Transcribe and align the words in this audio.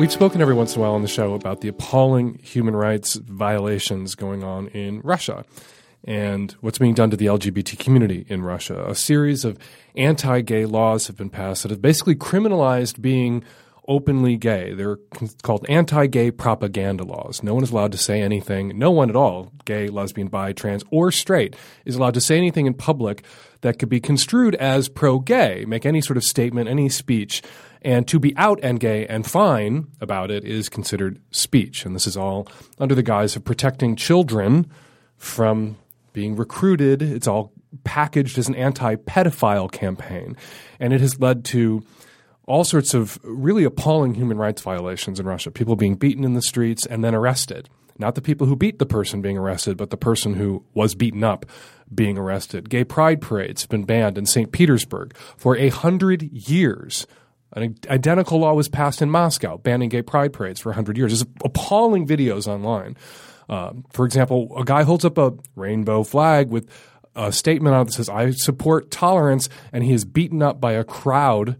We've 0.00 0.10
spoken 0.10 0.40
every 0.40 0.54
once 0.54 0.74
in 0.74 0.80
a 0.80 0.82
while 0.82 0.94
on 0.94 1.02
the 1.02 1.08
show 1.08 1.34
about 1.34 1.60
the 1.60 1.68
appalling 1.68 2.38
human 2.42 2.74
rights 2.74 3.16
violations 3.16 4.14
going 4.14 4.42
on 4.42 4.68
in 4.68 5.02
Russia 5.02 5.44
and 6.04 6.50
what's 6.62 6.78
being 6.78 6.94
done 6.94 7.10
to 7.10 7.18
the 7.18 7.26
LGBT 7.26 7.78
community 7.78 8.24
in 8.26 8.40
Russia. 8.40 8.82
A 8.88 8.94
series 8.94 9.44
of 9.44 9.58
anti 9.96 10.40
gay 10.40 10.64
laws 10.64 11.06
have 11.08 11.18
been 11.18 11.28
passed 11.28 11.64
that 11.64 11.70
have 11.70 11.82
basically 11.82 12.14
criminalized 12.14 13.02
being 13.02 13.44
openly 13.86 14.38
gay. 14.38 14.72
They're 14.72 14.96
called 15.42 15.66
anti 15.68 16.06
gay 16.06 16.30
propaganda 16.30 17.04
laws. 17.04 17.42
No 17.42 17.52
one 17.52 17.62
is 17.62 17.70
allowed 17.70 17.92
to 17.92 17.98
say 17.98 18.22
anything, 18.22 18.78
no 18.78 18.90
one 18.90 19.10
at 19.10 19.16
all, 19.16 19.52
gay, 19.66 19.88
lesbian, 19.88 20.28
bi, 20.28 20.54
trans, 20.54 20.82
or 20.90 21.12
straight, 21.12 21.54
is 21.84 21.96
allowed 21.96 22.14
to 22.14 22.22
say 22.22 22.38
anything 22.38 22.64
in 22.64 22.72
public 22.72 23.22
that 23.60 23.78
could 23.78 23.90
be 23.90 24.00
construed 24.00 24.54
as 24.54 24.88
pro 24.88 25.18
gay, 25.18 25.66
make 25.68 25.84
any 25.84 26.00
sort 26.00 26.16
of 26.16 26.24
statement, 26.24 26.70
any 26.70 26.88
speech. 26.88 27.42
And 27.82 28.06
to 28.08 28.18
be 28.18 28.36
out 28.36 28.60
and 28.62 28.78
gay 28.78 29.06
and 29.06 29.26
fine 29.26 29.88
about 30.00 30.30
it 30.30 30.44
is 30.44 30.68
considered 30.68 31.20
speech. 31.30 31.86
And 31.86 31.94
this 31.94 32.06
is 32.06 32.16
all 32.16 32.46
under 32.78 32.94
the 32.94 33.02
guise 33.02 33.36
of 33.36 33.44
protecting 33.44 33.96
children 33.96 34.70
from 35.16 35.76
being 36.12 36.36
recruited. 36.36 37.02
It's 37.02 37.26
all 37.26 37.52
packaged 37.84 38.38
as 38.38 38.48
an 38.48 38.54
anti 38.54 38.96
pedophile 38.96 39.70
campaign. 39.70 40.36
And 40.78 40.92
it 40.92 41.00
has 41.00 41.20
led 41.20 41.44
to 41.46 41.82
all 42.46 42.64
sorts 42.64 42.94
of 42.94 43.18
really 43.22 43.64
appalling 43.64 44.14
human 44.14 44.36
rights 44.36 44.60
violations 44.60 45.20
in 45.20 45.26
Russia. 45.26 45.50
People 45.50 45.76
being 45.76 45.94
beaten 45.94 46.24
in 46.24 46.34
the 46.34 46.42
streets 46.42 46.84
and 46.84 47.04
then 47.04 47.14
arrested. 47.14 47.68
Not 47.98 48.14
the 48.14 48.22
people 48.22 48.46
who 48.46 48.56
beat 48.56 48.78
the 48.78 48.86
person 48.86 49.20
being 49.20 49.36
arrested, 49.36 49.76
but 49.76 49.90
the 49.90 49.96
person 49.96 50.34
who 50.34 50.64
was 50.74 50.94
beaten 50.94 51.22
up 51.22 51.44
being 51.94 52.16
arrested. 52.16 52.70
Gay 52.70 52.82
pride 52.82 53.20
parades 53.20 53.62
have 53.62 53.68
been 53.68 53.84
banned 53.84 54.16
in 54.16 54.26
St. 54.26 54.50
Petersburg 54.52 55.14
for 55.36 55.56
a 55.56 55.68
hundred 55.68 56.22
years. 56.22 57.06
An 57.52 57.76
identical 57.88 58.38
law 58.38 58.54
was 58.54 58.68
passed 58.68 59.02
in 59.02 59.10
Moscow, 59.10 59.58
banning 59.58 59.88
gay 59.88 60.02
pride 60.02 60.32
parades 60.32 60.60
for 60.60 60.70
100 60.70 60.96
years. 60.96 61.12
There's 61.12 61.34
appalling 61.44 62.06
videos 62.06 62.46
online. 62.46 62.96
Uh, 63.48 63.72
for 63.92 64.06
example, 64.06 64.52
a 64.56 64.64
guy 64.64 64.84
holds 64.84 65.04
up 65.04 65.18
a 65.18 65.32
rainbow 65.56 66.04
flag 66.04 66.48
with 66.48 66.68
a 67.16 67.32
statement 67.32 67.74
on 67.74 67.82
it 67.82 67.84
that 67.86 67.92
says, 67.92 68.08
I 68.08 68.30
support 68.30 68.92
tolerance, 68.92 69.48
and 69.72 69.82
he 69.82 69.92
is 69.92 70.04
beaten 70.04 70.42
up 70.42 70.60
by 70.60 70.72
a 70.72 70.84
crowd 70.84 71.56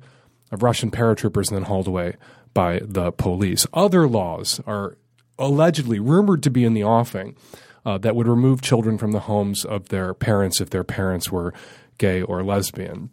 of 0.52 0.62
Russian 0.62 0.90
paratroopers 0.92 1.48
and 1.48 1.58
then 1.58 1.64
hauled 1.64 1.88
away 1.88 2.14
by 2.54 2.80
the 2.84 3.10
police. 3.10 3.66
Other 3.72 4.06
laws 4.06 4.60
are 4.66 4.96
allegedly 5.38 5.98
rumored 5.98 6.42
to 6.44 6.50
be 6.50 6.64
in 6.64 6.74
the 6.74 6.84
offing 6.84 7.36
uh, 7.84 7.98
that 7.98 8.14
would 8.14 8.28
remove 8.28 8.60
children 8.60 8.98
from 8.98 9.12
the 9.12 9.20
homes 9.20 9.64
of 9.64 9.88
their 9.88 10.14
parents 10.14 10.60
if 10.60 10.70
their 10.70 10.84
parents 10.84 11.32
were 11.32 11.52
gay 11.98 12.22
or 12.22 12.44
lesbian. 12.44 13.10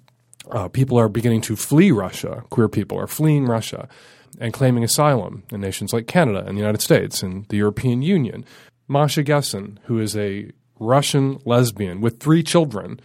Uh, 0.51 0.67
people 0.67 0.97
are 0.97 1.09
beginning 1.09 1.41
to 1.41 1.55
flee 1.55 1.91
Russia. 1.91 2.43
Queer 2.49 2.69
people 2.69 2.97
are 2.99 3.07
fleeing 3.07 3.45
Russia 3.45 3.87
and 4.39 4.53
claiming 4.53 4.83
asylum 4.83 5.43
in 5.51 5.61
nations 5.61 5.93
like 5.93 6.07
Canada 6.07 6.43
and 6.45 6.57
the 6.57 6.61
United 6.61 6.81
States 6.81 7.23
and 7.23 7.47
the 7.49 7.57
European 7.57 8.01
Union. 8.01 8.45
Masha 8.87 9.23
Gessen, 9.23 9.79
who 9.83 9.99
is 9.99 10.15
a 10.15 10.51
Russian 10.79 11.39
lesbian 11.45 12.01
with 12.01 12.19
three 12.19 12.43
children, 12.43 12.99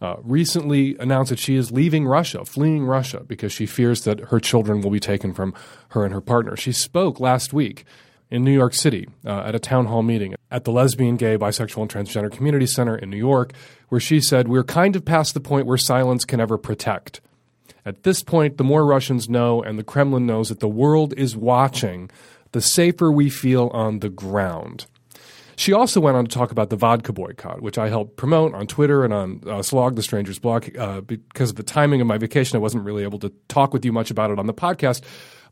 uh, 0.00 0.16
recently 0.22 0.96
announced 0.98 1.30
that 1.30 1.38
she 1.38 1.56
is 1.56 1.72
leaving 1.72 2.06
Russia, 2.06 2.44
fleeing 2.44 2.84
Russia, 2.84 3.24
because 3.26 3.52
she 3.52 3.66
fears 3.66 4.02
that 4.04 4.20
her 4.30 4.40
children 4.40 4.80
will 4.80 4.90
be 4.90 5.00
taken 5.00 5.34
from 5.34 5.52
her 5.90 6.04
and 6.04 6.14
her 6.14 6.20
partner. 6.20 6.56
She 6.56 6.72
spoke 6.72 7.20
last 7.20 7.52
week 7.52 7.84
in 8.30 8.44
New 8.44 8.52
York 8.52 8.74
City 8.74 9.08
uh, 9.24 9.40
at 9.40 9.54
a 9.54 9.58
town 9.58 9.86
hall 9.86 10.02
meeting 10.02 10.34
at 10.50 10.64
the 10.64 10.72
Lesbian, 10.72 11.16
Gay, 11.16 11.36
Bisexual, 11.36 11.82
and 11.82 11.90
Transgender 11.90 12.30
Community 12.30 12.66
Center 12.66 12.96
in 12.96 13.10
New 13.10 13.16
York, 13.16 13.52
where 13.88 14.00
she 14.00 14.20
said, 14.20 14.48
We're 14.48 14.64
kind 14.64 14.96
of 14.96 15.04
past 15.04 15.34
the 15.34 15.40
point 15.40 15.66
where 15.66 15.78
silence 15.78 16.24
can 16.24 16.40
ever 16.40 16.58
protect. 16.58 17.20
At 17.84 18.02
this 18.02 18.22
point, 18.22 18.58
the 18.58 18.64
more 18.64 18.84
Russians 18.84 19.28
know 19.28 19.62
and 19.62 19.78
the 19.78 19.84
Kremlin 19.84 20.26
knows 20.26 20.50
that 20.50 20.60
the 20.60 20.68
world 20.68 21.14
is 21.16 21.36
watching, 21.36 22.10
the 22.52 22.60
safer 22.60 23.10
we 23.10 23.30
feel 23.30 23.68
on 23.72 24.00
the 24.00 24.10
ground. 24.10 24.86
She 25.56 25.72
also 25.72 26.00
went 26.00 26.16
on 26.16 26.24
to 26.24 26.30
talk 26.30 26.52
about 26.52 26.70
the 26.70 26.76
vodka 26.76 27.12
boycott, 27.12 27.62
which 27.62 27.78
I 27.78 27.88
helped 27.88 28.16
promote 28.16 28.54
on 28.54 28.68
Twitter 28.68 29.04
and 29.04 29.12
on 29.12 29.42
uh, 29.44 29.60
Slog 29.60 29.96
the 29.96 30.02
Stranger's 30.02 30.38
blog. 30.38 30.76
Uh, 30.76 31.00
because 31.00 31.50
of 31.50 31.56
the 31.56 31.64
timing 31.64 32.00
of 32.00 32.06
my 32.06 32.16
vacation, 32.16 32.56
I 32.56 32.60
wasn't 32.60 32.84
really 32.84 33.02
able 33.02 33.18
to 33.18 33.32
talk 33.48 33.72
with 33.72 33.84
you 33.84 33.90
much 33.90 34.12
about 34.12 34.30
it 34.30 34.38
on 34.38 34.46
the 34.46 34.54
podcast. 34.54 35.02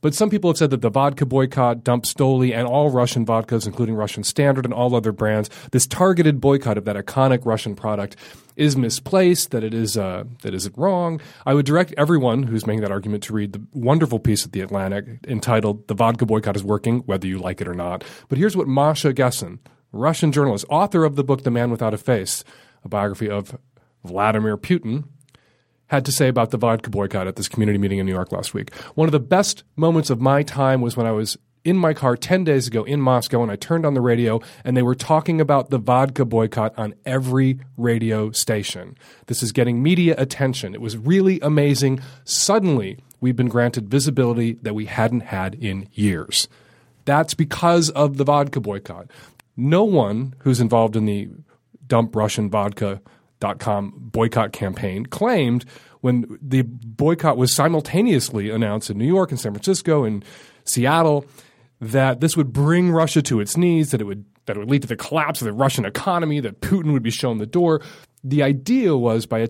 But 0.01 0.15
some 0.15 0.31
people 0.31 0.51
have 0.51 0.59
said 0.59 0.71
that 0.71 0.83
the 0.83 0.91
vodka 0.91 1.27
boycott 1.27 1.85
dumped 1.85 2.07
Stoli 2.07 2.55
and 2.55 2.67
all 2.67 2.91
Russian 2.91 3.25
vodkas, 3.25 3.67
including 3.67 3.95
Russian 3.95 4.25
Standard 4.25 4.65
and 4.65 4.75
all 4.75 4.95
other 4.95 5.13
brands, 5.13 5.51
this 5.73 5.87
targeted 5.87 6.41
boycott 6.41 6.79
of 6.79 6.85
that 6.85 6.97
iconic 6.97 7.45
Russian 7.45 7.75
product 7.75 8.17
is 8.57 8.77
misplaced, 8.77 9.51
that 9.51 9.63
it 9.63 9.75
is 9.75 9.97
uh, 9.97 10.25
that 10.43 10.55
is 10.55 10.67
it 10.67 10.73
wrong. 10.77 11.21
I 11.45 11.55
would 11.55 11.67
direct 11.67 11.95
everyone 11.97 12.45
who's 12.45 12.67
making 12.67 12.83
that 12.83 12.91
argument 12.91 13.23
to 13.25 13.35
read 13.35 13.53
the 13.53 13.63
wonderful 13.73 14.19
piece 14.19 14.45
at 14.45 14.53
The 14.53 14.61
Atlantic 14.61 15.05
entitled 15.29 15.89
The 15.89 15.95
Vodka 15.95 16.27
Boycott 16.27 16.57
is 16.57 16.65
Working, 16.65 17.01
whether 17.01 17.27
you 17.27 17.39
like 17.39 17.61
it 17.61 17.69
or 17.69 17.75
not. 17.75 18.05
But 18.29 18.39
here's 18.39 18.57
what 18.57 18.67
Masha 18.67 19.13
Gessen, 19.13 19.59
Russian 19.93 20.33
journalist, 20.33 20.65
author 20.71 21.05
of 21.05 21.17
the 21.17 21.25
book 21.25 21.43
The 21.43 21.51
Man 21.51 21.71
Without 21.71 21.95
a 21.95 21.99
Face, 21.99 22.45
a 22.85 22.89
biography 22.89 23.29
of 23.29 23.59
Vladimir 24.05 24.57
Putin, 24.57 25.05
had 25.89 26.05
to 26.05 26.13
say 26.13 26.29
about 26.29 26.51
the 26.51 26.57
vodka 26.57 26.91
boycott 26.91 27.27
at 27.27 27.37
this 27.37 27.49
community 27.49 27.79
meeting 27.79 27.99
in 27.99 28.07
New 28.07 28.13
York 28.13 28.33
last 28.33 28.55
week. 28.55 28.75
One 28.95 29.09
of 29.09 29.13
the 29.13 29.21
best 29.21 29.65
moments 29.77 30.11
of 30.11 30.21
my 30.21 30.43
time 30.43 30.81
was 30.81 30.97
when 30.97 31.07
I 31.07 31.13
was 31.13 31.39
in 31.67 31.77
my 31.77 31.93
car 31.93 32.17
10 32.17 32.45
days 32.45 32.69
ago 32.69 32.85
in 32.85 33.01
Moscow 33.01 33.43
and 33.43 33.51
I 33.51 33.57
turned 33.57 33.85
on 33.85 33.95
the 33.95 34.01
radio 34.01 34.41
and 34.65 34.77
they 34.77 34.83
were 34.83 34.95
talking 34.95 35.41
about 35.41 35.71
the 35.71 35.79
vodka 35.79 36.25
boycott 36.25 36.73
on 36.79 36.95
every 37.05 37.59
radio 37.77 38.31
station. 38.31 38.97
This 39.27 39.43
is 39.43 39.51
getting 39.51 39.83
media 39.83 40.15
attention. 40.17 40.75
It 40.75 40.81
was 40.81 40.97
really 40.97 41.41
amazing. 41.41 42.01
Suddenly, 42.25 42.99
we've 43.21 43.35
been 43.35 43.49
granted 43.49 43.89
visibility 43.89 44.55
that 44.63 44.75
we 44.75 44.87
hadn't 44.87 45.23
had 45.23 45.57
in 45.57 45.89
years. 45.93 46.49
That's 47.05 47.35
because 47.35 47.91
of 47.91 48.17
the 48.17 48.25
vodka 48.25 48.61
boycott. 48.61 49.11
No 49.57 49.83
one 49.83 50.35
who's 50.41 50.61
involved 50.61 50.95
in 50.95 51.07
the 51.07 51.29
dump 51.89 52.15
Russian 52.15 52.49
vodka.com 53.41 53.93
boycott 53.97 54.53
campaign 54.53 55.07
claimed 55.07 55.65
when 56.01 56.39
the 56.41 56.63
boycott 56.63 57.37
was 57.37 57.55
simultaneously 57.55 58.51
announced 58.51 58.91
in 58.91 58.99
New 58.99 59.07
York 59.07 59.31
and 59.31 59.41
San 59.41 59.53
Francisco 59.53 60.05
and 60.05 60.25
Seattle 60.65 61.25
that 61.81 62.21
this 62.21 62.37
would 62.37 62.53
bring 62.53 62.91
Russia 62.91 63.23
to 63.23 63.41
its 63.41 63.57
knees, 63.57 63.91
that 63.91 64.01
it 64.01 64.05
would 64.05 64.25
that 64.47 64.57
it 64.57 64.61
would 64.61 64.71
lead 64.71 64.83
to 64.83 64.89
the 64.89 64.97
collapse 64.97 65.41
of 65.41 65.47
the 65.47 65.53
Russian 65.53 65.85
economy, 65.85 66.39
that 66.39 66.61
Putin 66.61 66.93
would 66.93 67.03
be 67.03 67.11
shown 67.11 67.39
the 67.39 67.47
door. 67.47 67.83
The 68.23 68.45
idea 68.45 68.97
was 68.97 69.27
by 69.27 69.49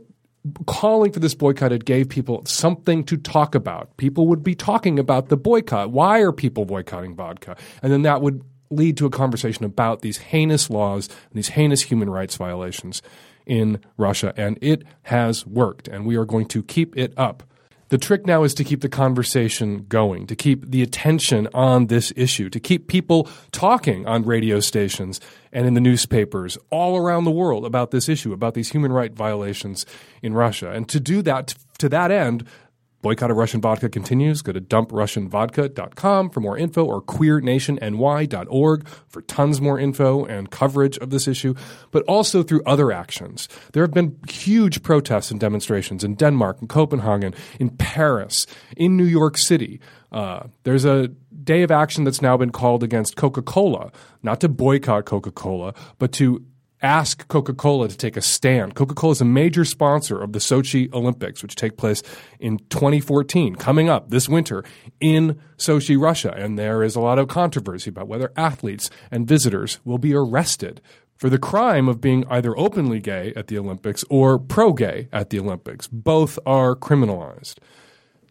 calling 0.66 1.12
for 1.12 1.20
this 1.20 1.34
boycott, 1.34 1.70
it 1.70 1.84
gave 1.84 2.08
people 2.08 2.42
something 2.46 3.04
to 3.04 3.18
talk 3.18 3.54
about. 3.54 3.94
People 3.98 4.26
would 4.28 4.42
be 4.42 4.54
talking 4.54 4.98
about 4.98 5.28
the 5.28 5.36
boycott. 5.36 5.90
Why 5.90 6.20
are 6.20 6.32
people 6.32 6.64
boycotting 6.64 7.14
vodka? 7.14 7.56
And 7.82 7.92
then 7.92 8.02
that 8.02 8.22
would 8.22 8.42
lead 8.70 8.96
to 8.96 9.06
a 9.06 9.10
conversation 9.10 9.66
about 9.66 10.00
these 10.00 10.16
heinous 10.16 10.70
laws 10.70 11.08
and 11.08 11.34
these 11.34 11.48
heinous 11.48 11.82
human 11.82 12.08
rights 12.08 12.36
violations 12.36 13.02
in 13.46 13.80
Russia. 13.96 14.34
And 14.36 14.58
it 14.60 14.82
has 15.04 15.46
worked, 15.46 15.88
and 15.88 16.04
we 16.04 16.16
are 16.16 16.24
going 16.24 16.46
to 16.46 16.62
keep 16.62 16.96
it 16.96 17.14
up. 17.16 17.42
The 17.88 17.98
trick 17.98 18.26
now 18.26 18.42
is 18.42 18.52
to 18.54 18.64
keep 18.64 18.80
the 18.80 18.88
conversation 18.88 19.86
going, 19.88 20.26
to 20.26 20.34
keep 20.34 20.68
the 20.68 20.82
attention 20.82 21.46
on 21.54 21.86
this 21.86 22.12
issue, 22.16 22.50
to 22.50 22.58
keep 22.58 22.88
people 22.88 23.28
talking 23.52 24.08
on 24.08 24.24
radio 24.24 24.58
stations 24.58 25.20
and 25.52 25.68
in 25.68 25.74
the 25.74 25.80
newspapers 25.80 26.58
all 26.70 26.96
around 26.96 27.24
the 27.24 27.30
world 27.30 27.64
about 27.64 27.92
this 27.92 28.08
issue, 28.08 28.32
about 28.32 28.54
these 28.54 28.70
human 28.70 28.92
rights 28.92 29.14
violations 29.16 29.86
in 30.20 30.34
Russia. 30.34 30.72
And 30.72 30.88
to 30.88 30.98
do 30.98 31.22
that, 31.22 31.54
to 31.78 31.88
that 31.90 32.10
end, 32.10 32.44
Boycott 33.02 33.30
of 33.30 33.36
Russian 33.36 33.60
Vodka 33.60 33.88
continues. 33.88 34.42
Go 34.42 34.52
to 34.52 34.60
dumprussianvodka.com 34.60 36.30
for 36.30 36.40
more 36.40 36.58
info 36.58 36.84
or 36.84 37.02
queernationni.org 37.02 38.88
for 39.08 39.22
tons 39.22 39.60
more 39.60 39.78
info 39.78 40.24
and 40.24 40.50
coverage 40.50 40.98
of 40.98 41.10
this 41.10 41.28
issue, 41.28 41.54
but 41.90 42.02
also 42.04 42.42
through 42.42 42.62
other 42.64 42.90
actions. 42.90 43.48
There 43.72 43.82
have 43.82 43.92
been 43.92 44.18
huge 44.28 44.82
protests 44.82 45.30
and 45.30 45.38
demonstrations 45.38 46.02
in 46.02 46.14
Denmark, 46.14 46.58
in 46.62 46.68
Copenhagen, 46.68 47.34
in 47.60 47.70
Paris, 47.70 48.46
in 48.76 48.96
New 48.96 49.04
York 49.04 49.38
City. 49.38 49.80
Uh, 50.10 50.44
there's 50.64 50.84
a 50.84 51.08
day 51.44 51.62
of 51.62 51.70
action 51.70 52.04
that's 52.04 52.22
now 52.22 52.36
been 52.36 52.50
called 52.50 52.82
against 52.82 53.16
Coca 53.16 53.42
Cola, 53.42 53.92
not 54.22 54.40
to 54.40 54.48
boycott 54.48 55.04
Coca 55.04 55.30
Cola, 55.30 55.74
but 55.98 56.12
to 56.12 56.44
ask 56.82 57.26
Coca 57.28 57.54
Cola 57.54 57.88
to 57.88 57.96
take 57.96 58.16
a 58.16 58.20
stand. 58.20 58.74
Coca 58.74 58.94
Cola 58.94 59.12
is 59.12 59.20
a 59.20 59.24
major 59.24 59.64
sponsor 59.64 60.20
of 60.20 60.32
the 60.32 60.38
Sochi 60.38 60.92
Olympics, 60.92 61.42
which 61.42 61.54
take 61.54 61.76
place 61.76 62.02
in 62.38 62.58
2014, 62.70 63.56
coming 63.56 63.88
up 63.88 64.10
this 64.10 64.28
winter 64.28 64.64
in 65.00 65.40
Sochi, 65.56 66.00
Russia. 66.00 66.32
And 66.36 66.58
there 66.58 66.82
is 66.82 66.96
a 66.96 67.00
lot 67.00 67.18
of 67.18 67.28
controversy 67.28 67.90
about 67.90 68.08
whether 68.08 68.32
athletes 68.36 68.90
and 69.10 69.26
visitors 69.26 69.78
will 69.84 69.98
be 69.98 70.14
arrested 70.14 70.80
for 71.16 71.30
the 71.30 71.38
crime 71.38 71.88
of 71.88 72.00
being 72.00 72.24
either 72.28 72.56
openly 72.58 73.00
gay 73.00 73.32
at 73.34 73.46
the 73.46 73.58
Olympics 73.58 74.04
or 74.10 74.38
pro 74.38 74.72
gay 74.72 75.08
at 75.12 75.30
the 75.30 75.38
Olympics. 75.38 75.86
Both 75.86 76.38
are 76.44 76.76
criminalized. 76.76 77.56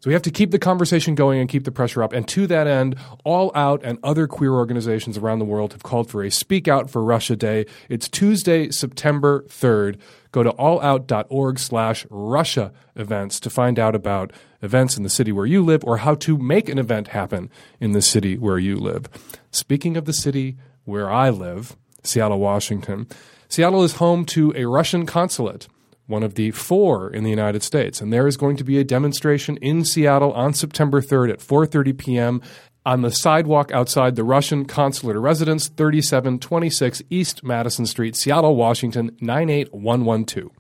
So 0.06 0.10
we 0.10 0.14
have 0.14 0.22
to 0.22 0.30
keep 0.32 0.52
the 0.52 0.60
conversation 0.60 1.16
going 1.16 1.40
and 1.40 1.50
keep 1.50 1.64
the 1.64 1.72
pressure 1.72 2.04
up. 2.04 2.14
And 2.14 2.28
to 2.28 2.46
that 2.46 2.68
end, 2.68 2.96
All 3.24 3.52
Out 3.56 3.82
and 3.84 3.98
other 4.04 4.28
queer 4.28 4.54
organizations 4.54 5.18
around 5.18 5.40
the 5.40 5.46
world 5.46 5.72
have 5.72 5.82
called 5.82 6.12
for 6.12 6.24
a 6.24 6.30
Speak 6.30 6.68
Out 6.68 6.92
for 6.92 7.04
Russia 7.04 7.36
Day. 7.36 7.66
It's 7.90 8.08
Tuesday, 8.08 8.70
September 8.70 9.42
3rd. 9.48 9.98
Go 10.32 10.44
to 10.44 10.52
allout.org 10.52 11.58
slash 11.58 12.06
Russia 12.12 12.72
events 12.96 13.40
to 13.40 13.50
find 13.50 13.80
out 13.80 13.96
about 13.96 14.32
events 14.62 14.96
in 14.96 15.02
the 15.02 15.10
city 15.10 15.32
where 15.32 15.48
you 15.48 15.66
live 15.66 15.84
or 15.84 15.98
how 15.98 16.14
to 16.14 16.38
make 16.38 16.70
an 16.70 16.78
event 16.78 17.08
happen 17.08 17.50
in 17.80 17.94
the 17.94 18.02
city 18.04 18.38
where 18.38 18.60
you 18.60 18.76
live. 18.76 19.10
Speaking 19.50 19.98
of 19.98 20.06
the 20.06 20.14
city 20.14 20.56
where 20.84 21.12
I 21.12 21.32
live, 21.32 21.76
Seattle, 22.04 22.38
Washington, 22.38 23.08
Seattle 23.50 23.82
is 23.82 23.94
home 23.94 24.24
to 24.26 24.54
a 24.56 24.66
Russian 24.66 25.08
consulate 25.08 25.68
one 26.08 26.24
of 26.24 26.36
the 26.36 26.52
four 26.52 27.10
in 27.10 27.24
the 27.24 27.30
United 27.30 27.64
States. 27.64 28.02
And 28.02 28.12
there 28.14 28.28
is 28.28 28.38
going 28.38 28.58
to 28.58 28.64
be 28.64 28.78
a 28.78 28.84
demonstration 28.84 29.58
in 29.58 29.84
Seattle 29.84 30.32
on 30.34 30.54
September 30.54 31.02
3rd 31.02 31.32
at 31.32 31.40
4:30 31.40 31.98
p.m. 31.98 32.42
on 32.86 33.02
the 33.02 33.12
sidewalk 33.12 33.72
outside 33.72 34.16
the 34.16 34.24
Russian 34.24 34.66
consulate 34.66 35.18
residence, 35.18 35.68
3726 35.70 37.02
East 37.10 37.44
Madison 37.44 37.86
Street, 37.86 38.16
Seattle, 38.16 38.56
Washington 38.56 39.16
98112. 39.20 40.52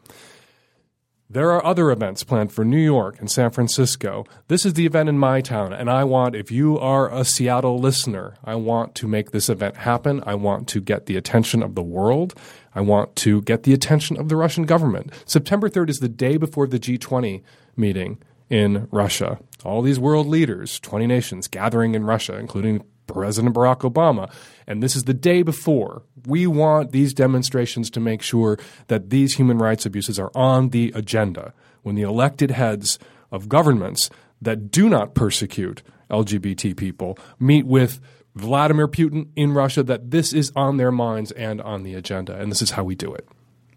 There 1.27 1.51
are 1.51 1.66
other 1.66 1.89
events 1.89 2.24
planned 2.24 2.51
for 2.51 2.63
New 2.63 2.80
York 2.80 3.19
and 3.19 3.31
San 3.31 3.50
Francisco. 3.50 4.25
This 4.48 4.63
is 4.63 4.74
the 4.74 4.86
event 4.86 5.10
in 5.10 5.18
my 5.18 5.42
town, 5.42 5.74
and 5.74 5.89
I 5.89 6.04
want, 6.04 6.36
if 6.36 6.51
you 6.51 6.77
are 6.77 7.12
a 7.12 7.25
Seattle 7.25 7.80
listener, 7.80 8.36
I 8.44 8.54
want 8.54 8.94
to 8.95 9.07
make 9.07 9.31
this 9.31 9.50
event 9.50 9.77
happen. 9.77 10.22
I 10.27 10.36
want 10.36 10.68
to 10.69 10.80
get 10.80 11.07
the 11.07 11.18
attention 11.18 11.63
of 11.63 11.74
the 11.74 11.81
world. 11.81 12.36
I 12.75 12.81
want 12.81 13.16
to 13.18 13.42
get 13.42 13.63
the 13.63 13.74
attention 13.74 14.18
of 14.19 14.30
the 14.30 14.36
Russian 14.36 14.66
government. 14.66 15.12
September 15.25 15.68
3rd 15.68 15.89
is 15.89 16.00
the 16.00 16.10
day 16.10 16.38
before 16.38 16.68
the 16.68 16.80
G20 16.80 17.42
meeting 17.75 18.19
in 18.51 18.88
Russia. 18.92 19.39
All 19.63 19.81
these 19.81 20.00
world 20.00 20.27
leaders, 20.27 20.80
20 20.80 21.07
nations, 21.07 21.48
gathering 21.48 21.95
in 21.95 22.04
Russia, 22.04 22.38
including 22.38 22.83
President 23.07 23.55
Barack 23.55 23.89
Obama. 23.89 24.31
And 24.67 24.81
this 24.81 24.95
is 24.95 25.03
the 25.03 25.13
day 25.13 25.43
before. 25.43 26.03
We 26.25 26.47
want 26.47 26.91
these 26.91 27.13
demonstrations 27.13 27.89
to 27.91 27.99
make 27.99 28.21
sure 28.21 28.57
that 28.87 29.09
these 29.09 29.35
human 29.35 29.57
rights 29.57 29.85
abuses 29.85 30.19
are 30.19 30.31
on 30.35 30.69
the 30.69 30.91
agenda 30.95 31.53
when 31.83 31.95
the 31.95 32.01
elected 32.01 32.51
heads 32.51 32.97
of 33.31 33.49
governments 33.49 34.09
that 34.41 34.71
do 34.71 34.89
not 34.89 35.13
persecute 35.13 35.83
LGBT 36.09 36.75
people 36.75 37.17
meet 37.39 37.65
with 37.65 37.99
Vladimir 38.35 38.87
Putin 38.87 39.29
in 39.35 39.53
Russia, 39.53 39.81
that 39.83 40.11
this 40.11 40.33
is 40.33 40.51
on 40.55 40.77
their 40.77 40.91
minds 40.91 41.31
and 41.31 41.61
on 41.61 41.83
the 41.83 41.93
agenda. 41.93 42.37
And 42.37 42.51
this 42.51 42.61
is 42.61 42.71
how 42.71 42.83
we 42.83 42.95
do 42.95 43.13
it 43.13 43.27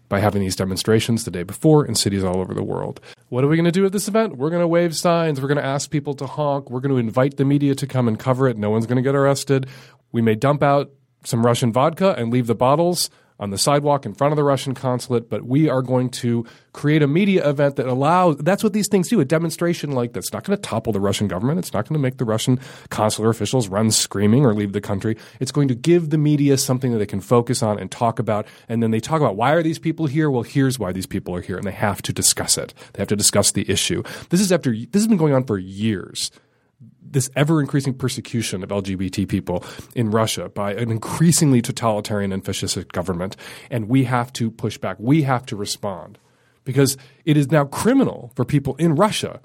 by 0.09 0.19
having 0.19 0.41
these 0.41 0.55
demonstrations 0.55 1.23
the 1.23 1.31
day 1.31 1.43
before 1.43 1.85
in 1.85 1.95
cities 1.95 2.23
all 2.23 2.39
over 2.39 2.53
the 2.53 2.63
world. 2.63 2.99
What 3.29 3.43
are 3.43 3.47
we 3.47 3.55
going 3.55 3.65
to 3.65 3.71
do 3.71 3.85
at 3.85 3.91
this 3.91 4.07
event? 4.07 4.37
We're 4.37 4.49
going 4.49 4.61
to 4.61 4.67
wave 4.67 4.95
signs. 4.95 5.39
We're 5.39 5.47
going 5.47 5.59
to 5.59 5.65
ask 5.65 5.89
people 5.89 6.15
to 6.15 6.25
honk. 6.25 6.69
We're 6.69 6.81
going 6.81 6.91
to 6.91 6.97
invite 6.97 7.37
the 7.37 7.45
media 7.45 7.75
to 7.75 7.87
come 7.87 8.07
and 8.07 8.19
cover 8.19 8.47
it. 8.47 8.57
No 8.57 8.71
one's 8.71 8.87
going 8.87 8.97
to 8.97 9.03
get 9.03 9.15
arrested. 9.15 9.67
We 10.11 10.21
may 10.21 10.35
dump 10.35 10.63
out 10.63 10.91
some 11.23 11.45
Russian 11.45 11.71
vodka 11.71 12.15
and 12.17 12.31
leave 12.31 12.47
the 12.47 12.55
bottles 12.55 13.09
on 13.39 13.51
the 13.51 13.57
sidewalk 13.57 14.05
in 14.05 14.13
front 14.13 14.31
of 14.31 14.35
the 14.35 14.43
Russian 14.43 14.73
consulate, 14.73 15.29
but 15.29 15.45
we 15.45 15.69
are 15.69 15.81
going 15.81 16.09
to 16.09 16.45
create 16.73 17.01
a 17.01 17.07
media 17.07 17.47
event 17.47 17.77
that 17.77 17.87
allows 17.87 18.37
that's 18.37 18.63
what 18.63 18.73
these 18.73 18.87
things 18.87 19.07
do. 19.07 19.19
A 19.19 19.25
demonstration 19.25 19.91
like 19.91 20.13
that's 20.13 20.33
not 20.33 20.43
going 20.43 20.57
to 20.57 20.61
topple 20.61 20.93
the 20.93 20.99
Russian 20.99 21.27
government. 21.27 21.59
It's 21.59 21.73
not 21.73 21.87
going 21.87 21.93
to 21.95 22.01
make 22.01 22.17
the 22.17 22.25
Russian 22.25 22.59
consular 22.89 23.29
officials 23.29 23.67
run 23.67 23.91
screaming 23.91 24.45
or 24.45 24.53
leave 24.53 24.73
the 24.73 24.81
country. 24.81 25.17
It's 25.39 25.51
going 25.51 25.67
to 25.69 25.75
give 25.75 26.09
the 26.09 26.17
media 26.17 26.57
something 26.57 26.91
that 26.91 26.99
they 26.99 27.05
can 27.05 27.21
focus 27.21 27.63
on 27.63 27.79
and 27.79 27.89
talk 27.89 28.19
about. 28.19 28.45
And 28.67 28.83
then 28.83 28.91
they 28.91 28.99
talk 28.99 29.21
about 29.21 29.35
why 29.35 29.53
are 29.53 29.63
these 29.63 29.79
people 29.79 30.05
here? 30.05 30.29
Well, 30.29 30.43
here's 30.43 30.77
why 30.77 30.91
these 30.91 31.07
people 31.07 31.35
are 31.35 31.41
here. 31.41 31.57
And 31.57 31.65
they 31.65 31.71
have 31.71 32.01
to 32.03 32.13
discuss 32.13 32.57
it. 32.57 32.73
They 32.93 33.01
have 33.01 33.07
to 33.09 33.15
discuss 33.15 33.51
the 33.51 33.69
issue. 33.69 34.03
This 34.29 34.41
is 34.41 34.51
after 34.51 34.71
this 34.71 35.01
has 35.01 35.07
been 35.07 35.17
going 35.17 35.33
on 35.33 35.45
for 35.45 35.57
years 35.57 36.31
this 37.11 37.29
ever 37.35 37.59
increasing 37.59 37.93
persecution 37.93 38.63
of 38.63 38.69
LGBT 38.69 39.27
people 39.27 39.63
in 39.95 40.11
Russia 40.11 40.49
by 40.49 40.73
an 40.73 40.91
increasingly 40.91 41.61
totalitarian 41.61 42.31
and 42.31 42.43
fascistic 42.43 42.91
government. 42.91 43.35
And 43.69 43.89
we 43.89 44.05
have 44.05 44.31
to 44.33 44.51
push 44.51 44.77
back. 44.77 44.97
We 44.99 45.23
have 45.23 45.45
to 45.47 45.55
respond 45.55 46.17
because 46.63 46.97
it 47.25 47.37
is 47.37 47.51
now 47.51 47.65
criminal 47.65 48.31
for 48.35 48.45
people 48.45 48.75
in 48.75 48.95
Russia 48.95 49.41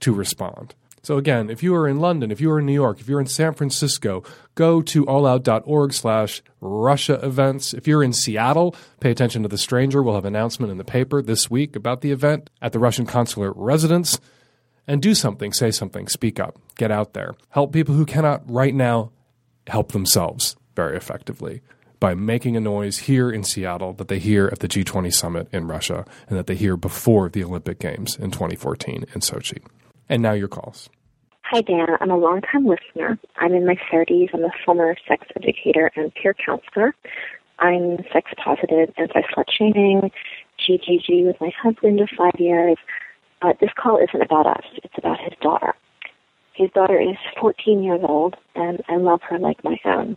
to 0.00 0.12
respond. 0.12 0.74
So 1.02 1.16
again, 1.16 1.48
if 1.48 1.62
you 1.62 1.74
are 1.74 1.88
in 1.88 2.00
London, 2.00 2.30
if 2.30 2.40
you 2.40 2.50
are 2.50 2.58
in 2.58 2.66
New 2.66 2.74
York, 2.74 3.00
if 3.00 3.08
you're 3.08 3.20
in 3.20 3.26
San 3.26 3.54
Francisco, 3.54 4.22
go 4.54 4.82
to 4.82 5.06
allout.org 5.06 5.92
slash 5.92 6.42
Russia 6.60 7.14
events. 7.22 7.72
If 7.72 7.86
you're 7.86 8.02
in 8.02 8.12
Seattle, 8.12 8.74
pay 9.00 9.10
attention 9.10 9.42
to 9.42 9.48
The 9.48 9.58
Stranger. 9.58 10.02
We'll 10.02 10.16
have 10.16 10.24
an 10.24 10.34
announcement 10.34 10.70
in 10.70 10.78
the 10.78 10.84
paper 10.84 11.22
this 11.22 11.50
week 11.50 11.76
about 11.76 12.00
the 12.00 12.10
event 12.10 12.50
at 12.60 12.72
the 12.72 12.78
Russian 12.78 13.06
consular 13.06 13.52
residence 13.52 14.20
and 14.88 15.02
do 15.02 15.14
something, 15.14 15.52
say 15.52 15.70
something, 15.70 16.08
speak 16.08 16.40
up, 16.40 16.58
get 16.76 16.90
out 16.90 17.12
there. 17.12 17.34
Help 17.50 17.72
people 17.72 17.94
who 17.94 18.06
cannot 18.06 18.42
right 18.50 18.74
now 18.74 19.12
help 19.68 19.92
themselves 19.92 20.56
very 20.74 20.96
effectively 20.96 21.60
by 22.00 22.14
making 22.14 22.56
a 22.56 22.60
noise 22.60 22.98
here 22.98 23.30
in 23.30 23.44
Seattle 23.44 23.92
that 23.92 24.08
they 24.08 24.18
hear 24.18 24.48
at 24.50 24.60
the 24.60 24.68
G20 24.68 25.12
summit 25.12 25.48
in 25.52 25.66
Russia 25.66 26.06
and 26.28 26.38
that 26.38 26.46
they 26.46 26.54
hear 26.54 26.76
before 26.76 27.28
the 27.28 27.44
Olympic 27.44 27.78
Games 27.78 28.16
in 28.16 28.30
2014 28.30 29.04
in 29.14 29.20
Sochi. 29.20 29.62
And 30.08 30.22
now 30.22 30.32
your 30.32 30.48
calls. 30.48 30.88
Hi, 31.42 31.60
Dan. 31.60 31.88
I'm 32.00 32.10
a 32.10 32.16
longtime 32.16 32.66
listener. 32.66 33.18
I'm 33.36 33.54
in 33.54 33.66
my 33.66 33.76
30s. 33.92 34.30
I'm 34.32 34.44
a 34.44 34.50
former 34.64 34.96
sex 35.06 35.26
educator 35.36 35.90
and 35.96 36.14
peer 36.14 36.34
counselor. 36.34 36.94
I'm 37.58 37.98
sex 38.12 38.30
positive, 38.42 38.94
anti 38.96 39.22
slut 39.22 39.50
shaming, 39.50 40.10
GGG 40.60 41.26
with 41.26 41.40
my 41.40 41.50
husband 41.60 42.00
of 42.00 42.08
five 42.16 42.38
years. 42.38 42.76
Uh, 43.40 43.52
this 43.60 43.70
call 43.76 43.98
isn't 43.98 44.22
about 44.22 44.46
us. 44.46 44.64
It's 44.82 44.98
about 44.98 45.20
his 45.20 45.34
daughter. 45.40 45.74
His 46.54 46.70
daughter 46.70 47.00
is 47.00 47.16
14 47.40 47.84
years 47.84 48.00
old, 48.02 48.36
and 48.56 48.82
I 48.88 48.96
love 48.96 49.20
her 49.28 49.38
like 49.38 49.62
my 49.62 49.76
own. 49.84 50.16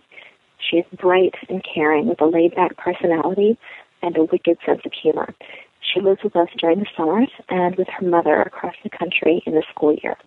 She 0.58 0.78
is 0.78 0.86
bright 1.00 1.36
and 1.50 1.64
caring 1.64 2.08
with 2.08 2.20
a 2.20 2.26
laid-back 2.26 2.78
personality 2.78 3.58
and 4.02 4.18
a 4.18 4.24
wicked 4.24 4.58
sense 4.66 4.82
of 4.86 4.92
humor. 4.94 5.34
She 5.82 6.02
lives 6.02 6.24
with 6.24 6.36
us 6.36 6.50
during 6.58 6.80
the 6.80 6.88
summers 6.98 7.30
and 7.50 7.76
with 7.76 7.88
her 7.90 8.08
mother 8.08 8.42
across 8.42 8.76
the 8.84 8.90
country 8.90 9.44
in 9.46 9.54
the 9.54 9.64
school 9.70 9.96
year. 10.02 10.18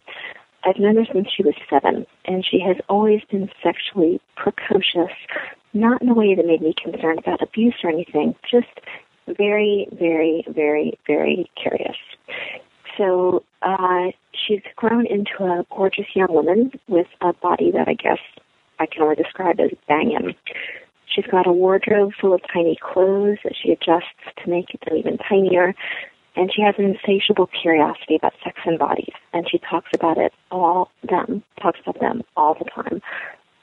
I've 0.64 0.78
known 0.78 0.96
her 0.96 1.12
since 1.12 1.28
she 1.34 1.42
was 1.42 1.54
seven, 1.68 2.06
and 2.24 2.44
she 2.48 2.60
has 2.60 2.76
always 2.88 3.22
been 3.30 3.50
sexually 3.62 4.20
precocious, 4.36 5.12
not 5.72 6.00
in 6.00 6.08
a 6.08 6.14
way 6.14 6.34
that 6.34 6.46
made 6.46 6.62
me 6.62 6.74
concerned 6.80 7.18
about 7.18 7.42
abuse 7.42 7.74
or 7.82 7.90
anything, 7.90 8.34
just 8.48 8.68
very, 9.26 9.88
very, 9.92 10.44
very, 10.48 10.98
very 11.06 11.50
curious. 11.60 11.96
So 12.96 13.42
uh, 13.62 14.10
she's 14.32 14.62
grown 14.76 15.06
into 15.06 15.42
a 15.42 15.64
gorgeous 15.74 16.06
young 16.14 16.32
woman 16.32 16.72
with 16.88 17.06
a 17.20 17.32
body 17.32 17.70
that 17.72 17.88
I 17.88 17.94
guess 17.94 18.18
I 18.78 18.86
can 18.86 19.02
only 19.02 19.16
describe 19.16 19.60
as 19.60 19.70
banging. 19.88 20.34
She's 21.06 21.26
got 21.26 21.46
a 21.46 21.52
wardrobe 21.52 22.12
full 22.20 22.34
of 22.34 22.40
tiny 22.52 22.76
clothes 22.80 23.38
that 23.44 23.54
she 23.60 23.72
adjusts 23.72 24.08
to 24.42 24.50
make 24.50 24.66
them 24.68 24.96
even 24.96 25.18
tinier. 25.18 25.74
And 26.36 26.52
she 26.52 26.62
has 26.62 26.74
an 26.78 26.84
insatiable 26.84 27.46
curiosity 27.46 28.16
about 28.16 28.32
sex 28.42 28.58
and 28.64 28.78
bodies. 28.78 29.12
And 29.32 29.48
she 29.48 29.58
talks 29.58 29.90
about 29.94 30.18
it 30.18 30.32
all 30.50 30.90
them, 31.08 31.44
talks 31.60 31.78
about 31.80 32.00
them 32.00 32.22
all 32.36 32.54
the 32.54 32.64
time, 32.64 33.00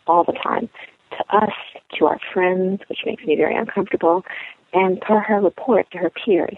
all 0.08 0.24
the 0.24 0.34
time. 0.34 0.70
To 1.12 1.36
us, 1.36 1.52
to 1.98 2.06
our 2.06 2.20
friends, 2.34 2.82
which 2.88 3.00
makes 3.06 3.26
me 3.26 3.36
very 3.36 3.56
uncomfortable, 3.56 4.24
and 4.74 5.02
per 5.02 5.20
her 5.20 5.42
report 5.42 5.92
to 5.92 5.98
her 5.98 6.10
peers. 6.10 6.56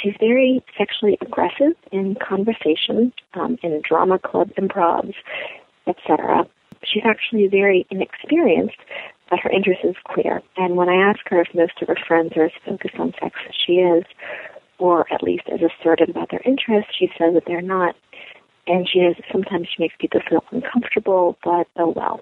She's 0.00 0.14
very 0.18 0.62
sexually 0.78 1.18
aggressive 1.20 1.72
in 1.92 2.16
conversation, 2.16 3.12
um, 3.34 3.58
in 3.62 3.82
drama 3.86 4.18
club 4.18 4.50
improvs, 4.56 5.14
etc. 5.86 6.46
She's 6.84 7.02
actually 7.04 7.48
very 7.48 7.86
inexperienced, 7.90 8.78
but 9.28 9.40
her 9.40 9.50
interest 9.50 9.80
is 9.84 9.96
clear. 10.04 10.42
And 10.56 10.76
when 10.76 10.88
I 10.88 11.10
ask 11.10 11.20
her 11.26 11.40
if 11.40 11.54
most 11.54 11.82
of 11.82 11.88
her 11.88 11.98
friends 12.06 12.32
are 12.36 12.46
as 12.46 12.52
focused 12.64 12.96
on 12.98 13.12
sex 13.20 13.38
as 13.48 13.54
she 13.54 13.74
is, 13.74 14.04
or 14.78 15.12
at 15.12 15.22
least 15.22 15.44
as 15.52 15.60
assertive 15.60 16.08
about 16.08 16.30
their 16.30 16.42
interests, 16.44 16.92
she 16.98 17.08
says 17.18 17.34
that 17.34 17.44
they're 17.46 17.60
not. 17.60 17.94
And 18.66 18.88
she 18.88 19.00
is 19.00 19.16
sometimes 19.30 19.68
she 19.68 19.82
makes 19.82 19.94
people 19.98 20.20
feel 20.28 20.44
uncomfortable, 20.50 21.36
but 21.44 21.66
oh 21.76 21.92
well. 21.94 22.20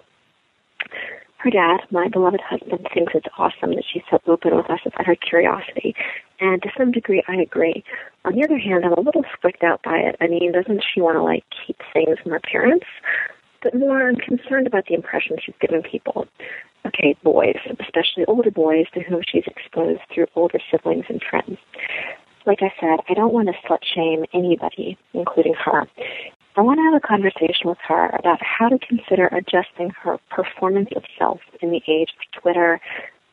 Her 1.38 1.50
dad, 1.50 1.80
my 1.90 2.08
beloved 2.08 2.40
husband, 2.40 2.88
thinks 2.92 3.12
it's 3.14 3.26
awesome 3.38 3.74
that 3.76 3.84
she's 3.92 4.02
so 4.10 4.18
open 4.26 4.56
with 4.56 4.68
us 4.70 4.80
about 4.84 5.06
her 5.06 5.14
curiosity. 5.14 5.94
And 6.40 6.62
to 6.62 6.70
some 6.76 6.92
degree, 6.92 7.22
I 7.28 7.36
agree. 7.36 7.84
On 8.24 8.34
the 8.34 8.44
other 8.44 8.58
hand, 8.58 8.84
I'm 8.84 8.92
a 8.92 9.00
little 9.00 9.24
freaked 9.40 9.64
out 9.64 9.82
by 9.82 9.96
it. 9.98 10.16
I 10.20 10.28
mean, 10.28 10.52
doesn't 10.52 10.84
she 10.92 11.00
want 11.00 11.16
to, 11.16 11.22
like, 11.22 11.44
keep 11.66 11.78
things 11.92 12.18
from 12.22 12.32
her 12.32 12.40
parents? 12.40 12.86
But 13.62 13.74
more, 13.74 14.08
I'm 14.08 14.16
concerned 14.16 14.66
about 14.66 14.86
the 14.86 14.94
impression 14.94 15.36
she's 15.44 15.54
giving 15.60 15.82
people. 15.82 16.28
Okay, 16.86 17.16
boys, 17.24 17.56
especially 17.80 18.24
older 18.28 18.52
boys 18.52 18.86
to 18.94 19.00
whom 19.00 19.22
she's 19.26 19.42
exposed 19.46 20.00
through 20.14 20.26
older 20.36 20.60
siblings 20.70 21.06
and 21.08 21.20
friends. 21.28 21.58
Like 22.46 22.60
I 22.62 22.72
said, 22.80 23.00
I 23.08 23.14
don't 23.14 23.34
want 23.34 23.48
to 23.48 23.54
slut 23.68 23.80
shame 23.82 24.24
anybody, 24.32 24.96
including 25.12 25.54
her. 25.54 25.88
I 26.56 26.60
want 26.60 26.78
to 26.78 26.84
have 26.84 26.94
a 26.94 27.06
conversation 27.06 27.68
with 27.68 27.78
her 27.86 28.10
about 28.18 28.38
how 28.40 28.68
to 28.68 28.78
consider 28.78 29.26
adjusting 29.26 29.90
her 30.02 30.18
performance 30.30 30.88
of 30.96 31.02
self 31.18 31.40
in 31.60 31.70
the 31.70 31.82
age 31.88 32.10
of 32.10 32.40
Twitter, 32.40 32.80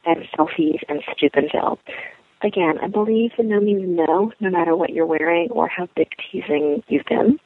and 0.06 0.28
selfies 0.38 0.80
and 0.88 1.02
Steubenville. 1.16 1.80
Again, 2.46 2.78
I 2.80 2.88
believe 2.88 3.32
the 3.38 3.44
no 3.44 3.60
means 3.60 3.82
no, 3.88 4.32
no 4.40 4.50
matter 4.52 4.76
what 4.76 4.92
you're 4.92 5.08
wearing 5.08 5.50
or 5.50 5.68
how 5.68 5.88
big 5.96 6.10
teasing 6.30 6.84
you've 6.88 7.06
been. 7.10 7.40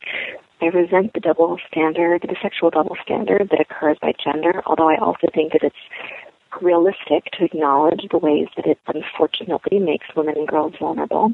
I 0.61 0.65
resent 0.65 1.13
the 1.13 1.21
double 1.21 1.57
standard, 1.71 2.23
the 2.23 2.35
sexual 2.41 2.69
double 2.69 2.97
standard 3.01 3.47
that 3.49 3.61
occurs 3.61 3.97
by 4.01 4.11
gender, 4.21 4.61
although 4.65 4.89
I 4.89 4.97
also 4.97 5.27
think 5.33 5.53
that 5.53 5.63
it's 5.63 6.61
realistic 6.61 7.31
to 7.37 7.45
acknowledge 7.45 8.01
the 8.11 8.17
ways 8.17 8.49
that 8.57 8.65
it 8.65 8.77
unfortunately 8.87 9.79
makes 9.79 10.07
women 10.17 10.35
and 10.35 10.47
girls 10.49 10.73
vulnerable. 10.77 11.31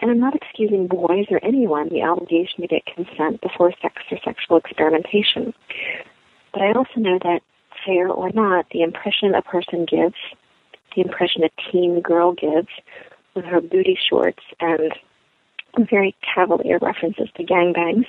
And 0.00 0.10
I'm 0.10 0.20
not 0.20 0.34
excusing 0.34 0.86
boys 0.86 1.26
or 1.30 1.44
anyone 1.44 1.90
the 1.90 2.04
obligation 2.04 2.62
to 2.62 2.68
get 2.68 2.86
consent 2.86 3.42
before 3.42 3.74
sex 3.82 3.96
or 4.10 4.18
sexual 4.24 4.56
experimentation. 4.56 5.52
But 6.54 6.62
I 6.62 6.72
also 6.72 6.96
know 6.96 7.18
that, 7.22 7.40
fair 7.84 8.08
or 8.08 8.30
not, 8.30 8.64
the 8.72 8.80
impression 8.80 9.34
a 9.34 9.42
person 9.42 9.84
gives, 9.84 10.16
the 10.98 11.04
impression 11.04 11.44
a 11.44 11.70
teen 11.70 12.00
girl 12.00 12.32
gives 12.32 12.68
with 13.34 13.44
her 13.44 13.60
booty 13.60 13.96
shorts 14.10 14.42
and 14.60 14.92
very 15.88 16.14
cavalier 16.34 16.78
references 16.82 17.28
to 17.36 17.44
gangbangs, 17.44 18.06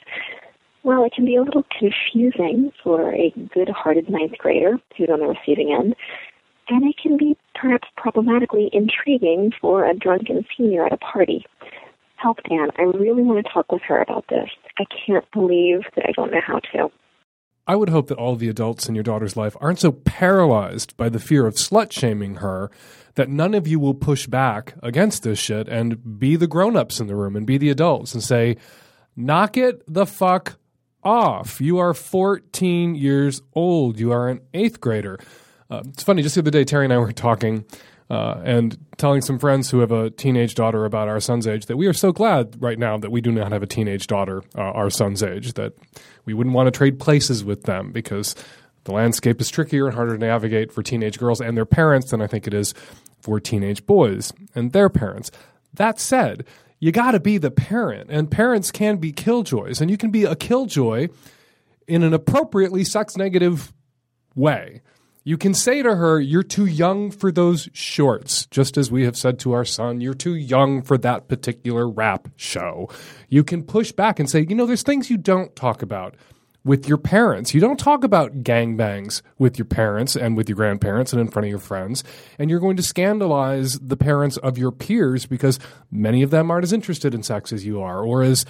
well, 0.81 1.03
it 1.03 1.13
can 1.13 1.25
be 1.25 1.35
a 1.35 1.43
little 1.43 1.65
confusing 1.77 2.71
for 2.83 3.13
a 3.13 3.31
good-hearted 3.53 4.09
ninth 4.09 4.37
grader 4.39 4.77
who's 4.97 5.09
on 5.11 5.19
the 5.19 5.27
receiving 5.27 5.71
end, 5.71 5.95
and 6.69 6.87
it 6.87 6.95
can 7.01 7.17
be 7.17 7.37
perhaps 7.53 7.87
problematically 7.95 8.69
intriguing 8.73 9.51
for 9.61 9.85
a 9.85 9.93
drunken 9.93 10.45
senior 10.57 10.85
at 10.85 10.93
a 10.93 10.97
party. 10.97 11.45
Help, 12.15 12.37
Dan. 12.49 12.69
I 12.77 12.83
really 12.83 13.21
want 13.21 13.45
to 13.45 13.53
talk 13.53 13.71
with 13.71 13.81
her 13.83 14.01
about 14.01 14.25
this. 14.29 14.49
I 14.79 14.85
can't 15.05 15.29
believe 15.31 15.81
that 15.95 16.05
I 16.07 16.11
don't 16.13 16.31
know 16.31 16.41
how 16.45 16.59
to. 16.73 16.89
I 17.67 17.75
would 17.75 17.89
hope 17.89 18.07
that 18.07 18.17
all 18.17 18.35
the 18.35 18.49
adults 18.49 18.89
in 18.89 18.95
your 18.95 19.03
daughter's 19.03 19.37
life 19.37 19.55
aren't 19.61 19.79
so 19.79 19.91
paralyzed 19.91 20.97
by 20.97 21.09
the 21.09 21.19
fear 21.19 21.45
of 21.45 21.55
slut 21.55 21.91
shaming 21.91 22.35
her 22.35 22.71
that 23.15 23.29
none 23.29 23.53
of 23.53 23.67
you 23.67 23.79
will 23.79 23.93
push 23.93 24.27
back 24.27 24.75
against 24.81 25.23
this 25.23 25.37
shit 25.37 25.67
and 25.67 26.19
be 26.19 26.35
the 26.35 26.47
grown 26.47 26.75
ups 26.75 26.99
in 26.99 27.07
the 27.07 27.15
room 27.15 27.35
and 27.35 27.45
be 27.45 27.57
the 27.57 27.69
adults 27.69 28.13
and 28.13 28.23
say, 28.23 28.57
knock 29.15 29.57
it 29.57 29.83
the 29.87 30.05
fuck 30.05 30.57
off. 31.03 31.61
You 31.61 31.77
are 31.79 31.93
14 31.93 32.95
years 32.95 33.41
old. 33.53 33.99
You 33.99 34.11
are 34.11 34.29
an 34.29 34.41
eighth 34.53 34.79
grader. 34.81 35.19
Uh, 35.69 35.83
it's 35.87 36.03
funny, 36.03 36.23
just 36.23 36.35
the 36.35 36.41
other 36.41 36.51
day, 36.51 36.63
Terry 36.63 36.85
and 36.85 36.93
I 36.93 36.97
were 36.97 37.11
talking 37.11 37.65
uh, 38.09 38.41
and 38.43 38.77
telling 38.97 39.21
some 39.21 39.37
friends 39.37 39.69
who 39.69 39.79
have 39.79 39.91
a 39.91 40.09
teenage 40.09 40.55
daughter 40.55 40.85
about 40.85 41.07
our 41.07 41.19
son's 41.19 41.45
age 41.45 41.67
that 41.67 41.77
we 41.77 41.87
are 41.87 41.93
so 41.93 42.11
glad 42.11 42.59
right 42.59 42.79
now 42.79 42.97
that 42.97 43.11
we 43.11 43.21
do 43.21 43.31
not 43.31 43.51
have 43.51 43.61
a 43.61 43.67
teenage 43.67 44.07
daughter 44.07 44.41
uh, 44.57 44.61
our 44.61 44.89
son's 44.89 45.21
age, 45.21 45.53
that 45.53 45.73
we 46.25 46.33
wouldn't 46.33 46.55
want 46.55 46.67
to 46.67 46.71
trade 46.71 46.99
places 46.99 47.43
with 47.43 47.63
them 47.63 47.91
because 47.91 48.35
the 48.85 48.91
landscape 48.91 49.39
is 49.39 49.49
trickier 49.49 49.85
and 49.85 49.95
harder 49.95 50.17
to 50.17 50.25
navigate 50.25 50.71
for 50.71 50.81
teenage 50.81 51.19
girls 51.19 51.39
and 51.39 51.55
their 51.55 51.65
parents 51.65 52.11
than 52.11 52.21
I 52.21 52.27
think 52.27 52.47
it 52.47 52.53
is 52.53 52.73
for 53.21 53.39
teenage 53.39 53.85
boys 53.85 54.33
and 54.55 54.71
their 54.71 54.89
parents. 54.89 55.29
That 55.73 55.99
said, 55.99 56.45
you 56.79 56.91
got 56.91 57.11
to 57.11 57.19
be 57.19 57.37
the 57.37 57.51
parent, 57.51 58.09
and 58.09 58.31
parents 58.31 58.71
can 58.71 58.97
be 58.97 59.11
killjoys, 59.11 59.81
and 59.81 59.91
you 59.91 59.97
can 59.97 60.11
be 60.11 60.23
a 60.23 60.35
killjoy 60.35 61.09
in 61.87 62.03
an 62.03 62.13
appropriately 62.13 62.83
sex 62.83 63.17
negative 63.17 63.73
way. 64.33 64.81
You 65.29 65.37
can 65.37 65.53
say 65.53 65.83
to 65.83 65.95
her, 65.95 66.19
You're 66.19 66.41
too 66.41 66.65
young 66.65 67.11
for 67.11 67.31
those 67.31 67.69
shorts, 67.71 68.47
just 68.47 68.77
as 68.77 68.89
we 68.89 69.05
have 69.05 69.15
said 69.15 69.37
to 69.41 69.51
our 69.51 69.63
son, 69.63 70.01
You're 70.01 70.15
too 70.15 70.33
young 70.33 70.81
for 70.81 70.97
that 70.97 71.27
particular 71.27 71.87
rap 71.87 72.29
show. 72.35 72.89
You 73.27 73.43
can 73.43 73.61
push 73.61 73.91
back 73.91 74.19
and 74.19 74.27
say, 74.27 74.47
You 74.49 74.55
know, 74.55 74.65
there's 74.65 74.81
things 74.81 75.11
you 75.11 75.17
don't 75.17 75.55
talk 75.55 75.83
about 75.83 76.15
with 76.65 76.87
your 76.87 76.97
parents. 76.97 77.53
You 77.53 77.61
don't 77.61 77.79
talk 77.79 78.03
about 78.03 78.41
gangbangs 78.41 79.21
with 79.37 79.59
your 79.59 79.67
parents 79.67 80.15
and 80.15 80.35
with 80.35 80.49
your 80.49 80.55
grandparents 80.55 81.13
and 81.13 81.21
in 81.21 81.27
front 81.27 81.45
of 81.45 81.51
your 81.51 81.59
friends. 81.59 82.03
And 82.39 82.49
you're 82.49 82.59
going 82.59 82.77
to 82.77 82.83
scandalize 82.83 83.77
the 83.77 83.97
parents 83.97 84.37
of 84.37 84.57
your 84.57 84.71
peers 84.71 85.27
because 85.27 85.59
many 85.91 86.23
of 86.23 86.31
them 86.31 86.49
aren't 86.49 86.63
as 86.63 86.73
interested 86.73 87.13
in 87.13 87.21
sex 87.21 87.53
as 87.53 87.67
you 87.67 87.83
are 87.83 88.03
or 88.03 88.23
as 88.23 88.45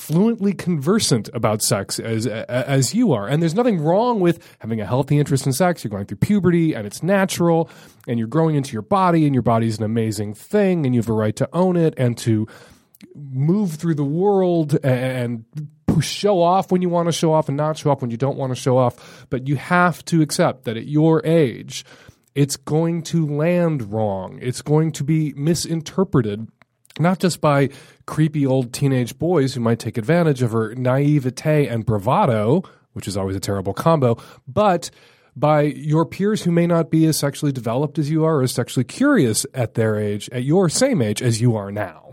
fluently 0.00 0.54
conversant 0.54 1.28
about 1.34 1.60
sex 1.62 1.98
as 1.98 2.26
as 2.26 2.94
you 2.94 3.12
are. 3.12 3.28
And 3.28 3.42
there's 3.42 3.54
nothing 3.54 3.80
wrong 3.80 4.18
with 4.18 4.42
having 4.58 4.80
a 4.80 4.86
healthy 4.86 5.18
interest 5.18 5.46
in 5.46 5.52
sex. 5.52 5.84
You're 5.84 5.90
going 5.90 6.06
through 6.06 6.16
puberty 6.18 6.74
and 6.74 6.86
it's 6.86 7.02
natural 7.02 7.68
and 8.08 8.18
you're 8.18 8.28
growing 8.28 8.56
into 8.56 8.72
your 8.72 8.82
body 8.82 9.26
and 9.26 9.34
your 9.34 9.42
body's 9.42 9.78
an 9.78 9.84
amazing 9.84 10.34
thing 10.34 10.86
and 10.86 10.94
you 10.94 11.00
have 11.00 11.08
a 11.10 11.12
right 11.12 11.36
to 11.36 11.48
own 11.52 11.76
it 11.76 11.94
and 11.98 12.16
to 12.18 12.46
move 13.14 13.74
through 13.74 13.94
the 13.94 14.04
world 14.04 14.78
and 14.82 15.44
show 16.00 16.40
off 16.40 16.72
when 16.72 16.80
you 16.80 16.88
want 16.88 17.08
to 17.08 17.12
show 17.12 17.32
off 17.32 17.48
and 17.48 17.56
not 17.56 17.76
show 17.76 17.90
off 17.90 18.00
when 18.00 18.10
you 18.10 18.16
don't 18.16 18.38
want 18.38 18.50
to 18.50 18.56
show 18.56 18.78
off. 18.78 19.26
But 19.28 19.48
you 19.48 19.56
have 19.56 20.04
to 20.06 20.22
accept 20.22 20.64
that 20.64 20.76
at 20.76 20.86
your 20.86 21.24
age, 21.26 21.84
it's 22.34 22.56
going 22.56 23.02
to 23.04 23.26
land 23.26 23.92
wrong. 23.92 24.38
It's 24.40 24.62
going 24.62 24.92
to 24.92 25.04
be 25.04 25.34
misinterpreted, 25.36 26.48
not 26.98 27.18
just 27.18 27.40
by 27.40 27.68
creepy 28.06 28.46
old 28.46 28.72
teenage 28.72 29.18
boys 29.18 29.54
who 29.54 29.60
might 29.60 29.78
take 29.78 29.96
advantage 29.96 30.42
of 30.42 30.52
her 30.52 30.74
naivete 30.74 31.66
and 31.66 31.86
bravado, 31.86 32.62
which 32.92 33.06
is 33.06 33.16
always 33.16 33.36
a 33.36 33.40
terrible 33.40 33.72
combo, 33.72 34.16
but 34.48 34.90
by 35.36 35.62
your 35.62 36.04
peers 36.04 36.42
who 36.42 36.50
may 36.50 36.66
not 36.66 36.90
be 36.90 37.06
as 37.06 37.16
sexually 37.16 37.52
developed 37.52 37.98
as 37.98 38.10
you 38.10 38.24
are 38.24 38.38
or 38.38 38.42
as 38.42 38.52
sexually 38.52 38.84
curious 38.84 39.46
at 39.54 39.74
their 39.74 39.98
age, 39.98 40.28
at 40.30 40.42
your 40.42 40.68
same 40.68 41.00
age 41.00 41.22
as 41.22 41.40
you 41.40 41.54
are 41.56 41.70
now 41.70 42.10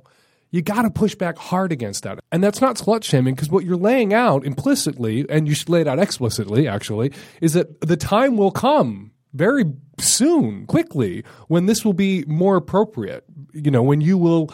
you 0.52 0.62
got 0.62 0.84
to 0.84 0.90
push 0.90 1.16
back 1.16 1.38
hard 1.38 1.72
against 1.72 2.04
that. 2.04 2.20
And 2.32 2.44
that's 2.44 2.62
not 2.62 2.78
slut 2.78 3.04
shaming 3.04 3.36
because 3.36 3.50
what 3.50 3.66
you're 3.66 3.78
laying 3.78 4.14
out 4.14 4.46
implicitly, 4.46 5.26
and 5.30 5.48
you 5.48 5.54
should 5.54 5.70
lay 5.70 5.82
it 5.82 5.88
out 5.88 6.00
explicitly, 6.00 6.68
actually, 6.68 7.12
is 7.42 7.54
that 7.54 7.82
the 7.82 7.98
time 7.98 8.38
will 8.38 8.52
come 8.52 9.12
very 9.34 9.66
soon, 10.00 10.66
quickly, 10.66 11.24
when 11.48 11.66
this 11.66 11.84
will 11.84 11.94
be 11.94 12.24
more 12.28 12.56
appropriate. 12.56 13.26
You 13.54 13.72
know, 13.72 13.84
when 13.84 14.02
you 14.02 14.18
will 14.18 14.52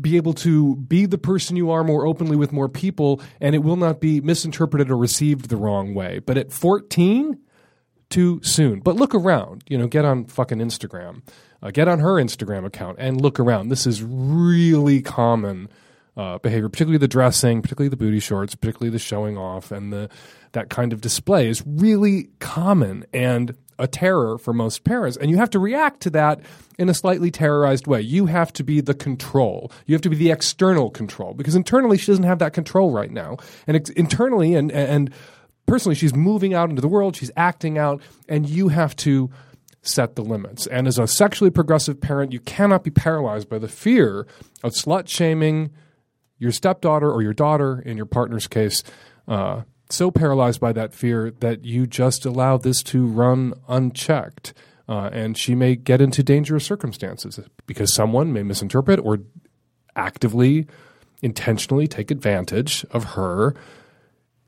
be 0.00 0.16
able 0.16 0.34
to 0.34 0.76
be 0.76 1.06
the 1.06 1.18
person 1.18 1.56
you 1.56 1.70
are 1.70 1.84
more 1.84 2.06
openly 2.06 2.36
with 2.36 2.52
more 2.52 2.68
people, 2.68 3.20
and 3.40 3.54
it 3.54 3.58
will 3.58 3.76
not 3.76 4.00
be 4.00 4.20
misinterpreted 4.20 4.90
or 4.90 4.96
received 4.96 5.48
the 5.48 5.56
wrong 5.56 5.94
way. 5.94 6.18
But 6.18 6.36
at 6.36 6.52
14, 6.52 7.38
too 8.10 8.40
soon. 8.42 8.80
But 8.80 8.96
look 8.96 9.14
around, 9.14 9.64
you 9.68 9.78
know, 9.78 9.86
get 9.86 10.04
on 10.04 10.26
fucking 10.26 10.58
Instagram 10.58 11.22
uh, 11.64 11.70
get 11.70 11.88
on 11.88 11.98
her 11.98 12.14
Instagram 12.14 12.66
account 12.66 12.98
and 13.00 13.20
look 13.20 13.40
around. 13.40 13.68
This 13.68 13.86
is 13.86 14.02
really 14.02 15.00
common 15.00 15.70
uh, 16.16 16.38
behavior, 16.38 16.68
particularly 16.68 16.98
the 16.98 17.08
dressing, 17.08 17.62
particularly 17.62 17.88
the 17.88 17.96
booty 17.96 18.20
shorts, 18.20 18.54
particularly 18.54 18.90
the 18.90 18.98
showing 18.98 19.38
off, 19.38 19.72
and 19.72 19.92
the 19.92 20.10
that 20.52 20.68
kind 20.68 20.92
of 20.92 21.00
display 21.00 21.48
is 21.48 21.64
really 21.66 22.28
common 22.38 23.04
and 23.12 23.56
a 23.78 23.86
terror 23.86 24.38
for 24.38 24.52
most 24.52 24.84
parents. 24.84 25.16
And 25.16 25.30
you 25.30 25.36
have 25.36 25.50
to 25.50 25.58
react 25.58 26.00
to 26.02 26.10
that 26.10 26.40
in 26.78 26.88
a 26.88 26.94
slightly 26.94 27.30
terrorized 27.30 27.86
way. 27.86 28.00
You 28.00 28.26
have 28.26 28.52
to 28.54 28.64
be 28.64 28.80
the 28.80 28.94
control. 28.94 29.70
You 29.86 29.94
have 29.94 30.02
to 30.02 30.10
be 30.10 30.16
the 30.16 30.30
external 30.30 30.90
control 30.90 31.34
because 31.34 31.54
internally 31.54 31.98
she 31.98 32.06
doesn't 32.06 32.24
have 32.24 32.38
that 32.40 32.52
control 32.52 32.90
right 32.90 33.10
now. 33.10 33.36
And 33.66 33.76
ex- 33.76 33.90
internally 33.90 34.54
and 34.54 34.70
and 34.72 35.12
personally 35.66 35.94
she's 35.94 36.14
moving 36.14 36.54
out 36.54 36.70
into 36.70 36.82
the 36.82 36.88
world, 36.88 37.16
she's 37.16 37.30
acting 37.36 37.78
out, 37.78 38.00
and 38.28 38.48
you 38.48 38.68
have 38.68 38.94
to 38.96 39.30
set 39.82 40.16
the 40.16 40.22
limits. 40.22 40.66
And 40.66 40.86
as 40.86 40.98
a 40.98 41.06
sexually 41.06 41.50
progressive 41.50 42.00
parent, 42.00 42.32
you 42.32 42.40
cannot 42.40 42.84
be 42.84 42.90
paralyzed 42.90 43.48
by 43.48 43.58
the 43.58 43.68
fear 43.68 44.26
of 44.62 44.72
slut 44.72 45.08
shaming 45.08 45.70
your 46.38 46.52
stepdaughter 46.52 47.10
or 47.10 47.22
your 47.22 47.32
daughter, 47.32 47.82
in 47.84 47.96
your 47.96 48.06
partner's 48.06 48.46
case, 48.46 48.82
uh, 49.28 49.62
so 49.90 50.10
paralyzed 50.10 50.60
by 50.60 50.72
that 50.72 50.92
fear 50.92 51.30
that 51.40 51.64
you 51.64 51.86
just 51.86 52.24
allow 52.24 52.56
this 52.56 52.82
to 52.84 53.06
run 53.06 53.54
unchecked. 53.68 54.54
Uh, 54.88 55.08
and 55.12 55.36
she 55.38 55.54
may 55.54 55.76
get 55.76 56.00
into 56.00 56.22
dangerous 56.22 56.64
circumstances 56.64 57.40
because 57.66 57.92
someone 57.94 58.32
may 58.32 58.42
misinterpret 58.42 59.00
or 59.00 59.20
actively, 59.96 60.66
intentionally 61.22 61.86
take 61.86 62.10
advantage 62.10 62.84
of 62.90 63.04
her 63.14 63.54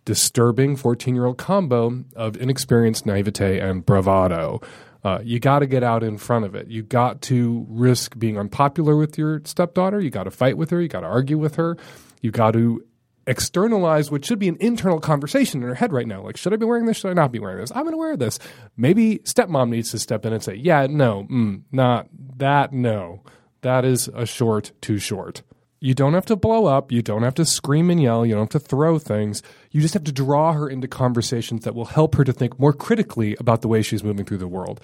disturbing 0.04 0.76
14 0.76 1.14
year 1.14 1.26
old 1.26 1.38
combo 1.38 2.04
of 2.14 2.36
inexperienced 2.36 3.06
naivete 3.06 3.58
and 3.58 3.84
bravado. 3.84 4.60
Uh, 5.04 5.20
you 5.22 5.38
got 5.38 5.60
to 5.60 5.66
get 5.66 5.82
out 5.82 6.02
in 6.02 6.18
front 6.18 6.44
of 6.44 6.54
it. 6.54 6.68
You 6.68 6.82
got 6.82 7.22
to 7.22 7.64
risk 7.68 8.18
being 8.18 8.38
unpopular 8.38 8.96
with 8.96 9.16
your 9.16 9.40
stepdaughter. 9.44 10.00
You 10.00 10.10
got 10.10 10.24
to 10.24 10.30
fight 10.30 10.56
with 10.56 10.70
her. 10.70 10.80
You 10.80 10.88
got 10.88 11.00
to 11.00 11.06
argue 11.06 11.38
with 11.38 11.56
her. 11.56 11.76
You 12.22 12.30
got 12.30 12.52
to 12.52 12.84
externalize 13.26 14.10
what 14.10 14.24
should 14.24 14.38
be 14.38 14.48
an 14.48 14.56
internal 14.60 15.00
conversation 15.00 15.62
in 15.62 15.68
her 15.68 15.74
head 15.74 15.92
right 15.92 16.06
now. 16.06 16.22
Like, 16.22 16.36
should 16.36 16.52
I 16.52 16.56
be 16.56 16.66
wearing 16.66 16.86
this? 16.86 16.98
Should 16.98 17.10
I 17.10 17.14
not 17.14 17.32
be 17.32 17.38
wearing 17.38 17.58
this? 17.58 17.72
I'm 17.72 17.82
going 17.82 17.92
to 17.92 17.98
wear 17.98 18.16
this. 18.16 18.38
Maybe 18.76 19.18
stepmom 19.18 19.70
needs 19.70 19.90
to 19.90 19.98
step 19.98 20.24
in 20.24 20.32
and 20.32 20.42
say, 20.42 20.54
yeah, 20.54 20.86
no, 20.88 21.26
mm, 21.30 21.62
not 21.72 22.08
that. 22.36 22.72
No, 22.72 23.22
that 23.62 23.84
is 23.84 24.08
a 24.14 24.26
short, 24.26 24.72
too 24.80 24.98
short. 24.98 25.42
You 25.80 25.94
don't 25.94 26.14
have 26.14 26.26
to 26.26 26.36
blow 26.36 26.66
up. 26.66 26.90
You 26.90 27.02
don't 27.02 27.22
have 27.22 27.34
to 27.34 27.44
scream 27.44 27.90
and 27.90 28.00
yell. 28.00 28.24
You 28.24 28.34
don't 28.34 28.52
have 28.52 28.62
to 28.62 28.66
throw 28.68 28.98
things. 28.98 29.42
You 29.70 29.80
just 29.80 29.94
have 29.94 30.04
to 30.04 30.12
draw 30.12 30.52
her 30.52 30.68
into 30.68 30.88
conversations 30.88 31.64
that 31.64 31.74
will 31.74 31.84
help 31.84 32.14
her 32.14 32.24
to 32.24 32.32
think 32.32 32.58
more 32.58 32.72
critically 32.72 33.36
about 33.38 33.60
the 33.60 33.68
way 33.68 33.82
she's 33.82 34.02
moving 34.02 34.24
through 34.24 34.38
the 34.38 34.48
world. 34.48 34.80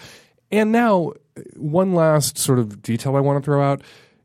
And 0.51 0.71
now, 0.71 1.13
one 1.57 1.95
last 1.95 2.37
sort 2.37 2.59
of 2.59 2.83
detail 2.83 3.17
I 3.17 3.21
want 3.21 3.43
to 3.43 3.45
throw 3.45 3.63
out. 3.63 3.83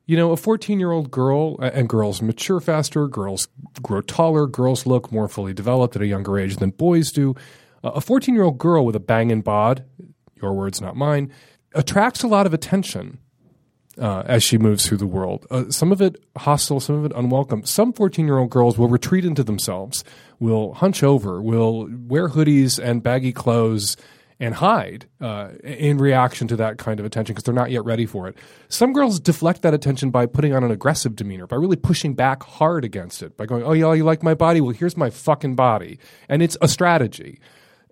You 0.07 0.15
know, 0.15 0.31
a 0.31 0.37
14 0.37 0.79
year 0.79 0.91
old 0.91 1.11
girl, 1.11 1.59
and 1.59 1.87
girls 1.87 2.21
mature 2.21 2.61
faster, 2.61 3.07
girls 3.09 3.49
grow 3.81 3.99
taller, 4.01 4.47
girls 4.47 4.85
look 4.85 5.11
more 5.11 5.27
fully 5.27 5.53
developed 5.53 5.97
at 5.97 6.01
a 6.01 6.07
younger 6.07 6.39
age 6.39 6.55
than 6.55 6.69
boys 6.71 7.11
do. 7.11 7.35
A 7.83 7.99
14 7.99 8.33
year 8.33 8.45
old 8.45 8.57
girl 8.57 8.85
with 8.85 8.95
a 8.95 9.01
banging 9.01 9.41
bod, 9.41 9.83
your 10.41 10.53
words, 10.53 10.79
not 10.79 10.95
mine, 10.95 11.31
attracts 11.75 12.23
a 12.23 12.27
lot 12.27 12.45
of 12.45 12.53
attention 12.53 13.19
uh, 13.99 14.23
as 14.25 14.43
she 14.43 14.57
moves 14.57 14.87
through 14.87 14.97
the 14.97 15.07
world. 15.07 15.45
Uh, 15.51 15.69
some 15.69 15.91
of 15.91 16.01
it 16.01 16.23
hostile, 16.37 16.79
some 16.79 16.95
of 16.95 17.05
it 17.05 17.11
unwelcome. 17.13 17.65
Some 17.65 17.91
14 17.91 18.25
year 18.25 18.37
old 18.37 18.49
girls 18.49 18.77
will 18.77 18.87
retreat 18.87 19.25
into 19.25 19.43
themselves, 19.43 20.05
will 20.39 20.73
hunch 20.75 21.03
over, 21.03 21.41
will 21.41 21.89
wear 21.91 22.29
hoodies 22.29 22.79
and 22.81 23.03
baggy 23.03 23.33
clothes 23.33 23.97
and 24.39 24.55
hide 24.55 25.07
uh, 25.19 25.49
in 25.63 25.97
reaction 25.97 26.47
to 26.47 26.55
that 26.55 26.77
kind 26.77 26.99
of 26.99 27.05
attention 27.05 27.33
because 27.33 27.43
they're 27.43 27.53
not 27.53 27.71
yet 27.71 27.83
ready 27.83 28.05
for 28.05 28.27
it. 28.27 28.37
Some 28.69 28.93
girls 28.93 29.19
deflect 29.19 29.63
that 29.63 29.73
attention 29.73 30.11
by 30.11 30.25
putting 30.27 30.53
on 30.53 30.63
an 30.63 30.71
aggressive 30.71 31.15
demeanor, 31.15 31.47
by 31.47 31.55
really 31.55 31.75
pushing 31.75 32.13
back 32.13 32.43
hard 32.43 32.85
against 32.85 33.23
it, 33.23 33.35
by 33.35 33.45
going, 33.45 33.63
Oh, 33.63 33.73
yeah, 33.73 33.93
you 33.93 34.03
like 34.03 34.21
my 34.21 34.35
body? 34.35 34.61
Well, 34.61 34.73
here's 34.73 34.95
my 34.95 35.09
fucking 35.09 35.55
body. 35.55 35.99
And 36.29 36.43
it's 36.43 36.57
a 36.61 36.67
strategy. 36.67 37.39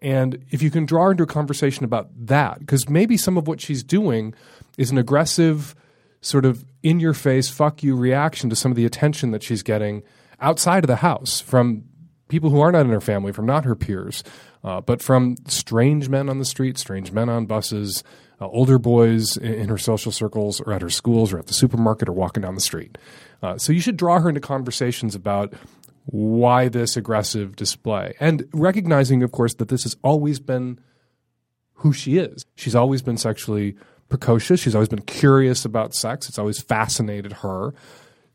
And 0.02 0.46
if 0.52 0.62
you 0.62 0.70
can 0.70 0.86
draw 0.86 1.10
into 1.10 1.24
a 1.24 1.28
conversation 1.28 1.84
about 1.84 2.10
that, 2.28 2.60
because 2.60 2.88
maybe 2.88 3.18
some 3.18 3.38
of 3.38 3.48
what 3.48 3.60
she's 3.60 3.84
doing 3.84 4.36
is 4.78 4.92
an 4.92 5.00
aggressive, 5.00 5.74
sort 6.22 6.46
of 6.46 6.64
in 6.84 7.00
your 7.00 7.14
face, 7.14 7.50
fuck 7.50 7.82
you 7.82 7.96
reaction 7.96 8.50
to 8.52 8.56
some 8.56 8.72
of 8.72 8.76
the 8.76 8.86
attention 8.86 9.32
that 9.32 9.42
she's 9.42 9.64
getting 9.64 10.04
outside 10.40 10.84
of 10.84 10.88
the 10.88 10.98
house 10.98 11.40
from 11.40 11.86
people 12.28 12.50
who 12.50 12.60
are 12.60 12.72
not 12.72 12.86
in 12.86 12.92
her 12.92 13.02
family, 13.02 13.32
from 13.32 13.46
not 13.46 13.66
her 13.66 13.76
peers, 13.76 14.24
uh, 14.64 14.82
but 14.82 15.02
from 15.02 15.36
strange 15.48 16.10
men 16.10 16.30
on 16.30 16.40
the 16.40 16.46
street, 16.46 16.78
strange 16.78 17.12
men 17.12 17.30
on 17.30 17.46
buses, 17.46 18.04
uh, 18.42 18.48
older 18.48 18.78
boys 18.78 19.38
in, 19.38 19.54
in, 19.54 19.70
her 19.70 19.78
social 19.78 20.12
circles 20.12 20.60
or 20.62 20.74
at 20.74 20.82
her 20.82 20.90
schools 20.90 21.32
or 21.32 21.40
at 21.40 21.48
the 21.48 21.54
supermarket 21.54 22.10
or 22.10 22.14
walking 22.14 22.42
down 22.42 22.56
the 22.56 22.62
street. 22.62 22.98
Uh, 23.42 23.58
so 23.58 23.72
you 23.72 23.80
should 23.80 23.98
draw 23.98 24.20
her 24.20 24.30
into 24.30 24.42
conversations 24.42 25.16
about 25.16 25.54
why 26.06 26.68
this 26.68 26.98
aggressive 26.98 27.56
display 27.56 28.14
and 28.20 28.48
recognizing, 28.54 29.24
of 29.24 29.32
course, 29.32 29.56
that 29.56 29.70
this 29.70 29.84
has 29.84 29.96
always 30.04 30.40
been 30.40 30.80
who 31.76 31.94
she 31.94 32.18
is. 32.18 32.46
She's 32.56 32.76
always 32.76 33.02
been 33.02 33.18
sexually 33.18 33.76
precocious. 34.10 34.60
She's 34.60 34.76
always 34.76 34.90
been 34.90 35.02
curious 35.02 35.66
about 35.66 35.94
sex. 35.94 36.30
It's 36.30 36.40
always 36.40 36.62
fascinated 36.62 37.34
her. 37.34 37.74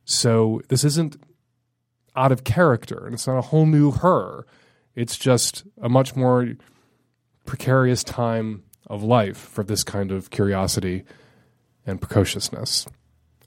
So 0.05 0.61
this 0.69 0.85
isn't 0.85 1.17
out 2.17 2.33
of 2.33 2.45
character 2.45 3.05
and 3.05 3.15
it's 3.15 3.27
not 3.27 3.39
a 3.39 3.43
whole 3.43 3.67
new 3.67 3.91
her. 3.91 4.47
It's 4.95 5.17
just 5.17 5.65
a 5.81 5.89
much 5.89 6.17
more 6.17 6.55
precarious 7.47 8.05
time 8.05 8.65
of 8.87 9.03
life 9.03 9.39
for 9.39 9.65
this 9.65 9.85
kind 9.85 10.11
of 10.11 10.31
curiosity 10.31 11.05
and 11.87 12.01
precociousness. 12.01 12.87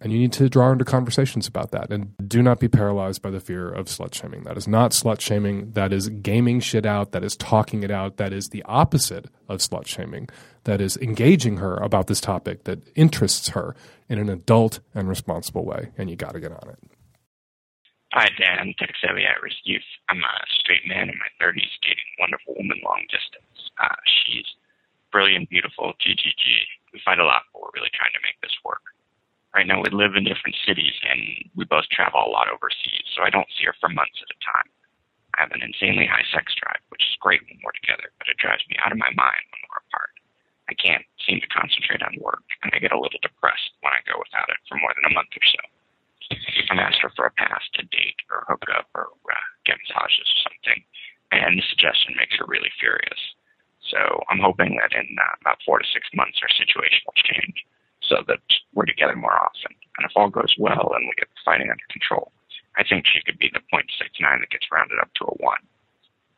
And 0.04 0.12
you 0.12 0.20
need 0.20 0.34
to 0.34 0.50
draw 0.50 0.70
into 0.70 0.84
conversations 0.84 1.48
about 1.48 1.72
that. 1.72 1.90
And 1.90 2.14
do 2.28 2.44
not 2.44 2.60
be 2.60 2.68
paralyzed 2.68 3.22
by 3.22 3.30
the 3.30 3.40
fear 3.40 3.72
of 3.72 3.86
slut 3.86 4.14
shaming. 4.14 4.44
That 4.44 4.58
is 4.58 4.68
not 4.68 4.92
slut 4.92 5.22
shaming. 5.22 5.72
That 5.72 5.94
is 5.94 6.10
gaming 6.10 6.60
shit 6.60 6.86
out. 6.86 7.14
That 7.14 7.24
is 7.24 7.38
talking 7.38 7.84
it 7.84 7.92
out. 7.92 8.18
That 8.18 8.34
is 8.34 8.50
the 8.50 8.64
opposite 8.64 9.28
of 9.48 9.60
slut 9.60 9.88
shaming. 9.88 10.28
That 10.66 10.82
is 10.82 10.98
engaging 10.98 11.58
her 11.58 11.78
about 11.78 12.08
this 12.08 12.20
topic 12.20 12.66
that 12.66 12.80
interests 12.96 13.50
her 13.50 13.78
in 14.10 14.20
an 14.20 14.30
adult 14.30 14.82
and 14.94 15.08
responsible 15.08 15.64
way. 15.64 15.92
And 15.98 16.10
you 16.10 16.18
got 16.18 16.34
to 16.34 16.42
get 16.42 16.52
on 16.52 16.70
it. 16.70 16.80
Hi, 18.14 18.30
Dan. 18.38 18.74
Tech 18.78 18.94
Savvy 19.02 19.26
Irish 19.26 19.58
Youth. 19.66 19.90
I'm 20.08 20.22
a 20.22 20.34
straight 20.62 20.86
man 20.86 21.10
in 21.10 21.18
my 21.18 21.32
30s 21.42 21.74
dating 21.82 22.12
wonderful 22.22 22.54
woman 22.54 22.78
long 22.86 23.02
distance. 23.10 23.58
Uh, 23.82 23.98
she's 24.06 24.46
brilliant, 25.12 25.50
beautiful, 25.50 25.94
GGG. 25.98 26.46
We 26.94 27.02
fight 27.04 27.18
a 27.18 27.26
lot, 27.26 27.50
but 27.52 27.62
we're 27.66 27.74
really 27.74 27.90
trying 27.98 28.14
to 28.14 28.22
make 28.22 28.38
this 28.42 28.54
work 28.64 28.86
right 29.54 29.70
now 29.70 29.82
we 29.82 29.90
live 29.94 30.18
in 30.18 30.26
different 30.26 30.58
cities 30.66 30.94
and 31.06 31.22
we 31.56 31.64
both 31.66 31.86
travel 31.94 32.26
a 32.26 32.34
lot 32.34 32.50
overseas, 32.50 33.06
so 33.14 33.22
I 33.22 33.30
don't 33.30 33.50
see 33.54 33.70
her 33.70 33.78
for 33.78 33.90
months 33.90 34.18
at 34.22 34.34
a 34.34 34.40
time. 34.42 34.70
I 35.38 35.46
have 35.46 35.54
an 35.54 35.66
insanely 35.66 36.10
high 36.10 36.26
sex 36.34 36.54
drive, 36.58 36.82
which 36.90 37.06
is 37.06 37.22
great 37.22 37.42
when 37.46 37.62
we're 37.62 37.78
together, 37.78 38.14
but 38.18 38.30
it 38.30 38.38
drives 38.42 38.66
me 38.70 38.78
out 38.82 38.94
of 38.94 39.02
my 39.02 39.10
mind 39.14 39.46
when 39.50 39.64
we're 39.70 39.86
apart. 39.90 40.14
I 40.70 40.78
can't 40.78 41.06
seem 41.26 41.42
to 41.42 41.50
concentrate 41.54 42.02
on 42.06 42.22
work, 42.22 42.46
and 42.62 42.74
I 42.74 42.82
get 42.82 42.94
a 42.94 43.00
little 43.00 43.22
depressed 43.22 43.74
when 43.82 43.94
I 43.94 44.06
go 44.06 44.18
without 44.18 44.50
it 44.50 44.62
for 44.70 44.78
more 44.78 44.94
than 44.94 45.10
a 45.10 45.16
month 45.18 45.34
or 45.34 45.46
so. 45.46 45.62
I've 46.70 46.80
asked 46.80 47.02
her 47.02 47.12
for 47.16 47.26
a 47.26 47.38
pass 47.38 47.62
to 47.76 47.84
date 47.90 48.20
or 48.32 48.46
hook 48.48 48.64
up 48.78 48.88
or 48.96 49.10
uh, 49.30 49.48
get 49.66 49.78
massages 49.84 50.28
or 50.28 50.40
something, 50.50 50.80
and 51.32 51.60
the 51.60 51.66
suggestion 51.70 52.16
makes 52.18 52.36
her 52.38 52.46
really 52.48 52.72
furious. 52.80 53.20
So 53.90 54.00
I'm 54.30 54.40
hoping 54.40 54.80
that 54.80 54.96
in 54.96 55.06
uh, 55.20 55.36
about 55.42 55.60
four 55.66 55.80
to 55.80 55.86
six 55.92 56.08
months, 56.16 56.40
our 56.42 56.50
situation 56.50 57.04
will 57.06 57.20
change 57.20 57.66
so 58.02 58.24
that 58.28 58.44
we're 58.74 58.88
together 58.90 59.16
more 59.16 59.36
often. 59.36 59.76
And 59.98 60.06
if 60.08 60.16
all 60.16 60.30
goes 60.30 60.56
well 60.58 60.92
and 60.96 61.06
we 61.06 61.14
get 61.20 61.30
the 61.30 61.46
fighting 61.46 61.70
under 61.70 61.88
control, 61.92 62.32
I 62.78 62.84
think 62.84 63.06
she 63.06 63.22
could 63.22 63.38
be 63.38 63.52
the 63.54 63.62
.69 63.70 63.86
that 64.20 64.50
gets 64.50 64.72
rounded 64.72 65.00
up 65.00 65.14
to 65.16 65.26
a 65.26 65.36
1. 65.38 65.58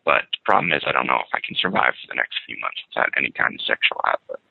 But 0.04 0.30
the 0.32 0.44
problem 0.46 0.74
is 0.74 0.84
I 0.86 0.92
don't 0.92 1.08
know 1.08 1.24
if 1.24 1.34
I 1.34 1.42
can 1.42 1.56
survive 1.56 1.96
for 1.98 2.08
the 2.10 2.20
next 2.20 2.38
few 2.46 2.58
months 2.62 2.82
without 2.90 3.10
any 3.18 3.32
kind 3.32 3.56
of 3.56 3.66
sexual 3.66 4.02
outlet. 4.06 4.42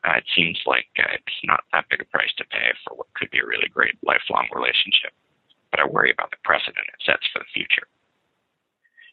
Uh, 0.00 0.16
it 0.16 0.24
seems 0.32 0.56
like 0.64 0.88
uh, 0.96 1.12
it's 1.12 1.40
not 1.44 1.64
that 1.72 1.84
big 1.92 2.00
a 2.00 2.08
price 2.08 2.32
to 2.40 2.44
pay 2.48 2.72
for 2.84 2.96
what 2.96 3.12
could 3.14 3.30
be 3.30 3.40
a 3.40 3.46
really 3.46 3.68
great 3.68 3.96
lifelong 4.00 4.48
relationship, 4.56 5.12
but 5.70 5.80
I 5.80 5.84
worry 5.84 6.10
about 6.10 6.32
the 6.32 6.40
precedent 6.40 6.88
it 6.88 7.04
sets 7.04 7.28
for 7.28 7.44
the 7.44 7.52
future. 7.52 7.84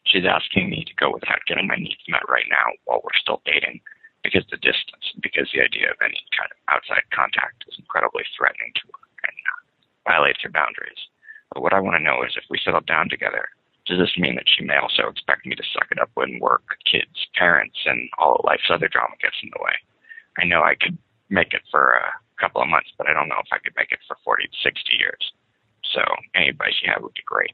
She's 0.08 0.24
asking 0.24 0.72
me 0.72 0.88
to 0.88 0.96
go 0.96 1.12
without 1.12 1.44
getting 1.44 1.68
my 1.68 1.76
needs 1.76 2.00
met 2.08 2.24
right 2.28 2.48
now 2.48 2.72
while 2.88 3.04
we're 3.04 3.20
still 3.20 3.44
dating, 3.44 3.84
because 4.24 4.48
the 4.48 4.56
distance, 4.64 5.12
because 5.20 5.52
the 5.52 5.60
idea 5.60 5.92
of 5.92 6.00
any 6.00 6.16
kind 6.32 6.48
of 6.48 6.58
outside 6.72 7.04
contact 7.12 7.68
is 7.68 7.76
incredibly 7.76 8.24
threatening 8.32 8.72
to 8.80 8.88
her 8.88 9.04
and 9.28 9.36
uh, 9.44 9.60
violates 10.08 10.40
her 10.40 10.48
boundaries. 10.48 10.98
But 11.52 11.60
what 11.60 11.76
I 11.76 11.84
want 11.84 12.00
to 12.00 12.04
know 12.04 12.24
is 12.24 12.32
if 12.36 12.48
we 12.48 12.56
settle 12.64 12.80
down 12.88 13.12
together, 13.12 13.52
does 13.84 14.00
this 14.00 14.16
mean 14.16 14.36
that 14.36 14.48
she 14.48 14.64
may 14.64 14.76
also 14.76 15.08
expect 15.08 15.44
me 15.44 15.54
to 15.56 15.70
suck 15.72 15.88
it 15.92 16.00
up 16.00 16.10
when 16.16 16.40
work, 16.40 16.80
kids, 16.84 17.28
parents, 17.36 17.76
and 17.84 18.08
all 18.16 18.36
of 18.36 18.44
life's 18.44 18.72
other 18.72 18.88
drama 18.88 19.16
gets 19.20 19.36
in 19.42 19.52
the 19.52 19.64
way? 19.64 19.76
I 20.38 20.44
know 20.44 20.62
I 20.62 20.74
could 20.80 20.96
make 21.28 21.52
it 21.52 21.62
for 21.70 21.94
a 21.94 22.40
couple 22.40 22.62
of 22.62 22.68
months, 22.68 22.90
but 22.96 23.08
I 23.08 23.12
don't 23.12 23.28
know 23.28 23.40
if 23.40 23.48
I 23.52 23.58
could 23.58 23.74
make 23.76 23.92
it 23.92 23.98
for 24.06 24.16
40 24.24 24.44
to 24.44 24.56
60 24.62 24.92
years. 24.98 25.32
So 25.92 26.00
any 26.34 26.48
advice 26.48 26.74
you 26.82 26.90
have 26.92 27.02
would 27.02 27.14
be 27.14 27.22
great. 27.26 27.52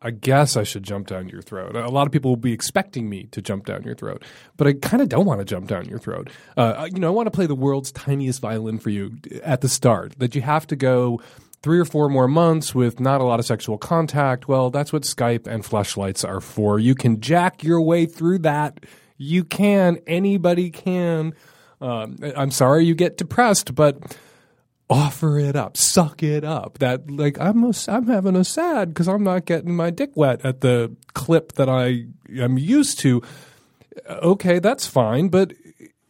I 0.00 0.12
guess 0.12 0.56
I 0.56 0.62
should 0.62 0.84
jump 0.84 1.08
down 1.08 1.28
your 1.28 1.42
throat. 1.42 1.74
A 1.74 1.88
lot 1.88 2.06
of 2.06 2.12
people 2.12 2.30
will 2.30 2.36
be 2.36 2.52
expecting 2.52 3.08
me 3.08 3.24
to 3.32 3.42
jump 3.42 3.66
down 3.66 3.82
your 3.82 3.96
throat, 3.96 4.22
but 4.56 4.68
I 4.68 4.74
kind 4.74 5.02
of 5.02 5.08
don't 5.08 5.26
want 5.26 5.40
to 5.40 5.44
jump 5.44 5.66
down 5.66 5.86
your 5.86 5.98
throat. 5.98 6.30
Uh, 6.56 6.88
you 6.92 7.00
know, 7.00 7.08
I 7.08 7.10
want 7.10 7.26
to 7.26 7.32
play 7.32 7.46
the 7.46 7.56
world's 7.56 7.90
tiniest 7.90 8.40
violin 8.40 8.78
for 8.78 8.90
you 8.90 9.18
at 9.42 9.60
the 9.60 9.68
start. 9.68 10.16
That 10.20 10.36
you 10.36 10.42
have 10.42 10.68
to 10.68 10.76
go 10.76 11.20
three 11.62 11.80
or 11.80 11.84
four 11.84 12.08
more 12.08 12.28
months 12.28 12.76
with 12.76 13.00
not 13.00 13.20
a 13.20 13.24
lot 13.24 13.40
of 13.40 13.46
sexual 13.46 13.76
contact. 13.76 14.46
Well, 14.46 14.70
that's 14.70 14.92
what 14.92 15.02
Skype 15.02 15.48
and 15.48 15.64
Fleshlights 15.64 16.26
are 16.26 16.40
for. 16.40 16.78
You 16.78 16.94
can 16.94 17.20
jack 17.20 17.64
your 17.64 17.80
way 17.80 18.06
through 18.06 18.38
that. 18.40 18.78
You 19.18 19.44
can. 19.44 19.98
Anybody 20.06 20.70
can. 20.70 21.34
Um, 21.80 22.16
I'm 22.36 22.50
sorry 22.50 22.84
you 22.86 22.94
get 22.94 23.16
depressed, 23.18 23.74
but 23.74 24.16
offer 24.90 25.38
it 25.38 25.54
up, 25.54 25.76
suck 25.76 26.22
it 26.22 26.44
up. 26.44 26.78
That 26.78 27.10
like 27.10 27.38
I'm 27.38 27.62
a, 27.64 27.72
I'm 27.88 28.06
having 28.06 28.36
a 28.36 28.44
sad 28.44 28.88
because 28.88 29.08
I'm 29.08 29.22
not 29.22 29.44
getting 29.44 29.76
my 29.76 29.90
dick 29.90 30.10
wet 30.14 30.44
at 30.44 30.60
the 30.60 30.94
clip 31.14 31.52
that 31.52 31.68
I 31.68 32.06
am 32.40 32.58
used 32.58 32.98
to. 33.00 33.22
Okay, 34.08 34.58
that's 34.58 34.86
fine, 34.86 35.28
but 35.28 35.52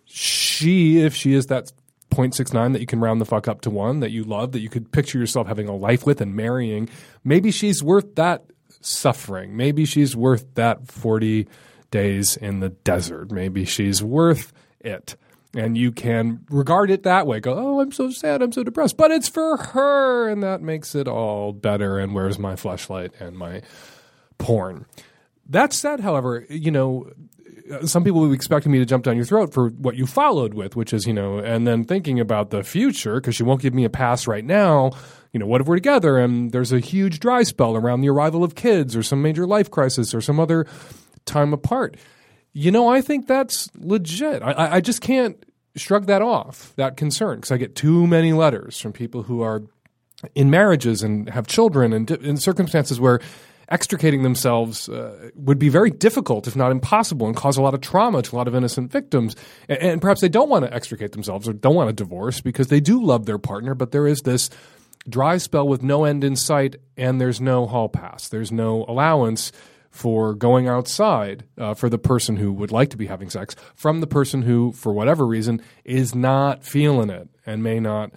she, 0.05 1.01
if 1.01 1.14
she 1.14 1.35
is 1.35 1.47
that 1.47 1.73
0.69 2.11 2.73
that 2.73 2.81
you 2.81 2.87
can 2.87 3.01
round 3.01 3.21
the 3.21 3.25
fuck 3.25 3.49
up 3.49 3.61
to 3.62 3.71
one 3.71 4.01
that 4.01 4.11
you 4.11 4.25
love, 4.25 4.53
that 4.53 4.61
you 4.61 4.68
could 4.68 4.92
picture 4.92 5.18
yourself 5.18 5.47
having 5.47 5.68
a 5.68 5.75
life 5.75 6.07
with 6.07 6.21
and 6.21 6.35
marrying, 6.35 6.88
maybe 7.25 7.51
she's 7.51 7.83
worth 7.83 8.14
that 8.16 8.44
suffering. 8.81 9.57
Maybe 9.57 9.85
she's 9.85 10.16
worth 10.16 10.55
that 10.55 10.87
40 10.90 11.49
days 11.90 12.37
in 12.37 12.61
the 12.61 12.70
desert. 12.70 13.31
Maybe 13.31 13.64
she's 13.64 14.03
worth 14.03 14.53
it. 14.81 15.16
And 15.55 15.79
you 15.79 15.92
can 15.92 16.44
regard 16.51 16.90
it 16.90 17.05
that 17.05 17.27
way. 17.27 17.40
Go 17.40 17.55
oh 17.55 17.81
i'm 17.81 17.92
so 17.92 18.11
sad. 18.11 18.42
I'm 18.42 18.53
so 18.53 18.62
depressed. 18.62 18.96
But 18.96 19.11
it's 19.11 19.29
for 19.29 19.57
her 19.57 20.29
and 20.29 20.42
that 20.42 20.61
makes 20.61 20.94
it 20.94 21.09
all 21.09 21.53
better. 21.53 21.98
And 21.98 22.14
where's 22.14 22.38
my 22.38 22.55
Fleshlight 22.55 23.18
and 23.20 23.37
my 23.37 23.62
porn? 24.37 24.87
That 25.48 25.72
said 25.72 26.01
however 26.01 26.44
you 26.51 26.70
know 26.70 27.11
some 27.85 28.05
people 28.05 28.20
will 28.20 28.29
be 28.29 28.35
expecting 28.35 28.72
me 28.72 28.79
to 28.79 28.87
jump 28.87 29.05
down 29.05 29.16
your 29.16 29.27
throat 29.27 29.53
for 29.53 29.68
what 29.68 29.94
you 29.94 30.07
followed 30.07 30.55
with 30.55 30.74
which 30.74 30.92
is 30.92 31.07
you 31.07 31.12
know 31.12 31.38
and 31.38 31.66
then 31.66 31.85
thinking 31.85 32.18
about 32.18 32.51
the 32.51 32.62
future 32.62 33.16
because 33.16 33.38
you 33.38 33.44
won't 33.44 33.61
give 33.61 33.74
me 33.74 33.85
a 33.85 33.90
pass 33.90 34.27
right 34.27 34.44
now. 34.44 34.90
You 35.33 35.40
know 35.40 35.46
what 35.46 35.62
if 35.62 35.66
we're 35.66 35.77
together 35.77 36.18
and 36.18 36.53
there's 36.53 36.72
a 36.72 36.81
huge 36.81 37.20
dry 37.20 37.42
spell 37.42 37.74
around 37.74 38.03
the 38.03 38.11
arrival 38.11 38.44
of 38.44 38.55
kids 38.55 38.94
or 38.94 39.03
some 39.03 39.22
major 39.22 39.46
life 39.46 39.70
crisis 39.70 40.14
or 40.14 40.20
some 40.20 40.38
other 40.38 40.66
time 41.28 41.52
apart 41.52 41.96
you 42.58 42.72
know, 42.72 42.88
I 42.88 43.02
think 43.02 43.28
that's 43.28 43.70
legit. 43.76 44.42
I, 44.42 44.76
I 44.76 44.80
just 44.80 45.00
can't 45.00 45.44
shrug 45.76 46.06
that 46.06 46.22
off, 46.22 46.72
that 46.74 46.96
concern, 46.96 47.36
because 47.36 47.52
I 47.52 47.56
get 47.56 47.76
too 47.76 48.06
many 48.08 48.32
letters 48.32 48.80
from 48.80 48.92
people 48.92 49.22
who 49.22 49.42
are 49.42 49.62
in 50.34 50.50
marriages 50.50 51.04
and 51.04 51.28
have 51.30 51.46
children 51.46 51.92
and 51.92 52.10
in 52.10 52.36
circumstances 52.36 52.98
where 52.98 53.20
extricating 53.68 54.24
themselves 54.24 54.88
uh, 54.88 55.30
would 55.36 55.60
be 55.60 55.68
very 55.68 55.90
difficult, 55.90 56.48
if 56.48 56.56
not 56.56 56.72
impossible, 56.72 57.28
and 57.28 57.36
cause 57.36 57.56
a 57.56 57.62
lot 57.62 57.74
of 57.74 57.80
trauma 57.80 58.22
to 58.22 58.34
a 58.34 58.36
lot 58.36 58.48
of 58.48 58.56
innocent 58.56 58.90
victims. 58.90 59.36
And, 59.68 59.78
and 59.78 60.00
perhaps 60.00 60.20
they 60.20 60.28
don't 60.28 60.48
want 60.48 60.64
to 60.64 60.74
extricate 60.74 61.12
themselves 61.12 61.48
or 61.48 61.52
don't 61.52 61.76
want 61.76 61.90
a 61.90 61.92
divorce 61.92 62.40
because 62.40 62.66
they 62.68 62.80
do 62.80 63.00
love 63.00 63.26
their 63.26 63.38
partner, 63.38 63.76
but 63.76 63.92
there 63.92 64.08
is 64.08 64.22
this 64.22 64.50
dry 65.08 65.36
spell 65.36 65.68
with 65.68 65.82
no 65.82 66.04
end 66.04 66.24
in 66.24 66.34
sight 66.34 66.74
and 66.96 67.20
there's 67.20 67.40
no 67.40 67.66
hall 67.66 67.88
pass. 67.88 68.28
There's 68.28 68.50
no 68.50 68.84
allowance 68.88 69.52
for 69.98 70.32
going 70.32 70.68
outside 70.68 71.42
uh, 71.58 71.74
for 71.74 71.88
the 71.88 71.98
person 71.98 72.37
who 72.37 72.52
would 72.52 72.70
like 72.70 72.88
to 72.90 72.96
be 72.96 73.06
having 73.06 73.28
sex 73.28 73.56
from 73.74 74.00
the 74.00 74.06
person 74.06 74.42
who, 74.42 74.70
for 74.70 74.92
whatever 74.92 75.26
reason, 75.26 75.61
is 75.84 76.14
not 76.14 76.62
feeling 76.62 77.11
it 77.11 77.28
and 77.44 77.64
may 77.64 77.80
not 77.80 78.12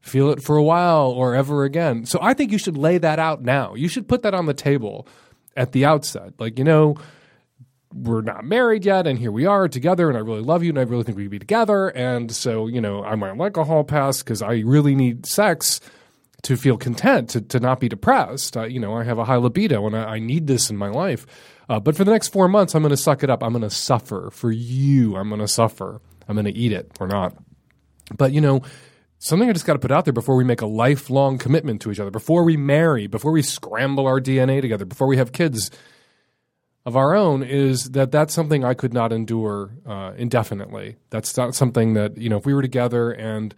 feel 0.00 0.30
it 0.30 0.42
for 0.42 0.56
a 0.56 0.62
while 0.62 1.10
or 1.10 1.34
ever 1.34 1.64
again. 1.64 2.06
So 2.06 2.18
I 2.22 2.32
think 2.32 2.52
you 2.52 2.58
should 2.58 2.78
lay 2.78 2.96
that 2.96 3.18
out 3.18 3.42
now. 3.42 3.74
You 3.74 3.86
should 3.86 4.08
put 4.08 4.22
that 4.22 4.32
on 4.32 4.46
the 4.46 4.54
table 4.54 5.06
at 5.54 5.72
the 5.72 5.84
outset. 5.84 6.32
Like, 6.38 6.58
you 6.58 6.64
know, 6.64 6.96
we're 7.92 8.22
not 8.22 8.44
married 8.44 8.86
yet, 8.86 9.06
and 9.06 9.18
here 9.18 9.30
we 9.30 9.44
are 9.44 9.68
together, 9.68 10.08
and 10.08 10.16
I 10.16 10.22
really 10.22 10.40
love 10.40 10.62
you, 10.62 10.70
and 10.70 10.78
I 10.78 10.82
really 10.82 11.02
think 11.02 11.18
we 11.18 11.24
could 11.24 11.32
be 11.32 11.38
together. 11.38 11.88
And 11.88 12.32
so, 12.32 12.66
you 12.66 12.80
know, 12.80 13.04
I'm 13.04 13.22
on 13.22 13.38
alcohol 13.40 13.84
pass 13.84 14.22
because 14.22 14.40
I 14.40 14.62
really 14.64 14.94
need 14.94 15.26
sex 15.26 15.80
to 16.42 16.56
feel 16.56 16.76
content, 16.76 17.30
to, 17.30 17.40
to 17.40 17.60
not 17.60 17.80
be 17.80 17.88
depressed. 17.88 18.56
I, 18.56 18.66
you 18.66 18.80
know, 18.80 18.94
I 18.94 19.04
have 19.04 19.18
a 19.18 19.24
high 19.24 19.36
libido, 19.36 19.86
and 19.86 19.96
I, 19.96 20.04
I 20.04 20.18
need 20.18 20.46
this 20.46 20.70
in 20.70 20.76
my 20.76 20.88
life. 20.88 21.26
Uh, 21.68 21.80
but 21.80 21.96
for 21.96 22.04
the 22.04 22.12
next 22.12 22.28
four 22.28 22.48
months, 22.48 22.74
I'm 22.74 22.82
going 22.82 22.90
to 22.90 22.96
suck 22.96 23.22
it 23.22 23.30
up. 23.30 23.42
I'm 23.42 23.52
going 23.52 23.62
to 23.62 23.70
suffer 23.70 24.30
for 24.30 24.52
you. 24.52 25.16
I'm 25.16 25.28
going 25.28 25.40
to 25.40 25.48
suffer. 25.48 26.00
I'm 26.28 26.34
going 26.34 26.46
to 26.46 26.56
eat 26.56 26.72
it 26.72 26.90
or 27.00 27.08
not. 27.08 27.36
But 28.16 28.32
you 28.32 28.40
know, 28.40 28.62
something 29.18 29.48
I 29.48 29.52
just 29.52 29.66
got 29.66 29.74
to 29.74 29.78
put 29.78 29.90
out 29.90 30.04
there 30.04 30.12
before 30.12 30.36
we 30.36 30.44
make 30.44 30.60
a 30.60 30.66
lifelong 30.66 31.38
commitment 31.38 31.80
to 31.82 31.90
each 31.90 32.00
other, 32.00 32.10
before 32.10 32.44
we 32.44 32.56
marry, 32.56 33.06
before 33.06 33.32
we 33.32 33.42
scramble 33.42 34.06
our 34.06 34.20
DNA 34.20 34.60
together, 34.60 34.84
before 34.84 35.06
we 35.06 35.16
have 35.16 35.32
kids 35.32 35.70
of 36.84 36.96
our 36.96 37.16
own, 37.16 37.42
is 37.42 37.90
that 37.90 38.12
that's 38.12 38.32
something 38.32 38.64
I 38.64 38.74
could 38.74 38.94
not 38.94 39.12
endure 39.12 39.72
uh, 39.84 40.12
indefinitely. 40.16 40.96
That's 41.10 41.36
not 41.36 41.54
something 41.54 41.94
that 41.94 42.16
you 42.16 42.28
know 42.28 42.36
if 42.36 42.46
we 42.46 42.54
were 42.54 42.62
together 42.62 43.10
and 43.10 43.54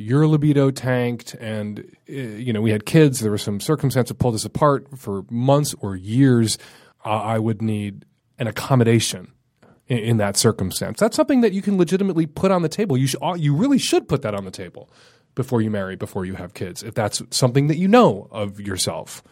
your 0.00 0.26
libido 0.26 0.70
tanked 0.70 1.34
and 1.34 1.80
uh, 2.08 2.12
you 2.12 2.52
know 2.52 2.60
we 2.60 2.70
had 2.70 2.86
kids, 2.86 3.20
there 3.20 3.30
was 3.30 3.42
some 3.42 3.60
circumstance 3.60 4.08
that 4.08 4.14
pulled 4.14 4.34
us 4.34 4.44
apart 4.44 4.86
for 4.98 5.24
months 5.30 5.74
or 5.80 5.94
years. 5.94 6.56
Uh, 7.04 7.10
I 7.10 7.38
would 7.38 7.60
need 7.60 8.06
an 8.38 8.46
accommodation 8.46 9.32
in, 9.86 10.16
that 10.18 10.36
circumstance. 10.36 11.00
That's 11.00 11.16
something 11.16 11.40
that 11.40 11.52
you 11.52 11.62
can 11.62 11.76
legitimately 11.76 12.26
put 12.26 12.50
on 12.50 12.62
the 12.62 12.68
table. 12.68 12.96
You 12.96 13.08
should, 13.08 13.20
you 13.36 13.54
really 13.54 13.78
should 13.78 14.08
put 14.08 14.22
that 14.22 14.34
on 14.34 14.44
the 14.44 14.50
table 14.50 14.88
before 15.34 15.60
you 15.60 15.70
marry, 15.70 15.96
before 15.96 16.24
you 16.24 16.34
have 16.34 16.54
kids. 16.54 16.82
If 16.82 16.94
that's 16.94 17.22
something 17.30 17.66
that 17.66 17.76
you 17.76 17.88
know 17.88 18.28
of 18.30 18.60
yourself, 18.60 19.22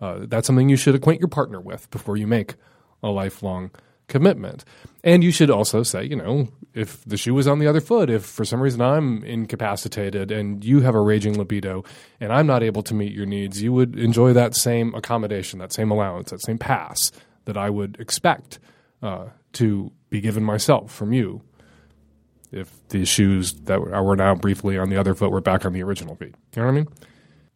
uh, 0.00 0.20
that's 0.22 0.46
something 0.46 0.68
you 0.68 0.76
should 0.76 0.94
acquaint 0.94 1.20
your 1.20 1.28
partner 1.28 1.60
with 1.60 1.90
before 1.90 2.16
you 2.16 2.26
make 2.26 2.54
a 3.02 3.08
lifelong 3.08 3.70
commitment. 4.08 4.64
And 5.08 5.24
you 5.24 5.32
should 5.32 5.48
also 5.48 5.82
say, 5.82 6.04
you 6.04 6.16
know, 6.16 6.48
if 6.74 7.02
the 7.06 7.16
shoe 7.16 7.32
was 7.32 7.48
on 7.48 7.60
the 7.60 7.66
other 7.66 7.80
foot, 7.80 8.10
if 8.10 8.26
for 8.26 8.44
some 8.44 8.60
reason 8.60 8.82
I'm 8.82 9.24
incapacitated 9.24 10.30
and 10.30 10.62
you 10.62 10.80
have 10.80 10.94
a 10.94 11.00
raging 11.00 11.38
libido 11.38 11.82
and 12.20 12.30
I'm 12.30 12.46
not 12.46 12.62
able 12.62 12.82
to 12.82 12.92
meet 12.92 13.14
your 13.14 13.24
needs, 13.24 13.62
you 13.62 13.72
would 13.72 13.98
enjoy 13.98 14.34
that 14.34 14.54
same 14.54 14.94
accommodation, 14.94 15.60
that 15.60 15.72
same 15.72 15.90
allowance, 15.90 16.28
that 16.28 16.42
same 16.42 16.58
pass 16.58 17.10
that 17.46 17.56
I 17.56 17.70
would 17.70 17.96
expect 17.98 18.58
uh, 19.02 19.28
to 19.54 19.90
be 20.10 20.20
given 20.20 20.44
myself 20.44 20.92
from 20.92 21.14
you 21.14 21.40
if 22.52 22.70
the 22.88 23.06
shoes 23.06 23.54
that 23.62 23.80
were 23.80 24.14
now 24.14 24.34
briefly 24.34 24.76
on 24.76 24.90
the 24.90 24.98
other 24.98 25.14
foot 25.14 25.30
were 25.30 25.40
back 25.40 25.64
on 25.64 25.72
the 25.72 25.82
original 25.82 26.16
feet. 26.16 26.34
You 26.54 26.60
know 26.60 26.66
what 26.66 26.72
I 26.72 26.74
mean? 26.74 26.88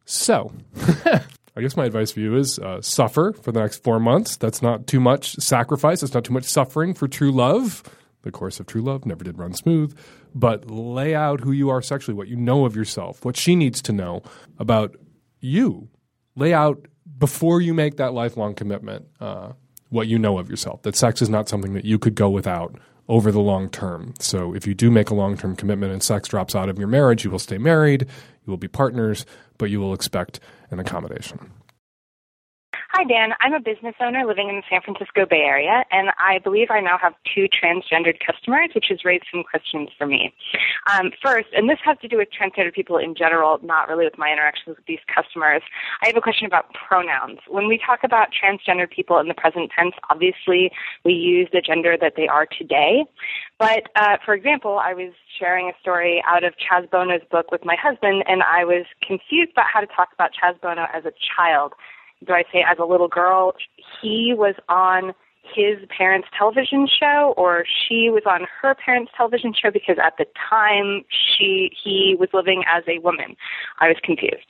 So, 0.06 0.54
I 1.54 1.60
guess 1.60 1.76
my 1.76 1.84
advice 1.84 2.12
for 2.12 2.20
you 2.20 2.36
is 2.36 2.58
uh, 2.58 2.80
suffer 2.80 3.32
for 3.32 3.52
the 3.52 3.60
next 3.60 3.82
four 3.82 4.00
months. 4.00 4.36
That's 4.36 4.62
not 4.62 4.86
too 4.86 5.00
much 5.00 5.34
sacrifice. 5.34 6.00
That's 6.00 6.14
not 6.14 6.24
too 6.24 6.32
much 6.32 6.44
suffering 6.44 6.94
for 6.94 7.08
true 7.08 7.30
love. 7.30 7.82
The 8.22 8.30
course 8.30 8.58
of 8.60 8.66
true 8.66 8.80
love 8.82 9.04
never 9.04 9.24
did 9.24 9.38
run 9.38 9.52
smooth. 9.52 9.96
But 10.34 10.70
lay 10.70 11.14
out 11.14 11.40
who 11.40 11.52
you 11.52 11.68
are 11.68 11.82
sexually, 11.82 12.16
what 12.16 12.28
you 12.28 12.36
know 12.36 12.64
of 12.64 12.74
yourself, 12.74 13.24
what 13.24 13.36
she 13.36 13.54
needs 13.54 13.82
to 13.82 13.92
know 13.92 14.22
about 14.58 14.96
you. 15.40 15.88
Lay 16.36 16.54
out 16.54 16.86
before 17.18 17.60
you 17.60 17.74
make 17.74 17.98
that 17.98 18.14
lifelong 18.14 18.54
commitment 18.54 19.06
uh, 19.20 19.52
what 19.90 20.08
you 20.08 20.18
know 20.18 20.38
of 20.38 20.48
yourself. 20.48 20.82
That 20.82 20.96
sex 20.96 21.20
is 21.20 21.28
not 21.28 21.48
something 21.48 21.74
that 21.74 21.84
you 21.84 21.98
could 21.98 22.14
go 22.14 22.30
without 22.30 22.78
over 23.08 23.30
the 23.30 23.40
long 23.40 23.68
term. 23.68 24.14
So 24.18 24.54
if 24.54 24.66
you 24.66 24.74
do 24.74 24.90
make 24.90 25.10
a 25.10 25.14
long 25.14 25.36
term 25.36 25.54
commitment 25.54 25.92
and 25.92 26.02
sex 26.02 26.28
drops 26.28 26.54
out 26.54 26.68
of 26.70 26.78
your 26.78 26.88
marriage, 26.88 27.24
you 27.24 27.30
will 27.30 27.38
stay 27.38 27.58
married, 27.58 28.02
you 28.02 28.50
will 28.50 28.56
be 28.56 28.68
partners, 28.68 29.26
but 29.58 29.68
you 29.68 29.80
will 29.80 29.92
expect 29.92 30.40
an 30.72 30.80
accommodation. 30.80 31.50
Hi, 32.94 33.04
Dan. 33.04 33.32
I'm 33.40 33.54
a 33.54 33.60
business 33.60 33.94
owner 34.02 34.26
living 34.26 34.50
in 34.50 34.56
the 34.56 34.62
San 34.68 34.82
Francisco 34.82 35.24
Bay 35.24 35.48
Area, 35.48 35.82
and 35.90 36.10
I 36.18 36.38
believe 36.38 36.68
I 36.70 36.80
now 36.80 36.98
have 36.98 37.14
two 37.34 37.48
transgendered 37.48 38.20
customers, 38.20 38.68
which 38.74 38.84
has 38.90 39.02
raised 39.02 39.24
some 39.32 39.42
questions 39.44 39.88
for 39.96 40.06
me. 40.06 40.34
Um, 40.92 41.10
first, 41.24 41.48
and 41.56 41.70
this 41.70 41.78
has 41.86 41.96
to 42.02 42.08
do 42.08 42.18
with 42.18 42.28
transgendered 42.28 42.74
people 42.74 42.98
in 42.98 43.14
general, 43.14 43.58
not 43.62 43.88
really 43.88 44.04
with 44.04 44.18
my 44.18 44.30
interactions 44.30 44.76
with 44.76 44.84
these 44.84 45.00
customers. 45.08 45.62
I 46.02 46.08
have 46.08 46.18
a 46.18 46.20
question 46.20 46.44
about 46.44 46.66
pronouns. 46.74 47.38
When 47.48 47.66
we 47.66 47.78
talk 47.78 48.00
about 48.04 48.28
transgendered 48.28 48.90
people 48.90 49.18
in 49.18 49.28
the 49.28 49.34
present 49.40 49.70
tense, 49.74 49.94
obviously 50.10 50.70
we 51.02 51.14
use 51.14 51.48
the 51.50 51.62
gender 51.62 51.96
that 51.98 52.12
they 52.14 52.28
are 52.28 52.44
today. 52.44 53.06
But 53.58 53.84
uh, 53.96 54.18
for 54.22 54.34
example, 54.34 54.78
I 54.78 54.92
was 54.92 55.14
sharing 55.40 55.70
a 55.70 55.80
story 55.80 56.22
out 56.28 56.44
of 56.44 56.52
Chaz 56.60 56.90
Bono's 56.90 57.24
book 57.30 57.50
with 57.50 57.64
my 57.64 57.76
husband, 57.82 58.22
and 58.28 58.42
I 58.42 58.66
was 58.66 58.84
confused 59.00 59.52
about 59.52 59.66
how 59.72 59.80
to 59.80 59.86
talk 59.86 60.10
about 60.12 60.32
Chaz 60.36 60.60
Bono 60.60 60.88
as 60.92 61.06
a 61.06 61.12
child 61.34 61.72
do 62.26 62.32
I 62.32 62.44
say 62.52 62.64
as 62.68 62.78
a 62.78 62.84
little 62.84 63.08
girl, 63.08 63.54
he 64.00 64.34
was 64.36 64.54
on 64.68 65.12
his 65.42 65.78
parents' 65.96 66.28
television 66.36 66.86
show 66.86 67.34
or 67.36 67.64
she 67.66 68.08
was 68.10 68.22
on 68.26 68.46
her 68.60 68.74
parents' 68.74 69.12
television 69.16 69.52
show 69.52 69.70
because 69.70 69.96
at 70.02 70.14
the 70.16 70.26
time 70.50 71.02
she 71.10 71.70
he 71.82 72.16
was 72.18 72.28
living 72.32 72.62
as 72.72 72.84
a 72.86 72.98
woman. 73.00 73.36
I 73.80 73.88
was 73.88 73.96
confused. 74.02 74.46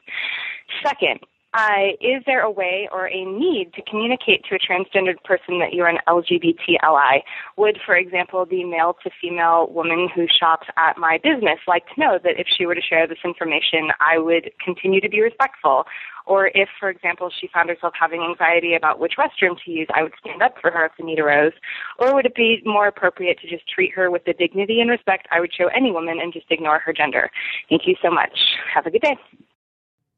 Second, 0.84 1.20
uh, 1.54 1.92
is 2.00 2.22
there 2.24 2.40
a 2.40 2.50
way 2.50 2.88
or 2.90 3.08
a 3.08 3.24
need 3.26 3.74
to 3.74 3.82
communicate 3.82 4.42
to 4.44 4.54
a 4.54 4.58
transgendered 4.58 5.22
person 5.22 5.58
that 5.58 5.74
you're 5.74 5.86
an 5.86 5.98
LGBT 6.08 6.76
ally? 6.82 7.18
Would, 7.58 7.78
for 7.84 7.94
example, 7.94 8.46
the 8.46 8.64
male 8.64 8.96
to 9.02 9.10
female 9.20 9.68
woman 9.70 10.08
who 10.14 10.26
shops 10.26 10.66
at 10.78 10.96
my 10.96 11.18
business 11.22 11.58
like 11.68 11.84
to 11.94 12.00
know 12.00 12.18
that 12.24 12.40
if 12.40 12.46
she 12.48 12.64
were 12.64 12.74
to 12.74 12.80
share 12.80 13.06
this 13.06 13.18
information, 13.22 13.90
I 14.00 14.18
would 14.18 14.50
continue 14.64 15.00
to 15.02 15.10
be 15.10 15.20
respectful? 15.20 15.84
Or 16.26 16.50
if, 16.54 16.68
for 16.78 16.88
example, 16.88 17.30
she 17.30 17.48
found 17.48 17.68
herself 17.68 17.94
having 17.98 18.22
anxiety 18.22 18.74
about 18.74 18.98
which 18.98 19.14
restroom 19.18 19.56
to 19.64 19.70
use, 19.70 19.88
I 19.94 20.02
would 20.02 20.12
stand 20.20 20.42
up 20.42 20.54
for 20.60 20.70
her 20.70 20.86
if 20.86 20.92
the 20.98 21.04
need 21.04 21.18
arose? 21.18 21.52
Or 21.98 22.14
would 22.14 22.26
it 22.26 22.34
be 22.34 22.62
more 22.64 22.86
appropriate 22.86 23.40
to 23.40 23.48
just 23.48 23.68
treat 23.68 23.92
her 23.94 24.10
with 24.10 24.24
the 24.24 24.32
dignity 24.32 24.80
and 24.80 24.90
respect 24.90 25.26
I 25.30 25.40
would 25.40 25.52
show 25.52 25.68
any 25.68 25.92
woman 25.92 26.18
and 26.20 26.32
just 26.32 26.46
ignore 26.50 26.78
her 26.80 26.92
gender? 26.92 27.30
Thank 27.68 27.82
you 27.86 27.96
so 28.02 28.10
much. 28.10 28.38
Have 28.74 28.86
a 28.86 28.90
good 28.90 29.02
day. 29.02 29.16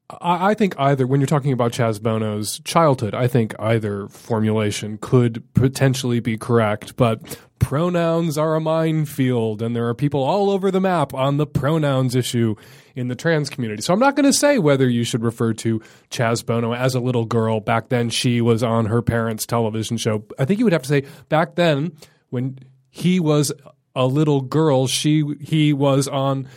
I, 0.09 0.53
think 0.53 0.75
either 0.77 1.07
when 1.07 1.19
you're 1.19 1.27
talking 1.27 1.51
about 1.51 1.71
Chaz 1.71 1.99
Bono's 1.99 2.59
childhood, 2.59 3.15
I 3.15 3.27
think 3.27 3.55
either 3.57 4.07
formulation 4.07 4.99
could 4.99 5.43
potentially 5.55 6.19
be 6.19 6.37
correct, 6.37 6.95
but 6.95 7.39
pronouns 7.57 8.37
are 8.37 8.53
a 8.53 8.61
minefield, 8.61 9.63
and 9.63 9.75
there 9.75 9.87
are 9.87 9.95
people 9.95 10.21
all 10.21 10.51
over 10.51 10.69
the 10.69 10.79
map 10.79 11.15
on 11.15 11.37
the 11.37 11.47
pronouns 11.47 12.15
issue 12.15 12.53
in 12.95 13.07
the 13.07 13.15
trans 13.15 13.49
community. 13.49 13.81
So 13.81 13.93
I'm 13.93 13.99
not 13.99 14.15
going 14.15 14.25
to 14.25 14.33
say 14.33 14.59
whether 14.59 14.87
you 14.87 15.03
should 15.03 15.23
refer 15.23 15.53
to 15.53 15.81
Chaz 16.11 16.45
Bono 16.45 16.75
as 16.75 16.93
a 16.93 16.99
little 16.99 17.25
girl. 17.25 17.59
Back 17.59 17.89
then, 17.89 18.11
she 18.11 18.41
was 18.41 18.61
on 18.61 18.85
her 18.85 19.01
parents' 19.01 19.47
television 19.47 19.97
show. 19.97 20.23
I 20.37 20.45
think 20.45 20.59
you 20.59 20.65
would 20.65 20.73
have 20.73 20.83
to 20.83 20.89
say 20.89 21.05
back 21.29 21.55
then 21.55 21.93
when 22.29 22.59
he 22.91 23.19
was 23.19 23.51
a 23.95 24.05
little 24.05 24.41
girl, 24.41 24.85
she 24.85 25.23
he 25.41 25.73
was 25.73 26.07
on 26.07 26.47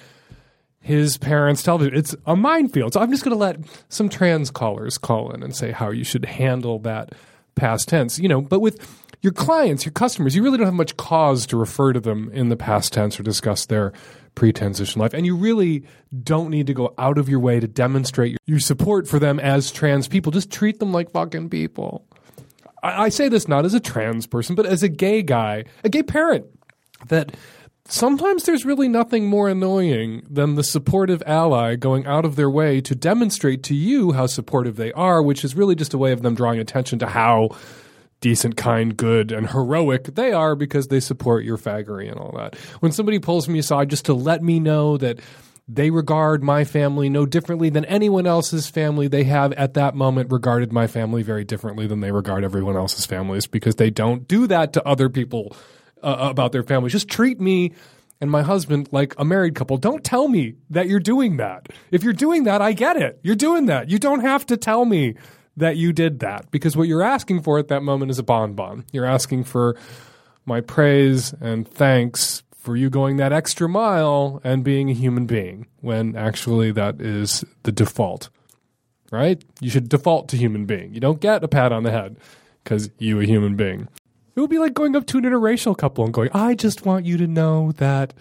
his 0.80 1.18
parents' 1.18 1.62
tell 1.62 1.78
television. 1.78 1.98
It's 1.98 2.16
a 2.26 2.36
minefield. 2.36 2.92
So 2.94 3.00
I'm 3.00 3.10
just 3.10 3.24
going 3.24 3.34
to 3.34 3.38
let 3.38 3.58
some 3.88 4.08
trans 4.08 4.50
callers 4.50 4.98
call 4.98 5.30
in 5.32 5.42
and 5.42 5.54
say 5.54 5.72
how 5.72 5.90
you 5.90 6.04
should 6.04 6.24
handle 6.24 6.78
that 6.80 7.14
past 7.54 7.88
tense. 7.88 8.18
You 8.18 8.28
know, 8.28 8.40
but 8.40 8.60
with 8.60 8.80
your 9.20 9.32
clients, 9.32 9.84
your 9.84 9.92
customers, 9.92 10.36
you 10.36 10.42
really 10.42 10.58
don't 10.58 10.66
have 10.66 10.74
much 10.74 10.96
cause 10.96 11.46
to 11.46 11.56
refer 11.56 11.92
to 11.92 12.00
them 12.00 12.30
in 12.32 12.48
the 12.48 12.56
past 12.56 12.92
tense 12.92 13.18
or 13.18 13.22
discuss 13.22 13.66
their 13.66 13.92
pre-transition 14.34 15.00
life. 15.00 15.12
And 15.12 15.26
you 15.26 15.36
really 15.36 15.84
don't 16.22 16.50
need 16.50 16.68
to 16.68 16.74
go 16.74 16.94
out 16.96 17.18
of 17.18 17.28
your 17.28 17.40
way 17.40 17.58
to 17.58 17.66
demonstrate 17.66 18.36
your, 18.46 18.60
support 18.60 19.08
for 19.08 19.18
them 19.18 19.40
as 19.40 19.72
trans 19.72 20.06
people. 20.06 20.30
Just 20.30 20.50
treat 20.50 20.78
them 20.78 20.92
like 20.92 21.10
fucking 21.10 21.50
people. 21.50 22.06
I 22.82 23.08
say 23.08 23.28
this 23.28 23.48
not 23.48 23.64
as 23.64 23.74
a 23.74 23.80
trans 23.80 24.28
person, 24.28 24.54
but 24.54 24.64
as 24.64 24.84
a 24.84 24.88
gay 24.88 25.22
guy, 25.22 25.64
a 25.82 25.88
gay 25.88 26.04
parent 26.04 26.46
that 27.08 27.36
sometimes 27.88 28.44
there's 28.44 28.64
really 28.64 28.86
nothing 28.86 29.26
more 29.26 29.48
annoying 29.48 30.24
than 30.30 30.54
the 30.54 30.62
supportive 30.62 31.22
ally 31.26 31.74
going 31.74 32.06
out 32.06 32.24
of 32.24 32.36
their 32.36 32.50
way 32.50 32.80
to 32.82 32.94
demonstrate 32.94 33.62
to 33.64 33.74
you 33.74 34.12
how 34.12 34.26
supportive 34.26 34.76
they 34.76 34.92
are, 34.92 35.22
which 35.22 35.44
is 35.44 35.56
really 35.56 35.74
just 35.74 35.94
a 35.94 35.98
way 35.98 36.12
of 36.12 36.22
them 36.22 36.34
drawing 36.34 36.60
attention 36.60 36.98
to 37.00 37.06
how 37.06 37.48
decent, 38.20 38.56
kind, 38.56 38.96
good, 38.96 39.32
and 39.32 39.50
heroic 39.50 40.04
they 40.14 40.32
are 40.32 40.54
because 40.54 40.88
they 40.88 41.00
support 41.00 41.44
your 41.44 41.56
faggery 41.56 42.08
and 42.10 42.18
all 42.18 42.32
that. 42.36 42.56
When 42.80 42.92
somebody 42.92 43.18
pulls 43.18 43.48
me 43.48 43.58
aside 43.58 43.90
just 43.90 44.04
to 44.06 44.14
let 44.14 44.42
me 44.42 44.60
know 44.60 44.96
that 44.98 45.20
they 45.70 45.90
regard 45.90 46.42
my 46.42 46.64
family 46.64 47.10
no 47.10 47.26
differently 47.26 47.68
than 47.68 47.84
anyone 47.84 48.26
else's 48.26 48.68
family. 48.68 49.06
They 49.06 49.24
have 49.24 49.52
at 49.52 49.74
that 49.74 49.94
moment 49.94 50.32
regarded 50.32 50.72
my 50.72 50.86
family 50.86 51.22
very 51.22 51.44
differently 51.44 51.86
than 51.86 52.00
they 52.00 52.10
regard 52.10 52.42
everyone 52.42 52.74
else's 52.74 53.04
families 53.04 53.46
because 53.46 53.76
they 53.76 53.90
don't 53.90 54.26
do 54.26 54.46
that 54.46 54.72
to 54.72 54.88
other 54.88 55.10
people 55.10 55.54
uh, 56.02 56.28
about 56.30 56.52
their 56.52 56.62
families. 56.62 56.92
Just 56.92 57.08
treat 57.08 57.40
me 57.40 57.72
and 58.20 58.30
my 58.30 58.42
husband 58.42 58.88
like 58.92 59.14
a 59.18 59.24
married 59.24 59.54
couple. 59.54 59.76
Don't 59.76 60.04
tell 60.04 60.28
me 60.28 60.54
that 60.70 60.88
you're 60.88 61.00
doing 61.00 61.36
that. 61.36 61.68
If 61.90 62.02
you're 62.02 62.12
doing 62.12 62.44
that, 62.44 62.60
I 62.60 62.72
get 62.72 62.96
it. 62.96 63.20
You're 63.22 63.36
doing 63.36 63.66
that. 63.66 63.88
You 63.88 63.98
don't 63.98 64.20
have 64.20 64.46
to 64.46 64.56
tell 64.56 64.84
me 64.84 65.14
that 65.56 65.76
you 65.76 65.92
did 65.92 66.20
that 66.20 66.50
because 66.50 66.76
what 66.76 66.88
you're 66.88 67.02
asking 67.02 67.42
for 67.42 67.58
at 67.58 67.68
that 67.68 67.82
moment 67.82 68.10
is 68.10 68.18
a 68.18 68.22
bonbon. 68.22 68.84
You're 68.92 69.04
asking 69.04 69.44
for 69.44 69.76
my 70.46 70.60
praise 70.60 71.34
and 71.40 71.68
thanks 71.68 72.42
for 72.56 72.76
you 72.76 72.90
going 72.90 73.16
that 73.16 73.32
extra 73.32 73.68
mile 73.68 74.40
and 74.44 74.64
being 74.64 74.90
a 74.90 74.94
human 74.94 75.26
being 75.26 75.66
when 75.80 76.16
actually 76.16 76.70
that 76.72 77.00
is 77.00 77.44
the 77.64 77.72
default. 77.72 78.30
Right? 79.10 79.42
You 79.60 79.70
should 79.70 79.88
default 79.88 80.28
to 80.30 80.36
human 80.36 80.66
being. 80.66 80.92
You 80.92 81.00
don't 81.00 81.20
get 81.20 81.42
a 81.42 81.48
pat 81.48 81.72
on 81.72 81.82
the 81.82 81.90
head 81.90 82.18
because 82.62 82.90
you 82.98 83.20
a 83.20 83.24
human 83.24 83.56
being. 83.56 83.88
It 84.38 84.40
would 84.40 84.50
be 84.50 84.60
like 84.60 84.72
going 84.72 84.94
up 84.94 85.04
to 85.06 85.18
an 85.18 85.24
interracial 85.24 85.76
couple 85.76 86.04
and 86.04 86.14
going, 86.14 86.30
I 86.32 86.54
just 86.54 86.86
want 86.86 87.04
you 87.04 87.16
to 87.16 87.26
know 87.26 87.72
that 87.72 88.14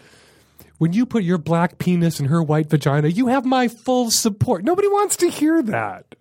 when 0.79 0.91
you 0.91 1.05
put 1.05 1.21
your 1.21 1.37
black 1.37 1.77
penis 1.77 2.19
in 2.19 2.25
her 2.25 2.41
white 2.41 2.71
vagina, 2.71 3.09
you 3.09 3.27
have 3.27 3.45
my 3.45 3.67
full 3.67 4.09
support. 4.09 4.63
Nobody 4.63 4.87
wants 4.87 5.17
to 5.17 5.29
hear 5.29 5.61
that. 5.61 6.15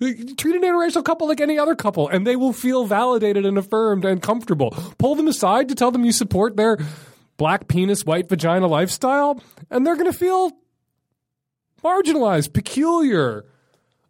Treat 0.00 0.54
an 0.54 0.62
interracial 0.62 1.04
couple 1.04 1.26
like 1.26 1.40
any 1.40 1.58
other 1.58 1.74
couple, 1.74 2.06
and 2.06 2.24
they 2.24 2.36
will 2.36 2.52
feel 2.52 2.84
validated 2.84 3.44
and 3.44 3.58
affirmed 3.58 4.04
and 4.04 4.22
comfortable. 4.22 4.70
Pull 4.98 5.16
them 5.16 5.26
aside 5.26 5.68
to 5.70 5.74
tell 5.74 5.90
them 5.90 6.04
you 6.04 6.12
support 6.12 6.54
their 6.56 6.78
black 7.38 7.66
penis, 7.66 8.06
white 8.06 8.28
vagina 8.28 8.68
lifestyle, 8.68 9.42
and 9.68 9.84
they're 9.84 9.96
going 9.96 10.12
to 10.12 10.16
feel 10.16 10.52
marginalized, 11.82 12.52
peculiar, 12.52 13.46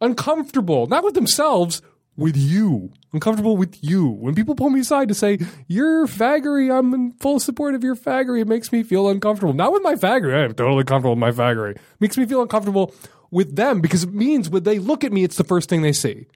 uncomfortable, 0.02 0.86
not 0.86 1.02
with 1.02 1.14
themselves, 1.14 1.80
with 2.16 2.36
you. 2.36 2.92
Uncomfortable 3.12 3.56
with 3.56 3.82
you. 3.82 4.06
When 4.06 4.34
people 4.34 4.54
pull 4.54 4.70
me 4.70 4.80
aside 4.80 5.08
to 5.08 5.14
say, 5.14 5.38
You're 5.66 6.06
faggery, 6.06 6.70
I'm 6.70 6.92
in 6.94 7.12
full 7.12 7.40
support 7.40 7.74
of 7.74 7.84
your 7.84 7.96
faggery, 7.96 8.40
it 8.40 8.48
makes 8.48 8.72
me 8.72 8.82
feel 8.82 9.08
uncomfortable. 9.08 9.52
Not 9.52 9.72
with 9.72 9.82
my 9.82 9.94
faggery, 9.94 10.44
I'm 10.44 10.54
totally 10.54 10.84
comfortable 10.84 11.14
with 11.14 11.18
my 11.18 11.32
faggery. 11.32 11.72
It 11.72 11.80
makes 12.00 12.16
me 12.16 12.26
feel 12.26 12.42
uncomfortable 12.42 12.94
with 13.30 13.56
them 13.56 13.80
because 13.80 14.04
it 14.04 14.12
means 14.12 14.48
when 14.48 14.62
they 14.62 14.78
look 14.78 15.04
at 15.04 15.12
me, 15.12 15.24
it's 15.24 15.36
the 15.36 15.44
first 15.44 15.68
thing 15.68 15.82
they 15.82 15.92
see. 15.92 16.26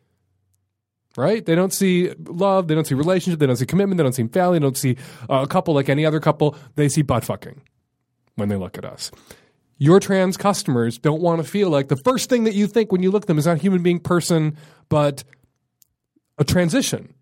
Right? 1.16 1.44
They 1.44 1.54
don't 1.54 1.72
see 1.72 2.12
love, 2.18 2.68
they 2.68 2.74
don't 2.74 2.86
see 2.86 2.94
relationship, 2.94 3.40
they 3.40 3.46
don't 3.46 3.56
see 3.56 3.64
commitment, 3.64 3.96
they 3.96 4.02
don't 4.02 4.12
see 4.12 4.26
family, 4.26 4.58
they 4.58 4.62
don't 4.62 4.76
see 4.76 4.96
uh, 5.30 5.40
a 5.42 5.46
couple 5.46 5.72
like 5.74 5.88
any 5.88 6.04
other 6.04 6.20
couple. 6.20 6.56
They 6.74 6.90
see 6.90 7.02
butt 7.02 7.24
fucking 7.24 7.62
when 8.34 8.50
they 8.50 8.56
look 8.56 8.76
at 8.76 8.84
us. 8.84 9.10
Your 9.78 10.00
trans 10.00 10.36
customers 10.36 10.98
don't 10.98 11.20
want 11.20 11.42
to 11.42 11.48
feel 11.48 11.68
like 11.68 11.88
the 11.88 11.96
first 11.96 12.30
thing 12.30 12.44
that 12.44 12.54
you 12.54 12.66
think 12.66 12.92
when 12.92 13.02
you 13.02 13.10
look 13.10 13.24
at 13.24 13.26
them 13.28 13.38
is 13.38 13.46
not 13.46 13.58
human 13.58 13.82
being 13.82 14.00
person, 14.00 14.56
but 14.88 15.22
a 16.38 16.44
transition 16.44 17.14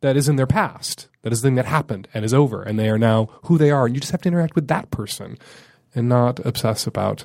that 0.00 0.16
is 0.16 0.28
in 0.28 0.36
their 0.36 0.46
past, 0.46 1.08
that 1.22 1.32
is 1.32 1.42
the 1.42 1.46
thing 1.46 1.54
that 1.54 1.66
happened 1.66 2.08
and 2.12 2.24
is 2.24 2.34
over, 2.34 2.62
and 2.62 2.78
they 2.78 2.88
are 2.90 2.98
now 2.98 3.28
who 3.44 3.58
they 3.58 3.70
are. 3.70 3.86
And 3.86 3.94
you 3.94 4.00
just 4.00 4.12
have 4.12 4.22
to 4.22 4.28
interact 4.28 4.54
with 4.54 4.68
that 4.68 4.90
person 4.90 5.38
and 5.94 6.08
not 6.08 6.44
obsess 6.44 6.86
about 6.86 7.24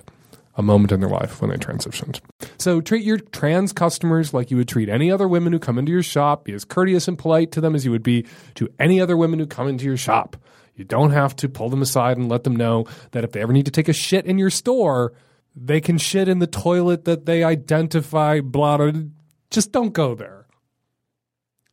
a 0.56 0.64
moment 0.64 0.92
in 0.92 1.00
their 1.00 1.10
life 1.10 1.40
when 1.40 1.52
they 1.52 1.58
transitioned. 1.58 2.20
So 2.58 2.82
treat 2.82 3.04
your 3.04 3.20
trans 3.20 3.74
customers 3.74 4.34
like 4.34 4.50
you 4.50 4.58
would 4.58 4.68
treat 4.68 4.90
any 4.90 5.12
other 5.12 5.28
women 5.28 5.54
who 5.54 5.60
come 5.60 5.78
into 5.78 5.92
your 5.92 6.04
shop. 6.04 6.46
Be 6.46 6.54
as 6.54 6.66
courteous 6.66 7.08
and 7.08 7.18
polite 7.18 7.52
to 7.52 7.62
them 7.62 7.76
as 7.76 7.86
you 7.86 7.92
would 7.92 8.04
be 8.04 8.26
to 8.56 8.68
any 8.80 9.00
other 9.00 9.16
women 9.16 9.40
who 9.40 9.46
come 9.46 9.68
into 9.68 9.86
your 9.86 9.98
shop. 9.98 10.36
You 10.76 10.84
don't 10.84 11.12
have 11.12 11.36
to 11.38 11.50
pull 11.50 11.70
them 11.70 11.82
aside 11.82 12.18
and 12.18 12.30
let 12.30 12.44
them 12.44 12.56
know 12.56 12.86
that 13.12 13.24
if 13.24 13.32
they 13.32 13.42
ever 13.42 13.54
need 13.54 13.66
to 13.66 13.72
take 13.72 13.88
a 13.88 13.94
shit 13.94 14.26
in 14.26 14.38
your 14.38 14.50
store, 14.50 15.14
they 15.56 15.82
can 15.82 15.98
shit 15.98 16.28
in 16.28 16.40
the 16.40 16.48
toilet 16.48 17.06
that 17.06 17.26
they 17.26 17.44
identify, 17.44 18.42
blah. 18.42 18.92
Just 19.50 19.72
don't 19.72 19.94
go 19.94 20.14
there. 20.14 20.37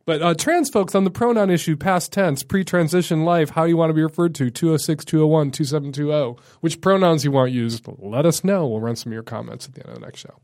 But 0.05 0.21
uh, 0.21 0.35
trans 0.35 0.69
folks 0.69 0.93
on 0.93 1.03
the 1.03 1.09
pronoun 1.09 1.49
issue, 1.49 1.75
past 1.75 2.13
tense, 2.13 2.43
pre 2.43 2.63
transition 2.63 3.25
life, 3.25 3.49
how 3.49 3.63
you 3.63 3.75
want 3.75 3.89
to 3.89 3.95
be 3.95 4.03
referred 4.03 4.35
to, 4.35 4.51
206 4.51 5.03
201 5.03 5.51
2720. 5.51 6.39
Which 6.61 6.79
pronouns 6.79 7.25
you 7.25 7.31
want 7.31 7.51
used, 7.51 7.87
let 7.97 8.25
us 8.25 8.43
know. 8.43 8.67
We'll 8.67 8.81
run 8.81 8.95
some 8.95 9.11
of 9.11 9.15
your 9.15 9.23
comments 9.23 9.67
at 9.67 9.73
the 9.73 9.81
end 9.81 9.95
of 9.95 10.01
the 10.01 10.05
next 10.05 10.19
show. 10.19 10.35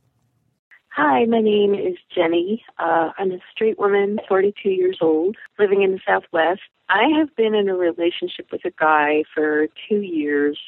Hi, 0.95 1.25
my 1.25 1.39
name 1.39 1.75
is 1.75 1.95
Jenny. 2.13 2.65
Uh, 2.79 3.11
I'm 3.17 3.31
a 3.31 3.37
straight 3.53 3.79
woman, 3.79 4.19
42 4.27 4.69
years 4.69 4.97
old, 4.99 5.37
living 5.57 5.83
in 5.83 5.91
the 5.91 5.99
Southwest. 6.05 6.61
I 6.89 7.03
have 7.17 7.33
been 7.35 7.55
in 7.55 7.69
a 7.69 7.75
relationship 7.75 8.47
with 8.51 8.65
a 8.65 8.71
guy 8.71 9.23
for 9.33 9.67
two 9.87 10.01
years. 10.01 10.59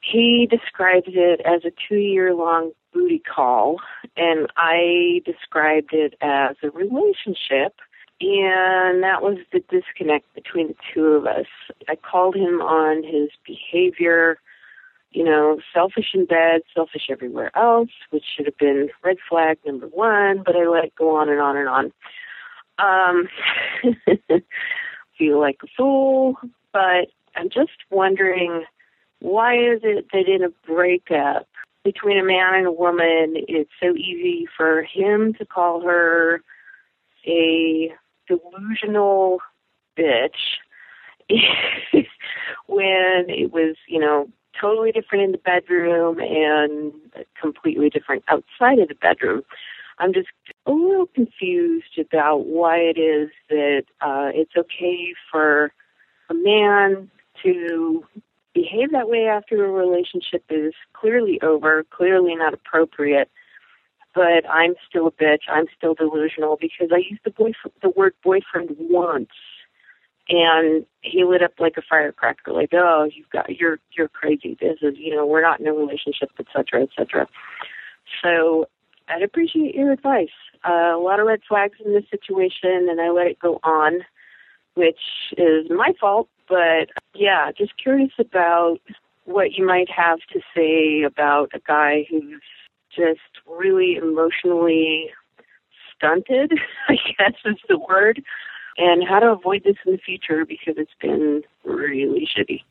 He 0.00 0.46
describes 0.48 1.08
it 1.08 1.40
as 1.44 1.64
a 1.64 1.72
two 1.88 1.96
year 1.96 2.34
long 2.34 2.72
booty 2.92 3.20
call, 3.20 3.78
and 4.18 4.48
I 4.56 5.22
described 5.24 5.90
it 5.92 6.14
as 6.20 6.56
a 6.62 6.70
relationship. 6.70 7.74
And 8.20 9.04
that 9.04 9.22
was 9.22 9.38
the 9.52 9.62
disconnect 9.70 10.34
between 10.34 10.68
the 10.68 10.74
two 10.92 11.04
of 11.04 11.26
us. 11.26 11.46
I 11.88 11.94
called 11.94 12.34
him 12.34 12.60
on 12.60 13.04
his 13.04 13.30
behavior, 13.46 14.38
you 15.12 15.22
know, 15.22 15.60
selfish 15.72 16.10
in 16.14 16.26
bed, 16.26 16.62
selfish 16.74 17.06
everywhere 17.10 17.56
else, 17.56 17.90
which 18.10 18.24
should 18.36 18.46
have 18.46 18.58
been 18.58 18.88
red 19.04 19.18
flag 19.28 19.58
number 19.64 19.86
one, 19.86 20.42
but 20.44 20.56
I 20.56 20.66
let 20.66 20.96
go 20.96 21.16
on 21.16 21.28
and 21.28 21.40
on 21.40 21.56
and 21.56 21.68
on. 21.68 21.92
Um, 22.80 23.28
feel 25.18 25.38
like 25.38 25.58
a 25.62 25.68
fool, 25.76 26.36
but 26.72 27.08
I'm 27.36 27.50
just 27.50 27.70
wondering 27.90 28.64
why 29.20 29.54
is 29.54 29.80
it 29.82 30.06
that 30.12 30.28
in 30.28 30.42
a 30.42 30.50
breakup 30.66 31.47
between 31.84 32.18
a 32.18 32.24
man 32.24 32.54
and 32.54 32.66
a 32.66 32.72
woman, 32.72 33.34
it's 33.48 33.70
so 33.80 33.94
easy 33.96 34.46
for 34.56 34.82
him 34.82 35.34
to 35.34 35.46
call 35.46 35.82
her 35.82 36.42
a 37.26 37.92
delusional 38.26 39.38
bitch 39.98 40.58
when 42.66 43.26
it 43.28 43.52
was, 43.52 43.76
you 43.86 43.98
know, 43.98 44.28
totally 44.60 44.92
different 44.92 45.24
in 45.24 45.32
the 45.32 45.38
bedroom 45.38 46.18
and 46.20 46.92
completely 47.40 47.90
different 47.90 48.24
outside 48.28 48.78
of 48.78 48.88
the 48.88 48.94
bedroom. 48.94 49.42
I'm 49.98 50.12
just 50.12 50.28
a 50.66 50.72
little 50.72 51.06
confused 51.06 51.98
about 51.98 52.46
why 52.46 52.78
it 52.78 52.98
is 52.98 53.30
that 53.48 53.84
uh, 54.00 54.30
it's 54.32 54.56
okay 54.56 55.14
for 55.30 55.72
a 56.30 56.34
man 56.34 57.10
to 57.42 58.04
behave 58.58 58.90
that 58.92 59.08
way 59.08 59.26
after 59.26 59.64
a 59.64 59.70
relationship 59.70 60.44
is 60.50 60.74
clearly 60.92 61.40
over, 61.42 61.84
clearly 61.90 62.34
not 62.34 62.54
appropriate. 62.54 63.30
But 64.14 64.48
I'm 64.50 64.74
still 64.88 65.06
a 65.06 65.12
bitch. 65.12 65.42
I'm 65.48 65.66
still 65.76 65.94
delusional 65.94 66.58
because 66.60 66.88
I 66.92 66.98
used 66.98 67.22
the 67.24 67.30
boyfriend, 67.30 67.72
the 67.82 67.90
word 67.90 68.14
boyfriend 68.24 68.74
once, 68.78 69.28
and 70.28 70.84
he 71.02 71.24
lit 71.24 71.42
up 71.42 71.52
like 71.58 71.76
a 71.76 71.82
firecracker. 71.88 72.52
Like, 72.52 72.70
oh, 72.72 73.08
you've 73.14 73.30
got 73.30 73.54
you're 73.60 73.78
you're 73.96 74.08
crazy. 74.08 74.56
This 74.60 74.78
is 74.82 74.94
you 74.96 75.14
know 75.14 75.26
we're 75.26 75.42
not 75.42 75.60
in 75.60 75.68
a 75.68 75.72
relationship, 75.72 76.30
etc., 76.38 76.84
etc. 76.84 77.28
So 78.22 78.66
I'd 79.08 79.22
appreciate 79.22 79.74
your 79.74 79.92
advice. 79.92 80.28
Uh, 80.68 80.96
a 80.96 81.00
lot 81.00 81.20
of 81.20 81.26
red 81.26 81.40
flags 81.46 81.78
in 81.84 81.92
this 81.92 82.04
situation, 82.10 82.88
and 82.90 83.00
I 83.00 83.10
let 83.10 83.28
it 83.28 83.38
go 83.38 83.60
on, 83.62 84.00
which 84.74 84.98
is 85.36 85.66
my 85.70 85.92
fault 86.00 86.28
but 86.48 86.88
yeah, 87.14 87.50
just 87.56 87.72
curious 87.82 88.12
about 88.18 88.78
what 89.24 89.52
you 89.52 89.66
might 89.66 89.90
have 89.90 90.18
to 90.32 90.40
say 90.56 91.02
about 91.02 91.50
a 91.54 91.60
guy 91.66 92.06
who's 92.10 92.42
just 92.94 93.20
really 93.46 93.96
emotionally 93.96 95.10
stunted, 95.94 96.52
I 96.88 96.94
guess 97.18 97.34
is 97.44 97.56
the 97.68 97.78
word, 97.78 98.22
and 98.76 99.06
how 99.06 99.20
to 99.20 99.30
avoid 99.30 99.64
this 99.64 99.76
in 99.84 99.92
the 99.92 99.98
future 99.98 100.44
because 100.44 100.74
it's 100.76 100.92
been 101.00 101.42
really 101.64 102.26
shitty. 102.26 102.62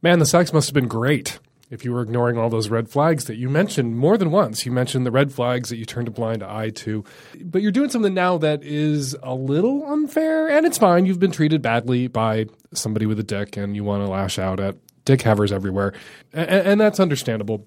Man, 0.00 0.18
the 0.18 0.26
sex 0.26 0.52
must 0.52 0.68
have 0.68 0.74
been 0.74 0.88
great 0.88 1.38
if 1.72 1.86
you 1.86 1.92
were 1.92 2.02
ignoring 2.02 2.36
all 2.36 2.50
those 2.50 2.68
red 2.68 2.90
flags 2.90 3.24
that 3.24 3.36
you 3.36 3.48
mentioned 3.48 3.96
more 3.96 4.18
than 4.18 4.30
once. 4.30 4.66
You 4.66 4.72
mentioned 4.72 5.06
the 5.06 5.10
red 5.10 5.32
flags 5.32 5.70
that 5.70 5.78
you 5.78 5.86
turned 5.86 6.06
a 6.06 6.10
blind 6.10 6.42
eye 6.42 6.68
to. 6.68 7.02
But 7.40 7.62
you're 7.62 7.72
doing 7.72 7.88
something 7.88 8.12
now 8.12 8.36
that 8.38 8.62
is 8.62 9.16
a 9.22 9.34
little 9.34 9.90
unfair, 9.90 10.50
and 10.50 10.66
it's 10.66 10.76
fine. 10.76 11.06
You've 11.06 11.18
been 11.18 11.32
treated 11.32 11.62
badly 11.62 12.08
by 12.08 12.44
somebody 12.74 13.06
with 13.06 13.18
a 13.18 13.22
dick, 13.22 13.56
and 13.56 13.74
you 13.74 13.84
want 13.84 14.04
to 14.04 14.10
lash 14.10 14.38
out 14.38 14.60
at 14.60 14.76
dick 15.06 15.22
havers 15.22 15.50
everywhere. 15.50 15.94
And, 16.34 16.50
and 16.50 16.80
that's 16.80 17.00
understandable. 17.00 17.66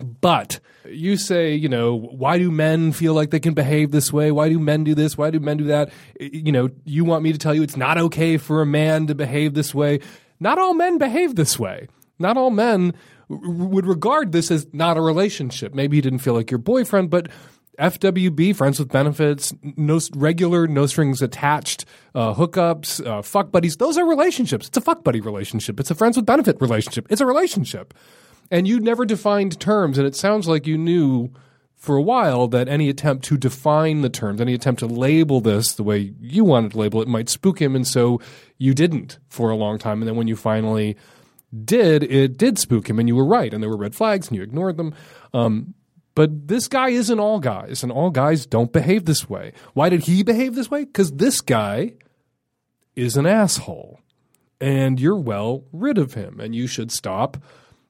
But 0.00 0.58
you 0.84 1.16
say, 1.16 1.54
you 1.54 1.68
know, 1.68 1.94
why 1.94 2.38
do 2.38 2.50
men 2.50 2.90
feel 2.90 3.14
like 3.14 3.30
they 3.30 3.38
can 3.38 3.54
behave 3.54 3.92
this 3.92 4.12
way? 4.12 4.32
Why 4.32 4.48
do 4.48 4.58
men 4.58 4.82
do 4.82 4.96
this? 4.96 5.16
Why 5.16 5.30
do 5.30 5.38
men 5.38 5.58
do 5.58 5.64
that? 5.66 5.92
You 6.18 6.50
know, 6.50 6.70
you 6.84 7.04
want 7.04 7.22
me 7.22 7.30
to 7.30 7.38
tell 7.38 7.54
you 7.54 7.62
it's 7.62 7.76
not 7.76 7.98
okay 7.98 8.36
for 8.36 8.62
a 8.62 8.66
man 8.66 9.06
to 9.06 9.14
behave 9.14 9.54
this 9.54 9.72
way. 9.72 10.00
Not 10.40 10.58
all 10.58 10.74
men 10.74 10.98
behave 10.98 11.36
this 11.36 11.56
way. 11.56 11.86
Not 12.18 12.36
all 12.36 12.50
men 12.50 12.94
would 13.28 13.86
regard 13.86 14.32
this 14.32 14.50
as 14.50 14.66
not 14.72 14.96
a 14.96 15.00
relationship. 15.00 15.74
Maybe 15.74 15.96
you 15.96 16.02
didn't 16.02 16.18
feel 16.20 16.34
like 16.34 16.50
your 16.50 16.58
boyfriend, 16.58 17.10
but 17.10 17.28
FWB, 17.78 18.54
friends 18.54 18.78
with 18.78 18.88
benefits, 18.88 19.52
no 19.76 19.98
regular, 20.14 20.66
no 20.66 20.86
strings 20.86 21.22
attached, 21.22 21.84
uh, 22.14 22.34
hookups, 22.34 23.04
uh, 23.04 23.22
fuck 23.22 23.50
buddies. 23.50 23.76
Those 23.76 23.98
are 23.98 24.06
relationships. 24.06 24.68
It's 24.68 24.76
a 24.76 24.80
fuck 24.80 25.02
buddy 25.02 25.20
relationship. 25.20 25.80
It's 25.80 25.90
a 25.90 25.94
friends 25.94 26.16
with 26.16 26.26
benefit 26.26 26.60
relationship. 26.60 27.06
It's 27.10 27.20
a 27.20 27.26
relationship. 27.26 27.94
And 28.50 28.68
you 28.68 28.78
never 28.78 29.04
defined 29.04 29.58
terms, 29.58 29.98
and 29.98 30.06
it 30.06 30.14
sounds 30.14 30.46
like 30.46 30.66
you 30.66 30.78
knew 30.78 31.30
for 31.74 31.96
a 31.96 32.02
while 32.02 32.46
that 32.48 32.68
any 32.68 32.88
attempt 32.88 33.24
to 33.26 33.36
define 33.36 34.02
the 34.02 34.08
terms, 34.08 34.40
any 34.40 34.54
attempt 34.54 34.78
to 34.80 34.86
label 34.86 35.40
this 35.40 35.74
the 35.74 35.82
way 35.82 36.14
you 36.20 36.44
wanted 36.44 36.72
to 36.72 36.78
label 36.78 37.02
it, 37.02 37.08
might 37.08 37.28
spook 37.28 37.60
him, 37.60 37.74
and 37.74 37.86
so 37.86 38.20
you 38.58 38.74
didn't 38.74 39.18
for 39.28 39.50
a 39.50 39.56
long 39.56 39.78
time. 39.78 40.00
And 40.00 40.08
then 40.08 40.16
when 40.16 40.28
you 40.28 40.36
finally 40.36 40.96
did, 41.64 42.02
it 42.02 42.38
did 42.38 42.58
spook 42.58 42.88
him, 42.88 42.98
and 42.98 43.08
you 43.08 43.16
were 43.16 43.24
right, 43.24 43.52
and 43.52 43.62
there 43.62 43.70
were 43.70 43.76
red 43.76 43.94
flags, 43.94 44.28
and 44.28 44.36
you 44.36 44.42
ignored 44.42 44.76
them. 44.76 44.94
Um, 45.32 45.74
But 46.14 46.46
this 46.46 46.68
guy 46.68 46.90
isn't 46.90 47.18
all 47.18 47.40
guys, 47.40 47.82
and 47.82 47.90
all 47.90 48.10
guys 48.10 48.46
don't 48.46 48.72
behave 48.72 49.04
this 49.04 49.28
way. 49.28 49.52
Why 49.72 49.88
did 49.88 50.02
he 50.02 50.22
behave 50.22 50.54
this 50.54 50.70
way? 50.70 50.84
Because 50.84 51.10
this 51.12 51.40
guy 51.40 51.94
is 52.94 53.16
an 53.16 53.26
asshole. 53.26 53.98
And 54.60 55.00
you're 55.00 55.18
well 55.18 55.64
rid 55.72 55.98
of 55.98 56.14
him. 56.14 56.38
And 56.38 56.54
you 56.54 56.68
should 56.68 56.92
stop 56.92 57.36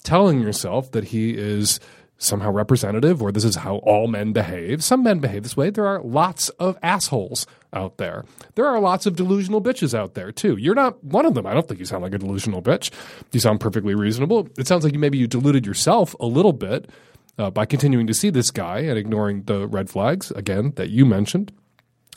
telling 0.03 0.41
yourself 0.41 0.91
that 0.93 1.05
he 1.05 1.37
is 1.37 1.79
somehow 2.25 2.51
representative 2.51 3.23
or 3.23 3.31
this 3.31 3.45
is 3.45 3.57
how 3.57 3.77
all 3.79 4.09
men 4.09 4.33
behave. 4.33 4.83
Some 4.83 5.03
men 5.03 5.19
behave 5.19 5.43
this 5.43 5.57
way. 5.57 5.71
There 5.71 5.87
are 5.87 6.01
lots 6.03 6.49
of 6.51 6.79
assholes 6.83 7.47
out 7.73 7.99
there. 7.99 8.25
There 8.55 8.67
are 8.67 8.81
lots 8.81 9.07
of 9.07 9.17
delusional 9.17 9.63
bitches 9.63 9.95
out 9.95 10.15
there 10.15 10.33
too. 10.33 10.57
You're 10.57 10.75
not 10.75 11.03
one 11.03 11.27
of 11.27 11.35
them. 11.35 11.47
I 11.47 11.55
don't 11.55 11.67
think 11.67 11.81
you 11.81 11.87
sound 11.87 12.03
like 12.03 12.15
a 12.15 12.19
delusional 12.19 12.63
bitch. 12.63 12.91
You 13.33 13.41
sound 13.41 13.61
perfectly 13.61 13.95
reasonable. 13.95 14.49
It 14.59 14.67
sounds 14.67 14.85
like 14.85 14.95
maybe 14.95 15.19
you 15.19 15.27
deluded 15.27 15.67
yourself 15.67 16.15
a 16.21 16.27
little 16.27 16.53
bit 16.53 16.89
uh, 17.39 17.51
by 17.51 17.67
continuing 17.67 18.07
to 18.07 18.15
see 18.15 18.31
this 18.31 18.51
guy 18.51 18.81
and 18.81 18.97
ignoring 18.97 19.43
the 19.45 19.67
red 19.67 19.91
flags 19.91 20.31
again 20.31 20.73
that 20.77 20.91
you 20.91 21.05
mentioned, 21.05 21.53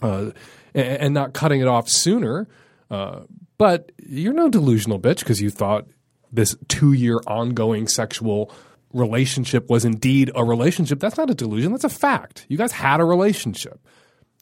uh, 0.01 0.31
and, 0.73 0.97
and, 0.97 1.13
not 1.13 1.33
cutting 1.33 1.59
it 1.59 1.67
off 1.67 1.89
sooner. 1.89 2.47
Uh, 2.91 3.21
but 3.57 3.91
you're 4.05 4.33
no 4.33 4.47
delusional 4.47 4.99
bitch 4.99 5.19
because 5.19 5.41
you 5.41 5.49
thought 5.49 5.87
this 6.31 6.55
two 6.67 6.93
year 6.93 7.19
ongoing 7.25 7.87
sexual 7.87 8.51
relationship 8.97 9.69
was 9.69 9.85
indeed 9.85 10.31
a 10.35 10.43
relationship. 10.43 10.99
That's 10.99 11.17
not 11.17 11.29
a 11.29 11.35
delusion. 11.35 11.71
That's 11.71 11.83
a 11.83 11.89
fact. 11.89 12.45
You 12.49 12.57
guys 12.57 12.71
had 12.71 12.99
a 12.99 13.05
relationship. 13.05 13.79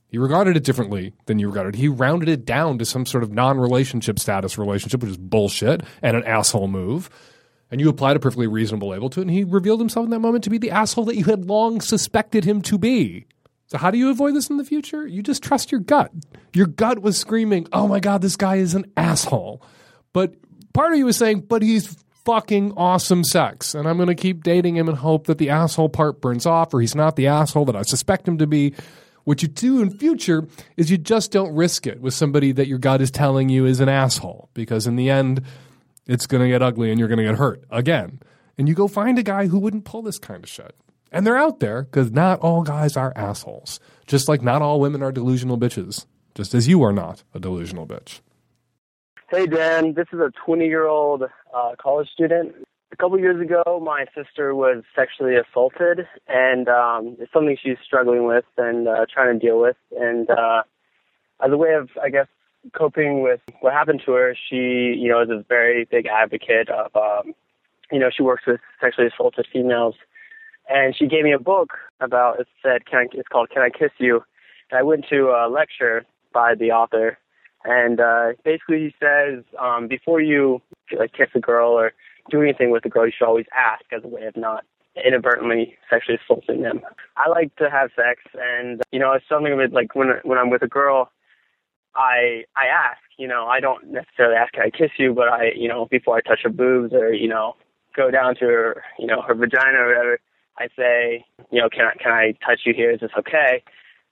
He 0.08 0.18
regarded 0.18 0.56
it 0.56 0.64
differently 0.64 1.14
than 1.26 1.40
you 1.40 1.50
regarded 1.50 1.76
it. 1.76 1.80
He 1.80 1.88
rounded 1.88 2.30
it 2.30 2.46
down 2.46 2.78
to 2.78 2.86
some 2.86 3.06
sort 3.06 3.24
of 3.24 3.32
non 3.32 3.60
relationship 3.60 4.20
status 4.20 4.58
relationship, 4.58 5.02
which 5.02 5.12
is 5.12 5.18
bullshit 5.18 5.82
and 6.02 6.16
an 6.16 6.24
asshole 6.24 6.68
move. 6.68 7.10
And 7.72 7.82
you 7.82 7.90
applied 7.90 8.16
a 8.16 8.20
perfectly 8.20 8.48
reasonable 8.48 8.90
label 8.90 9.10
to 9.10 9.20
it, 9.20 9.24
and 9.24 9.32
he 9.32 9.44
revealed 9.44 9.80
himself 9.80 10.06
in 10.06 10.12
that 10.12 10.20
moment 10.20 10.44
to 10.46 10.50
be 10.50 10.60
the 10.60 10.72
asshole 10.72 11.06
that 11.06 11.18
you 11.18 11.26
had 11.26 11.46
long 11.46 11.82
suspected 11.82 12.46
him 12.46 12.62
to 12.62 12.78
be. 12.78 13.26
So, 13.68 13.80
how 13.80 13.90
do 13.90 13.98
you 13.98 14.10
avoid 14.12 14.36
this 14.36 14.50
in 14.50 14.58
the 14.58 14.64
future? 14.64 15.08
You 15.08 15.24
just 15.24 15.42
trust 15.42 15.72
your 15.72 15.82
gut. 15.82 16.12
Your 16.54 16.68
gut 16.68 17.00
was 17.00 17.18
screaming, 17.18 17.68
oh 17.74 17.88
my 17.88 18.00
God, 18.00 18.22
this 18.22 18.38
guy 18.38 18.58
is 18.58 18.76
an 18.76 18.86
asshole. 18.96 19.64
But 20.14 20.36
part 20.74 20.94
of 20.94 21.00
you 21.00 21.06
was 21.06 21.18
saying, 21.18 21.42
but 21.42 21.64
he's 21.64 21.98
fucking 22.26 22.74
awesome 22.76 23.24
sex. 23.24 23.74
And 23.74 23.88
I'm 23.88 23.98
going 23.98 24.08
to 24.08 24.16
keep 24.16 24.44
dating 24.44 24.76
him 24.76 24.90
and 24.90 24.98
hope 24.98 25.28
that 25.28 25.38
the 25.38 25.50
asshole 25.50 25.90
part 25.90 26.20
burns 26.20 26.46
off 26.46 26.74
or 26.74 26.82
he's 26.82 26.96
not 26.96 27.16
the 27.16 27.28
asshole 27.28 27.66
that 27.66 27.76
I 27.76 27.84
suspect 27.84 28.28
him 28.28 28.40
to 28.40 28.48
be. 28.48 28.74
What 29.24 29.42
you 29.42 29.48
do 29.48 29.82
in 29.82 29.98
future 29.98 30.48
is 30.78 30.92
you 30.92 30.98
just 30.98 31.32
don't 31.32 31.56
risk 31.56 31.88
it 31.88 32.02
with 32.02 32.14
somebody 32.14 32.52
that 32.52 32.68
your 32.68 32.78
gut 32.78 33.02
is 33.02 33.10
telling 33.10 33.50
you 33.50 33.66
is 33.66 33.80
an 33.80 33.90
asshole 33.90 34.50
because 34.54 34.86
in 34.86 34.96
the 34.96 35.10
end, 35.10 35.42
it's 36.06 36.28
going 36.28 36.44
to 36.44 36.50
get 36.50 36.62
ugly 36.62 36.92
and 36.92 37.00
you're 37.00 37.08
going 37.08 37.20
to 37.20 37.24
get 37.24 37.36
hurt 37.36 37.64
again. 37.72 38.20
And 38.58 38.68
you 38.68 38.76
go 38.76 38.88
find 38.88 39.18
a 39.18 39.24
guy 39.24 39.48
who 39.48 39.60
wouldn't 39.60 39.86
pull 39.86 40.02
this 40.02 40.20
kind 40.20 40.44
of 40.44 40.50
shit. 40.50 40.76
And 41.12 41.26
they're 41.26 41.38
out 41.38 41.60
there 41.60 41.84
because 41.84 42.12
not 42.12 42.40
all 42.40 42.64
guys 42.64 42.98
are 42.98 43.14
assholes. 43.16 43.80
Just 44.06 44.28
like 44.28 44.42
not 44.42 44.62
all 44.62 44.80
women 44.80 45.02
are 45.02 45.12
delusional 45.12 45.58
bitches. 45.58 46.06
Just 46.36 46.54
as 46.54 46.68
you 46.68 46.84
are 46.84 46.92
not 46.92 47.24
a 47.34 47.40
delusional 47.40 47.88
bitch. 47.88 48.20
Hey, 49.32 49.48
Dan. 49.48 49.96
This 49.96 50.06
is 50.14 50.20
a 50.20 50.32
20 50.46 50.68
year 50.68 50.86
old 50.86 51.24
uh, 51.24 51.72
college 51.82 52.08
student. 52.14 52.54
A 52.92 52.96
couple 52.96 53.20
years 53.20 53.42
ago, 53.42 53.82
my 53.84 54.06
sister 54.14 54.54
was 54.54 54.84
sexually 54.96 55.34
assaulted, 55.36 56.08
and 56.28 56.70
um, 56.70 57.18
it's 57.20 57.34
something 57.34 57.58
she's 57.60 57.80
struggling 57.84 58.26
with 58.26 58.46
and 58.56 58.88
uh, 58.88 59.08
trying 59.12 59.34
to 59.34 59.44
deal 59.44 59.60
with. 59.60 59.78
And 60.00 60.30
uh, 60.30 60.62
as 61.44 61.52
a 61.52 61.58
way 61.58 61.74
of, 61.74 61.90
I 62.02 62.10
guess, 62.10 62.28
coping 62.78 63.24
with 63.24 63.42
what 63.62 63.74
happened 63.74 64.04
to 64.06 64.12
her, 64.12 64.38
she, 64.48 64.96
you 64.96 65.10
know, 65.10 65.24
is 65.24 65.30
a 65.32 65.44
very 65.50 65.86
big 65.86 66.06
advocate 66.06 66.70
of, 66.70 66.96
um, 66.96 67.34
you 67.92 67.98
know, 67.98 68.12
she 68.16 68.22
works 68.22 68.44
with 68.46 68.62
sexually 68.80 69.08
assaulted 69.08 69.48
females. 69.52 69.96
And 70.70 70.96
she 70.96 71.08
gave 71.08 71.24
me 71.24 71.32
a 71.32 71.40
book 71.40 71.72
about, 72.00 72.40
it 72.40 72.48
said, 72.62 72.86
Can 72.86 73.00
I, 73.00 73.08
it's 73.14 73.28
called 73.28 73.50
Can 73.50 73.64
I 73.64 73.72
Kiss 73.72 73.92
You? 73.98 74.24
And 74.70 74.78
I 74.78 74.84
went 74.84 75.08
to 75.10 75.32
a 75.32 75.50
lecture 75.50 76.06
by 76.32 76.54
the 76.54 76.70
author 76.70 77.18
and 77.66 78.00
uh, 78.00 78.34
basically, 78.44 78.80
he 78.80 78.96
says 79.00 79.44
um, 79.60 79.88
before 79.88 80.22
you 80.22 80.62
like 80.98 81.14
kiss 81.14 81.30
a 81.34 81.40
girl 81.40 81.72
or 81.72 81.94
do 82.30 82.42
anything 82.42 82.70
with 82.70 82.86
a 82.86 82.90
girl, 82.90 83.06
you 83.06 83.12
should 83.18 83.26
always 83.26 83.46
ask 83.58 83.84
as 83.92 84.04
a 84.04 84.08
way 84.08 84.26
of 84.26 84.38
not 84.38 84.64
inadvertently 85.04 85.76
sexually 85.90 86.20
assaulting 86.24 86.62
them. 86.62 86.82
I 87.18 87.30
like 87.30 87.56
to 87.58 87.70
have 87.70 87.90
sex, 87.96 88.22
and 88.40 88.82
you 88.92 89.00
know, 89.00 89.14
it's 89.14 89.26
something 89.28 89.58
with 89.58 89.74
like 89.74 89.96
when 89.96 90.10
when 90.24 90.38
I'm 90.38 90.50
with 90.50 90.62
a 90.62 90.68
girl, 90.68 91.12
I 91.96 92.44
I 92.56 92.68
ask. 92.68 93.00
You 93.18 93.28
know, 93.28 93.48
I 93.48 93.60
don't 93.62 93.88
necessarily 93.88 94.36
ask, 94.36 94.54
"Can 94.54 94.64
I 94.64 94.70
kiss 94.70 94.92
you?" 94.98 95.14
But 95.14 95.30
I, 95.30 95.52
you 95.56 95.68
know, 95.68 95.86
before 95.86 96.18
I 96.18 96.22
touch 96.22 96.42
her 96.44 96.50
boobs 96.50 96.94
or 96.94 97.14
you 97.14 97.28
know, 97.28 97.56
go 97.96 98.12
down 98.12 98.36
to 98.36 98.46
her, 98.46 98.84
you 99.00 99.08
know, 99.08 99.22
her 99.22 99.34
vagina 99.34 99.80
or 99.80 99.88
whatever, 99.88 100.20
I 100.60 100.68
say, 100.78 101.26
you 101.52 101.62
know, 101.62 101.70
"Can 101.70 101.86
I 101.86 101.96
can 102.02 102.12
I 102.12 102.34
touch 102.46 102.62
you 102.66 102.74
here? 102.76 102.92
Is 102.92 103.00
this 103.00 103.12
okay?" 103.18 103.64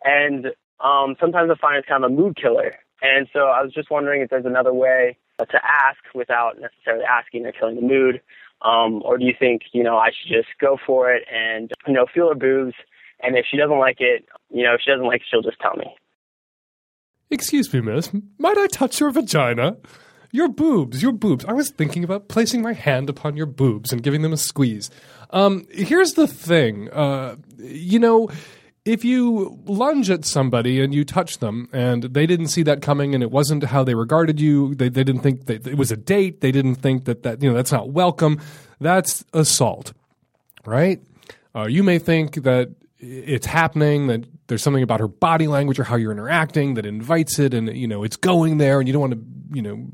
And 0.03 0.47
um, 0.79 1.15
sometimes 1.19 1.51
I 1.51 1.55
find 1.55 1.77
it's 1.77 1.87
kind 1.87 2.03
of 2.03 2.11
a 2.11 2.15
mood 2.15 2.35
killer 2.35 2.75
and 3.03 3.27
so 3.33 3.41
I 3.41 3.61
was 3.61 3.73
just 3.73 3.91
wondering 3.91 4.21
if 4.21 4.29
there's 4.29 4.45
another 4.45 4.73
way 4.73 5.17
to 5.39 5.59
ask 5.63 5.99
without 6.15 6.59
necessarily 6.59 7.03
asking 7.03 7.45
or 7.45 7.51
killing 7.51 7.75
the 7.75 7.81
mood. 7.81 8.21
Um, 8.61 9.01
or 9.03 9.17
do 9.17 9.25
you 9.25 9.33
think, 9.37 9.63
you 9.73 9.83
know, 9.83 9.97
I 9.97 10.09
should 10.09 10.31
just 10.31 10.47
go 10.59 10.77
for 10.85 11.11
it 11.13 11.23
and, 11.31 11.71
you 11.85 11.93
know, 11.93 12.05
feel 12.13 12.29
her 12.29 12.35
boobs. 12.35 12.75
And 13.21 13.37
if 13.37 13.45
she 13.49 13.57
doesn't 13.57 13.77
like 13.77 13.97
it, 13.99 14.25
you 14.49 14.63
know, 14.63 14.75
if 14.75 14.81
she 14.83 14.91
doesn't 14.91 15.05
like 15.05 15.21
it, 15.21 15.27
she'll 15.29 15.41
just 15.41 15.59
tell 15.59 15.75
me. 15.75 15.85
Excuse 17.29 17.73
me, 17.73 17.81
miss. 17.81 18.09
Might 18.37 18.57
I 18.57 18.67
touch 18.67 18.99
your 18.99 19.11
vagina? 19.11 19.77
Your 20.31 20.47
boobs, 20.47 21.01
your 21.03 21.11
boobs. 21.11 21.45
I 21.45 21.53
was 21.53 21.71
thinking 21.71 22.03
about 22.03 22.27
placing 22.27 22.61
my 22.61 22.73
hand 22.73 23.09
upon 23.09 23.35
your 23.35 23.45
boobs 23.45 23.91
and 23.91 24.01
giving 24.01 24.21
them 24.21 24.33
a 24.33 24.37
squeeze. 24.37 24.89
Um, 25.29 25.65
here's 25.69 26.13
the 26.13 26.27
thing. 26.27 26.89
Uh, 26.91 27.35
you 27.57 27.99
know, 27.99 28.29
if 28.85 29.05
you 29.05 29.59
lunge 29.65 30.09
at 30.09 30.25
somebody 30.25 30.81
and 30.81 30.93
you 30.93 31.05
touch 31.05 31.39
them 31.39 31.69
and 31.71 32.03
they 32.03 32.25
didn't 32.25 32.47
see 32.47 32.63
that 32.63 32.81
coming 32.81 33.13
and 33.13 33.23
it 33.23 33.31
wasn't 33.31 33.63
how 33.63 33.83
they 33.83 33.95
regarded 33.95 34.41
you 34.41 34.75
they, 34.75 34.89
they 34.89 35.03
didn't 35.03 35.21
think 35.21 35.45
that 35.45 35.65
it 35.65 35.77
was 35.77 35.91
a 35.91 35.97
date 35.97 36.41
they 36.41 36.51
didn't 36.51 36.75
think 36.75 37.05
that 37.05 37.23
that 37.23 37.41
you 37.41 37.49
know 37.49 37.55
that's 37.55 37.71
not 37.71 37.89
welcome 37.89 38.39
that's 38.79 39.23
assault 39.33 39.93
right? 40.65 41.01
Uh, 41.55 41.67
you 41.67 41.83
may 41.83 41.99
think 41.99 42.35
that 42.43 42.73
it's 42.99 43.45
happening 43.45 44.07
that 44.07 44.25
there's 44.47 44.63
something 44.63 44.83
about 44.83 44.99
her 44.99 45.07
body 45.07 45.47
language 45.47 45.79
or 45.79 45.83
how 45.83 45.95
you're 45.95 46.11
interacting 46.11 46.75
that 46.75 46.85
invites 46.85 47.37
it 47.37 47.53
and 47.53 47.75
you 47.75 47.87
know 47.87 48.03
it's 48.03 48.15
going 48.15 48.57
there 48.59 48.79
and 48.79 48.87
you 48.87 48.93
don't 48.93 49.01
want 49.01 49.13
to 49.13 49.21
you 49.53 49.61
know 49.61 49.85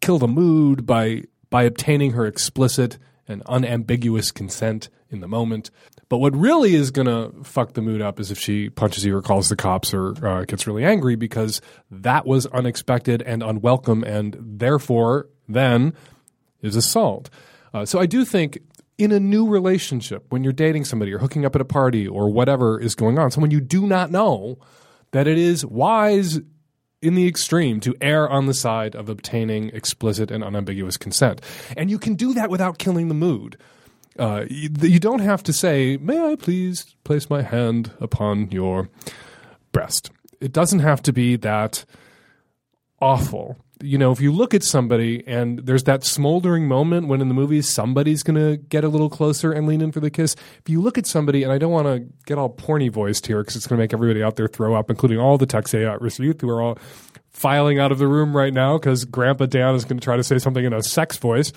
kill 0.00 0.18
the 0.18 0.28
mood 0.28 0.84
by 0.84 1.22
by 1.48 1.62
obtaining 1.62 2.12
her 2.12 2.26
explicit 2.26 2.98
and 3.26 3.42
unambiguous 3.46 4.30
consent 4.30 4.90
in 5.10 5.20
the 5.20 5.28
moment 5.28 5.70
but 6.12 6.18
what 6.18 6.36
really 6.36 6.74
is 6.74 6.90
going 6.90 7.06
to 7.06 7.32
fuck 7.42 7.72
the 7.72 7.80
mood 7.80 8.02
up 8.02 8.20
is 8.20 8.30
if 8.30 8.38
she 8.38 8.68
punches 8.68 9.02
you 9.02 9.16
or 9.16 9.22
calls 9.22 9.48
the 9.48 9.56
cops 9.56 9.94
or 9.94 10.10
uh, 10.22 10.44
gets 10.44 10.66
really 10.66 10.84
angry 10.84 11.16
because 11.16 11.62
that 11.90 12.26
was 12.26 12.44
unexpected 12.48 13.22
and 13.22 13.42
unwelcome 13.42 14.04
and 14.04 14.36
therefore 14.38 15.30
then 15.48 15.94
is 16.60 16.76
assault. 16.76 17.30
Uh, 17.72 17.86
so 17.86 17.98
I 17.98 18.04
do 18.04 18.26
think 18.26 18.58
in 18.98 19.10
a 19.10 19.18
new 19.18 19.48
relationship, 19.48 20.26
when 20.28 20.44
you're 20.44 20.52
dating 20.52 20.84
somebody 20.84 21.14
or 21.14 21.18
hooking 21.18 21.46
up 21.46 21.54
at 21.54 21.62
a 21.62 21.64
party 21.64 22.06
or 22.06 22.28
whatever 22.28 22.78
is 22.78 22.94
going 22.94 23.18
on, 23.18 23.30
someone 23.30 23.50
you 23.50 23.62
do 23.62 23.86
not 23.86 24.10
know, 24.10 24.58
that 25.12 25.26
it 25.26 25.38
is 25.38 25.64
wise 25.64 26.40
in 27.00 27.14
the 27.14 27.26
extreme 27.26 27.80
to 27.80 27.96
err 28.02 28.28
on 28.28 28.44
the 28.44 28.52
side 28.52 28.94
of 28.94 29.08
obtaining 29.08 29.70
explicit 29.70 30.30
and 30.30 30.44
unambiguous 30.44 30.98
consent. 30.98 31.40
And 31.74 31.90
you 31.90 31.98
can 31.98 32.16
do 32.16 32.34
that 32.34 32.50
without 32.50 32.76
killing 32.76 33.08
the 33.08 33.14
mood. 33.14 33.56
Uh, 34.18 34.44
you, 34.48 34.98
don't 34.98 35.20
have 35.20 35.42
to 35.44 35.52
say, 35.52 35.96
"May 35.96 36.20
I 36.20 36.36
please 36.36 36.96
place 37.04 37.30
my 37.30 37.42
hand 37.42 37.92
upon 38.00 38.50
your 38.50 38.90
breast." 39.72 40.10
It 40.40 40.52
doesn't 40.52 40.80
have 40.80 41.02
to 41.02 41.12
be 41.12 41.36
that 41.36 41.84
awful. 43.00 43.56
You 43.82 43.98
know, 43.98 44.12
if 44.12 44.20
you 44.20 44.30
look 44.32 44.54
at 44.54 44.62
somebody 44.62 45.24
and 45.26 45.60
there's 45.60 45.84
that 45.84 46.04
smoldering 46.04 46.68
moment 46.68 47.08
when 47.08 47.20
in 47.20 47.28
the 47.28 47.34
movies 47.34 47.68
somebody's 47.68 48.22
going 48.22 48.36
to 48.36 48.56
get 48.56 48.84
a 48.84 48.88
little 48.88 49.10
closer 49.10 49.50
and 49.50 49.66
lean 49.66 49.80
in 49.80 49.90
for 49.90 49.98
the 49.98 50.10
kiss. 50.10 50.36
If 50.60 50.68
you 50.68 50.80
look 50.80 50.98
at 50.98 51.06
somebody, 51.06 51.42
and 51.42 51.50
I 51.50 51.58
don't 51.58 51.72
want 51.72 51.88
to 51.88 52.06
get 52.26 52.38
all 52.38 52.54
porny 52.54 52.90
voiced 52.90 53.26
here 53.26 53.40
because 53.40 53.56
it's 53.56 53.66
going 53.66 53.78
to 53.78 53.82
make 53.82 53.92
everybody 53.92 54.22
out 54.22 54.36
there 54.36 54.46
throw 54.46 54.74
up, 54.74 54.88
including 54.88 55.18
all 55.18 55.36
the 55.36 55.46
Texas 55.46 55.84
at 55.84 56.00
risk 56.00 56.20
youth 56.20 56.40
who 56.40 56.50
are 56.50 56.62
all 56.62 56.78
filing 57.30 57.80
out 57.80 57.90
of 57.90 57.98
the 57.98 58.06
room 58.06 58.36
right 58.36 58.52
now 58.52 58.78
because 58.78 59.04
Grandpa 59.04 59.46
Dan 59.46 59.74
is 59.74 59.84
going 59.84 59.98
to 59.98 60.04
try 60.04 60.16
to 60.16 60.22
say 60.22 60.38
something 60.38 60.64
in 60.64 60.72
a 60.72 60.82
sex 60.82 61.16
voice. 61.16 61.52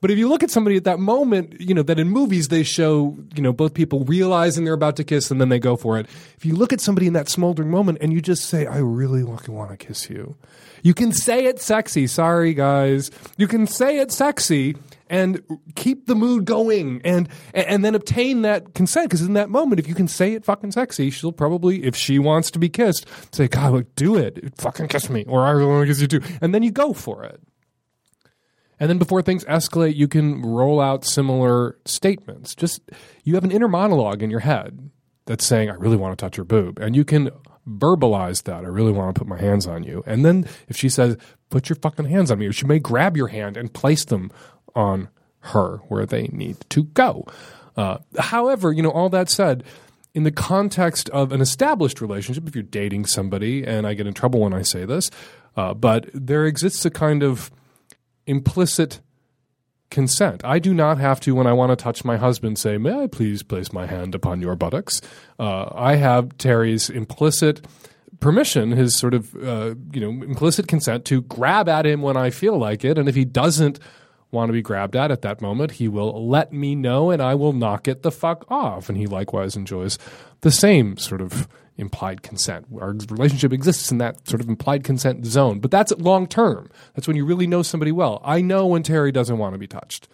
But 0.00 0.10
if 0.10 0.18
you 0.18 0.28
look 0.28 0.42
at 0.42 0.50
somebody 0.50 0.76
at 0.76 0.84
that 0.84 0.98
moment, 0.98 1.60
you 1.60 1.74
know, 1.74 1.82
that 1.82 1.98
in 1.98 2.08
movies 2.08 2.48
they 2.48 2.62
show, 2.62 3.18
you 3.34 3.42
know, 3.42 3.52
both 3.52 3.74
people 3.74 4.04
realizing 4.04 4.64
they're 4.64 4.72
about 4.72 4.96
to 4.96 5.04
kiss 5.04 5.30
and 5.30 5.40
then 5.40 5.50
they 5.50 5.58
go 5.58 5.76
for 5.76 5.98
it. 5.98 6.06
If 6.36 6.46
you 6.46 6.56
look 6.56 6.72
at 6.72 6.80
somebody 6.80 7.06
in 7.06 7.12
that 7.12 7.28
smoldering 7.28 7.70
moment 7.70 7.98
and 8.00 8.12
you 8.12 8.22
just 8.22 8.46
say, 8.46 8.66
I 8.66 8.78
really 8.78 9.22
want 9.22 9.44
to 9.44 9.76
kiss 9.76 10.08
you, 10.08 10.36
you 10.82 10.94
can 10.94 11.12
say 11.12 11.44
it 11.44 11.60
sexy. 11.60 12.06
Sorry, 12.06 12.54
guys. 12.54 13.10
You 13.36 13.46
can 13.46 13.66
say 13.66 13.98
it 13.98 14.10
sexy 14.10 14.76
and 15.10 15.42
keep 15.74 16.06
the 16.06 16.14
mood 16.14 16.46
going 16.46 17.02
and 17.04 17.28
and 17.52 17.84
then 17.84 17.94
obtain 17.94 18.42
that 18.42 18.74
consent 18.74 19.10
because 19.10 19.22
in 19.22 19.34
that 19.34 19.50
moment 19.50 19.80
if 19.80 19.88
you 19.88 19.94
can 19.94 20.06
say 20.06 20.34
it 20.34 20.44
fucking 20.44 20.70
sexy 20.70 21.10
she'll 21.10 21.32
probably 21.32 21.82
if 21.82 21.96
she 21.96 22.18
wants 22.18 22.50
to 22.50 22.60
be 22.60 22.68
kissed 22.68 23.06
say 23.34 23.48
god 23.48 23.72
look, 23.72 23.94
do 23.96 24.16
it 24.16 24.52
fucking 24.56 24.86
kiss 24.86 25.10
me 25.10 25.24
or 25.26 25.44
i 25.44 25.52
want 25.64 25.82
to 25.82 25.86
kiss 25.86 26.00
you 26.00 26.06
too 26.06 26.22
and 26.40 26.54
then 26.54 26.62
you 26.62 26.70
go 26.70 26.92
for 26.92 27.24
it 27.24 27.40
And 28.80 28.88
then 28.88 28.98
before 28.98 29.20
things 29.22 29.44
escalate, 29.44 29.94
you 29.94 30.08
can 30.08 30.40
roll 30.42 30.80
out 30.80 31.04
similar 31.04 31.76
statements. 31.84 32.54
Just 32.54 32.80
you 33.22 33.34
have 33.34 33.44
an 33.44 33.52
inner 33.52 33.68
monologue 33.68 34.22
in 34.22 34.30
your 34.30 34.40
head 34.40 34.90
that's 35.26 35.44
saying, 35.44 35.70
I 35.70 35.74
really 35.74 35.98
want 35.98 36.18
to 36.18 36.24
touch 36.24 36.36
your 36.38 36.44
boob. 36.44 36.78
And 36.78 36.96
you 36.96 37.04
can 37.04 37.30
verbalize 37.68 38.44
that. 38.44 38.64
I 38.64 38.68
really 38.68 38.90
want 38.90 39.14
to 39.14 39.18
put 39.18 39.28
my 39.28 39.38
hands 39.38 39.66
on 39.66 39.84
you. 39.84 40.02
And 40.06 40.24
then 40.24 40.46
if 40.66 40.76
she 40.76 40.88
says, 40.88 41.16
put 41.50 41.68
your 41.68 41.76
fucking 41.76 42.06
hands 42.06 42.30
on 42.30 42.38
me, 42.38 42.50
she 42.52 42.66
may 42.66 42.78
grab 42.78 43.16
your 43.16 43.28
hand 43.28 43.56
and 43.56 43.72
place 43.72 44.04
them 44.04 44.32
on 44.74 45.08
her 45.40 45.76
where 45.88 46.06
they 46.06 46.28
need 46.32 46.56
to 46.70 46.84
go. 46.84 47.26
Uh, 47.76 47.98
however, 48.18 48.72
you 48.72 48.82
know, 48.82 48.90
all 48.90 49.08
that 49.10 49.28
said, 49.28 49.62
in 50.14 50.24
the 50.24 50.32
context 50.32 51.08
of 51.10 51.32
an 51.32 51.40
established 51.40 52.00
relationship, 52.00 52.48
if 52.48 52.54
you're 52.54 52.62
dating 52.62 53.06
somebody, 53.06 53.64
and 53.64 53.86
I 53.86 53.94
get 53.94 54.06
in 54.06 54.14
trouble 54.14 54.40
when 54.40 54.52
I 54.52 54.62
say 54.62 54.84
this, 54.84 55.10
uh, 55.56 55.74
but 55.74 56.10
there 56.12 56.46
exists 56.46 56.84
a 56.84 56.90
kind 56.90 57.22
of 57.22 57.50
implicit 58.26 59.00
consent. 59.90 60.44
I 60.44 60.58
do 60.58 60.72
not 60.72 60.98
have 60.98 61.20
to, 61.20 61.34
when 61.34 61.46
I 61.46 61.52
want 61.52 61.70
to 61.70 61.82
touch 61.82 62.04
my 62.04 62.16
husband, 62.16 62.58
say, 62.58 62.78
May 62.78 63.02
I 63.02 63.06
please 63.06 63.42
place 63.42 63.72
my 63.72 63.86
hand 63.86 64.14
upon 64.14 64.40
your 64.40 64.56
buttocks? 64.56 65.00
Uh, 65.38 65.68
I 65.74 65.96
have 65.96 66.36
Terry's 66.38 66.88
implicit 66.88 67.66
permission, 68.20 68.70
his 68.70 68.96
sort 68.96 69.14
of, 69.14 69.34
uh, 69.36 69.74
you 69.92 70.00
know, 70.00 70.24
implicit 70.24 70.68
consent 70.68 71.04
to 71.06 71.22
grab 71.22 71.68
at 71.68 71.86
him 71.86 72.02
when 72.02 72.16
I 72.16 72.30
feel 72.30 72.56
like 72.58 72.84
it. 72.84 72.98
And 72.98 73.08
if 73.08 73.14
he 73.14 73.24
doesn't 73.24 73.80
want 74.30 74.48
to 74.48 74.52
be 74.52 74.62
grabbed 74.62 74.94
at 74.94 75.10
at 75.10 75.22
that 75.22 75.40
moment, 75.40 75.72
he 75.72 75.88
will 75.88 76.28
let 76.28 76.52
me 76.52 76.74
know 76.74 77.10
and 77.10 77.20
I 77.20 77.34
will 77.34 77.52
knock 77.52 77.88
it 77.88 78.02
the 78.02 78.12
fuck 78.12 78.44
off. 78.48 78.88
And 78.88 78.96
he 78.96 79.06
likewise 79.06 79.56
enjoys 79.56 79.98
the 80.42 80.52
same 80.52 80.96
sort 80.96 81.20
of 81.20 81.48
implied 81.80 82.22
consent. 82.22 82.66
Our 82.80 82.94
relationship 83.08 83.52
exists 83.52 83.90
in 83.90 83.98
that 83.98 84.28
sort 84.28 84.40
of 84.40 84.48
implied 84.48 84.84
consent 84.84 85.24
zone, 85.26 85.60
but 85.60 85.70
that's 85.70 85.92
long 85.98 86.26
term. 86.26 86.70
That's 86.94 87.08
when 87.08 87.16
you 87.16 87.24
really 87.24 87.46
know 87.46 87.62
somebody 87.62 87.92
well. 87.92 88.20
I 88.24 88.40
know 88.40 88.66
when 88.66 88.82
Terry 88.82 89.10
doesn't 89.10 89.38
want 89.38 89.54
to 89.54 89.58
be 89.58 89.66
touched. 89.66 90.08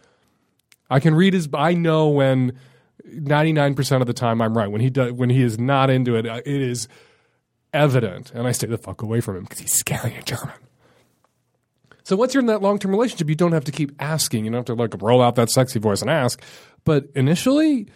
I 0.88 1.00
can 1.00 1.14
read 1.14 1.34
his. 1.34 1.48
I 1.52 1.74
know 1.74 2.08
when 2.08 2.58
ninety 3.04 3.52
nine 3.52 3.74
percent 3.74 4.00
of 4.00 4.06
the 4.06 4.14
time 4.14 4.40
I'm 4.40 4.56
right. 4.56 4.70
When 4.70 4.80
he 4.80 4.90
does, 4.90 5.12
when 5.12 5.30
he 5.30 5.42
is 5.42 5.58
not 5.58 5.90
into 5.90 6.16
it, 6.16 6.26
it 6.26 6.46
is 6.46 6.88
evident, 7.72 8.32
and 8.32 8.46
I 8.46 8.52
stay 8.52 8.68
the 8.68 8.78
fuck 8.78 9.02
away 9.02 9.20
from 9.20 9.36
him 9.36 9.42
because 9.44 9.58
he's 9.58 9.72
scary 9.72 10.14
and 10.14 10.24
German. 10.24 10.54
So 12.04 12.14
once 12.14 12.34
you're 12.34 12.40
in 12.40 12.46
that 12.46 12.62
long 12.62 12.78
term 12.78 12.92
relationship, 12.92 13.28
you 13.28 13.34
don't 13.34 13.50
have 13.52 13.64
to 13.64 13.72
keep 13.72 13.90
asking. 13.98 14.44
You 14.44 14.52
don't 14.52 14.58
have 14.58 14.66
to 14.66 14.74
like 14.74 14.94
roll 15.02 15.20
out 15.20 15.34
that 15.34 15.50
sexy 15.50 15.80
voice 15.80 16.02
and 16.02 16.10
ask. 16.10 16.40
But 16.84 17.08
initially, 17.16 17.88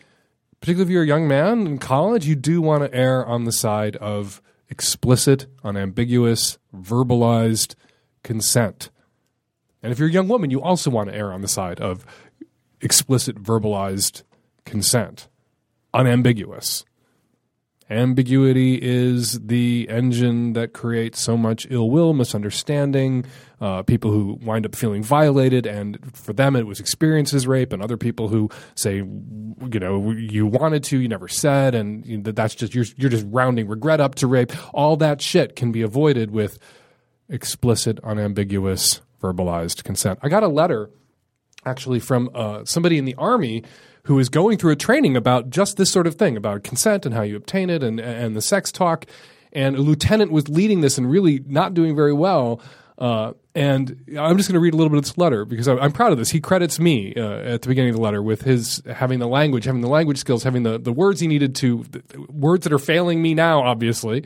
particularly 0.60 0.90
if 0.90 0.92
you're 0.92 1.02
a 1.02 1.06
young 1.06 1.26
man 1.26 1.66
in 1.66 1.78
college, 1.78 2.26
you 2.26 2.36
do 2.36 2.60
want 2.60 2.82
to 2.84 2.94
err 2.94 3.24
on 3.24 3.44
the 3.44 3.52
side 3.52 3.96
of 3.96 4.42
explicit, 4.68 5.46
unambiguous, 5.64 6.58
verbalized 6.74 7.74
consent. 8.22 8.90
And 9.82 9.92
if 9.92 9.98
you're 9.98 10.08
a 10.08 10.12
young 10.12 10.28
woman, 10.28 10.50
you 10.50 10.60
also 10.62 10.90
want 10.90 11.08
to 11.08 11.16
err 11.16 11.32
on 11.32 11.40
the 11.40 11.48
side 11.48 11.80
of 11.80 12.04
explicit, 12.80 13.42
verbalized 13.42 14.22
consent, 14.64 15.28
unambiguous. 15.94 16.84
Ambiguity 17.90 18.78
is 18.80 19.40
the 19.40 19.88
engine 19.90 20.52
that 20.52 20.72
creates 20.72 21.20
so 21.20 21.36
much 21.36 21.66
ill 21.70 21.90
will, 21.90 22.12
misunderstanding, 22.12 23.24
uh, 23.60 23.82
people 23.82 24.12
who 24.12 24.38
wind 24.42 24.64
up 24.64 24.76
feeling 24.76 25.02
violated, 25.02 25.66
and 25.66 25.98
for 26.16 26.32
them 26.32 26.54
it 26.54 26.68
was 26.68 26.78
experiences 26.78 27.48
rape, 27.48 27.72
and 27.72 27.82
other 27.82 27.96
people 27.96 28.28
who 28.28 28.48
say, 28.76 28.98
you 28.98 29.80
know, 29.80 30.12
you 30.12 30.46
wanted 30.46 30.84
to, 30.84 31.00
you 31.00 31.08
never 31.08 31.26
said, 31.26 31.74
and 31.74 32.06
you 32.06 32.18
know, 32.18 32.30
that's 32.30 32.54
just 32.54 32.76
you're 32.76 32.84
you're 32.96 33.10
just 33.10 33.26
rounding 33.28 33.66
regret 33.66 34.00
up 34.00 34.14
to 34.16 34.28
rape. 34.28 34.52
All 34.72 34.96
that 34.98 35.20
shit 35.20 35.56
can 35.56 35.72
be 35.72 35.82
avoided 35.82 36.30
with 36.30 36.60
explicit, 37.28 37.98
unambiguous, 38.04 39.00
verbalized 39.20 39.82
consent. 39.82 40.20
I 40.22 40.28
got 40.28 40.44
a 40.44 40.48
letter 40.48 40.90
actually 41.66 41.98
from 41.98 42.30
uh, 42.34 42.64
somebody 42.64 42.98
in 42.98 43.04
the 43.04 43.16
army 43.16 43.64
who 44.04 44.18
is 44.18 44.28
going 44.28 44.58
through 44.58 44.72
a 44.72 44.76
training 44.76 45.16
about 45.16 45.50
just 45.50 45.76
this 45.76 45.90
sort 45.90 46.06
of 46.06 46.14
thing 46.14 46.36
about 46.36 46.62
consent 46.62 47.06
and 47.06 47.14
how 47.14 47.22
you 47.22 47.36
obtain 47.36 47.70
it 47.70 47.82
and 47.82 48.00
and 48.00 48.36
the 48.36 48.42
sex 48.42 48.72
talk. 48.72 49.06
And 49.52 49.76
a 49.76 49.80
lieutenant 49.80 50.30
was 50.30 50.48
leading 50.48 50.80
this 50.80 50.96
and 50.96 51.10
really 51.10 51.42
not 51.46 51.74
doing 51.74 51.96
very 51.96 52.12
well. 52.12 52.60
Uh, 52.98 53.32
and 53.54 54.04
I'm 54.16 54.36
just 54.36 54.48
going 54.48 54.54
to 54.54 54.60
read 54.60 54.74
a 54.74 54.76
little 54.76 54.90
bit 54.90 54.98
of 54.98 55.04
this 55.04 55.18
letter 55.18 55.44
because 55.44 55.66
I'm, 55.66 55.78
I'm 55.80 55.90
proud 55.90 56.12
of 56.12 56.18
this. 56.18 56.30
He 56.30 56.40
credits 56.40 56.78
me 56.78 57.14
uh, 57.16 57.22
at 57.22 57.62
the 57.62 57.68
beginning 57.68 57.90
of 57.90 57.96
the 57.96 58.02
letter 58.02 58.22
with 58.22 58.42
his 58.42 58.82
having 58.92 59.18
the 59.18 59.26
language, 59.26 59.64
having 59.64 59.80
the 59.80 59.88
language 59.88 60.18
skills, 60.18 60.44
having 60.44 60.62
the, 60.62 60.78
the 60.78 60.92
words 60.92 61.18
he 61.18 61.26
needed 61.26 61.54
to, 61.56 61.84
words 62.28 62.64
that 62.64 62.72
are 62.72 62.78
failing 62.78 63.22
me 63.22 63.34
now, 63.34 63.62
obviously. 63.62 64.24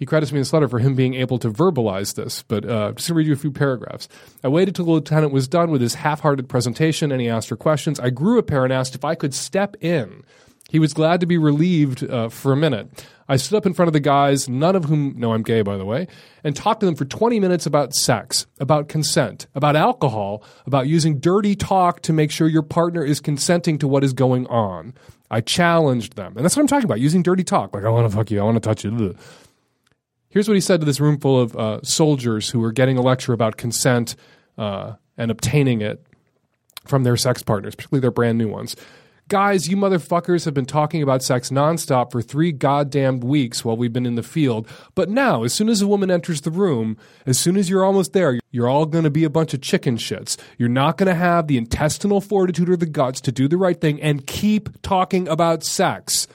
He 0.00 0.06
credits 0.06 0.32
me 0.32 0.38
in 0.38 0.40
this 0.40 0.54
letter 0.54 0.66
for 0.66 0.78
him 0.78 0.94
being 0.94 1.12
able 1.12 1.38
to 1.40 1.50
verbalize 1.50 2.14
this, 2.14 2.42
but 2.42 2.64
uh, 2.64 2.92
just 2.92 3.06
going 3.06 3.14
to 3.14 3.14
read 3.16 3.26
you 3.26 3.34
a 3.34 3.36
few 3.36 3.50
paragraphs. 3.50 4.08
I 4.42 4.48
waited 4.48 4.74
till 4.74 4.86
the 4.86 4.92
lieutenant 4.92 5.30
was 5.30 5.46
done 5.46 5.70
with 5.70 5.82
his 5.82 5.92
half-hearted 5.92 6.48
presentation, 6.48 7.12
and 7.12 7.20
he 7.20 7.28
asked 7.28 7.48
for 7.48 7.56
questions. 7.56 8.00
I 8.00 8.08
grew 8.08 8.38
a 8.38 8.42
pair 8.42 8.64
and 8.64 8.72
asked 8.72 8.94
if 8.94 9.04
I 9.04 9.14
could 9.14 9.34
step 9.34 9.76
in. 9.82 10.24
He 10.70 10.78
was 10.78 10.94
glad 10.94 11.20
to 11.20 11.26
be 11.26 11.36
relieved 11.36 12.02
uh, 12.02 12.30
for 12.30 12.50
a 12.50 12.56
minute. 12.56 13.06
I 13.28 13.36
stood 13.36 13.58
up 13.58 13.66
in 13.66 13.74
front 13.74 13.88
of 13.88 13.92
the 13.92 14.00
guys, 14.00 14.48
none 14.48 14.74
of 14.74 14.86
whom 14.86 15.18
know 15.18 15.34
I'm 15.34 15.42
gay, 15.42 15.60
by 15.60 15.76
the 15.76 15.84
way, 15.84 16.08
and 16.42 16.56
talked 16.56 16.80
to 16.80 16.86
them 16.86 16.94
for 16.94 17.04
20 17.04 17.38
minutes 17.38 17.66
about 17.66 17.92
sex, 17.92 18.46
about 18.58 18.88
consent, 18.88 19.48
about 19.54 19.76
alcohol, 19.76 20.42
about 20.64 20.88
using 20.88 21.20
dirty 21.20 21.54
talk 21.54 22.00
to 22.02 22.14
make 22.14 22.30
sure 22.30 22.48
your 22.48 22.62
partner 22.62 23.04
is 23.04 23.20
consenting 23.20 23.76
to 23.78 23.86
what 23.86 24.02
is 24.02 24.14
going 24.14 24.46
on. 24.46 24.94
I 25.30 25.42
challenged 25.42 26.16
them. 26.16 26.36
And 26.36 26.44
that's 26.44 26.56
what 26.56 26.62
I'm 26.62 26.68
talking 26.68 26.86
about, 26.86 27.00
using 27.00 27.22
dirty 27.22 27.44
talk. 27.44 27.74
Like, 27.74 27.84
I 27.84 27.90
want 27.90 28.10
to 28.10 28.16
fuck 28.16 28.30
you, 28.30 28.40
I 28.40 28.44
want 28.44 28.56
to 28.56 28.60
touch 28.60 28.82
you. 28.82 29.14
Here's 30.30 30.48
what 30.48 30.54
he 30.54 30.60
said 30.60 30.80
to 30.80 30.86
this 30.86 31.00
room 31.00 31.18
full 31.18 31.40
of 31.40 31.56
uh, 31.56 31.82
soldiers 31.82 32.50
who 32.50 32.60
were 32.60 32.72
getting 32.72 32.96
a 32.96 33.02
lecture 33.02 33.32
about 33.32 33.56
consent 33.56 34.14
uh, 34.56 34.94
and 35.18 35.30
obtaining 35.30 35.82
it 35.82 36.06
from 36.86 37.02
their 37.02 37.16
sex 37.16 37.42
partners, 37.42 37.74
particularly 37.74 38.00
their 38.00 38.12
brand 38.12 38.38
new 38.38 38.48
ones. 38.48 38.76
Guys, 39.30 39.68
you 39.68 39.76
motherfuckers 39.76 40.44
have 40.44 40.54
been 40.54 40.66
talking 40.66 41.02
about 41.02 41.22
sex 41.22 41.50
nonstop 41.50 42.10
for 42.10 42.20
three 42.20 42.50
goddamn 42.50 43.20
weeks 43.20 43.64
while 43.64 43.76
we've 43.76 43.92
been 43.92 44.06
in 44.06 44.16
the 44.16 44.24
field. 44.24 44.66
But 44.96 45.08
now, 45.08 45.44
as 45.44 45.54
soon 45.54 45.68
as 45.68 45.80
a 45.80 45.86
woman 45.86 46.10
enters 46.10 46.40
the 46.40 46.50
room, 46.50 46.96
as 47.26 47.38
soon 47.38 47.56
as 47.56 47.70
you're 47.70 47.84
almost 47.84 48.12
there, 48.12 48.40
you're 48.50 48.68
all 48.68 48.86
going 48.86 49.04
to 49.04 49.10
be 49.10 49.22
a 49.22 49.30
bunch 49.30 49.54
of 49.54 49.60
chicken 49.60 49.98
shits. 49.98 50.36
You're 50.58 50.68
not 50.68 50.96
going 50.96 51.06
to 51.06 51.14
have 51.14 51.46
the 51.46 51.58
intestinal 51.58 52.20
fortitude 52.20 52.68
or 52.68 52.76
the 52.76 52.86
guts 52.86 53.20
to 53.20 53.30
do 53.30 53.46
the 53.46 53.56
right 53.56 53.80
thing 53.80 54.00
and 54.02 54.26
keep 54.26 54.68
talking 54.82 55.28
about 55.28 55.62
sex. 55.62 56.26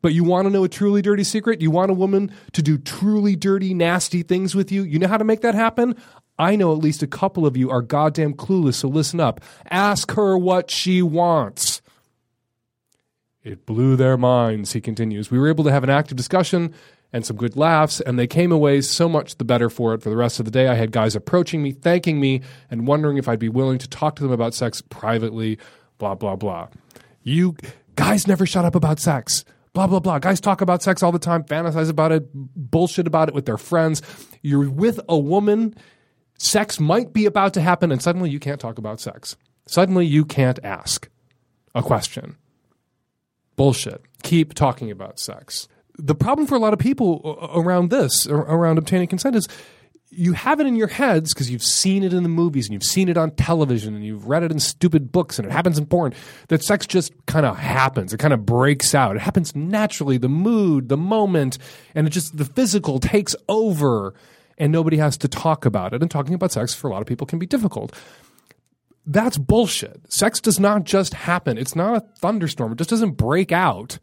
But 0.00 0.14
you 0.14 0.24
want 0.24 0.46
to 0.46 0.50
know 0.50 0.64
a 0.64 0.68
truly 0.68 1.02
dirty 1.02 1.24
secret? 1.24 1.60
You 1.60 1.70
want 1.70 1.90
a 1.90 1.94
woman 1.94 2.30
to 2.52 2.62
do 2.62 2.78
truly 2.78 3.36
dirty, 3.36 3.74
nasty 3.74 4.22
things 4.22 4.54
with 4.54 4.70
you? 4.70 4.82
You 4.82 4.98
know 4.98 5.08
how 5.08 5.18
to 5.18 5.24
make 5.24 5.40
that 5.40 5.54
happen? 5.54 5.96
I 6.38 6.54
know 6.54 6.72
at 6.72 6.78
least 6.78 7.02
a 7.02 7.08
couple 7.08 7.46
of 7.46 7.56
you 7.56 7.68
are 7.70 7.82
goddamn 7.82 8.34
clueless, 8.34 8.74
so 8.74 8.88
listen 8.88 9.18
up. 9.18 9.40
Ask 9.70 10.12
her 10.12 10.38
what 10.38 10.70
she 10.70 11.02
wants. 11.02 11.82
It 13.42 13.66
blew 13.66 13.96
their 13.96 14.16
minds, 14.16 14.72
he 14.72 14.80
continues. 14.80 15.30
We 15.30 15.38
were 15.38 15.48
able 15.48 15.64
to 15.64 15.72
have 15.72 15.82
an 15.82 15.90
active 15.90 16.16
discussion 16.16 16.74
and 17.12 17.24
some 17.24 17.36
good 17.36 17.56
laughs, 17.56 18.00
and 18.00 18.18
they 18.18 18.26
came 18.26 18.52
away 18.52 18.82
so 18.82 19.08
much 19.08 19.36
the 19.36 19.44
better 19.44 19.70
for 19.70 19.94
it 19.94 20.02
for 20.02 20.10
the 20.10 20.16
rest 20.16 20.38
of 20.38 20.44
the 20.44 20.50
day. 20.50 20.68
I 20.68 20.74
had 20.74 20.92
guys 20.92 21.16
approaching 21.16 21.62
me, 21.62 21.72
thanking 21.72 22.20
me, 22.20 22.42
and 22.70 22.86
wondering 22.86 23.16
if 23.16 23.28
I'd 23.28 23.38
be 23.38 23.48
willing 23.48 23.78
to 23.78 23.88
talk 23.88 24.16
to 24.16 24.22
them 24.22 24.32
about 24.32 24.54
sex 24.54 24.82
privately, 24.82 25.58
blah, 25.96 26.14
blah, 26.14 26.36
blah. 26.36 26.68
You 27.22 27.56
guys 27.96 28.26
never 28.26 28.44
shut 28.44 28.64
up 28.64 28.74
about 28.74 29.00
sex 29.00 29.44
blah 29.78 29.86
blah 29.86 30.00
blah. 30.00 30.18
Guys 30.18 30.40
talk 30.40 30.60
about 30.60 30.82
sex 30.82 31.04
all 31.04 31.12
the 31.12 31.20
time, 31.20 31.44
fantasize 31.44 31.88
about 31.88 32.10
it, 32.10 32.28
bullshit 32.34 33.06
about 33.06 33.28
it 33.28 33.34
with 33.34 33.46
their 33.46 33.56
friends. 33.56 34.02
You're 34.42 34.68
with 34.68 34.98
a 35.08 35.16
woman, 35.16 35.76
sex 36.36 36.80
might 36.80 37.12
be 37.12 37.26
about 37.26 37.54
to 37.54 37.60
happen, 37.60 37.92
and 37.92 38.02
suddenly 38.02 38.28
you 38.28 38.40
can't 38.40 38.60
talk 38.60 38.78
about 38.78 38.98
sex. 38.98 39.36
Suddenly 39.66 40.04
you 40.04 40.24
can't 40.24 40.58
ask 40.64 41.08
a 41.76 41.82
question. 41.82 42.36
Bullshit. 43.54 44.02
Keep 44.24 44.54
talking 44.54 44.90
about 44.90 45.20
sex. 45.20 45.68
The 45.96 46.14
problem 46.14 46.48
for 46.48 46.56
a 46.56 46.60
lot 46.60 46.72
of 46.72 46.80
people 46.80 47.38
around 47.54 47.90
this, 47.90 48.26
around 48.26 48.78
obtaining 48.78 49.06
consent, 49.06 49.36
is 49.36 49.46
you 50.10 50.32
have 50.32 50.58
it 50.58 50.66
in 50.66 50.74
your 50.74 50.88
heads 50.88 51.34
because 51.34 51.50
you've 51.50 51.62
seen 51.62 52.02
it 52.02 52.12
in 52.12 52.22
the 52.22 52.28
movies 52.28 52.66
and 52.66 52.72
you've 52.72 52.82
seen 52.82 53.08
it 53.08 53.16
on 53.16 53.30
television 53.32 53.94
and 53.94 54.04
you've 54.04 54.26
read 54.26 54.42
it 54.42 54.50
in 54.50 54.58
stupid 54.58 55.12
books 55.12 55.38
and 55.38 55.46
it 55.46 55.52
happens 55.52 55.78
in 55.78 55.86
porn 55.86 56.14
that 56.48 56.62
sex 56.62 56.86
just 56.86 57.12
kind 57.26 57.44
of 57.44 57.56
happens. 57.58 58.12
It 58.14 58.18
kind 58.18 58.32
of 58.32 58.46
breaks 58.46 58.94
out. 58.94 59.16
It 59.16 59.22
happens 59.22 59.54
naturally. 59.54 60.16
The 60.16 60.28
mood, 60.28 60.88
the 60.88 60.96
moment, 60.96 61.58
and 61.94 62.06
it 62.06 62.10
just, 62.10 62.36
the 62.36 62.46
physical 62.46 62.98
takes 63.00 63.36
over 63.48 64.14
and 64.56 64.72
nobody 64.72 64.96
has 64.96 65.16
to 65.18 65.28
talk 65.28 65.64
about 65.64 65.92
it. 65.92 66.00
And 66.00 66.10
talking 66.10 66.34
about 66.34 66.52
sex 66.52 66.74
for 66.74 66.88
a 66.88 66.92
lot 66.92 67.02
of 67.02 67.06
people 67.06 67.26
can 67.26 67.38
be 67.38 67.46
difficult. 67.46 67.94
That's 69.06 69.38
bullshit. 69.38 70.12
Sex 70.12 70.40
does 70.40 70.58
not 70.58 70.84
just 70.84 71.14
happen. 71.14 71.56
It's 71.56 71.76
not 71.76 71.96
a 71.96 72.00
thunderstorm. 72.18 72.72
It 72.72 72.78
just 72.78 72.90
doesn't 72.90 73.12
break 73.12 73.52
out. 73.52 73.98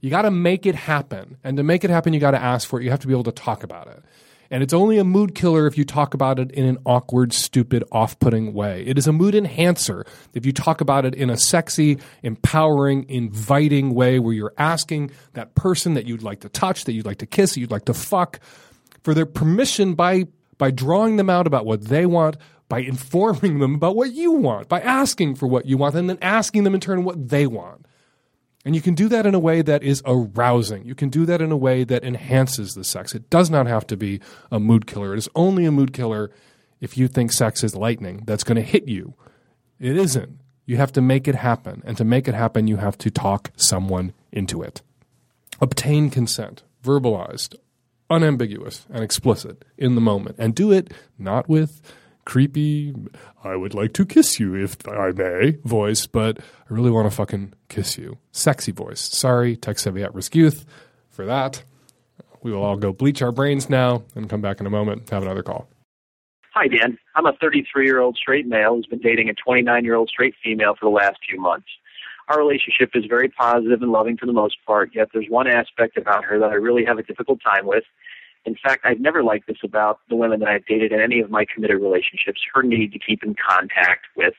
You 0.00 0.10
got 0.10 0.22
to 0.22 0.30
make 0.30 0.64
it 0.64 0.74
happen. 0.74 1.36
And 1.44 1.56
to 1.56 1.62
make 1.62 1.84
it 1.84 1.90
happen, 1.90 2.12
you 2.12 2.20
got 2.20 2.32
to 2.32 2.42
ask 2.42 2.68
for 2.68 2.80
it. 2.80 2.84
You 2.84 2.90
have 2.90 3.00
to 3.00 3.06
be 3.06 3.12
able 3.12 3.24
to 3.24 3.32
talk 3.32 3.62
about 3.62 3.88
it. 3.88 4.02
And 4.50 4.64
it's 4.64 4.74
only 4.74 4.98
a 4.98 5.04
mood 5.04 5.36
killer 5.36 5.68
if 5.68 5.78
you 5.78 5.84
talk 5.84 6.12
about 6.12 6.40
it 6.40 6.50
in 6.50 6.66
an 6.66 6.78
awkward, 6.84 7.32
stupid, 7.32 7.84
off 7.92 8.18
putting 8.18 8.52
way. 8.52 8.82
It 8.84 8.98
is 8.98 9.06
a 9.06 9.12
mood 9.12 9.36
enhancer 9.36 10.04
if 10.34 10.44
you 10.44 10.52
talk 10.52 10.80
about 10.80 11.04
it 11.04 11.14
in 11.14 11.30
a 11.30 11.36
sexy, 11.36 11.98
empowering, 12.24 13.08
inviting 13.08 13.94
way 13.94 14.18
where 14.18 14.34
you're 14.34 14.54
asking 14.58 15.12
that 15.34 15.54
person 15.54 15.94
that 15.94 16.06
you'd 16.06 16.24
like 16.24 16.40
to 16.40 16.48
touch, 16.48 16.84
that 16.84 16.92
you'd 16.92 17.06
like 17.06 17.18
to 17.18 17.26
kiss, 17.26 17.54
that 17.54 17.60
you'd 17.60 17.70
like 17.70 17.84
to 17.84 17.94
fuck 17.94 18.40
for 19.04 19.14
their 19.14 19.26
permission 19.26 19.94
by, 19.94 20.24
by 20.58 20.72
drawing 20.72 21.16
them 21.16 21.30
out 21.30 21.46
about 21.46 21.64
what 21.64 21.84
they 21.84 22.04
want, 22.04 22.36
by 22.68 22.80
informing 22.80 23.60
them 23.60 23.76
about 23.76 23.94
what 23.94 24.12
you 24.12 24.32
want, 24.32 24.68
by 24.68 24.80
asking 24.80 25.36
for 25.36 25.46
what 25.46 25.66
you 25.66 25.76
want, 25.76 25.94
and 25.94 26.10
then 26.10 26.18
asking 26.20 26.64
them 26.64 26.74
in 26.74 26.80
turn 26.80 27.04
what 27.04 27.28
they 27.28 27.46
want. 27.46 27.86
And 28.64 28.74
you 28.74 28.82
can 28.82 28.94
do 28.94 29.08
that 29.08 29.24
in 29.26 29.34
a 29.34 29.38
way 29.38 29.62
that 29.62 29.82
is 29.82 30.02
arousing. 30.04 30.84
You 30.84 30.94
can 30.94 31.08
do 31.08 31.24
that 31.26 31.40
in 31.40 31.50
a 31.50 31.56
way 31.56 31.82
that 31.84 32.04
enhances 32.04 32.74
the 32.74 32.84
sex. 32.84 33.14
It 33.14 33.30
does 33.30 33.48
not 33.48 33.66
have 33.66 33.86
to 33.86 33.96
be 33.96 34.20
a 34.50 34.60
mood 34.60 34.86
killer. 34.86 35.14
It 35.14 35.18
is 35.18 35.28
only 35.34 35.64
a 35.64 35.72
mood 35.72 35.92
killer 35.92 36.30
if 36.80 36.98
you 36.98 37.08
think 37.08 37.32
sex 37.32 37.64
is 37.64 37.74
lightning 37.74 38.22
that's 38.26 38.44
going 38.44 38.56
to 38.56 38.62
hit 38.62 38.86
you. 38.86 39.14
It 39.78 39.96
isn't. 39.96 40.38
You 40.66 40.76
have 40.76 40.92
to 40.92 41.00
make 41.00 41.26
it 41.26 41.34
happen. 41.34 41.82
And 41.86 41.96
to 41.96 42.04
make 42.04 42.28
it 42.28 42.34
happen, 42.34 42.68
you 42.68 42.76
have 42.76 42.98
to 42.98 43.10
talk 43.10 43.50
someone 43.56 44.12
into 44.30 44.62
it. 44.62 44.82
Obtain 45.60 46.10
consent, 46.10 46.62
verbalized, 46.84 47.54
unambiguous, 48.10 48.86
and 48.90 49.02
explicit 49.02 49.64
in 49.78 49.94
the 49.94 50.00
moment. 50.00 50.36
And 50.38 50.54
do 50.54 50.70
it 50.70 50.92
not 51.18 51.48
with 51.48 51.80
creepy, 52.24 52.94
I 53.42 53.56
would 53.56 53.74
like 53.74 53.94
to 53.94 54.04
kiss 54.04 54.38
you 54.38 54.54
if 54.54 54.76
I 54.86 55.12
may 55.12 55.58
voice, 55.64 56.06
but 56.06 56.38
I 56.38 56.74
really 56.74 56.90
want 56.90 57.10
to 57.10 57.14
fucking 57.14 57.54
kiss 57.68 57.96
you. 57.96 58.18
Sexy 58.32 58.72
voice. 58.72 59.00
Sorry, 59.00 59.56
tech 59.56 59.78
savvy 59.78 60.02
at 60.02 60.14
risk 60.14 60.34
youth 60.34 60.66
for 61.08 61.24
that. 61.26 61.64
We 62.42 62.52
will 62.52 62.62
all 62.62 62.76
go 62.76 62.92
bleach 62.92 63.22
our 63.22 63.32
brains 63.32 63.68
now 63.70 64.02
and 64.14 64.28
come 64.28 64.40
back 64.40 64.60
in 64.60 64.66
a 64.66 64.70
moment. 64.70 65.08
Have 65.10 65.22
another 65.22 65.42
call. 65.42 65.68
Hi, 66.54 66.66
Dan. 66.68 66.98
I'm 67.14 67.26
a 67.26 67.32
33 67.40 67.86
year 67.86 68.00
old 68.00 68.16
straight 68.16 68.46
male 68.46 68.74
who's 68.74 68.86
been 68.86 68.98
dating 68.98 69.28
a 69.28 69.34
29 69.34 69.84
year 69.84 69.94
old 69.94 70.08
straight 70.08 70.34
female 70.42 70.74
for 70.74 70.86
the 70.86 70.94
last 70.94 71.18
few 71.28 71.40
months. 71.40 71.68
Our 72.28 72.38
relationship 72.38 72.90
is 72.94 73.04
very 73.06 73.28
positive 73.28 73.82
and 73.82 73.90
loving 73.90 74.16
for 74.16 74.26
the 74.26 74.32
most 74.32 74.56
part, 74.66 74.90
yet 74.94 75.08
there's 75.12 75.26
one 75.28 75.48
aspect 75.48 75.96
about 75.96 76.24
her 76.24 76.38
that 76.38 76.50
I 76.50 76.54
really 76.54 76.84
have 76.84 76.98
a 76.98 77.02
difficult 77.02 77.40
time 77.42 77.66
with. 77.66 77.84
In 78.44 78.56
fact, 78.62 78.84
I've 78.84 79.00
never 79.00 79.22
liked 79.22 79.46
this 79.46 79.58
about 79.62 80.00
the 80.08 80.16
women 80.16 80.40
that 80.40 80.48
I've 80.48 80.66
dated 80.66 80.92
in 80.92 81.00
any 81.00 81.20
of 81.20 81.30
my 81.30 81.44
committed 81.52 81.80
relationships 81.80 82.40
her 82.54 82.62
need 82.62 82.92
to 82.92 82.98
keep 82.98 83.22
in 83.22 83.34
contact 83.34 84.06
with 84.16 84.34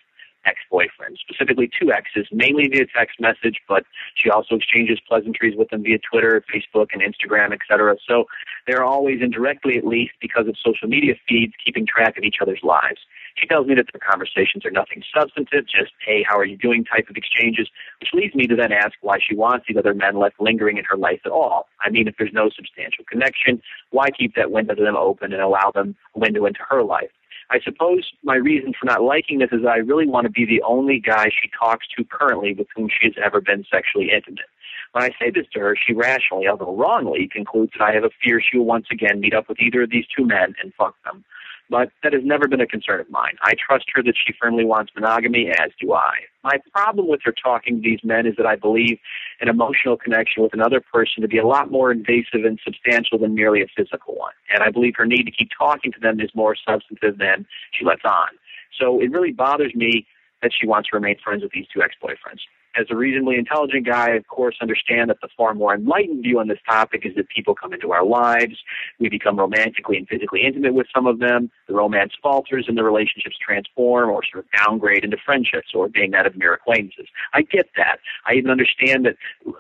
ex 0.46 0.60
boyfriends, 0.72 1.18
specifically 1.20 1.70
two 1.70 1.92
exes, 1.92 2.28
mainly 2.32 2.68
via 2.68 2.86
text 2.96 3.20
message, 3.20 3.60
but 3.68 3.84
she 4.16 4.30
also 4.30 4.56
exchanges 4.56 5.00
pleasantries 5.08 5.56
with 5.56 5.70
them 5.70 5.84
via 5.84 6.00
Twitter, 6.00 6.44
Facebook, 6.54 6.88
and 6.94 7.02
Instagram, 7.02 7.54
etc. 7.54 7.96
So 8.08 8.26
they're 8.68 8.84
always 8.84 9.22
indirectly, 9.22 9.78
at 9.78 9.86
least 9.86 10.14
because 10.22 10.48
of 10.48 10.56
social 10.64 10.88
media 10.88 11.14
feeds, 11.28 11.54
keeping 11.64 11.86
track 11.86 12.18
of 12.18 12.24
each 12.24 12.38
other's 12.42 12.62
lives. 12.64 13.00
She 13.36 13.48
tells 13.48 13.68
me 13.68 13.76
that 13.76 13.86
their 13.94 14.02
conversations 14.02 14.66
are 14.66 14.72
nothing 14.72 15.04
substantive, 15.16 15.66
just, 15.66 15.92
hey, 16.06 16.24
how 16.28 16.38
are 16.38 16.46
you 16.46 16.58
doing 16.58 16.84
type 16.84 17.10
of 17.10 17.16
exchanges, 17.16 17.70
which 18.00 18.10
leads 18.14 18.36
me 18.36 18.48
to 18.48 18.56
then 18.56 18.72
ask 18.72 18.94
why 19.02 19.18
she 19.26 19.36
wants 19.36 19.66
these 19.68 19.78
other 19.78 19.94
men 19.94 20.20
left 20.20 20.40
lingering 20.40 20.78
in 20.78 20.84
her 20.86 20.98
life 20.98 21.22
at 21.26 21.32
all. 21.32 21.68
I 21.80 21.90
mean, 21.90 22.08
if 22.08 22.16
there's 22.18 22.34
no 22.34 22.50
substantial 22.54 23.06
connection, 23.10 23.62
why 23.92 24.10
keep 24.10 24.36
that 24.36 24.52
window 24.52 24.76
to 24.76 24.84
them 24.84 24.98
open 24.98 25.34
and 25.34 25.42
allow 25.42 25.72
them 25.74 25.96
a 26.16 26.20
window 26.20 26.46
into 26.46 26.60
her 26.70 26.84
life? 26.84 27.10
I 27.52 27.60
suppose 27.60 28.10
my 28.24 28.36
reason 28.36 28.74
for 28.80 28.86
not 28.86 29.04
liking 29.04 29.40
this 29.40 29.50
is 29.52 29.66
I 29.68 29.78
really 29.78 30.08
want 30.08 30.26
to 30.26 30.32
be 30.32 30.46
the 30.46 30.62
only 30.62 31.00
guy 31.00 31.26
she 31.26 31.50
talks 31.58 31.86
to 31.98 32.06
currently 32.06 32.54
with 32.54 32.68
whom 32.74 32.88
she 32.88 33.08
has 33.08 33.14
ever 33.24 33.42
been 33.42 33.66
sexually 33.70 34.10
intimate. 34.16 34.46
When 34.94 35.04
I 35.04 35.10
say 35.20 35.32
this 35.32 35.48
to 35.54 35.60
her, 35.60 35.76
she 35.76 35.94
rationally, 35.94 36.48
although 36.48 36.76
wrongly, 36.76 37.30
concludes 37.32 37.74
that 37.78 37.84
I 37.84 37.94
have 37.94 38.06
a 38.06 38.10
fear 38.24 38.42
she 38.42 38.58
will 38.58 38.66
once 38.66 38.88
again 38.90 39.20
meet 39.20 39.34
up 39.34 39.50
with 39.50 39.60
either 39.60 39.84
of 39.84 39.90
these 39.90 40.06
two 40.16 40.26
men 40.26 40.56
and 40.64 40.74
fuck 40.76 40.96
them 41.04 41.26
but 41.72 41.90
that 42.04 42.12
has 42.12 42.22
never 42.26 42.50
been 42.50 42.60
a 42.60 42.68
concern 42.68 43.00
of 43.00 43.10
mine. 43.10 43.38
I 43.42 43.54
trust 43.56 43.86
her 43.96 44.04
that 44.04 44.16
she 44.16 44.34
firmly 44.40 44.66
wants 44.66 44.92
monogamy, 44.94 45.50
as 45.50 45.72
do 45.80 45.94
I. 45.94 46.16
My 46.44 46.58
problem 46.74 47.08
with 47.08 47.22
her 47.24 47.32
talking 47.32 47.78
to 47.78 47.82
these 47.82 48.02
men 48.04 48.28
is 48.28 48.36
that 48.36 48.46
I 48.46 48.58
believe 48.58 49.00
an 49.40 49.48
emotional 49.48 49.96
connection 49.96 50.44
with 50.44 50.54
another 50.54 50.82
person 50.82 51.22
to 51.22 51.30
be 51.30 51.38
a 51.38 51.48
lot 51.48 51.72
more 51.72 51.90
invasive 51.90 52.44
and 52.44 52.60
substantial 52.64 53.18
than 53.18 53.34
merely 53.34 53.62
a 53.62 53.68
physical 53.76 54.16
one. 54.16 54.34
And 54.54 54.62
I 54.62 54.70
believe 54.70 54.96
her 54.98 55.06
need 55.06 55.24
to 55.24 55.32
keep 55.32 55.50
talking 55.58 55.94
to 55.94 56.00
them 56.00 56.20
is 56.20 56.30
more 56.36 56.56
substantive 56.56 57.18
than 57.18 57.48
she 57.72 57.86
lets 57.86 58.04
on. 58.04 58.30
So 58.78 59.00
it 59.00 59.10
really 59.10 59.32
bothers 59.32 59.74
me 59.74 60.06
that 60.42 60.52
she 60.54 60.68
wants 60.68 60.90
to 60.90 60.98
remain 60.98 61.16
friends 61.24 61.42
with 61.42 61.54
these 61.54 61.68
two 61.74 61.82
ex-boyfriends 61.82 62.42
as 62.76 62.88
a 62.90 62.96
reasonably 62.96 63.36
intelligent 63.36 63.86
guy, 63.86 64.12
of 64.12 64.28
course, 64.28 64.56
understand 64.62 65.10
that 65.10 65.18
the 65.22 65.28
far 65.36 65.54
more 65.54 65.76
enlightened 65.76 66.24
view 66.24 66.40
on 66.40 66.48
this 66.48 66.60
topic 66.68 67.06
is 67.06 67.14
that 67.16 67.28
people 67.30 67.54
come 67.54 67.74
into 67.74 67.92
our 67.92 68.06
lives, 68.06 68.56
we 69.00 69.10
become 69.10 69.38
romantically 69.38 69.98
and 69.98 70.08
physically 70.08 70.42
intimate 70.46 70.74
with 70.74 70.88
some 70.94 71.06
of 71.06 71.20
them, 71.20 71.52
the 71.68 71.74
romance 71.74 72.14
falters, 72.22 72.66
and 72.68 72.78
the 72.78 72.84
relationships 72.84 73.36
transform 73.38 74.10
or 74.10 74.22
sort 74.32 74.46
of 74.46 74.52
downgrade 74.66 75.04
into 75.04 75.18
friendships 75.26 75.70
or 75.74 75.90
being 75.90 76.12
that 76.12 76.26
of 76.26 76.36
mere 76.38 76.54
acquaintances. 76.54 77.08
I 77.34 77.42
get 77.42 77.70
that. 77.76 77.98
I 78.26 78.34
even 78.34 78.52
understand 78.52 79.06
that 79.06 79.18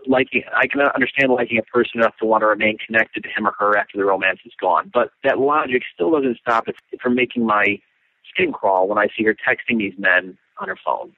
liking, 0.07 0.43
I 0.55 0.67
can 0.67 0.81
understand 0.81 1.31
liking 1.31 1.57
a 1.57 1.63
person 1.63 1.99
enough 1.99 2.15
to 2.19 2.25
want 2.25 2.41
to 2.41 2.47
remain 2.47 2.77
connected 2.77 3.23
to 3.23 3.29
him 3.29 3.45
or 3.45 3.53
her 3.59 3.77
after 3.77 3.97
the 3.97 4.05
romance 4.05 4.39
is 4.45 4.53
gone. 4.59 4.89
But 4.93 5.11
that 5.23 5.39
logic 5.39 5.83
still 5.93 6.11
doesn't 6.11 6.37
stop 6.37 6.67
it 6.67 6.75
from 7.01 7.15
making 7.15 7.45
my 7.45 7.79
skin 8.29 8.53
crawl 8.53 8.87
when 8.87 8.97
I 8.97 9.07
see 9.17 9.25
her 9.25 9.35
texting 9.35 9.79
these 9.79 9.93
men 9.97 10.37
on 10.59 10.69
her 10.69 10.77
phone 10.85 11.11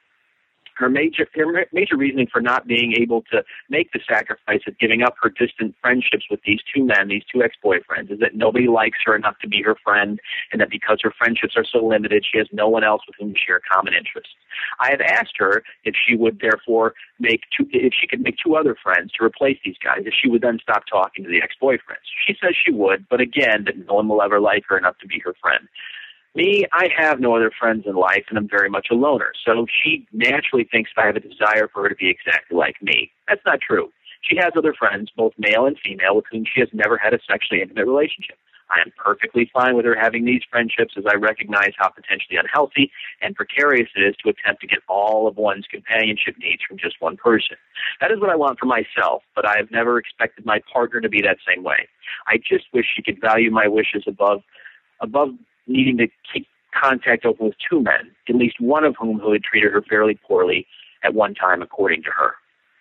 her 0.76 0.90
major 0.90 1.28
her 1.36 1.66
major 1.72 1.98
reasoning 1.98 2.28
for 2.32 2.42
not 2.42 2.68
being 2.68 2.94
able 2.94 3.22
to 3.32 3.44
make 3.70 3.92
the 3.92 4.00
sacrifice 4.08 4.62
of 4.68 4.78
giving 4.80 5.02
up 5.02 5.16
her 5.22 5.30
distant 5.30 5.76
friendships 5.82 6.26
with 6.30 6.40
these 6.46 6.60
two 6.74 6.84
men, 6.84 7.08
these 7.08 7.24
two 7.32 7.44
ex-boyfriends, 7.44 8.12
is 8.12 8.20
that 8.20 8.36
nobody 8.36 8.68
likes 8.68 9.00
her 9.06 9.16
enough 9.16 9.38
to 9.40 9.48
be 9.48 9.62
her 9.62 9.76
friend, 9.84 10.20
and 10.52 10.62
that 10.62 10.70
because 10.70 11.00
her 11.04 11.14
friendships 11.18 11.56
are 11.58 11.66
so 11.66 11.86
limited, 11.86 12.26
she 12.30 12.38
has 12.38 12.48
no 12.52 12.68
one 12.68 12.84
else 12.84 13.02
with 13.08 13.16
whom 13.20 13.34
to 13.34 13.40
share 13.40 13.62
common 13.72 13.94
interests. 13.94 14.34
I 14.80 14.92
have 14.92 15.02
asked 15.02 15.36
her 15.38 15.64
if 15.84 15.96
she 15.96 16.16
would 16.16 16.40
therefore 16.40 16.94
make 17.20 17.42
two, 17.56 17.68
if 17.72 17.94
she 18.00 18.08
could 18.08 18.22
make 18.22 18.38
two 18.38 18.56
other 18.56 18.76
friends 18.82 19.12
to 19.14 19.26
replace 19.26 19.58
these 19.64 19.78
guys, 19.84 20.02
if 20.06 20.14
she 20.14 20.30
would 20.30 20.42
then 20.42 20.60
stop 20.62 20.84
talking 20.90 21.24
to 21.24 21.30
the 21.30 21.42
ex-boyfriends. 21.42 22.08
She 22.26 22.36
says 22.42 22.56
she 22.56 22.72
would, 22.72 23.08
but 23.10 23.22
again, 23.22 23.64
that 23.66 23.78
no 23.88 23.96
one 23.96 24.08
will 24.08 24.22
ever 24.22 24.40
like 24.40 24.64
her 24.70 24.78
enough 24.78 24.98
to 25.00 25.08
be 25.08 25.20
her 25.26 25.34
friend. 25.42 25.68
Me, 26.36 26.66
I 26.74 26.88
have 26.98 27.20
no 27.20 27.36
other 27.36 27.52
friends 27.58 27.84
in 27.86 27.96
life, 27.96 28.26
and 28.30 28.38
I'm 28.40 28.50
very 28.50 28.70
much 28.70 28.88
a 28.92 28.96
loner. 28.96 29.34
So 29.46 29.68
she 29.84 30.08
naturally 30.12 30.64
thinks 30.64 30.90
I 30.98 31.06
have 31.06 31.16
a 31.16 31.20
desire 31.20 31.70
for 31.72 31.84
her 31.84 31.90
to 31.90 31.96
be 31.96 32.10
exactly 32.10 32.58
like 32.58 32.82
me. 32.82 33.12
That's 33.28 33.46
not 33.46 33.62
true. 33.62 33.92
She 34.22 34.38
has 34.38 34.54
other 34.58 34.74
friends, 34.74 35.12
both 35.16 35.34
male 35.38 35.68
and 35.68 35.78
female, 35.84 36.16
with 36.16 36.26
whom 36.32 36.46
she 36.46 36.60
has 36.62 36.70
never 36.74 36.98
had 36.98 37.14
a 37.14 37.20
sexually 37.30 37.62
intimate 37.62 37.86
relationship. 37.86 38.38
I 38.72 38.82
am 38.82 38.92
perfectly 38.98 39.52
fine 39.54 39.76
with 39.76 39.86
her 39.86 39.96
having 39.96 40.26
these 40.26 40.42
friendships 40.50 40.96
as 40.98 41.04
I 41.06 41.16
recognize 41.16 41.74
how 41.78 41.90
potentially 41.90 42.38
unhealthy 42.38 42.92
and 43.22 43.36
precarious 43.36 43.90
it 43.96 44.02
is 44.02 44.16
to 44.24 44.30
attempt 44.30 44.62
to 44.62 44.68
get 44.68 44.80
all 44.88 45.28
of 45.28 45.38
one's 45.38 45.68
companionship 45.70 46.36
needs 46.40 46.64
from 46.68 46.78
just 46.78 46.96
one 47.00 47.18
person. 47.18 47.58
That 48.02 48.12
is 48.12 48.20
what 48.20 48.32
I 48.32 48.36
want 48.36 48.58
for 48.58 48.66
myself, 48.66 49.22
but 49.36 49.46
I 49.48 49.58
have 49.58 49.70
never 49.70 50.00
expected 50.00 50.46
my 50.46 50.60
partner 50.72 51.02
to 51.02 51.10
be 51.10 51.22
that 51.22 51.38
same 51.46 51.64
way. 51.64 51.88
I 52.26 52.38
just 52.38 52.66
wish 52.74 52.86
she 52.96 53.04
could 53.04 53.22
value 53.22 53.52
my 53.52 53.68
wishes 53.68 54.06
above 54.08 54.42
above 55.02 55.30
needing 55.68 55.98
to 55.98 56.08
keep 56.32 56.48
contact 56.80 57.26
open 57.26 57.48
with 57.48 57.56
two 57.70 57.82
men, 57.82 58.12
at 58.28 58.36
least 58.36 58.60
one 58.60 58.84
of 58.84 58.96
whom 59.00 59.20
who 59.20 59.32
had 59.32 59.44
treated 59.44 59.72
her 59.72 59.82
fairly 59.82 60.20
poorly 60.28 60.66
at 61.04 61.14
one 61.14 61.34
time, 61.34 61.62
according 61.62 62.04
to 62.04 62.10
her. 62.10 62.34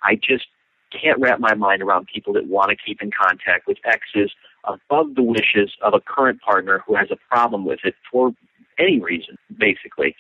I 0.03 0.17
just 0.17 0.47
can't 0.93 1.19
wrap 1.21 1.41
my 1.41 1.55
mind 1.55 1.83
around 1.83 2.09
people 2.13 2.33
that 2.35 2.47
want 2.47 2.71
to 2.71 2.77
keep 2.77 3.03
in 3.03 3.11
contact 3.11 3.67
with 3.67 3.79
exes 3.85 4.33
above 4.65 5.15
the 5.15 5.23
wishes 5.23 5.73
of 5.83 5.95
a 5.95 6.01
current 6.01 6.41
partner 6.41 6.83
who 6.87 6.95
has 6.95 7.09
a 7.11 7.17
problem 7.29 7.65
with 7.65 7.81
it 7.85 7.95
for 8.11 8.33
any 8.79 9.01
reason, 9.01 9.37
basically. 9.59 10.15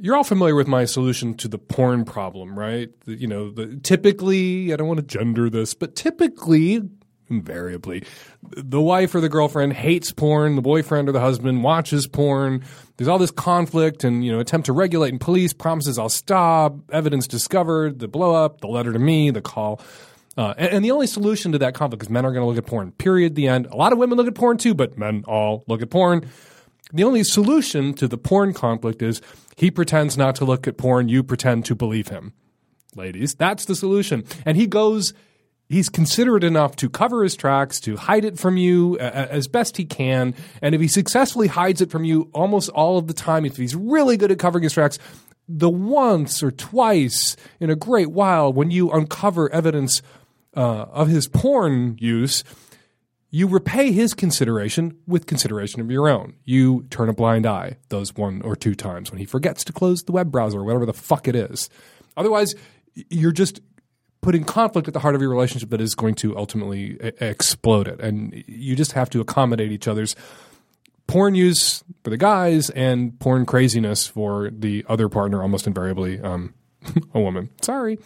You're 0.00 0.16
all 0.16 0.24
familiar 0.24 0.54
with 0.54 0.68
my 0.68 0.84
solution 0.84 1.34
to 1.34 1.48
the 1.48 1.58
porn 1.58 2.04
problem, 2.04 2.56
right? 2.56 2.88
The, 3.04 3.14
you 3.18 3.26
know, 3.26 3.50
the, 3.50 3.80
typically, 3.82 4.72
I 4.72 4.76
don't 4.76 4.86
want 4.86 5.00
to 5.00 5.06
gender 5.06 5.50
this, 5.50 5.74
but 5.74 5.96
typically, 5.96 6.82
invariably. 7.30 8.04
The 8.42 8.80
wife 8.80 9.14
or 9.14 9.20
the 9.20 9.28
girlfriend 9.28 9.72
hates 9.74 10.12
porn. 10.12 10.56
The 10.56 10.62
boyfriend 10.62 11.08
or 11.08 11.12
the 11.12 11.20
husband 11.20 11.62
watches 11.62 12.06
porn. 12.06 12.64
There's 12.96 13.08
all 13.08 13.18
this 13.18 13.30
conflict 13.30 14.04
and, 14.04 14.24
you 14.24 14.32
know, 14.32 14.40
attempt 14.40 14.66
to 14.66 14.72
regulate 14.72 15.10
and 15.10 15.20
police 15.20 15.52
promises 15.52 15.98
I'll 15.98 16.08
stop, 16.08 16.76
evidence 16.90 17.26
discovered, 17.26 17.98
the 17.98 18.08
blow 18.08 18.34
up, 18.34 18.60
the 18.60 18.68
letter 18.68 18.92
to 18.92 18.98
me, 18.98 19.30
the 19.30 19.42
call. 19.42 19.80
Uh, 20.36 20.54
and, 20.56 20.74
and, 20.74 20.84
the 20.84 20.92
only 20.92 21.06
solution 21.08 21.50
to 21.50 21.58
that 21.58 21.74
conflict 21.74 22.02
is 22.02 22.08
men 22.08 22.24
are 22.24 22.30
going 22.30 22.42
to 22.42 22.46
look 22.46 22.58
at 22.58 22.66
porn, 22.66 22.92
period, 22.92 23.34
the 23.34 23.48
end. 23.48 23.66
A 23.66 23.76
lot 23.76 23.92
of 23.92 23.98
women 23.98 24.16
look 24.16 24.28
at 24.28 24.36
porn 24.36 24.56
too, 24.56 24.72
but 24.72 24.96
men 24.96 25.24
all 25.26 25.64
look 25.66 25.82
at 25.82 25.90
porn. 25.90 26.28
The 26.92 27.02
only 27.02 27.24
solution 27.24 27.92
to 27.94 28.06
the 28.06 28.16
porn 28.16 28.54
conflict 28.54 29.02
is 29.02 29.20
he 29.56 29.70
pretends 29.70 30.16
not 30.16 30.36
to 30.36 30.44
look 30.44 30.68
at 30.68 30.78
porn, 30.78 31.08
you 31.08 31.24
pretend 31.24 31.64
to 31.66 31.74
believe 31.74 32.08
him. 32.08 32.32
Ladies, 32.94 33.34
that's 33.34 33.64
the 33.66 33.74
solution. 33.74 34.24
And 34.46 34.56
he 34.56 34.66
goes 34.66 35.12
he's 35.68 35.88
considerate 35.88 36.44
enough 36.44 36.76
to 36.76 36.88
cover 36.88 37.22
his 37.22 37.36
tracks, 37.36 37.78
to 37.80 37.96
hide 37.96 38.24
it 38.24 38.38
from 38.38 38.56
you 38.56 38.98
as 38.98 39.48
best 39.48 39.76
he 39.76 39.84
can. 39.84 40.34
And 40.62 40.74
if 40.74 40.80
he 40.80 40.88
successfully 40.88 41.48
hides 41.48 41.80
it 41.80 41.90
from 41.90 42.04
you 42.04 42.30
almost 42.32 42.70
all 42.70 42.98
of 42.98 43.06
the 43.06 43.14
time, 43.14 43.44
if 43.44 43.56
he's 43.56 43.74
really 43.74 44.16
good 44.16 44.32
at 44.32 44.38
covering 44.38 44.64
his 44.64 44.72
tracks, 44.72 44.98
the 45.48 45.70
once 45.70 46.42
or 46.42 46.50
twice 46.50 47.36
in 47.60 47.70
a 47.70 47.76
great 47.76 48.10
while 48.10 48.52
when 48.52 48.70
you 48.70 48.90
uncover 48.90 49.50
evidence 49.52 50.02
uh, 50.56 50.60
of 50.60 51.08
his 51.08 51.28
porn 51.28 51.96
use, 51.98 52.44
you 53.30 53.46
repay 53.46 53.92
his 53.92 54.14
consideration 54.14 54.96
with 55.06 55.26
consideration 55.26 55.80
of 55.80 55.90
your 55.90 56.08
own. 56.08 56.34
You 56.44 56.86
turn 56.90 57.08
a 57.08 57.14
blind 57.14 57.46
eye 57.46 57.76
those 57.90 58.14
one 58.14 58.40
or 58.42 58.56
two 58.56 58.74
times 58.74 59.10
when 59.10 59.18
he 59.18 59.26
forgets 59.26 59.64
to 59.64 59.72
close 59.72 60.02
the 60.02 60.12
web 60.12 60.30
browser 60.30 60.60
or 60.60 60.64
whatever 60.64 60.86
the 60.86 60.94
fuck 60.94 61.28
it 61.28 61.36
is. 61.36 61.68
Otherwise, 62.16 62.54
you're 63.10 63.32
just 63.32 63.60
putting 64.28 64.44
conflict 64.44 64.86
at 64.86 64.92
the 64.92 65.00
heart 65.00 65.14
of 65.14 65.22
your 65.22 65.30
relationship 65.30 65.70
that 65.70 65.80
is 65.80 65.94
going 65.94 66.14
to 66.14 66.36
ultimately 66.36 66.98
explode 67.18 67.88
it. 67.88 67.98
And 67.98 68.44
you 68.46 68.76
just 68.76 68.92
have 68.92 69.08
to 69.08 69.22
accommodate 69.22 69.72
each 69.72 69.88
other's 69.88 70.14
porn 71.06 71.34
use 71.34 71.82
for 72.04 72.10
the 72.10 72.18
guys 72.18 72.68
and 72.68 73.18
porn 73.20 73.46
craziness 73.46 74.06
for 74.06 74.50
the 74.50 74.84
other 74.86 75.08
partner, 75.08 75.40
almost 75.40 75.66
invariably 75.66 76.20
um, 76.20 76.52
a 77.14 77.20
woman. 77.20 77.48
Sorry. 77.62 77.98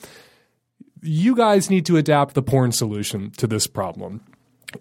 You 1.02 1.34
guys 1.34 1.68
need 1.68 1.86
to 1.86 1.96
adapt 1.96 2.36
the 2.36 2.42
porn 2.42 2.70
solution 2.70 3.32
to 3.32 3.48
this 3.48 3.66
problem. 3.66 4.20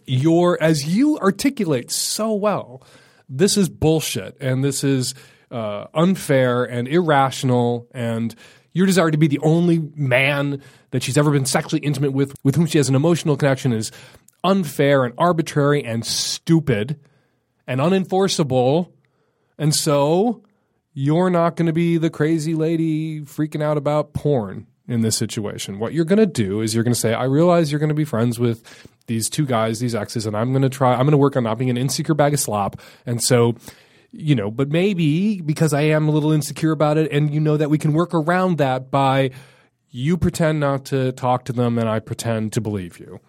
Your, 0.05 0.61
as 0.61 0.95
you 0.95 1.17
articulate 1.17 1.89
so 1.89 2.35
well, 2.35 2.83
this 3.27 3.57
is 3.57 3.67
bullshit 3.67 4.37
and 4.39 4.63
this 4.63 4.83
is 4.83 5.15
uh, 5.51 5.87
unfair 5.93 6.63
and 6.63 6.87
irrational 6.87 7.87
and 7.93 8.33
your 8.73 8.85
desire 8.85 9.11
to 9.11 9.17
be 9.17 9.27
the 9.27 9.39
only 9.39 9.79
man 9.95 10.61
that 10.91 11.03
she's 11.03 11.17
ever 11.17 11.31
been 11.31 11.45
sexually 11.45 11.81
intimate 11.81 12.13
with, 12.13 12.33
with 12.43 12.55
whom 12.55 12.65
she 12.65 12.77
has 12.77 12.87
an 12.89 12.95
emotional 12.95 13.35
connection, 13.35 13.73
is 13.73 13.91
unfair 14.43 15.03
and 15.03 15.13
arbitrary 15.17 15.83
and 15.83 16.05
stupid 16.05 16.99
and 17.67 17.81
unenforceable. 17.81 18.91
And 19.57 19.75
so 19.75 20.43
you're 20.93 21.29
not 21.29 21.55
going 21.55 21.67
to 21.67 21.73
be 21.73 21.97
the 21.97 22.09
crazy 22.09 22.55
lady 22.55 23.21
freaking 23.21 23.61
out 23.61 23.77
about 23.77 24.13
porn 24.13 24.67
in 24.87 25.01
this 25.01 25.15
situation. 25.15 25.79
What 25.79 25.93
you're 25.93 26.05
going 26.05 26.19
to 26.19 26.25
do 26.25 26.61
is 26.61 26.73
you're 26.73 26.83
going 26.83 26.93
to 26.93 26.99
say, 26.99 27.13
I 27.13 27.25
realize 27.25 27.71
you're 27.71 27.79
going 27.79 27.89
to 27.89 27.95
be 27.95 28.03
friends 28.03 28.39
with 28.39 28.89
these 29.07 29.29
two 29.29 29.45
guys, 29.45 29.79
these 29.79 29.95
exes, 29.95 30.25
and 30.25 30.35
I'm 30.35 30.51
going 30.51 30.63
to 30.63 30.69
try, 30.69 30.91
I'm 30.91 31.01
going 31.01 31.11
to 31.11 31.17
work 31.17 31.35
on 31.35 31.43
not 31.43 31.57
being 31.57 31.69
an 31.69 31.77
insecure 31.77 32.15
bag 32.15 32.33
of 32.33 32.39
slop. 32.39 32.79
And 33.05 33.21
so 33.23 33.55
you 34.11 34.35
know, 34.35 34.51
but 34.51 34.69
maybe 34.69 35.41
because 35.41 35.73
I 35.73 35.81
am 35.81 36.07
a 36.07 36.11
little 36.11 36.31
insecure 36.31 36.71
about 36.71 36.97
it, 36.97 37.11
and 37.11 37.33
you 37.33 37.39
know 37.39 37.57
that 37.57 37.69
we 37.69 37.77
can 37.77 37.93
work 37.93 38.13
around 38.13 38.57
that 38.57 38.91
by 38.91 39.31
you 39.91 40.17
pretend 40.17 40.59
not 40.59 40.85
to 40.85 41.11
talk 41.11 41.45
to 41.45 41.53
them 41.53 41.77
and 41.77 41.87
I 41.87 41.99
pretend 41.99 42.53
to 42.53 42.61
believe 42.61 42.97
you. 42.97 43.19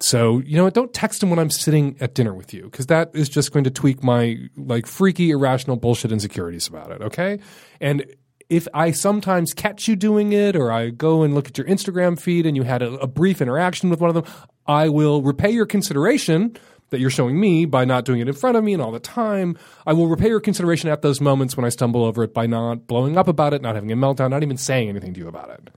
So, 0.00 0.40
you 0.40 0.56
know, 0.56 0.68
don't 0.68 0.92
text 0.92 1.20
them 1.20 1.30
when 1.30 1.38
I'm 1.38 1.50
sitting 1.50 1.96
at 2.00 2.14
dinner 2.14 2.34
with 2.34 2.52
you 2.52 2.64
because 2.64 2.86
that 2.86 3.12
is 3.14 3.28
just 3.28 3.52
going 3.52 3.64
to 3.64 3.70
tweak 3.70 4.02
my 4.02 4.36
like 4.56 4.86
freaky, 4.86 5.30
irrational 5.30 5.76
bullshit 5.76 6.10
insecurities 6.10 6.66
about 6.66 6.90
it. 6.90 7.02
Okay. 7.02 7.38
And 7.80 8.04
if 8.48 8.66
I 8.74 8.90
sometimes 8.90 9.54
catch 9.54 9.86
you 9.86 9.94
doing 9.94 10.32
it 10.32 10.56
or 10.56 10.72
I 10.72 10.90
go 10.90 11.22
and 11.22 11.34
look 11.34 11.46
at 11.46 11.56
your 11.56 11.68
Instagram 11.68 12.20
feed 12.20 12.46
and 12.46 12.56
you 12.56 12.64
had 12.64 12.82
a, 12.82 12.94
a 12.94 13.06
brief 13.06 13.40
interaction 13.40 13.90
with 13.90 14.00
one 14.00 14.14
of 14.14 14.14
them, 14.14 14.24
I 14.66 14.88
will 14.88 15.22
repay 15.22 15.50
your 15.50 15.66
consideration 15.66 16.56
that 16.92 17.00
you're 17.00 17.10
showing 17.10 17.38
me 17.38 17.64
by 17.64 17.84
not 17.84 18.04
doing 18.04 18.20
it 18.20 18.28
in 18.28 18.34
front 18.34 18.56
of 18.56 18.62
me 18.62 18.72
and 18.72 18.80
all 18.80 18.92
the 18.92 19.00
time. 19.00 19.58
I 19.84 19.92
will 19.92 20.06
repay 20.06 20.28
your 20.28 20.40
consideration 20.40 20.88
at 20.88 21.02
those 21.02 21.20
moments 21.20 21.56
when 21.56 21.66
I 21.66 21.68
stumble 21.68 22.04
over 22.04 22.22
it 22.22 22.32
by 22.32 22.46
not 22.46 22.86
blowing 22.86 23.18
up 23.18 23.26
about 23.26 23.52
it, 23.52 23.60
not 23.60 23.74
having 23.74 23.90
a 23.90 23.96
meltdown, 23.96 24.30
not 24.30 24.44
even 24.44 24.56
saying 24.56 24.88
anything 24.88 25.12
to 25.14 25.20
you 25.20 25.26
about 25.26 25.50
it. 25.50 25.70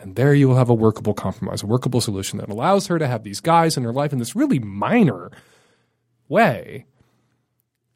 And 0.00 0.16
there 0.16 0.34
you 0.34 0.48
will 0.48 0.56
have 0.56 0.70
a 0.70 0.74
workable 0.74 1.14
compromise, 1.14 1.62
a 1.62 1.66
workable 1.66 2.00
solution 2.00 2.38
that 2.38 2.48
allows 2.48 2.86
her 2.88 2.98
to 2.98 3.06
have 3.06 3.22
these 3.22 3.40
guys 3.40 3.76
in 3.76 3.84
her 3.84 3.92
life 3.92 4.12
in 4.12 4.18
this 4.18 4.36
really 4.36 4.58
minor 4.58 5.30
way 6.28 6.86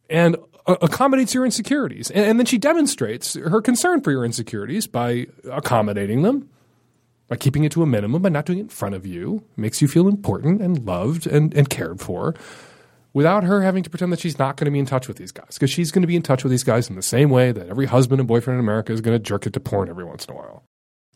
and 0.08 0.36
accommodates 0.66 1.34
your 1.34 1.44
insecurities. 1.44 2.10
And, 2.10 2.38
then 2.38 2.46
she 2.46 2.58
demonstrates 2.58 3.34
her 3.34 3.60
concern 3.60 4.00
for 4.00 4.10
your 4.10 4.24
insecurities 4.24 4.86
by 4.86 5.26
accommodating 5.50 6.22
them 6.22 6.50
by 7.32 7.36
keeping 7.36 7.64
it 7.64 7.72
to 7.72 7.82
a 7.82 7.86
minimum, 7.86 8.20
by 8.20 8.28
not 8.28 8.44
doing 8.44 8.58
it 8.58 8.62
in 8.64 8.68
front 8.68 8.94
of 8.94 9.06
you, 9.06 9.42
makes 9.56 9.80
you 9.80 9.88
feel 9.88 10.06
important 10.06 10.60
and 10.60 10.84
loved 10.84 11.26
and, 11.26 11.54
and 11.54 11.70
cared 11.70 11.98
for 11.98 12.34
without 13.14 13.42
her 13.42 13.62
having 13.62 13.82
to 13.82 13.88
pretend 13.88 14.12
that 14.12 14.20
she's 14.20 14.38
not 14.38 14.58
going 14.58 14.66
to 14.66 14.70
be 14.70 14.78
in 14.78 14.84
touch 14.84 15.08
with 15.08 15.16
these 15.16 15.32
guys. 15.32 15.54
Because 15.54 15.70
she's 15.70 15.90
going 15.90 16.02
to 16.02 16.06
be 16.06 16.14
in 16.14 16.20
touch 16.20 16.44
with 16.44 16.50
these 16.50 16.62
guys 16.62 16.90
in 16.90 16.96
the 16.96 17.00
same 17.00 17.30
way 17.30 17.50
that 17.50 17.70
every 17.70 17.86
husband 17.86 18.20
and 18.20 18.28
boyfriend 18.28 18.58
in 18.58 18.60
America 18.62 18.92
is 18.92 19.00
going 19.00 19.14
to 19.14 19.18
jerk 19.18 19.46
it 19.46 19.54
to 19.54 19.60
porn 19.60 19.88
every 19.88 20.04
once 20.04 20.26
in 20.26 20.34
a 20.34 20.36
while. 20.36 20.64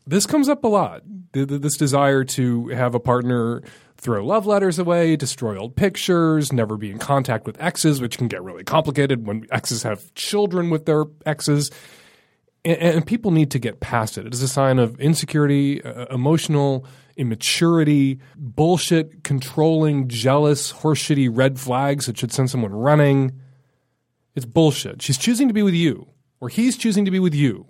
This 0.06 0.24
comes 0.24 0.48
up 0.48 0.64
a 0.64 0.68
lot. 0.68 1.02
This 1.32 1.76
desire 1.76 2.24
to 2.24 2.68
have 2.68 2.94
a 2.94 3.00
partner 3.00 3.60
throw 3.98 4.24
love 4.24 4.46
letters 4.46 4.78
away, 4.78 5.16
destroy 5.16 5.58
old 5.58 5.76
pictures, 5.76 6.50
never 6.50 6.78
be 6.78 6.90
in 6.90 6.98
contact 6.98 7.44
with 7.44 7.60
exes, 7.60 8.00
which 8.00 8.16
can 8.16 8.28
get 8.28 8.42
really 8.42 8.64
complicated 8.64 9.26
when 9.26 9.46
exes 9.52 9.82
have 9.82 10.14
children 10.14 10.70
with 10.70 10.86
their 10.86 11.04
exes 11.26 11.70
and, 12.66 12.96
and, 12.96 13.06
people 13.06 13.30
need 13.30 13.50
to 13.52 13.58
get 13.58 13.80
past 13.80 14.18
it. 14.18 14.26
It 14.26 14.34
is 14.34 14.42
a 14.42 14.48
sign 14.48 14.78
of 14.78 14.98
insecurity, 15.00 15.82
uh, 15.82 16.06
emotional 16.06 16.84
immaturity, 17.16 18.18
bullshit, 18.36 19.24
controlling, 19.24 20.08
jealous, 20.08 20.72
horseshitty 20.72 21.28
red 21.32 21.58
flags 21.58 22.06
that 22.06 22.18
should 22.18 22.32
send 22.32 22.50
someone 22.50 22.72
running. 22.72 23.40
It's 24.34 24.44
bullshit. 24.44 25.00
She's 25.00 25.16
choosing 25.16 25.48
to 25.48 25.54
be 25.54 25.62
with 25.62 25.74
you, 25.74 26.08
or 26.40 26.48
he's 26.48 26.76
choosing 26.76 27.04
to 27.06 27.10
be 27.10 27.18
with 27.18 27.34
you. 27.34 27.66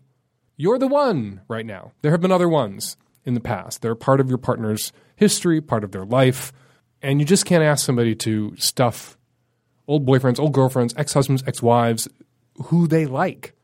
You're 0.56 0.78
the 0.78 0.88
one 0.88 1.42
right 1.48 1.66
now. 1.66 1.92
There 2.02 2.10
have 2.10 2.20
been 2.20 2.32
other 2.32 2.48
ones 2.48 2.96
in 3.24 3.34
the 3.34 3.40
past. 3.40 3.82
They're 3.82 3.94
part 3.94 4.20
of 4.20 4.28
your 4.28 4.38
partner's 4.38 4.92
history, 5.14 5.60
part 5.60 5.84
of 5.84 5.92
their 5.92 6.04
life, 6.04 6.52
and 7.02 7.20
you 7.20 7.26
just 7.26 7.44
can't 7.44 7.62
ask 7.62 7.84
somebody 7.84 8.14
to 8.16 8.56
stuff 8.56 9.16
old 9.86 10.06
boyfriends, 10.06 10.40
old 10.40 10.52
girlfriends, 10.52 10.94
ex 10.96 11.12
husbands, 11.12 11.44
ex 11.46 11.62
wives, 11.62 12.08
who 12.64 12.88
they 12.88 13.06
like 13.06 13.55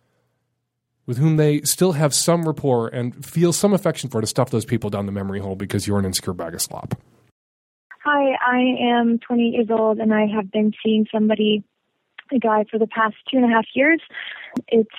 with 1.06 1.18
whom 1.18 1.36
they 1.36 1.60
still 1.62 1.92
have 1.92 2.14
some 2.14 2.44
rapport 2.44 2.88
and 2.88 3.24
feel 3.24 3.52
some 3.52 3.72
affection 3.72 4.08
for 4.08 4.20
to 4.20 4.26
stuff 4.26 4.50
those 4.50 4.64
people 4.64 4.90
down 4.90 5.06
the 5.06 5.12
memory 5.12 5.40
hole 5.40 5.56
because 5.56 5.86
you're 5.86 5.98
an 5.98 6.04
insecure 6.04 6.32
bag 6.32 6.54
of 6.54 6.62
slop. 6.62 6.94
Hi, 8.04 8.36
I 8.44 8.60
am 8.80 9.18
20 9.18 9.42
years 9.42 9.68
old 9.70 9.98
and 9.98 10.12
I 10.12 10.26
have 10.26 10.50
been 10.50 10.72
seeing 10.84 11.06
somebody, 11.12 11.62
a 12.32 12.38
guy, 12.38 12.64
for 12.70 12.78
the 12.78 12.86
past 12.86 13.14
two 13.30 13.36
and 13.36 13.46
a 13.46 13.54
half 13.54 13.66
years. 13.74 14.00
It's 14.68 14.90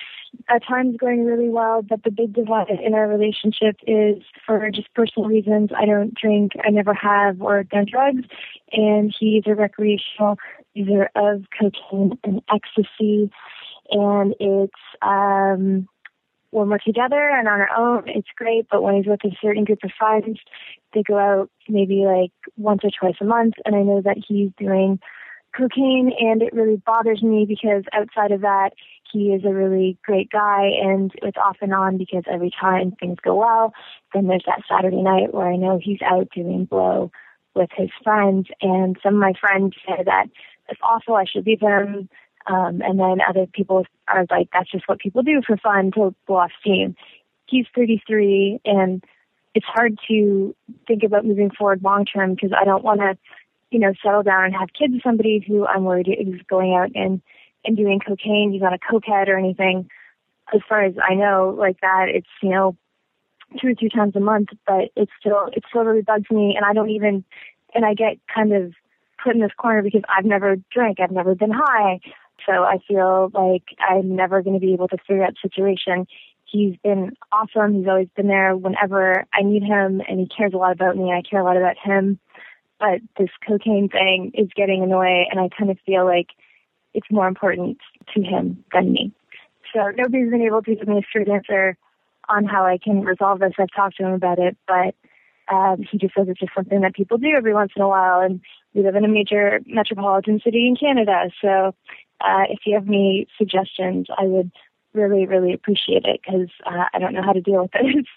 at 0.50 0.66
times 0.66 0.98
going 0.98 1.26
really 1.26 1.50
well, 1.50 1.82
but 1.82 2.04
the 2.04 2.12
big 2.12 2.34
divide 2.34 2.70
in 2.70 2.94
our 2.94 3.08
relationship 3.08 3.76
is 3.86 4.24
for 4.46 4.70
just 4.72 4.94
personal 4.94 5.28
reasons. 5.30 5.70
I 5.78 5.86
don't 5.86 6.14
drink, 6.16 6.54
I 6.64 6.70
never 6.70 6.94
have, 6.94 7.42
or 7.42 7.64
done 7.64 7.86
drugs, 7.92 8.24
and 8.72 9.14
he's 9.18 9.44
a 9.46 9.56
recreational 9.56 10.38
user 10.74 11.10
of 11.16 11.44
cocaine 11.60 12.18
and 12.24 12.42
ecstasy. 12.52 13.30
And 13.92 14.34
it's 14.40 14.74
um 15.02 15.88
when 16.54 16.70
we're 16.70 16.78
together 16.78 17.30
and 17.30 17.48
on 17.48 17.60
our 17.60 17.76
own, 17.76 18.04
it's 18.08 18.28
great. 18.38 18.68
But 18.70 18.84
when 18.84 18.96
he's 18.96 19.08
with 19.08 19.24
a 19.26 19.36
certain 19.42 19.66
group 19.66 19.80
of 19.84 19.92
friends, 19.98 20.40
they 20.94 21.04
go 21.04 21.18
out 21.18 21.50
maybe 21.68 22.06
like 22.06 22.32
once 22.58 22.82
or 22.84 22.92
twice 22.98 23.18
a 23.22 23.26
month. 23.26 23.56
And 23.66 23.76
I 23.76 23.82
know 23.82 24.02
that 24.02 24.18
he's 24.26 24.52
doing 24.58 25.00
cocaine 25.56 26.12
and 26.20 26.42
it 26.42 26.54
really 26.54 26.82
bothers 26.86 27.22
me 27.22 27.46
because 27.48 27.84
outside 27.94 28.32
of 28.32 28.42
that, 28.42 28.72
he 29.12 29.34
is 29.34 29.44
a 29.46 29.54
really 29.54 29.98
great 30.04 30.30
guy 30.32 30.70
and 30.82 31.12
it's 31.22 31.38
off 31.38 31.58
and 31.62 31.74
on 31.74 31.98
because 31.98 32.24
every 32.32 32.52
time 32.60 32.92
things 33.00 33.18
go 33.24 33.36
well, 33.36 33.74
then 34.14 34.28
there's 34.28 34.46
that 34.46 34.64
Saturday 34.68 35.02
night 35.02 35.34
where 35.34 35.48
I 35.48 35.56
know 35.56 35.80
he's 35.82 36.02
out 36.02 36.30
doing 36.34 36.66
blow 36.66 37.12
with 37.56 37.70
his 37.76 37.90
friends 38.04 38.48
and 38.62 38.98
some 39.04 39.16
of 39.16 39.20
my 39.20 39.34
friends 39.40 39.76
say 39.88 40.04
that 40.04 40.26
it's 40.70 40.82
awful, 40.82 41.16
I 41.16 41.26
should 41.26 41.46
leave 41.46 41.60
him 41.60 42.10
um, 42.48 42.82
and 42.82 43.00
then 43.00 43.20
other 43.28 43.48
people 43.48 43.86
are 44.08 44.26
like, 44.30 44.50
that's 44.52 44.72
just 44.72 44.88
what 44.88 45.00
people 45.00 45.24
do 45.24 45.42
for 45.46 45.58
fun 45.58 45.92
to 45.92 46.14
blow 46.28 46.38
off 46.38 46.52
steam. 46.60 46.96
He's 47.48 47.66
33 47.76 48.60
and 48.66 49.04
it's 49.54 49.66
hard 49.66 49.98
to 50.08 50.56
think 50.88 51.04
about 51.04 51.26
moving 51.26 51.52
forward 51.52 51.84
long 51.84 52.06
term 52.06 52.34
because 52.36 52.52
I 52.60 52.66
don't 52.66 52.84
want 52.84 53.00
to, 53.02 53.18
you 53.72 53.80
know, 53.80 53.94
settle 54.04 54.24
down 54.24 54.46
and 54.46 54.56
have 54.56 54.70
kids 54.78 54.94
with 54.94 55.04
somebody 55.04 55.44
who 55.46 55.66
I'm 55.66 55.84
worried 55.84 56.08
is 56.08 56.42
going 56.50 56.74
out 56.74 56.92
and, 56.96 57.22
and 57.64 57.78
doing 57.78 58.00
cocaine. 58.00 58.52
He's 58.52 58.62
not 58.62 58.74
a 58.74 58.78
cokehead 58.78 59.28
or 59.28 59.38
anything. 59.38 59.90
As 60.54 60.62
far 60.68 60.84
as 60.84 60.96
I 61.02 61.14
know, 61.14 61.56
like 61.58 61.80
that, 61.82 62.08
it's, 62.10 62.28
you 62.42 62.50
know, 62.50 62.76
two 63.62 63.70
or 63.70 63.76
three 63.76 63.90
times 63.90 64.16
a 64.16 64.20
month, 64.20 64.50
but 64.68 64.90
it's 64.96 65.12
still, 65.20 65.50
it 65.54 65.64
still 65.70 65.84
really 65.84 66.02
bugs 66.02 66.30
me. 66.32 66.56
And 66.56 66.66
I 66.66 66.74
don't 66.74 66.90
even, 66.90 67.24
and 67.74 67.86
I 67.86 67.94
get 67.94 68.18
kind 68.34 68.52
of 68.54 68.74
put 69.24 69.36
in 69.36 69.42
this 69.42 69.52
corner 69.58 69.82
because 69.82 70.02
I've 70.10 70.26
never 70.26 70.58
drank. 70.72 71.00
I've 71.00 71.12
never 71.12 71.36
been 71.36 71.52
high. 71.52 72.00
So 72.46 72.52
I 72.52 72.80
feel 72.88 73.32
like 73.34 73.64
I'm 73.80 74.16
never 74.16 74.42
going 74.42 74.60
to 74.60 74.66
be 74.66 74.74
able 74.74 74.88
to 74.90 74.98
figure 74.98 75.24
out 75.24 75.34
the 75.34 75.50
situation. 75.50 76.08
He's 76.46 76.76
been 76.84 77.16
awesome. 77.32 77.76
He's 77.76 77.88
always 77.88 78.10
been 78.16 78.28
there 78.28 78.56
whenever 78.56 79.26
I 79.34 79.42
need 79.44 79.64
him, 79.64 80.02
and 80.08 80.20
he 80.20 80.28
cares 80.28 80.54
a 80.54 80.58
lot 80.58 80.74
about 80.74 80.98
me. 80.98 81.12
I 81.12 81.22
care 81.28 81.40
a 81.40 81.44
lot 81.44 81.58
about 81.58 81.78
him. 81.82 82.20
But 82.80 83.00
this 83.18 83.30
cocaine 83.48 83.90
thing 83.90 84.32
is 84.34 84.50
getting 84.56 84.84
in 84.84 84.90
the 84.90 84.98
way, 84.98 85.28
and 85.32 85.40
I 85.40 85.50
kind 85.58 85.72
of 85.72 85.78
feel 85.86 86.06
like 86.06 86.28
it's 86.94 87.10
more 87.10 87.28
important 87.28 87.78
to 88.14 88.22
him 88.22 88.64
than 88.74 88.92
me. 88.92 89.14
So 89.74 89.92
nobody's 89.96 90.30
been 90.30 90.42
able 90.42 90.62
to 90.62 90.76
give 90.76 90.88
me 90.88 91.00
a 91.00 91.08
straight 91.10 91.30
answer 91.30 91.78
on 92.30 92.46
how 92.46 92.66
I 92.66 92.78
can 92.78 93.02
resolve 93.02 93.40
this. 93.40 93.54
I've 93.58 93.74
talked 93.76 93.98
to 93.98 94.06
him 94.06 94.14
about 94.14 94.40
it, 94.40 94.58
but 94.68 94.96
um, 95.54 95.84
he 95.90 95.98
just 95.98 96.14
says 96.14 96.28
it's 96.30 96.40
just 96.40 96.54
something 96.56 96.82
that 96.82 96.94
people 96.94 97.18
do 97.18 97.32
every 97.36 97.54
once 97.54 97.72
in 97.76 97.82
a 97.82 97.88
while. 97.88 98.22
And 98.22 98.42
we 98.74 98.84
live 98.84 98.96
in 98.96 99.06
a 99.06 99.10
major 99.10 99.60
metropolitan 99.66 100.40
city 100.44 100.68
in 100.68 100.76
Canada, 100.76 101.30
so 101.42 101.74
uh, 102.24 102.44
if 102.50 102.60
you 102.66 102.76
have 102.76 102.88
any 102.88 103.28
suggestions, 103.38 104.08
I 104.18 104.24
would 104.24 104.52
really, 104.94 105.26
really 105.26 105.54
appreciate 105.54 106.06
it 106.06 106.22
because 106.24 106.50
uh, 106.66 106.86
I 106.94 107.00
don't 107.00 107.14
know 107.14 107.24
how 107.24 107.34
to 107.34 107.42
deal 107.42 107.64
with 107.64 107.72
this. 107.72 108.06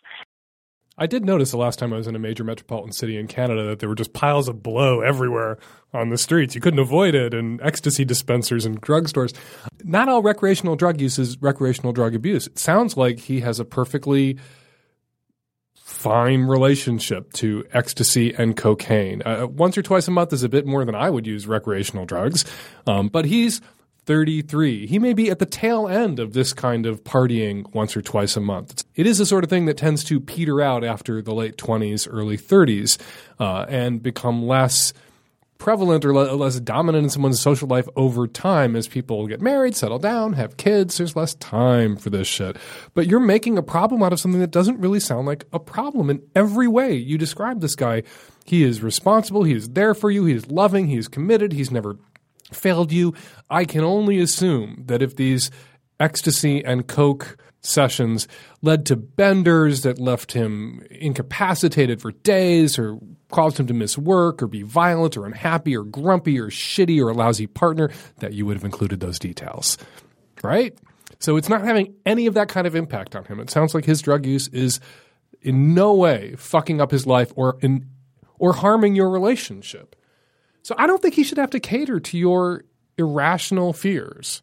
I 0.98 1.06
did 1.06 1.26
notice 1.26 1.50
the 1.50 1.58
last 1.58 1.78
time 1.78 1.92
I 1.92 1.96
was 1.96 2.06
in 2.06 2.16
a 2.16 2.18
major 2.18 2.42
metropolitan 2.42 2.92
city 2.92 3.18
in 3.18 3.26
Canada 3.26 3.64
that 3.66 3.80
there 3.80 3.88
were 3.88 3.94
just 3.94 4.14
piles 4.14 4.48
of 4.48 4.62
blow 4.62 5.02
everywhere 5.02 5.58
on 5.92 6.08
the 6.08 6.16
streets. 6.16 6.54
You 6.54 6.62
couldn't 6.62 6.80
avoid 6.80 7.14
it, 7.14 7.34
and 7.34 7.60
ecstasy 7.60 8.06
dispensers 8.06 8.64
and 8.64 8.80
drugstores. 8.80 9.34
Not 9.84 10.08
all 10.08 10.22
recreational 10.22 10.74
drug 10.74 10.98
use 10.98 11.18
is 11.18 11.40
recreational 11.42 11.92
drug 11.92 12.14
abuse. 12.14 12.46
It 12.46 12.58
sounds 12.58 12.96
like 12.96 13.18
he 13.18 13.40
has 13.40 13.60
a 13.60 13.64
perfectly 13.66 14.38
fine 15.74 16.44
relationship 16.44 17.32
to 17.34 17.64
ecstasy 17.72 18.34
and 18.34 18.56
cocaine. 18.56 19.22
Uh, 19.22 19.46
once 19.46 19.76
or 19.76 19.82
twice 19.82 20.08
a 20.08 20.10
month 20.10 20.32
is 20.32 20.42
a 20.42 20.48
bit 20.48 20.66
more 20.66 20.84
than 20.84 20.94
I 20.94 21.10
would 21.10 21.26
use 21.26 21.46
recreational 21.46 22.06
drugs, 22.06 22.44
um, 22.86 23.08
but 23.08 23.26
he's 23.26 23.60
33. 24.06 24.86
He 24.86 24.98
may 25.00 25.12
be 25.12 25.30
at 25.30 25.40
the 25.40 25.46
tail 25.46 25.88
end 25.88 26.20
of 26.20 26.32
this 26.32 26.52
kind 26.52 26.86
of 26.86 27.02
partying 27.02 27.72
once 27.74 27.96
or 27.96 28.02
twice 28.02 28.36
a 28.36 28.40
month. 28.40 28.84
It 28.94 29.04
is 29.04 29.18
the 29.18 29.26
sort 29.26 29.42
of 29.42 29.50
thing 29.50 29.66
that 29.66 29.76
tends 29.76 30.04
to 30.04 30.20
peter 30.20 30.60
out 30.60 30.84
after 30.84 31.20
the 31.20 31.34
late 31.34 31.56
20s, 31.56 32.06
early 32.10 32.38
30s, 32.38 32.98
uh, 33.40 33.66
and 33.68 34.00
become 34.00 34.46
less 34.46 34.92
prevalent 35.58 36.04
or 36.04 36.14
le- 36.14 36.36
less 36.36 36.60
dominant 36.60 37.04
in 37.04 37.10
someone's 37.10 37.40
social 37.40 37.66
life 37.66 37.88
over 37.96 38.28
time 38.28 38.76
as 38.76 38.86
people 38.86 39.26
get 39.26 39.40
married, 39.40 39.74
settle 39.74 39.98
down, 39.98 40.34
have 40.34 40.56
kids. 40.56 40.98
There's 40.98 41.16
less 41.16 41.34
time 41.34 41.96
for 41.96 42.10
this 42.10 42.28
shit. 42.28 42.56
But 42.94 43.08
you're 43.08 43.18
making 43.18 43.58
a 43.58 43.62
problem 43.62 44.02
out 44.02 44.12
of 44.12 44.20
something 44.20 44.40
that 44.40 44.50
doesn't 44.50 44.78
really 44.78 45.00
sound 45.00 45.26
like 45.26 45.46
a 45.52 45.58
problem 45.58 46.10
in 46.10 46.22
every 46.34 46.68
way. 46.68 46.94
You 46.94 47.18
describe 47.18 47.60
this 47.60 47.74
guy. 47.74 48.04
He 48.44 48.62
is 48.62 48.82
responsible. 48.82 49.42
He 49.42 49.54
is 49.54 49.70
there 49.70 49.94
for 49.94 50.10
you. 50.12 50.24
He 50.26 50.34
is 50.34 50.48
loving. 50.48 50.86
He 50.86 50.96
is 50.96 51.08
committed. 51.08 51.52
He's 51.52 51.72
never 51.72 51.96
failed 52.52 52.92
you. 52.92 53.14
I 53.50 53.64
can 53.64 53.84
only 53.84 54.18
assume 54.18 54.84
that 54.86 55.02
if 55.02 55.16
these 55.16 55.50
ecstasy 55.98 56.64
and 56.64 56.86
coke 56.86 57.38
sessions 57.60 58.28
led 58.62 58.86
to 58.86 58.96
benders 58.96 59.82
that 59.82 59.98
left 59.98 60.32
him 60.32 60.86
incapacitated 60.90 62.00
for 62.00 62.12
days 62.12 62.78
or 62.78 62.98
caused 63.30 63.58
him 63.58 63.66
to 63.66 63.74
miss 63.74 63.98
work 63.98 64.42
or 64.42 64.46
be 64.46 64.62
violent 64.62 65.16
or 65.16 65.26
unhappy 65.26 65.76
or 65.76 65.82
grumpy 65.82 66.38
or 66.38 66.48
shitty 66.48 67.02
or 67.02 67.08
a 67.08 67.14
lousy 67.14 67.46
partner, 67.46 67.90
that 68.18 68.32
you 68.32 68.46
would 68.46 68.56
have 68.56 68.64
included 68.64 69.00
those 69.00 69.18
details. 69.18 69.78
Right? 70.42 70.78
So 71.18 71.36
it's 71.36 71.48
not 71.48 71.62
having 71.62 71.94
any 72.04 72.26
of 72.26 72.34
that 72.34 72.48
kind 72.48 72.66
of 72.66 72.76
impact 72.76 73.16
on 73.16 73.24
him. 73.24 73.40
It 73.40 73.50
sounds 73.50 73.74
like 73.74 73.84
his 73.84 74.02
drug 74.02 74.26
use 74.26 74.48
is 74.48 74.80
in 75.42 75.74
no 75.74 75.94
way 75.94 76.34
fucking 76.36 76.80
up 76.80 76.90
his 76.90 77.06
life 77.06 77.32
or 77.36 77.58
in, 77.60 77.88
or 78.38 78.52
harming 78.52 78.94
your 78.94 79.10
relationship. 79.10 79.95
So 80.66 80.74
I 80.76 80.88
don't 80.88 81.00
think 81.00 81.14
he 81.14 81.22
should 81.22 81.38
have 81.38 81.50
to 81.50 81.60
cater 81.60 82.00
to 82.00 82.18
your 82.18 82.64
irrational 82.98 83.72
fears 83.72 84.42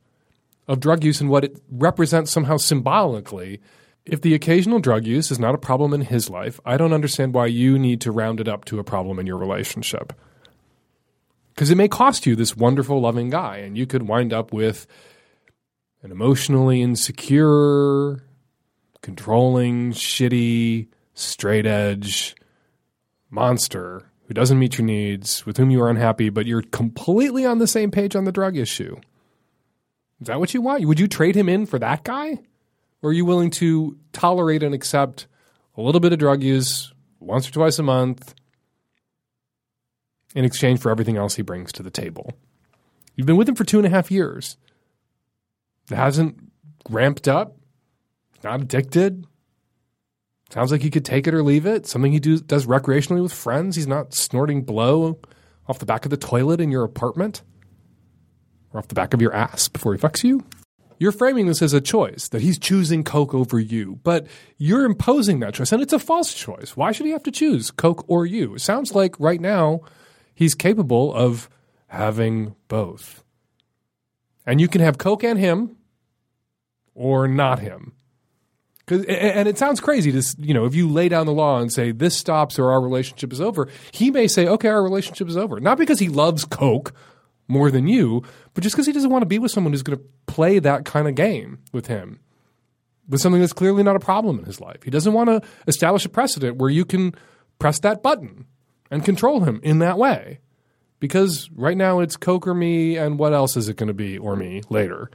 of 0.69 0.79
drug 0.79 1.03
use 1.03 1.19
and 1.19 1.29
what 1.29 1.43
it 1.43 1.61
represents 1.69 2.31
somehow 2.31 2.55
symbolically. 2.55 3.59
If 4.05 4.21
the 4.21 4.33
occasional 4.33 4.79
drug 4.79 5.05
use 5.05 5.31
is 5.31 5.37
not 5.37 5.53
a 5.53 5.57
problem 5.57 5.93
in 5.93 5.99
his 5.99 6.29
life, 6.29 6.61
I 6.65 6.77
don't 6.77 6.93
understand 6.93 7.33
why 7.33 7.47
you 7.47 7.77
need 7.77 7.99
to 7.99 8.11
round 8.13 8.39
it 8.39 8.47
up 8.47 8.63
to 8.65 8.79
a 8.79 8.85
problem 8.85 9.19
in 9.19 9.27
your 9.27 9.35
relationship. 9.35 10.13
Because 11.49 11.69
it 11.69 11.75
may 11.75 11.89
cost 11.89 12.25
you 12.25 12.37
this 12.37 12.55
wonderful, 12.55 13.01
loving 13.01 13.29
guy, 13.29 13.57
and 13.57 13.77
you 13.77 13.85
could 13.85 14.07
wind 14.07 14.31
up 14.31 14.53
with 14.53 14.87
an 16.03 16.11
emotionally 16.13 16.81
insecure, 16.81 18.23
controlling, 19.01 19.91
shitty, 19.91 20.87
straight 21.15 21.65
edge 21.65 22.33
monster 23.29 24.05
who 24.27 24.33
doesn't 24.33 24.59
meet 24.59 24.77
your 24.77 24.85
needs, 24.85 25.45
with 25.45 25.57
whom 25.57 25.69
you 25.69 25.81
are 25.81 25.89
unhappy, 25.89 26.29
but 26.29 26.45
you're 26.45 26.61
completely 26.61 27.45
on 27.45 27.59
the 27.59 27.67
same 27.67 27.91
page 27.91 28.15
on 28.15 28.23
the 28.23 28.31
drug 28.31 28.57
issue. 28.57 28.95
Is 30.21 30.27
that 30.27 30.39
what 30.39 30.53
you 30.53 30.61
want? 30.61 30.85
Would 30.85 30.99
you 30.99 31.07
trade 31.07 31.35
him 31.35 31.49
in 31.49 31.65
for 31.65 31.77
that 31.79 32.03
guy? 32.03 32.39
Or 33.01 33.09
are 33.09 33.13
you 33.13 33.25
willing 33.25 33.49
to 33.51 33.97
tolerate 34.13 34.63
and 34.63 34.73
accept 34.73 35.27
a 35.75 35.81
little 35.81 35.99
bit 35.99 36.13
of 36.13 36.19
drug 36.19 36.41
use 36.41 36.93
once 37.19 37.47
or 37.47 37.51
twice 37.51 37.77
a 37.79 37.83
month 37.83 38.33
in 40.33 40.45
exchange 40.45 40.79
for 40.79 40.89
everything 40.89 41.17
else 41.17 41.35
he 41.35 41.41
brings 41.41 41.73
to 41.73 41.83
the 41.83 41.91
table? 41.91 42.31
You've 43.15 43.27
been 43.27 43.37
with 43.37 43.49
him 43.49 43.55
for 43.55 43.65
two 43.65 43.77
and 43.77 43.85
a 43.85 43.89
half 43.89 44.09
years. 44.09 44.57
It 45.91 45.95
hasn't 45.95 46.39
ramped 46.89 47.27
up, 47.27 47.57
not 48.43 48.61
addicted, 48.61 49.27
Sounds 50.49 50.71
like 50.71 50.81
he 50.81 50.91
could 50.91 51.05
take 51.05 51.27
it 51.27 51.33
or 51.33 51.43
leave 51.43 51.65
it. 51.65 51.87
Something 51.87 52.11
he 52.11 52.19
do, 52.19 52.39
does 52.39 52.65
recreationally 52.65 53.23
with 53.23 53.33
friends. 53.33 53.75
He's 53.75 53.87
not 53.87 54.13
snorting 54.13 54.63
blow 54.63 55.19
off 55.67 55.79
the 55.79 55.85
back 55.85 56.05
of 56.05 56.11
the 56.11 56.17
toilet 56.17 56.59
in 56.59 56.69
your 56.69 56.83
apartment 56.83 57.41
or 58.71 58.79
off 58.79 58.87
the 58.87 58.95
back 58.95 59.13
of 59.13 59.21
your 59.21 59.33
ass 59.33 59.67
before 59.67 59.93
he 59.93 59.99
fucks 59.99 60.23
you. 60.23 60.43
You're 60.99 61.11
framing 61.11 61.47
this 61.47 61.61
as 61.61 61.73
a 61.73 61.81
choice 61.81 62.29
that 62.29 62.41
he's 62.41 62.59
choosing 62.59 63.03
Coke 63.03 63.33
over 63.33 63.59
you, 63.59 63.99
but 64.03 64.27
you're 64.57 64.85
imposing 64.85 65.39
that 65.39 65.53
choice, 65.53 65.71
and 65.71 65.81
it's 65.81 65.91
a 65.91 65.99
false 65.99 66.33
choice. 66.33 66.77
Why 66.77 66.91
should 66.91 67.05
he 67.05 67.11
have 67.11 67.23
to 67.23 67.31
choose 67.31 67.71
Coke 67.71 68.05
or 68.07 68.25
you? 68.25 68.55
It 68.55 68.61
sounds 68.61 68.93
like 68.93 69.19
right 69.19 69.41
now 69.41 69.81
he's 70.35 70.55
capable 70.55 71.13
of 71.13 71.49
having 71.87 72.55
both. 72.67 73.23
And 74.45 74.61
you 74.61 74.67
can 74.67 74.81
have 74.81 74.97
Coke 74.97 75.23
and 75.23 75.39
him 75.39 75.77
or 76.93 77.27
not 77.27 77.59
him. 77.59 77.93
Cause, 78.85 79.05
and 79.05 79.47
it 79.47 79.57
sounds 79.57 79.79
crazy 79.79 80.11
to, 80.11 80.35
you 80.39 80.53
know, 80.53 80.65
if 80.65 80.75
you 80.75 80.89
lay 80.89 81.07
down 81.07 81.25
the 81.25 81.31
law 81.31 81.59
and 81.59 81.71
say 81.71 81.91
this 81.91 82.17
stops 82.17 82.59
or 82.59 82.69
our 82.69 82.81
relationship 82.81 83.31
is 83.31 83.39
over, 83.39 83.69
he 83.93 84.11
may 84.11 84.27
say, 84.27 84.45
okay, 84.45 84.67
our 84.67 84.83
relationship 84.83 85.29
is 85.29 85.37
over. 85.37 85.61
Not 85.61 85.77
because 85.77 85.99
he 85.99 86.09
loves 86.09 86.43
Coke 86.43 86.93
more 87.47 87.71
than 87.71 87.87
you, 87.87 88.23
but 88.53 88.61
just 88.61 88.75
because 88.75 88.85
he 88.85 88.91
doesn't 88.91 89.09
want 89.09 89.21
to 89.21 89.27
be 89.27 89.39
with 89.39 89.51
someone 89.51 89.71
who's 89.71 89.83
going 89.83 89.97
to 89.97 90.03
play 90.27 90.59
that 90.59 90.83
kind 90.83 91.07
of 91.07 91.15
game 91.15 91.59
with 91.71 91.87
him, 91.87 92.19
with 93.07 93.21
something 93.21 93.39
that's 93.39 93.53
clearly 93.53 93.83
not 93.83 93.95
a 93.95 94.01
problem 94.01 94.37
in 94.37 94.45
his 94.45 94.59
life. 94.59 94.83
He 94.83 94.91
doesn't 94.91 95.13
want 95.13 95.29
to 95.29 95.41
establish 95.65 96.05
a 96.05 96.09
precedent 96.09 96.57
where 96.57 96.69
you 96.69 96.83
can 96.83 97.15
press 97.59 97.79
that 97.79 98.03
button 98.03 98.45
and 98.91 99.05
control 99.05 99.41
him 99.41 99.61
in 99.63 99.79
that 99.79 99.97
way. 99.97 100.39
Because 100.99 101.49
right 101.55 101.75
now 101.75 101.99
it's 101.99 102.15
Coke 102.15 102.47
or 102.47 102.53
me, 102.53 102.97
and 102.97 103.17
what 103.19 103.33
else 103.33 103.57
is 103.57 103.67
it 103.69 103.77
going 103.77 103.87
to 103.87 103.93
be 103.93 104.17
or 104.17 104.35
me 104.35 104.61
later? 104.69 105.09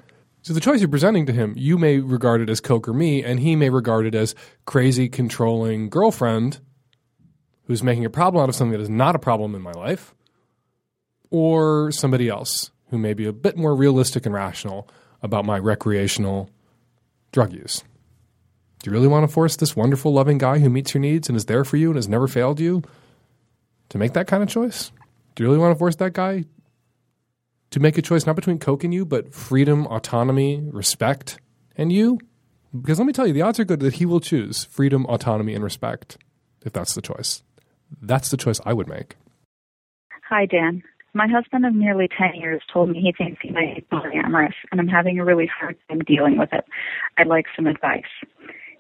So 0.49 0.55
the 0.55 0.61
choice 0.61 0.81
you're 0.81 0.89
presenting 0.89 1.27
to 1.27 1.33
him, 1.35 1.53
you 1.59 1.77
may 1.77 1.99
regard 1.99 2.41
it 2.41 2.49
as 2.49 2.59
Coke 2.59 2.89
or 2.89 2.95
me, 2.95 3.23
and 3.23 3.39
he 3.39 3.55
may 3.55 3.69
regard 3.69 4.07
it 4.07 4.15
as 4.15 4.35
crazy, 4.65 5.07
controlling 5.07 5.91
girlfriend 5.91 6.61
who's 7.65 7.83
making 7.83 8.07
a 8.07 8.09
problem 8.09 8.43
out 8.43 8.49
of 8.49 8.55
something 8.55 8.73
that 8.73 8.81
is 8.81 8.89
not 8.89 9.15
a 9.15 9.19
problem 9.19 9.55
in 9.55 9.61
my 9.61 9.73
life, 9.73 10.15
or 11.29 11.93
somebody 11.93 12.31
else 12.31 12.71
who 12.89 12.97
may 12.97 13.13
be 13.13 13.27
a 13.27 13.33
bit 13.35 13.59
more 13.59 13.77
realistic 13.77 14.25
and 14.25 14.35
rational 14.35 14.89
about 15.21 15.45
my 15.45 15.59
recreational 15.59 16.49
drug 17.31 17.53
use. 17.53 17.85
Do 18.83 18.91
you 18.91 18.93
really 18.95 19.07
want 19.07 19.29
to 19.29 19.29
force 19.29 19.55
this 19.55 19.77
wonderful, 19.77 20.15
loving 20.15 20.39
guy 20.39 20.61
who 20.61 20.71
meets 20.71 20.95
your 20.95 21.03
needs 21.03 21.29
and 21.29 21.37
is 21.37 21.45
there 21.45 21.63
for 21.63 21.77
you 21.77 21.89
and 21.89 21.97
has 21.97 22.09
never 22.09 22.27
failed 22.27 22.59
you 22.59 22.83
to 23.91 23.99
make 23.99 24.15
that 24.15 24.27
kind 24.27 24.43
of 24.43 24.49
choice? 24.49 24.93
Do 25.35 25.43
you 25.43 25.51
really 25.51 25.61
want 25.61 25.75
to 25.75 25.79
force 25.79 25.97
that 25.97 26.15
guy 26.15 26.47
to 27.71 27.81
make 27.81 27.99
a 27.99 28.03
choice 28.03 28.27
not 28.27 28.37
between 28.37 28.59
Coke 28.59 28.85
and 28.85 28.93
you, 28.93 29.05
but 29.05 29.35
freedom, 29.35 29.87
autonomy, 29.87 30.61
respect, 30.73 31.39
and 31.77 31.93
you? 31.93 32.19
Because 32.79 32.99
let 32.99 33.07
me 33.07 33.13
tell 33.13 33.27
you, 33.27 33.33
the 33.33 33.43
odds 33.43 33.59
are 33.59 33.65
good 33.65 33.81
that 33.81 33.95
he 33.95 34.07
will 34.07 34.21
choose 34.21 34.65
freedom, 34.65 35.07
autonomy, 35.07 35.55
and 35.55 35.65
respect 35.65 36.19
if 36.65 36.73
that's 36.73 36.95
the 36.95 37.03
choice. 37.03 37.43
That's 38.03 38.31
the 38.31 38.37
choice 38.37 38.61
I 38.65 38.73
would 38.73 38.89
make. 38.89 39.17
Hi, 40.29 40.45
Dan. 40.47 40.83
My 41.15 41.27
husband 41.27 41.65
of 41.65 41.75
nearly 41.75 42.09
10 42.17 42.35
years 42.35 42.63
told 42.71 42.91
me 42.91 43.01
he 43.01 43.13
thinks 43.17 43.41
he 43.43 43.51
might 43.51 43.77
be 43.77 43.87
polyamorous, 43.91 44.53
and 44.71 44.81
I'm 44.81 44.89
having 44.89 45.19
a 45.19 45.25
really 45.25 45.47
hard 45.59 45.77
time 45.89 46.01
dealing 46.01 46.39
with 46.39 46.53
it. 46.53 46.65
I'd 47.17 47.27
like 47.27 47.47
some 47.57 47.67
advice. 47.67 48.03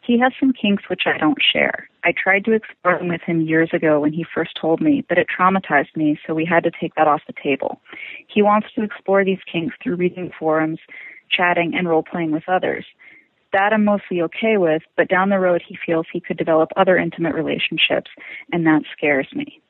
He 0.09 0.19
has 0.21 0.33
some 0.41 0.55
kinks 0.55 0.85
which 0.89 1.03
I 1.05 1.19
don't 1.19 1.37
share. 1.53 1.87
I 2.03 2.15
tried 2.17 2.47
to 2.47 2.53
explore 2.53 2.97
them 2.97 3.09
with 3.09 3.21
him 3.21 3.43
years 3.43 3.69
ago 3.75 4.01
when 4.01 4.15
he 4.15 4.25
first 4.35 4.57
told 4.59 4.81
me, 4.81 5.05
but 5.07 5.19
it 5.19 5.27
traumatized 5.29 5.95
me, 5.95 6.19
so 6.27 6.33
we 6.33 6.47
had 6.47 6.65
to 6.65 6.71
take 6.71 6.95
that 6.95 7.07
off 7.07 7.21
the 7.27 7.35
table. 7.35 7.83
He 8.27 8.41
wants 8.41 8.69
to 8.75 8.83
explore 8.83 9.23
these 9.23 9.45
kinks 9.53 9.77
through 9.83 9.97
reading 9.97 10.31
forums, 10.39 10.79
chatting, 11.31 11.75
and 11.77 11.87
role 11.87 12.03
playing 12.03 12.31
with 12.31 12.49
others. 12.49 12.87
That 13.53 13.75
I'm 13.75 13.85
mostly 13.85 14.23
okay 14.23 14.57
with, 14.57 14.81
but 14.97 15.11
down 15.11 15.29
the 15.29 15.39
road 15.39 15.61
he 15.69 15.77
feels 15.85 16.07
he 16.11 16.21
could 16.21 16.39
develop 16.39 16.71
other 16.75 16.97
intimate 16.97 17.35
relationships, 17.35 18.11
and 18.51 18.65
that 18.65 18.85
scares 18.97 19.29
me. 19.35 19.61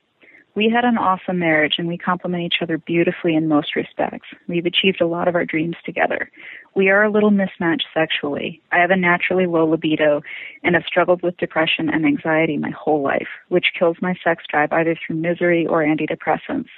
We 0.59 0.69
had 0.69 0.85
an 0.85 0.99
awesome 0.99 1.39
marriage 1.39 1.75
and 1.79 1.87
we 1.87 1.97
complement 1.97 2.43
each 2.43 2.61
other 2.61 2.79
beautifully 2.79 3.37
in 3.37 3.47
most 3.47 3.77
respects. 3.77 4.27
We've 4.49 4.67
achieved 4.67 5.01
a 5.01 5.07
lot 5.07 5.29
of 5.29 5.37
our 5.37 5.45
dreams 5.45 5.77
together. 5.87 6.33
We 6.75 6.89
are 6.89 7.05
a 7.05 7.13
little 7.13 7.31
mismatched 7.31 7.87
sexually. 7.95 8.61
I 8.73 8.79
have 8.79 8.91
a 8.91 8.97
naturally 8.97 9.47
low 9.47 9.65
libido 9.69 10.21
and 10.65 10.75
have 10.75 10.83
struggled 10.85 11.23
with 11.23 11.37
depression 11.37 11.89
and 11.89 12.05
anxiety 12.05 12.57
my 12.57 12.71
whole 12.71 13.01
life, 13.03 13.29
which 13.51 13.67
kills 13.79 13.99
my 14.03 14.17
sex 14.25 14.43
drive 14.51 14.73
either 14.73 14.97
through 14.97 15.19
misery 15.19 15.65
or 15.65 15.85
antidepressants. 15.85 16.71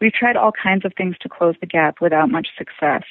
We've 0.00 0.12
tried 0.12 0.36
all 0.36 0.52
kinds 0.52 0.84
of 0.84 0.92
things 0.96 1.16
to 1.22 1.28
close 1.28 1.56
the 1.60 1.66
gap 1.66 1.96
without 2.00 2.30
much 2.30 2.46
success. 2.56 3.02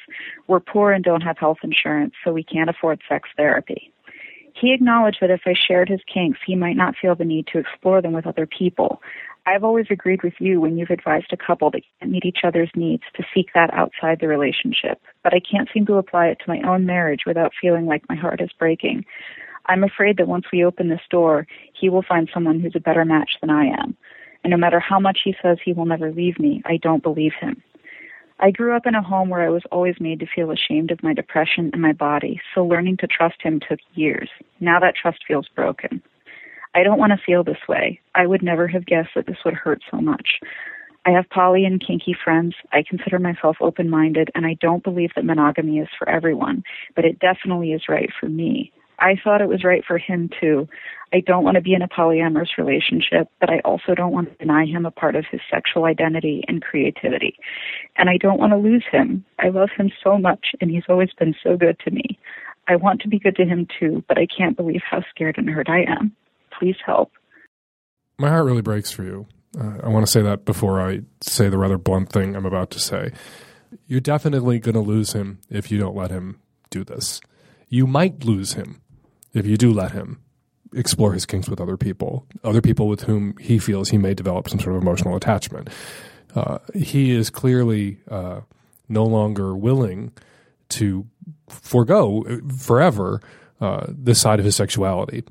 We're 0.48 0.62
poor 0.62 0.94
and 0.94 1.04
don't 1.04 1.20
have 1.20 1.38
health 1.38 1.58
insurance, 1.64 2.14
so 2.24 2.32
we 2.32 2.46
can't 2.46 2.70
afford 2.70 3.02
sex 3.10 3.28
therapy. 3.36 3.92
He 4.60 4.74
acknowledged 4.74 5.18
that 5.22 5.30
if 5.30 5.42
I 5.46 5.54
shared 5.54 5.90
his 5.90 6.00
kinks, 6.12 6.40
he 6.46 6.56
might 6.56 6.78
not 6.78 6.96
feel 7.00 7.14
the 7.14 7.26
need 7.26 7.48
to 7.48 7.60
explore 7.60 8.02
them 8.02 8.14
with 8.14 8.26
other 8.26 8.48
people. 8.48 9.02
I've 9.48 9.64
always 9.64 9.86
agreed 9.90 10.24
with 10.24 10.34
you 10.40 10.60
when 10.60 10.78
you've 10.78 10.90
advised 10.90 11.32
a 11.32 11.38
couple 11.38 11.72
that 11.72 11.82
can't 12.00 12.12
meet 12.12 12.26
each 12.26 12.40
other's 12.44 12.70
needs 12.76 13.04
to 13.16 13.24
seek 13.34 13.48
that 13.54 13.74
outside 13.74 14.20
the 14.20 14.28
relationship, 14.28 15.02
but 15.24 15.34
I 15.34 15.40
can't 15.40 15.70
seem 15.74 15.86
to 15.86 15.94
apply 15.94 16.28
it 16.28 16.40
to 16.40 16.50
my 16.50 16.60
own 16.70 16.86
marriage 16.86 17.22
without 17.26 17.54
feeling 17.60 17.86
like 17.86 18.04
my 18.10 18.16
heart 18.16 18.42
is 18.42 18.50
breaking. 18.60 19.06
I'm 19.68 19.86
afraid 19.86 20.18
that 20.18 20.28
once 20.28 20.48
we 20.52 20.66
open 20.66 20.90
this 20.90 21.00
door, 21.10 21.48
he 21.74 21.88
will 21.88 22.02
find 22.02 22.30
someone 22.34 22.60
who's 22.60 22.76
a 22.76 22.82
better 22.82 23.06
match 23.06 23.38
than 23.40 23.50
I 23.50 23.68
am. 23.68 23.96
And 24.44 24.52
no 24.52 24.58
matter 24.58 24.82
how 24.82 25.00
much 25.00 25.20
he 25.24 25.34
says 25.42 25.60
he 25.64 25.72
will 25.72 25.86
never 25.86 26.12
leave 26.12 26.38
me, 26.40 26.62
I 26.66 26.76
don't 26.76 27.02
believe 27.02 27.34
him. 27.40 27.64
I 28.42 28.52
grew 28.52 28.76
up 28.76 28.86
in 28.86 28.96
a 28.96 29.02
home 29.02 29.30
where 29.30 29.44
I 29.44 29.50
was 29.50 29.64
always 29.72 29.96
made 30.02 30.20
to 30.20 30.28
feel 30.28 30.52
ashamed 30.52 30.92
of 30.92 31.02
my 31.02 31.14
depression 31.14 31.70
and 31.72 31.82
my 31.82 31.94
body, 31.94 32.42
so 32.54 32.66
learning 32.66 32.98
to 32.98 33.08
trust 33.08 33.42
him 33.42 33.62
took 33.62 33.80
years. 33.94 34.30
Now 34.60 34.82
that 34.82 34.96
trust 35.02 35.20
feels 35.26 35.48
broken. 35.56 36.02
I 36.78 36.84
don't 36.84 37.00
want 37.00 37.12
to 37.12 37.26
feel 37.26 37.44
this 37.44 37.68
way. 37.68 38.00
I 38.14 38.28
would 38.28 38.44
never 38.44 38.68
have 38.68 38.86
guessed 38.86 39.10
that 39.16 39.26
this 39.26 39.38
would 39.44 39.56
hurt 39.56 39.82
so 39.90 39.98
much. 39.98 40.40
I 41.08 41.10
have 41.10 41.28
poly 41.32 41.66
and 41.66 41.84
kinky 41.84 42.16
friends. 42.24 42.54
I 42.72 42.84
consider 42.88 43.18
myself 43.18 43.58
open 43.60 43.90
minded, 43.90 44.30
and 44.36 44.46
I 44.46 44.58
don't 44.62 44.84
believe 44.84 45.10
that 45.16 45.26
monogamy 45.26 45.80
is 45.80 45.88
for 45.98 46.08
everyone, 46.08 46.64
but 46.96 47.04
it 47.04 47.18
definitely 47.18 47.72
is 47.72 47.90
right 47.90 48.12
for 48.20 48.30
me. 48.30 48.72
I 49.00 49.16
thought 49.24 49.42
it 49.42 49.48
was 49.48 49.64
right 49.64 49.84
for 49.88 49.98
him 49.98 50.30
too. 50.40 50.68
I 51.12 51.22
don't 51.22 51.44
want 51.44 51.56
to 51.56 51.62
be 51.62 51.74
in 51.74 51.82
a 51.82 51.88
polyamorous 51.88 52.58
relationship, 52.60 53.28
but 53.40 53.50
I 53.50 53.60
also 53.66 53.96
don't 53.96 54.12
want 54.12 54.30
to 54.30 54.38
deny 54.38 54.66
him 54.66 54.86
a 54.86 54.92
part 54.92 55.16
of 55.16 55.26
his 55.32 55.42
sexual 55.52 55.86
identity 55.86 56.44
and 56.48 56.62
creativity. 56.62 57.40
And 57.96 58.08
I 58.08 58.18
don't 58.18 58.40
want 58.40 58.52
to 58.52 58.58
lose 58.58 58.86
him. 58.92 59.26
I 59.40 59.50
love 59.50 59.70
him 59.76 59.92
so 60.04 60.20
much, 60.20 60.54
and 60.62 60.70
he's 60.70 60.86
always 60.88 61.10
been 61.18 61.34
so 61.44 61.58
good 61.58 61.80
to 61.86 61.92
me. 61.92 62.20
I 62.68 62.76
want 62.76 63.02
to 63.02 63.08
be 63.08 63.18
good 63.18 63.36
to 63.38 63.46
him 63.46 63.68
too, 63.80 64.04
but 64.08 64.20
I 64.20 64.28
can't 64.28 64.58
believe 64.58 64.82
how 64.88 65.04
scared 65.10 65.40
and 65.40 65.50
hurt 65.50 65.70
I 65.70 65.82
am. 65.82 66.16
Please 66.58 66.76
help. 66.86 67.12
My 68.20 68.30
heart 68.30 68.46
really 68.46 68.62
breaks 68.62 68.92
for 68.92 69.04
you. 69.04 69.28
Uh, 69.60 69.78
I 69.84 69.90
want 69.90 70.06
to 70.06 70.12
say 70.12 70.22
that 70.22 70.46
before 70.46 70.82
I 70.82 71.02
say 71.22 71.50
the 71.50 71.58
rather 71.58 71.78
blunt 71.78 72.12
thing 72.12 72.36
I'm 72.36 72.46
about 72.46 72.72
to 72.72 72.80
say. 72.80 73.12
You're 73.86 74.00
definitely 74.00 74.60
going 74.60 74.76
to 74.76 74.82
lose 74.82 75.14
him 75.14 75.40
if 75.50 75.72
you 75.72 75.78
don't 75.78 75.96
let 75.96 76.12
him 76.12 76.40
do 76.70 76.84
this. 76.84 77.22
You 77.70 77.86
might 77.86 78.24
lose 78.24 78.54
him 78.54 78.82
if 79.34 79.46
you 79.46 79.58
do 79.58 79.72
let 79.72 79.92
him 79.92 80.22
explore 80.74 81.14
his 81.14 81.26
kinks 81.26 81.50
with 81.50 81.62
other 81.62 81.78
people, 81.78 82.26
other 82.44 82.62
people 82.62 82.88
with 82.88 83.04
whom 83.04 83.36
he 83.38 83.60
feels 83.60 83.90
he 83.90 83.98
may 83.98 84.14
develop 84.14 84.50
some 84.50 84.60
sort 84.60 84.76
of 84.76 84.82
emotional 84.82 85.16
attachment. 85.16 85.70
Uh, 86.36 86.60
he 86.74 87.12
is 87.12 87.30
clearly 87.30 88.00
uh, 88.10 88.42
no 88.90 89.04
longer 89.04 89.56
willing 89.56 90.12
to 90.70 91.08
forego 91.50 92.24
forever 92.58 93.22
uh, 93.62 93.86
this 93.90 94.20
side 94.20 94.40
of 94.40 94.46
his 94.46 94.56
sexuality. 94.56 95.24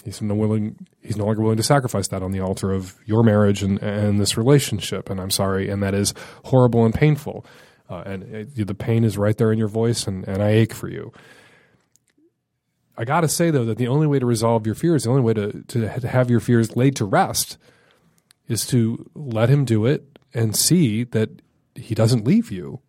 Uh, 0.00 0.04
he's 0.04 0.22
no 0.22 0.34
willing. 0.34 0.86
He's 1.02 1.16
no 1.16 1.26
longer 1.26 1.42
willing 1.42 1.56
to 1.56 1.62
sacrifice 1.62 2.08
that 2.08 2.22
on 2.22 2.32
the 2.32 2.40
altar 2.40 2.72
of 2.72 2.96
your 3.06 3.22
marriage 3.22 3.62
and, 3.62 3.82
and 3.82 4.20
this 4.20 4.36
relationship. 4.36 5.10
And 5.10 5.20
I'm 5.20 5.30
sorry, 5.30 5.68
and 5.68 5.82
that 5.82 5.94
is 5.94 6.14
horrible 6.44 6.84
and 6.84 6.94
painful. 6.94 7.44
Uh, 7.88 8.02
and 8.06 8.22
it, 8.22 8.66
the 8.66 8.74
pain 8.74 9.04
is 9.04 9.18
right 9.18 9.36
there 9.36 9.50
in 9.52 9.58
your 9.58 9.68
voice, 9.68 10.06
and, 10.06 10.26
and 10.28 10.42
I 10.42 10.50
ache 10.50 10.74
for 10.74 10.88
you. 10.88 11.12
I 12.96 13.04
got 13.04 13.22
to 13.22 13.28
say 13.28 13.50
though 13.50 13.64
that 13.64 13.78
the 13.78 13.88
only 13.88 14.06
way 14.06 14.18
to 14.18 14.26
resolve 14.26 14.66
your 14.66 14.74
fears, 14.74 15.04
the 15.04 15.10
only 15.10 15.22
way 15.22 15.32
to 15.32 15.64
to 15.68 15.88
have 15.88 16.28
your 16.28 16.40
fears 16.40 16.76
laid 16.76 16.96
to 16.96 17.06
rest, 17.06 17.56
is 18.46 18.66
to 18.66 19.10
let 19.14 19.48
him 19.48 19.64
do 19.64 19.86
it 19.86 20.18
and 20.34 20.54
see 20.54 21.04
that 21.04 21.30
he 21.74 21.94
doesn't 21.94 22.26
leave 22.26 22.50
you. 22.50 22.80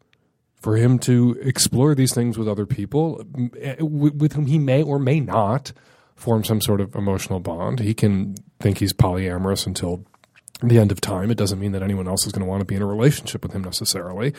For 0.55 0.75
him 0.75 0.99
to 0.99 1.39
explore 1.41 1.95
these 1.95 2.13
things 2.13 2.37
with 2.37 2.47
other 2.47 2.67
people 2.67 3.25
with 3.79 4.33
whom 4.33 4.45
he 4.45 4.59
may 4.59 4.83
or 4.83 4.99
may 4.99 5.19
not 5.19 5.71
form 6.21 6.43
some 6.43 6.61
sort 6.61 6.81
of 6.81 6.95
emotional 6.95 7.39
bond. 7.39 7.79
He 7.79 7.93
can 7.93 8.35
think 8.59 8.77
he's 8.77 8.93
polyamorous 8.93 9.65
until 9.65 10.05
the 10.61 10.77
end 10.77 10.91
of 10.91 11.01
time. 11.01 11.31
It 11.31 11.37
doesn't 11.37 11.59
mean 11.59 11.71
that 11.71 11.81
anyone 11.81 12.07
else 12.07 12.25
is 12.25 12.31
going 12.31 12.45
to 12.45 12.49
want 12.49 12.61
to 12.61 12.65
be 12.65 12.75
in 12.75 12.81
a 12.81 12.85
relationship 12.85 13.43
with 13.43 13.53
him 13.53 13.63
necessarily, 13.63 14.33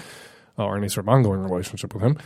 or 0.56 0.76
any 0.76 0.88
sort 0.88 1.04
of 1.04 1.08
ongoing 1.08 1.40
relationship 1.40 1.92
with 1.92 2.02
him. 2.02 2.18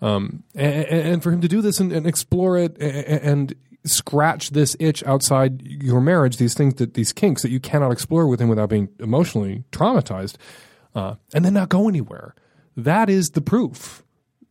Um, 0.00 0.42
and, 0.54 0.84
and, 0.86 1.22
for 1.22 1.32
him 1.32 1.40
to 1.40 1.48
do 1.48 1.60
this 1.60 1.80
and, 1.80 1.92
and 1.92 2.06
explore 2.06 2.56
it 2.56 2.76
and, 2.78 3.22
and, 3.22 3.54
scratch 3.84 4.50
this 4.50 4.76
itch 4.78 5.02
outside 5.04 5.62
your 5.62 6.00
marriage, 6.00 6.36
these 6.36 6.52
things 6.52 6.74
that 6.74 6.94
these 6.94 7.12
kinks 7.12 7.42
that 7.42 7.50
you 7.50 7.58
cannot 7.58 7.90
explore 7.90 8.26
with 8.26 8.40
him 8.40 8.48
without 8.48 8.68
being 8.68 8.88
emotionally 8.98 9.64
traumatized, 9.72 10.36
uh, 10.94 11.14
and 11.32 11.44
then 11.44 11.54
not 11.54 11.68
go 11.68 11.88
anywhere. 11.88 12.34
That 12.76 13.08
is 13.08 13.30
the 13.30 13.40
proof 13.40 14.02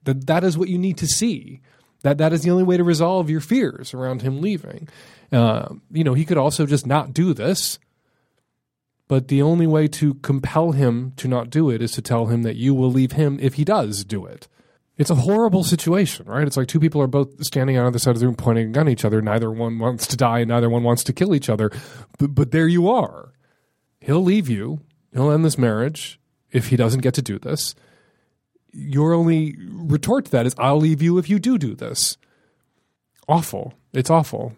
that 0.06 0.26
that 0.26 0.44
is 0.44 0.58
what 0.58 0.70
you 0.70 0.78
need 0.78 0.98
to 0.98 1.08
see. 1.08 1.62
That 2.02 2.18
that 2.20 2.34
is 2.34 2.44
the 2.44 2.52
only 2.52 2.64
way 2.64 2.78
to 2.78 2.84
resolve 2.84 3.30
your 3.30 3.42
fears 3.42 3.94
around 3.94 4.22
him 4.22 4.42
leaving. 4.42 4.88
Uh, 5.32 5.76
you 5.92 6.04
know, 6.04 6.14
he 6.14 6.26
could 6.26 6.38
also 6.38 6.66
just 6.66 6.86
not 6.86 7.14
do 7.14 7.34
this. 7.34 7.80
But 9.08 9.30
the 9.30 9.42
only 9.42 9.68
way 9.68 9.88
to 9.88 10.16
compel 10.16 10.74
him 10.74 11.14
to 11.16 11.28
not 11.28 11.50
do 11.50 11.70
it 11.70 11.82
is 11.82 11.94
to 11.94 12.02
tell 12.02 12.26
him 12.26 12.44
that 12.44 12.58
you 12.58 12.74
will 12.74 12.92
leave 12.92 13.14
him 13.14 13.40
if 13.42 13.54
he 13.54 13.64
does 13.64 14.04
do 14.04 14.26
it. 14.26 14.48
It's 14.98 15.10
a 15.10 15.16
horrible 15.16 15.64
situation, 15.64 16.26
right? 16.26 16.46
It's 16.46 16.58
like 16.58 16.68
two 16.68 16.80
people 16.80 17.02
are 17.02 17.08
both 17.08 17.44
standing 17.46 17.78
on 17.78 17.94
the 17.94 18.00
side 18.00 18.16
of 18.16 18.20
the 18.20 18.26
room 18.26 18.36
pointing 18.36 18.70
a 18.70 18.72
gun 18.72 18.88
at 18.88 18.92
each 18.92 19.06
other. 19.06 19.22
Neither 19.22 19.52
one 19.52 19.78
wants 19.80 20.08
to 20.08 20.18
die, 20.18 20.40
and 20.40 20.50
neither 20.50 20.70
one 20.70 20.84
wants 20.84 21.04
to 21.06 21.14
kill 21.14 21.36
each 21.36 21.50
other. 21.50 21.72
But, 22.18 22.34
but 22.34 22.52
there 22.52 22.68
you 22.68 22.90
are. 22.90 23.32
He'll 24.02 24.24
leave 24.24 24.50
you. 24.50 24.82
He'll 25.14 25.32
end 25.32 25.46
this 25.46 25.58
marriage 25.58 26.20
if 26.52 26.68
he 26.68 26.76
doesn't 26.76 27.02
get 27.02 27.14
to 27.14 27.22
do 27.22 27.38
this. 27.38 27.76
Your 28.80 29.14
only 29.14 29.56
retort 29.60 30.26
to 30.26 30.32
that 30.32 30.46
is, 30.46 30.54
I'll 30.60 30.78
leave 30.78 31.02
you 31.02 31.18
if 31.18 31.30
you 31.30 31.40
do 31.40 31.58
do 31.58 31.74
this. 31.74 32.18
Awful. 33.28 33.74
It's 33.92 34.12
awful. 34.12 34.56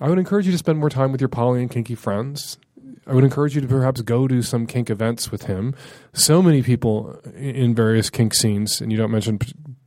I 0.00 0.08
would 0.08 0.18
encourage 0.18 0.46
you 0.46 0.52
to 0.52 0.58
spend 0.58 0.78
more 0.78 0.90
time 0.90 1.12
with 1.12 1.20
your 1.20 1.28
poly 1.28 1.60
and 1.62 1.70
kinky 1.70 1.94
friends. 1.94 2.58
I 3.06 3.14
would 3.14 3.22
encourage 3.22 3.54
you 3.54 3.60
to 3.60 3.68
perhaps 3.68 4.02
go 4.02 4.26
to 4.26 4.42
some 4.42 4.66
kink 4.66 4.90
events 4.90 5.30
with 5.30 5.44
him. 5.44 5.74
So 6.12 6.42
many 6.42 6.62
people 6.62 7.20
in 7.36 7.74
various 7.74 8.10
kink 8.10 8.34
scenes, 8.34 8.80
and 8.80 8.90
you 8.90 8.98
don't 8.98 9.12
mention 9.12 9.38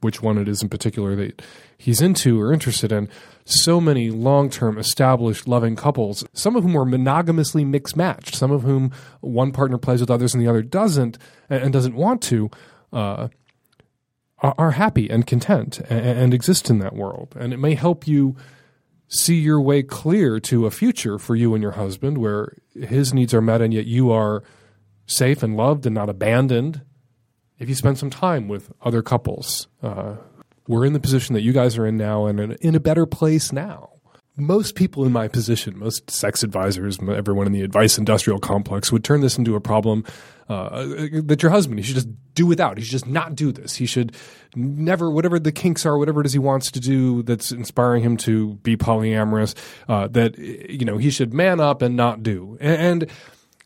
which 0.02 0.22
one 0.22 0.38
it 0.38 0.48
is 0.48 0.62
in 0.62 0.70
particular 0.70 1.16
that 1.18 1.42
he's 1.78 2.02
into 2.02 2.42
or 2.42 2.54
interested 2.54 2.92
in. 2.92 3.10
So 3.44 3.82
many 3.82 4.10
long 4.10 4.50
term, 4.50 4.78
established, 4.78 5.48
loving 5.48 5.76
couples, 5.76 6.24
some 6.34 6.56
of 6.56 6.64
whom 6.64 6.78
are 6.78 6.86
monogamously 6.86 7.66
mixed 7.66 7.98
matched, 7.98 8.36
some 8.36 8.52
of 8.52 8.62
whom 8.62 8.92
one 9.20 9.52
partner 9.52 9.78
plays 9.78 10.00
with 10.00 10.10
others 10.10 10.34
and 10.34 10.42
the 10.42 10.48
other 10.48 10.62
doesn't 10.62 11.18
and 11.50 11.74
doesn't 11.74 11.96
want 11.96 12.22
to. 12.24 12.50
Uh, 12.92 13.30
are 14.42 14.72
happy 14.72 15.10
and 15.10 15.28
content 15.28 15.80
and 15.90 16.34
exist 16.34 16.70
in 16.70 16.80
that 16.80 16.96
world. 16.96 17.36
And 17.38 17.54
it 17.54 17.58
may 17.58 17.76
help 17.76 18.08
you 18.08 18.38
see 19.10 19.36
your 19.36 19.60
way 19.60 19.84
clear 19.84 20.40
to 20.40 20.66
a 20.66 20.72
future 20.72 21.18
for 21.18 21.36
you 21.36 21.54
and 21.54 21.62
your 21.62 21.74
husband 21.74 22.20
where 22.20 22.56
his 22.74 23.14
needs 23.14 23.34
are 23.34 23.42
met 23.42 23.62
and 23.62 23.74
yet 23.74 23.86
you 23.86 24.12
are 24.12 24.44
safe 25.08 25.44
and 25.44 25.58
loved 25.58 25.86
and 25.86 25.96
not 25.96 26.10
abandoned 26.10 26.82
if 27.58 27.68
you 27.68 27.76
spend 27.76 27.98
some 27.98 28.10
time 28.10 28.48
with 28.48 28.72
other 28.82 29.02
couples. 29.02 29.68
Uh, 29.82 30.16
we're 30.68 30.86
in 30.86 30.94
the 30.94 31.00
position 31.00 31.34
that 31.34 31.42
you 31.42 31.52
guys 31.52 31.78
are 31.78 31.86
in 31.86 31.98
now 31.98 32.28
and 32.28 32.40
in 32.40 32.76
a 32.76 32.80
better 32.80 33.06
place 33.06 33.52
now 33.52 33.90
most 34.40 34.76
people 34.76 35.06
in 35.06 35.12
my 35.12 35.28
position, 35.28 35.78
most 35.78 36.10
sex 36.10 36.44
advisors, 36.44 36.98
everyone 37.02 37.46
in 37.46 37.54
the 37.54 37.62
advice 37.62 37.98
industrial 37.98 38.40
complex 38.40 38.92
would 38.92 39.04
turn 39.04 39.22
this 39.22 39.38
into 39.38 39.56
a 39.56 39.62
problem 39.62 40.04
uh, 40.50 40.86
that 41.24 41.44
your 41.44 41.52
husband, 41.52 41.80
he 41.80 41.86
should 41.86 41.96
just 41.96 42.10
do 42.34 42.46
without. 42.46 42.78
He 42.78 42.84
should 42.84 42.92
just 42.92 43.08
not 43.08 43.36
do 43.36 43.52
this. 43.52 43.76
He 43.76 43.86
should 43.86 44.16
never, 44.56 45.12
whatever 45.12 45.38
the 45.40 45.52
kinks 45.52 45.86
are, 45.86 45.98
whatever 45.98 46.22
it 46.22 46.26
is 46.26 46.34
he 46.34 46.40
wants 46.40 46.72
to 46.72 46.80
do 46.80 47.22
that's 47.22 47.52
inspiring 47.52 48.02
him 48.02 48.18
to 48.18 48.56
be 48.56 48.76
polyamorous, 48.76 49.54
uh, 49.88 50.08
that, 50.08 50.38
you 50.38 50.86
know, 50.86 50.98
he 50.98 51.12
should 51.12 51.34
man 51.34 51.60
up 51.60 51.82
and 51.82 51.96
not 51.96 52.24
do. 52.24 52.58
and, 52.60 53.04
and 53.04 53.12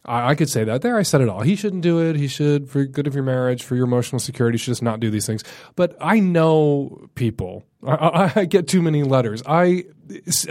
I, 0.05 0.35
could 0.35 0.49
say 0.49 0.65
that 0.65 0.81
there. 0.81 0.97
I 0.97 1.03
said 1.03 1.21
it 1.21 1.29
all. 1.29 1.41
He 1.41 1.55
shouldn't 1.55 1.81
do 1.81 1.99
it. 1.99 2.17
He 2.17 2.27
should, 2.27 2.69
for 2.69 2.83
good 2.83 3.07
of 3.07 3.15
your 3.15 3.23
marriage, 3.23 3.63
for 3.63 3.75
your 3.75 3.85
emotional 3.85 4.19
security, 4.19 4.55
he 4.55 4.59
should 4.59 4.71
just 4.71 4.81
not 4.81 4.99
do 4.99 5.09
these 5.09 5.25
things. 5.25 5.43
But 5.75 5.95
I 6.01 6.19
know 6.19 7.07
people. 7.15 7.63
I, 7.85 8.31
I 8.35 8.45
get 8.45 8.67
too 8.67 8.81
many 8.81 9.03
letters. 9.03 9.43
I, 9.45 9.85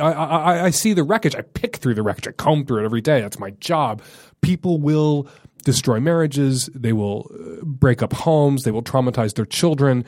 I, 0.01 0.67
I 0.67 0.71
see 0.71 0.93
the 0.93 1.05
wreckage. 1.05 1.35
I 1.35 1.43
pick 1.43 1.77
through 1.77 1.95
the 1.95 2.03
wreckage. 2.03 2.29
I 2.29 2.33
comb 2.33 2.67
through 2.67 2.83
it 2.83 2.85
every 2.85 3.01
day. 3.01 3.21
That's 3.21 3.39
my 3.39 3.51
job. 3.53 4.03
People 4.41 4.81
will 4.81 5.29
destroy 5.65 6.01
marriages. 6.01 6.69
They 6.75 6.93
will 6.93 7.31
uh, 7.33 7.65
break 7.65 8.03
up 8.03 8.13
homes. 8.13 8.65
They 8.65 8.71
will 8.71 8.83
traumatize 8.83 9.35
their 9.35 9.47
children. 9.47 10.05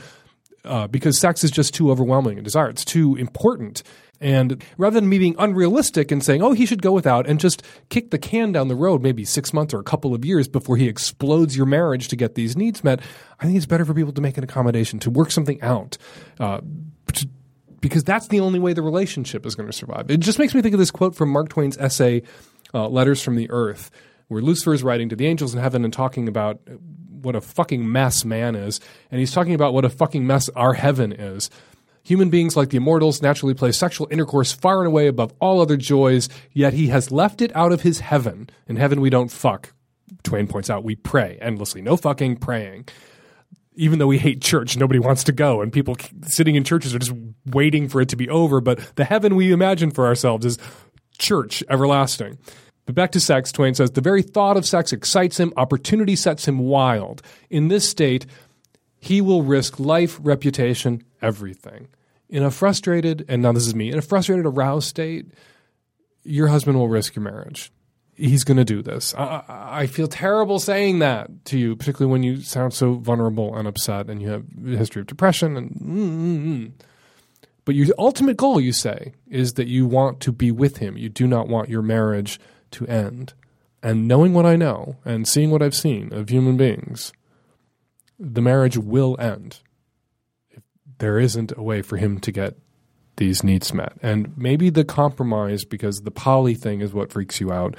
Uh, 0.65 0.87
because 0.87 1.19
sex 1.19 1.45
is 1.45 1.51
just 1.51 1.75
too 1.75 1.91
overwhelming 1.91 2.39
a 2.39 2.43
desire. 2.43 2.71
It's 2.71 2.87
too 2.87 3.17
important. 3.17 3.83
And 4.21 4.65
rather 4.79 4.99
than 4.99 5.11
me 5.11 5.19
being 5.19 5.35
unrealistic 5.39 6.11
and 6.11 6.25
saying, 6.25 6.43
oh, 6.43 6.53
he 6.53 6.65
should 6.65 6.81
go 6.81 6.93
without 6.93 7.27
and 7.27 7.39
just 7.39 7.63
kick 7.91 8.11
the 8.11 8.19
can 8.19 8.53
down 8.53 8.69
the 8.69 8.75
road 8.75 9.03
maybe 9.03 9.27
six 9.27 9.53
months 9.53 9.75
or 9.75 9.81
a 9.81 9.85
couple 9.85 10.15
of 10.15 10.25
years 10.25 10.49
before 10.49 10.79
he 10.79 10.89
explodes 10.89 11.55
your 11.55 11.67
marriage 11.67 12.09
to 12.09 12.17
get 12.17 12.35
these 12.35 12.57
needs 12.57 12.83
met, 12.83 13.01
I 13.41 13.45
think 13.45 13.59
it's 13.59 13.67
better 13.67 13.85
for 13.85 13.93
people 13.93 14.15
to 14.15 14.23
make 14.23 14.39
an 14.39 14.45
accommodation, 14.45 14.99
to 15.01 15.11
work 15.11 15.31
something 15.31 15.61
out. 15.61 15.99
Uh, 16.41 16.63
because 17.81 18.03
that's 18.03 18.29
the 18.29 18.41
only 18.41 18.59
way 18.59 18.73
the 18.73 18.83
relationship 18.83 19.45
is 19.45 19.55
going 19.55 19.69
to 19.69 19.73
survive. 19.73 20.11
It 20.11 20.21
just 20.21 20.39
makes 20.39 20.55
me 20.55 20.63
think 20.63 20.73
of 20.73 20.79
this 20.79 20.91
quote 20.91 21.15
from 21.15 21.29
Mark 21.29 21.51
Twain's 21.51 21.77
essay, 21.77 22.23
uh, 22.73 22.89
Letters 22.89 23.23
from 23.23 23.37
the 23.37 23.51
Earth, 23.51 23.91
where 24.29 24.41
Lucifer 24.41 24.73
is 24.73 24.83
writing 24.83 25.11
to 25.11 25.17
the 25.17 25.27
angels 25.27 25.55
in 25.55 25.61
heaven 25.61 25.85
and 25.85 25.93
talking 25.93 26.27
about 26.27 26.61
what 27.21 27.37
a 27.37 27.41
fucking 27.41 27.91
mess 27.91 28.25
man 28.25 28.55
is. 28.55 28.81
And 29.11 29.21
he's 29.21 29.33
talking 29.33 29.55
about 29.55 29.75
what 29.75 29.85
a 29.85 29.91
fucking 29.91 30.27
mess 30.27 30.49
our 30.51 30.73
heaven 30.73 31.13
is. 31.13 31.51
Human 32.05 32.31
beings, 32.31 32.57
like 32.57 32.69
the 32.71 32.77
immortals, 32.77 33.23
naturally 33.23 33.55
place 33.55 33.79
sexual 33.79 34.09
intercourse 34.11 34.53
far 34.53 34.81
and 34.81 34.87
away 34.87 35.07
above 35.07 35.33
all 35.41 35.61
other 35.61 35.77
joys, 35.77 36.29
yet 36.53 36.75
he 36.75 36.89
has 36.89 37.11
left 37.11 37.41
it 37.41 37.55
out 37.57 37.73
of 37.73 37.83
his 37.83 38.01
heaven. 38.01 38.49
In 38.67 38.77
heaven, 38.77 39.01
we 39.01 39.11
don't 39.11 39.31
fuck. 39.31 39.73
Twain 40.23 40.47
points 40.47 40.71
out, 40.71 40.85
we 40.85 40.97
pray 40.97 41.39
endlessly. 41.41 41.81
No 41.81 41.97
fucking, 41.97 42.37
praying. 42.37 42.89
Even 43.77 43.99
though 43.99 44.07
we 44.07 44.19
hate 44.19 44.41
church, 44.41 44.77
nobody 44.77 45.01
wants 45.01 45.25
to 45.25 45.33
go, 45.33 45.61
and 45.61 45.73
people 45.73 45.97
sitting 46.23 46.55
in 46.55 46.63
churches 46.63 46.95
are 46.95 46.99
just 46.99 47.15
waiting 47.47 47.89
for 47.89 48.01
it 48.01 48.09
to 48.11 48.17
be 48.17 48.29
over. 48.29 48.61
But 48.61 48.79
the 48.97 49.05
heaven 49.05 49.35
we 49.35 49.53
imagine 49.53 49.91
for 49.91 50.07
ourselves 50.07 50.47
is 50.47 50.59
church 51.19 51.63
everlasting. 51.69 52.39
But 52.87 52.95
back 52.95 53.13
to 53.13 53.21
sex, 53.21 53.51
Twain 53.51 53.75
says 53.75 53.93
the 53.93 54.01
very 54.01 54.23
thought 54.23 54.57
of 54.57 54.67
sex 54.67 54.93
excites 54.93 55.41
him, 55.41 55.53
opportunity 55.57 56.17
sets 56.17 56.47
him 56.47 56.59
wild. 56.59 57.23
In 57.51 57.69
this 57.69 57.89
state, 57.89 58.27
he 58.99 59.21
will 59.21 59.43
risk 59.43 59.81
life, 59.81 60.19
reputation, 60.23 61.03
everything. 61.23 61.89
In 62.29 62.43
a 62.43 62.51
frustrated, 62.51 63.25
and 63.29 63.43
now 63.43 63.53
this 63.53 63.67
is 63.67 63.75
me, 63.75 63.91
in 63.91 63.99
a 63.99 64.03
frustrated, 64.03 64.47
aroused 64.47 64.89
state, 64.89 65.27
your 66.25 66.49
husband 66.49 66.79
will 66.79 66.89
risk 66.89 67.15
your 67.15 67.23
marriage. 67.23 67.71
He's 68.17 68.45
going 68.45 68.57
to 68.57 68.65
do 68.65 68.83
this. 68.83 69.15
I, 69.15 69.43
I 69.49 69.87
feel 69.87 70.09
terrible 70.09 70.59
saying 70.59 71.01
that 71.01 71.45
to 71.47 71.59
you, 71.59 71.77
particularly 71.77 72.11
when 72.13 72.23
you 72.23 72.41
sound 72.41 72.75
so 72.75 72.95
vulnerable 72.95 73.57
and 73.57 73.69
upset 73.69 74.09
and 74.09 74.23
you 74.23 74.29
have 74.29 74.45
a 74.67 74.77
history 74.77 75.01
of 75.01 75.07
depression 75.07 75.57
and. 75.57 75.71
Mm-mm-mm. 75.71 76.73
But 77.65 77.75
your 77.75 77.87
ultimate 77.99 78.37
goal, 78.37 78.61
you 78.61 78.73
say, 78.73 79.15
is 79.27 79.55
that 79.55 79.69
you 79.69 79.87
want 79.87 80.21
to 80.21 80.33
be 80.33 80.51
with 80.51 80.79
him. 80.79 80.99
You 80.99 81.09
do 81.09 81.27
not 81.27 81.49
want 81.49 81.71
your 81.71 81.81
marriage 81.81 82.39
to 82.73 82.87
end. 82.87 83.33
And 83.83 84.07
knowing 84.07 84.35
what 84.35 84.47
I 84.47 84.57
know 84.57 84.97
and 85.05 85.27
seeing 85.27 85.51
what 85.51 85.63
I've 85.63 85.75
seen 85.75 86.13
of 86.13 86.29
human 86.29 86.57
beings, 86.59 87.13
the 88.19 88.43
marriage 88.43 88.77
will 88.77 89.17
end 89.19 89.61
if 90.51 90.63
there 90.99 91.19
isn't 91.19 91.53
a 91.57 91.63
way 91.63 91.81
for 91.81 91.97
him 91.97 92.19
to 92.21 92.33
get 92.33 92.57
these 93.17 93.45
needs 93.45 93.73
met. 93.73 93.93
And 94.03 94.37
maybe 94.37 94.71
the 94.71 94.85
compromise, 94.85 95.65
because 95.65 96.01
the 96.01 96.11
poly 96.11 96.55
thing 96.55 96.81
is 96.81 96.93
what 96.93 97.13
freaks 97.13 97.41
you 97.41 97.53
out, 97.53 97.77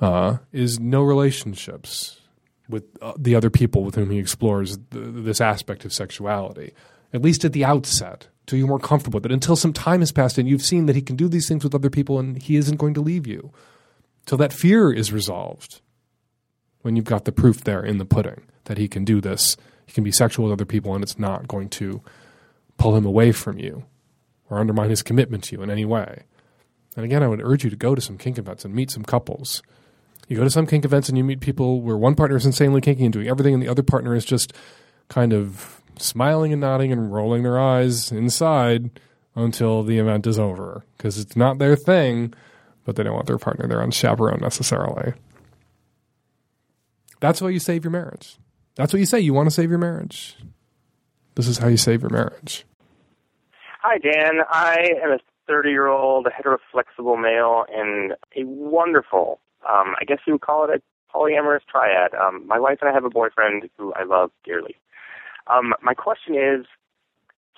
uh, 0.00 0.38
is 0.52 0.80
no 0.80 1.02
relationships 1.02 2.20
with 2.68 2.84
uh, 3.00 3.12
the 3.18 3.34
other 3.34 3.50
people 3.50 3.84
with 3.84 3.94
whom 3.94 4.10
he 4.10 4.18
explores 4.18 4.76
th- 4.76 4.84
this 4.90 5.40
aspect 5.40 5.84
of 5.84 5.92
sexuality, 5.92 6.72
at 7.12 7.22
least 7.22 7.44
at 7.44 7.52
the 7.52 7.64
outset, 7.64 8.28
till 8.46 8.58
you're 8.58 8.68
more 8.68 8.78
comfortable 8.78 9.18
with 9.18 9.26
it, 9.26 9.32
until 9.32 9.56
some 9.56 9.72
time 9.72 10.00
has 10.00 10.12
passed 10.12 10.38
and 10.38 10.48
you've 10.48 10.62
seen 10.62 10.86
that 10.86 10.96
he 10.96 11.02
can 11.02 11.16
do 11.16 11.28
these 11.28 11.48
things 11.48 11.62
with 11.62 11.74
other 11.74 11.90
people 11.90 12.18
and 12.18 12.42
he 12.42 12.56
isn't 12.56 12.76
going 12.78 12.94
to 12.94 13.00
leave 13.00 13.26
you, 13.26 13.52
till 14.26 14.38
that 14.38 14.52
fear 14.52 14.92
is 14.92 15.12
resolved. 15.12 15.80
When 16.82 16.96
you've 16.96 17.06
got 17.06 17.24
the 17.24 17.32
proof 17.32 17.64
there 17.64 17.82
in 17.82 17.98
the 17.98 18.04
pudding 18.04 18.42
that 18.64 18.76
he 18.76 18.88
can 18.88 19.04
do 19.04 19.20
this, 19.20 19.56
he 19.86 19.92
can 19.92 20.04
be 20.04 20.12
sexual 20.12 20.44
with 20.44 20.52
other 20.52 20.66
people 20.66 20.94
and 20.94 21.02
it's 21.02 21.18
not 21.18 21.48
going 21.48 21.70
to 21.70 22.02
pull 22.76 22.96
him 22.96 23.06
away 23.06 23.32
from 23.32 23.58
you 23.58 23.84
or 24.50 24.58
undermine 24.58 24.90
his 24.90 25.02
commitment 25.02 25.44
to 25.44 25.56
you 25.56 25.62
in 25.62 25.70
any 25.70 25.84
way. 25.84 26.24
And 26.96 27.04
again, 27.04 27.22
I 27.22 27.28
would 27.28 27.42
urge 27.42 27.64
you 27.64 27.70
to 27.70 27.76
go 27.76 27.94
to 27.94 28.00
some 28.00 28.18
kink 28.18 28.38
events 28.38 28.64
and 28.64 28.74
meet 28.74 28.90
some 28.90 29.04
couples. 29.04 29.62
You 30.28 30.36
go 30.36 30.44
to 30.44 30.50
some 30.50 30.66
kink 30.66 30.84
events 30.84 31.08
and 31.08 31.18
you 31.18 31.24
meet 31.24 31.40
people 31.40 31.80
where 31.80 31.96
one 31.96 32.14
partner 32.14 32.36
is 32.36 32.46
insanely 32.46 32.80
kinky 32.80 33.04
and 33.04 33.12
doing 33.12 33.28
everything, 33.28 33.54
and 33.54 33.62
the 33.62 33.68
other 33.68 33.82
partner 33.82 34.14
is 34.14 34.24
just 34.24 34.52
kind 35.08 35.32
of 35.32 35.82
smiling 35.98 36.52
and 36.52 36.60
nodding 36.60 36.92
and 36.92 37.12
rolling 37.12 37.42
their 37.42 37.58
eyes 37.58 38.10
inside 38.10 39.00
until 39.34 39.82
the 39.82 39.98
event 39.98 40.26
is 40.26 40.38
over 40.38 40.84
because 40.96 41.18
it's 41.18 41.36
not 41.36 41.58
their 41.58 41.76
thing, 41.76 42.32
but 42.84 42.96
they 42.96 43.02
don't 43.02 43.14
want 43.14 43.26
their 43.26 43.38
partner 43.38 43.66
there 43.66 43.82
unchaperoned 43.82 44.40
necessarily. 44.40 45.12
That's 47.20 47.40
why 47.40 47.50
you 47.50 47.58
save 47.58 47.84
your 47.84 47.90
marriage. 47.90 48.38
That's 48.76 48.92
what 48.92 49.00
you 49.00 49.06
say. 49.06 49.20
You 49.20 49.34
want 49.34 49.46
to 49.46 49.54
save 49.54 49.70
your 49.70 49.78
marriage. 49.78 50.36
This 51.34 51.48
is 51.48 51.58
how 51.58 51.68
you 51.68 51.76
save 51.76 52.02
your 52.02 52.10
marriage. 52.10 52.64
Hi, 53.86 53.98
Dan. 53.98 54.40
I 54.48 54.92
am 55.04 55.10
a 55.10 55.18
30 55.46 55.68
year 55.68 55.88
old 55.88 56.26
heteroflexible 56.26 57.20
male 57.20 57.66
in 57.70 58.14
a 58.34 58.42
wonderful, 58.46 59.40
um, 59.70 59.94
I 60.00 60.06
guess 60.06 60.20
you 60.26 60.32
would 60.32 60.40
call 60.40 60.64
it 60.64 60.70
a 60.70 61.14
polyamorous 61.14 61.60
triad. 61.70 62.14
Um, 62.14 62.46
my 62.46 62.58
wife 62.58 62.78
and 62.80 62.88
I 62.88 62.94
have 62.94 63.04
a 63.04 63.10
boyfriend 63.10 63.68
who 63.76 63.92
I 63.92 64.04
love 64.04 64.30
dearly. 64.42 64.76
Um, 65.48 65.74
my 65.82 65.92
question 65.92 66.34
is 66.34 66.64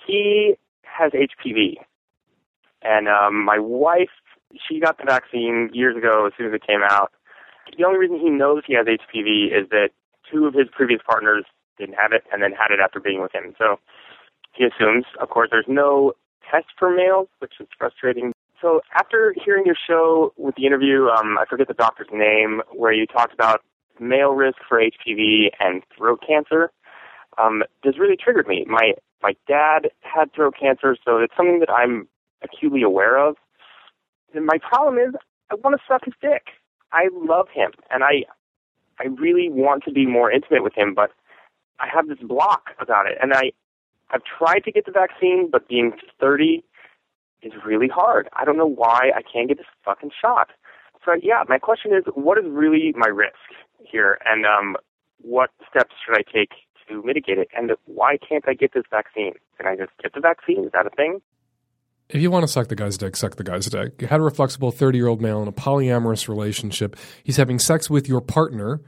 he 0.05 0.55
has 0.81 1.13
HPV. 1.13 1.75
And 2.81 3.07
um, 3.07 3.45
my 3.45 3.57
wife, 3.57 4.11
she 4.67 4.81
got 4.81 4.97
the 4.97 5.05
vaccine 5.05 5.69
years 5.71 5.95
ago 5.95 6.25
as 6.27 6.33
soon 6.37 6.47
as 6.47 6.53
it 6.53 6.67
came 6.67 6.81
out. 6.83 7.13
The 7.77 7.85
only 7.85 7.99
reason 7.99 8.19
he 8.19 8.29
knows 8.29 8.63
he 8.67 8.73
has 8.73 8.85
HPV 8.85 9.57
is 9.57 9.69
that 9.69 9.91
two 10.29 10.45
of 10.45 10.53
his 10.53 10.67
previous 10.73 10.99
partners 11.09 11.45
didn't 11.79 11.95
have 11.95 12.11
it 12.11 12.25
and 12.33 12.43
then 12.43 12.51
had 12.51 12.73
it 12.73 12.81
after 12.83 12.99
being 12.99 13.21
with 13.21 13.33
him. 13.33 13.55
So 13.57 13.79
he 14.57 14.65
assumes, 14.65 15.05
of 15.21 15.29
course, 15.29 15.49
there's 15.51 15.65
no 15.67 16.13
test 16.49 16.67
for 16.77 16.93
males, 16.93 17.27
which 17.39 17.53
is 17.59 17.67
frustrating. 17.77 18.33
So 18.61 18.81
after 18.95 19.35
hearing 19.43 19.65
your 19.65 19.77
show 19.87 20.33
with 20.37 20.55
the 20.55 20.65
interview, 20.65 21.07
um, 21.07 21.37
I 21.37 21.45
forget 21.49 21.67
the 21.67 21.73
doctor's 21.73 22.07
name, 22.11 22.61
where 22.73 22.91
you 22.91 23.05
talked 23.05 23.33
about 23.33 23.61
male 23.99 24.31
risk 24.31 24.57
for 24.67 24.79
HPV 24.79 25.49
and 25.59 25.83
throat 25.95 26.21
cancer, 26.27 26.71
um, 27.37 27.63
this 27.83 27.99
really 27.99 28.17
triggered 28.17 28.47
me. 28.47 28.65
My 28.67 28.93
my 29.21 29.33
dad 29.47 29.89
had 30.01 30.33
throat 30.33 30.55
cancer, 30.59 30.95
so 31.03 31.17
it's 31.17 31.33
something 31.35 31.59
that 31.59 31.71
I'm 31.71 32.07
acutely 32.43 32.83
aware 32.83 33.17
of. 33.17 33.35
And 34.33 34.45
my 34.45 34.57
problem 34.57 34.97
is, 34.97 35.15
I 35.51 35.55
want 35.55 35.75
to 35.75 35.81
suck 35.87 36.05
his 36.05 36.13
dick. 36.21 36.47
I 36.91 37.09
love 37.13 37.47
him, 37.53 37.71
and 37.91 38.03
I 38.03 38.25
I 38.99 39.05
really 39.05 39.49
want 39.49 39.83
to 39.83 39.91
be 39.91 40.05
more 40.05 40.31
intimate 40.31 40.63
with 40.63 40.73
him, 40.75 40.93
but 40.95 41.11
I 41.79 41.87
have 41.93 42.07
this 42.07 42.19
block 42.19 42.69
about 42.79 43.05
it, 43.05 43.17
and 43.21 43.33
I 43.33 43.51
I've 44.09 44.21
tried 44.23 44.63
to 44.65 44.71
get 44.71 44.85
the 44.85 44.91
vaccine, 44.91 45.49
but 45.51 45.67
being 45.67 45.93
30 46.19 46.63
is 47.41 47.53
really 47.65 47.87
hard. 47.87 48.29
I 48.33 48.45
don't 48.45 48.57
know 48.57 48.69
why 48.69 49.11
I 49.15 49.21
can't 49.21 49.47
get 49.47 49.57
this 49.57 49.67
fucking 49.83 50.11
shot. 50.21 50.49
So 51.05 51.13
yeah, 51.21 51.43
my 51.47 51.57
question 51.57 51.93
is, 51.93 52.03
what 52.15 52.37
is 52.37 52.45
really 52.47 52.93
my 52.95 53.07
risk 53.07 53.35
here, 53.79 54.17
and 54.25 54.45
um, 54.45 54.75
what 55.21 55.51
steps 55.69 55.93
should 56.05 56.17
I 56.17 56.23
take 56.23 56.51
to 56.87 57.01
mitigate 57.03 57.37
it? 57.37 57.47
And 57.55 57.71
why 57.85 58.17
can't 58.17 58.43
I 58.47 58.53
get 58.53 58.73
this 58.73 58.83
vaccine? 58.89 59.33
Can 59.57 59.67
I 59.67 59.75
just 59.75 59.91
get 60.01 60.13
the 60.13 60.19
vaccine? 60.19 60.65
Is 60.65 60.71
that 60.73 60.85
a 60.85 60.89
thing? 60.89 61.21
If 62.09 62.21
you 62.21 62.31
want 62.31 62.43
to 62.43 62.47
suck 62.47 62.69
the 62.69 62.75
guy's 62.75 62.97
dick, 62.97 63.17
suck 63.17 63.35
the 63.35 63.43
guy's 63.43 63.65
dick. 63.65 63.97
Heteroflexible 63.97 64.73
30 64.73 64.97
year 64.97 65.07
old 65.07 65.21
male 65.21 65.41
in 65.41 65.47
a 65.47 65.53
polyamorous 65.53 66.29
relationship. 66.29 66.95
He's 67.23 67.37
having 67.37 67.59
sex 67.59 67.89
with 67.89 68.07
your 68.07 68.21
partner. 68.21 68.81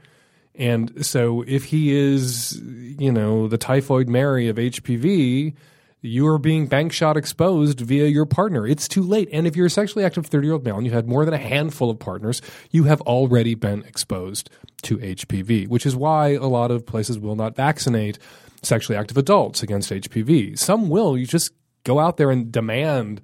And 0.54 1.04
so 1.04 1.42
if 1.46 1.64
he 1.64 1.94
is, 1.94 2.60
you 2.60 3.12
know, 3.12 3.48
the 3.48 3.58
typhoid 3.58 4.08
Mary 4.08 4.48
of 4.48 4.56
HPV, 4.56 5.54
you 6.02 6.26
are 6.26 6.38
being 6.38 6.66
bank 6.66 6.92
shot 6.92 7.16
exposed 7.16 7.80
via 7.80 8.06
your 8.06 8.26
partner. 8.26 8.66
It's 8.66 8.88
too 8.88 9.02
late. 9.02 9.28
And 9.32 9.46
if 9.46 9.54
you're 9.54 9.66
a 9.66 9.70
sexually 9.70 10.04
active 10.04 10.26
30 10.26 10.46
year 10.46 10.54
old 10.54 10.64
male 10.64 10.76
and 10.76 10.86
you 10.86 10.92
had 10.92 11.08
more 11.08 11.24
than 11.24 11.34
a 11.34 11.38
handful 11.38 11.90
of 11.90 11.98
partners, 11.98 12.40
you 12.70 12.84
have 12.84 13.00
already 13.02 13.54
been 13.54 13.82
exposed 13.84 14.50
to 14.82 14.98
HPV, 14.98 15.68
which 15.68 15.86
is 15.86 15.94
why 15.94 16.30
a 16.30 16.46
lot 16.46 16.70
of 16.70 16.86
places 16.86 17.18
will 17.18 17.36
not 17.36 17.54
vaccinate 17.54 18.18
sexually 18.62 18.96
active 18.98 19.16
adults 19.16 19.62
against 19.62 19.90
HPV. 19.90 20.58
Some 20.58 20.88
will. 20.88 21.16
You 21.16 21.26
just 21.26 21.52
go 21.84 21.98
out 21.98 22.16
there 22.16 22.30
and 22.30 22.50
demand 22.50 23.20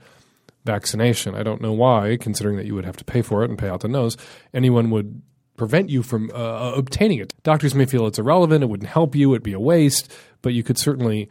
vaccination. 0.65 1.35
I 1.35 1.43
don't 1.43 1.61
know 1.61 1.73
why, 1.73 2.19
considering 2.21 2.57
that 2.57 2.67
you 2.67 2.75
would 2.75 2.85
have 2.85 2.97
to 2.97 3.05
pay 3.05 3.23
for 3.23 3.43
it 3.43 3.51
and 3.51 3.59
pay 3.59 3.69
out 3.69 3.81
the 3.81 3.89
nose, 3.89 4.17
anyone 4.53 4.91
would 4.91 5.23
prevent 5.57 5.91
you 5.91 6.03
from 6.03 6.31
uh, 6.33 6.73
obtaining 6.77 7.19
it. 7.19 7.35
Doctors 7.43 7.75
may 7.75 7.87
feel 7.87 8.07
it's 8.07 8.19
irrelevant, 8.19 8.63
it 8.63 8.67
wouldn't 8.67 8.91
help 8.91 9.15
you, 9.15 9.33
it'd 9.33 9.43
be 9.43 9.53
a 9.53 9.61
waste, 9.61 10.13
but 10.43 10.53
you 10.53 10.63
could 10.63 10.79
certainly 10.79 11.29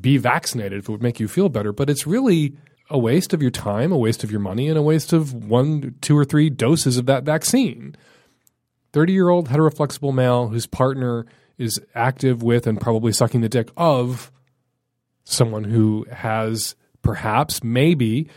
be 0.00 0.16
vaccinated 0.16 0.78
if 0.78 0.88
it 0.88 0.92
would 0.92 1.02
make 1.02 1.20
you 1.20 1.28
feel 1.28 1.48
better. 1.48 1.72
But 1.72 1.90
it's 1.90 2.06
really 2.06 2.56
a 2.90 2.98
waste 2.98 3.32
of 3.32 3.42
your 3.42 3.50
time, 3.50 3.92
a 3.92 3.98
waste 3.98 4.24
of 4.24 4.30
your 4.30 4.40
money, 4.40 4.68
and 4.68 4.78
a 4.78 4.82
waste 4.82 5.12
of 5.12 5.32
one, 5.32 5.94
two, 6.00 6.16
or 6.16 6.24
three 6.24 6.50
doses 6.50 6.96
of 6.96 7.06
that 7.06 7.24
vaccine. 7.24 7.96
30 8.92 9.12
year 9.12 9.28
old 9.28 9.48
heteroflexible 9.48 10.14
male 10.14 10.48
whose 10.48 10.66
partner 10.66 11.26
is 11.58 11.80
active 11.94 12.42
with 12.42 12.66
and 12.66 12.80
probably 12.80 13.12
sucking 13.12 13.40
the 13.40 13.48
dick 13.48 13.70
of 13.76 14.30
someone 15.24 15.64
who 15.64 16.06
has 16.10 16.74
perhaps, 17.02 17.62
maybe, 17.62 18.28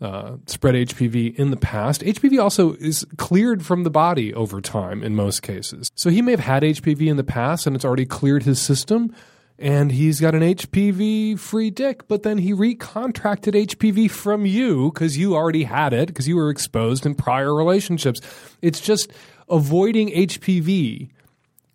uh, 0.00 0.36
spread 0.46 0.74
HPV 0.74 1.34
in 1.36 1.50
the 1.50 1.56
past. 1.56 2.02
HPV 2.02 2.40
also 2.40 2.74
is 2.74 3.04
cleared 3.16 3.64
from 3.64 3.84
the 3.84 3.90
body 3.90 4.32
over 4.32 4.60
time 4.60 5.02
in 5.02 5.14
most 5.14 5.42
cases. 5.42 5.90
So 5.94 6.10
he 6.10 6.22
may 6.22 6.32
have 6.32 6.40
had 6.40 6.62
HPV 6.62 7.08
in 7.08 7.16
the 7.16 7.24
past 7.24 7.66
and 7.66 7.74
it's 7.74 7.84
already 7.84 8.06
cleared 8.06 8.44
his 8.44 8.60
system 8.60 9.14
and 9.58 9.90
he's 9.90 10.20
got 10.20 10.36
an 10.36 10.42
HPV 10.42 11.36
free 11.38 11.70
dick, 11.70 12.06
but 12.06 12.22
then 12.22 12.38
he 12.38 12.52
recontracted 12.52 13.54
HPV 13.66 14.08
from 14.08 14.46
you 14.46 14.92
because 14.92 15.18
you 15.18 15.34
already 15.34 15.64
had 15.64 15.92
it 15.92 16.06
because 16.06 16.28
you 16.28 16.36
were 16.36 16.50
exposed 16.50 17.04
in 17.04 17.16
prior 17.16 17.52
relationships. 17.52 18.20
It's 18.62 18.80
just 18.80 19.12
avoiding 19.50 20.10
HPV 20.10 21.10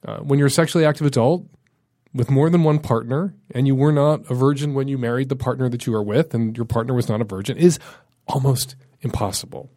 uh, 0.06 0.18
when 0.20 0.40
you're 0.40 0.48
a 0.48 0.52
sexually 0.52 0.86
active 0.86 1.06
adult 1.06 1.46
with 2.14 2.30
more 2.30 2.50
than 2.50 2.64
one 2.64 2.80
partner 2.80 3.34
and 3.52 3.68
you 3.68 3.76
were 3.76 3.92
not 3.92 4.30
a 4.30 4.34
virgin 4.34 4.74
when 4.74 4.88
you 4.88 4.98
married 4.98 5.30
the 5.30 5.36
partner 5.36 5.68
that 5.68 5.86
you 5.86 5.94
are 5.96 6.04
with 6.04 6.34
and 6.34 6.56
your 6.56 6.66
partner 6.66 6.94
was 6.94 7.10
not 7.10 7.20
a 7.20 7.26
virgin 7.26 7.58
is 7.58 7.80
almost 8.28 8.76
impossible. 9.02 9.70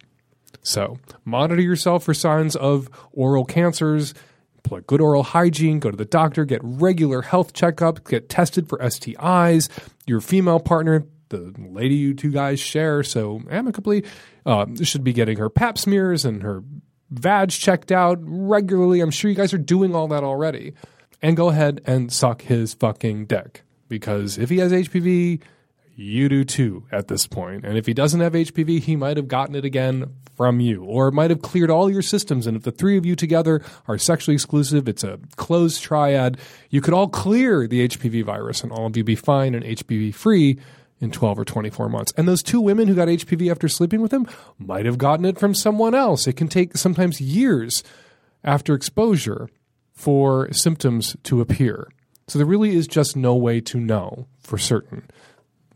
So, 0.61 0.97
monitor 1.23 1.61
yourself 1.61 2.03
for 2.03 2.13
signs 2.13 2.55
of 2.55 2.89
oral 3.13 3.45
cancers, 3.45 4.13
employ 4.57 4.81
good 4.81 4.99
oral 4.99 5.23
hygiene, 5.23 5.79
go 5.79 5.91
to 5.91 5.97
the 5.97 6.05
doctor, 6.05 6.43
get 6.45 6.59
regular 6.61 7.21
health 7.21 7.53
checkups, 7.53 8.07
get 8.09 8.27
tested 8.29 8.67
for 8.67 8.77
STIs. 8.79 9.69
Your 10.05 10.19
female 10.19 10.59
partner, 10.59 11.05
the 11.29 11.53
lady 11.57 11.95
you 11.95 12.13
two 12.13 12.31
guys 12.31 12.59
share 12.59 13.03
so 13.03 13.41
amicably, 13.49 14.03
uh, 14.45 14.65
should 14.83 15.03
be 15.03 15.13
getting 15.13 15.37
her 15.37 15.49
pap 15.49 15.77
smears 15.77 16.25
and 16.25 16.43
her 16.43 16.63
vag 17.09 17.49
checked 17.49 17.91
out 17.91 18.17
regularly. 18.21 18.99
I'm 18.99 19.11
sure 19.11 19.29
you 19.29 19.37
guys 19.37 19.53
are 19.53 19.57
doing 19.57 19.95
all 19.95 20.07
that 20.09 20.23
already. 20.23 20.73
And 21.21 21.37
go 21.37 21.49
ahead 21.49 21.81
and 21.85 22.11
suck 22.11 22.43
his 22.43 22.73
fucking 22.73 23.25
dick. 23.25 23.63
Because 23.87 24.37
if 24.37 24.49
he 24.49 24.57
has 24.57 24.71
HPV, 24.71 25.41
you 25.97 26.29
do 26.29 26.43
too 26.43 26.85
at 26.91 27.07
this 27.07 27.25
point. 27.25 27.65
And 27.65 27.75
if 27.75 27.87
he 27.87 27.93
doesn't 27.93 28.21
have 28.21 28.33
HPV, 28.33 28.79
he 28.81 28.95
might 28.95 29.17
have 29.17 29.27
gotten 29.27 29.55
it 29.55 29.65
again 29.65 30.13
from 30.35 30.59
you, 30.59 30.83
or 30.83 31.07
it 31.07 31.13
might 31.13 31.31
have 31.31 31.41
cleared 31.41 31.71
all 31.71 31.89
your 31.91 32.03
systems. 32.03 32.45
And 32.45 32.55
if 32.55 32.61
the 32.61 32.71
three 32.71 32.97
of 32.97 33.05
you 33.05 33.15
together 33.15 33.63
are 33.87 33.97
sexually 33.97 34.35
exclusive, 34.35 34.87
it's 34.87 35.03
a 35.03 35.19
closed 35.35 35.81
triad, 35.81 36.37
you 36.69 36.81
could 36.81 36.93
all 36.93 37.07
clear 37.07 37.67
the 37.67 37.87
HPV 37.87 38.23
virus 38.23 38.63
and 38.63 38.71
all 38.71 38.85
of 38.85 38.95
you 38.95 39.03
be 39.03 39.15
fine 39.15 39.55
and 39.55 39.65
HPV 39.65 40.13
free 40.13 40.59
in 41.01 41.09
12 41.09 41.39
or 41.39 41.45
24 41.45 41.89
months. 41.89 42.13
And 42.15 42.27
those 42.27 42.43
two 42.43 42.61
women 42.61 42.87
who 42.87 42.95
got 42.95 43.07
HPV 43.07 43.49
after 43.49 43.67
sleeping 43.67 44.01
with 44.01 44.13
him 44.13 44.27
might 44.59 44.85
have 44.85 44.99
gotten 44.99 45.25
it 45.25 45.39
from 45.39 45.55
someone 45.55 45.95
else. 45.95 46.27
It 46.27 46.33
can 46.33 46.47
take 46.47 46.77
sometimes 46.77 47.19
years 47.19 47.83
after 48.43 48.75
exposure 48.75 49.49
for 49.93 50.51
symptoms 50.53 51.17
to 51.23 51.41
appear. 51.41 51.87
So 52.27 52.37
there 52.37 52.45
really 52.45 52.75
is 52.75 52.87
just 52.87 53.15
no 53.15 53.35
way 53.35 53.61
to 53.61 53.79
know 53.79 54.27
for 54.39 54.59
certain 54.59 55.09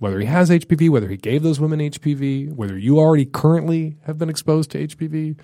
whether 0.02 0.20
he 0.20 0.26
has 0.26 0.50
HPV, 0.50 0.90
whether 0.90 1.08
he 1.08 1.16
gave 1.16 1.44
those 1.44 1.60
women 1.60 1.80
HPV, 1.80 2.56
whether 2.56 2.76
you 2.76 2.98
already 2.98 3.24
currently 3.24 3.98
have 4.08 4.18
been 4.18 4.32
exposed 4.32 4.72
to 4.72 4.88
HPV. 4.88 5.38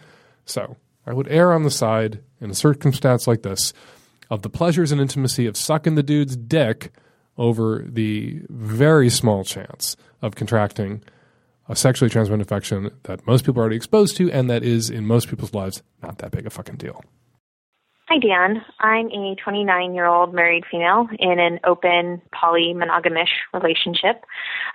So 0.45 0.77
I 1.05 1.13
would 1.13 1.27
err 1.29 1.53
on 1.53 1.61
the 1.61 1.69
side 1.69 2.23
in 2.41 2.49
a 2.49 2.55
circumstance 2.55 3.27
like 3.27 3.43
this 3.43 3.71
of 4.31 4.41
the 4.41 4.49
pleasures 4.49 4.91
and 4.91 4.99
intimacy 4.99 5.45
of 5.45 5.55
sucking 5.55 5.93
the 5.93 6.01
dude's 6.01 6.35
dick 6.35 6.91
over 7.37 7.85
the 7.87 8.41
very 8.49 9.11
small 9.11 9.43
chance 9.43 9.95
of 10.23 10.33
contracting 10.33 11.03
a 11.69 11.75
sexually 11.75 12.09
transmitted 12.09 12.41
infection 12.41 12.89
that 13.03 13.27
most 13.27 13.45
people 13.45 13.59
are 13.59 13.65
already 13.65 13.75
exposed 13.75 14.17
to 14.17 14.31
and 14.31 14.49
that 14.49 14.63
is 14.63 14.89
in 14.89 15.05
most 15.05 15.27
people's 15.29 15.53
lives 15.53 15.83
not 16.01 16.17
that 16.17 16.31
big 16.31 16.47
a 16.47 16.49
fucking 16.49 16.77
deal. 16.77 17.03
Hi, 18.09 18.19
Dan. 18.19 18.63
I'm 18.79 19.07
a 19.07 19.35
29 19.35 19.93
year 19.93 20.05
old 20.05 20.33
married 20.33 20.63
female 20.71 21.09
in 21.19 21.39
an 21.39 21.59
open 21.65 22.21
poly 22.31 22.73
monogamish 22.73 23.27
relationship. 23.53 24.23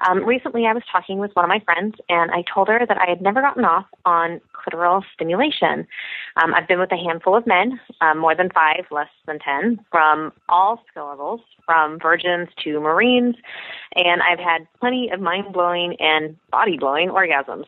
Um, 0.07 0.23
recently, 0.27 0.67
I 0.67 0.75
was 0.75 0.83
talking 0.93 1.17
with 1.17 1.31
one 1.33 1.47
of 1.47 1.49
my 1.49 1.61
friends, 1.61 1.95
and 2.11 2.31
I 2.31 2.45
told 2.53 2.69
her 2.69 2.85
that 2.87 2.99
I 2.99 3.09
had 3.09 3.23
never 3.23 3.41
gotten 3.41 3.65
off 3.65 3.87
on 4.05 4.43
clitoral 4.53 5.03
stimulation. 5.15 5.87
Um, 6.37 6.53
I've 6.53 6.69
been 6.69 6.79
with 6.79 6.93
a 6.93 6.97
handful 6.99 7.35
of 7.35 7.47
men, 7.47 7.81
um, 8.03 8.19
more 8.19 8.37
than 8.37 8.51
five, 8.51 8.85
less 8.91 9.09
than 9.27 9.39
10, 9.39 9.83
from 9.91 10.35
all 10.51 10.83
skill 10.91 11.07
levels, 11.09 11.41
from 11.65 11.99
virgins 12.01 12.51
to 12.65 12.81
Marines, 12.81 13.37
and 13.97 14.21
I've 14.21 14.41
had 14.41 14.69
plenty 14.79 15.09
of 15.09 15.21
mind 15.21 15.55
blowing 15.55 15.97
and 16.01 16.37
body 16.51 16.77
blowing 16.77 17.09
orgasms 17.09 17.65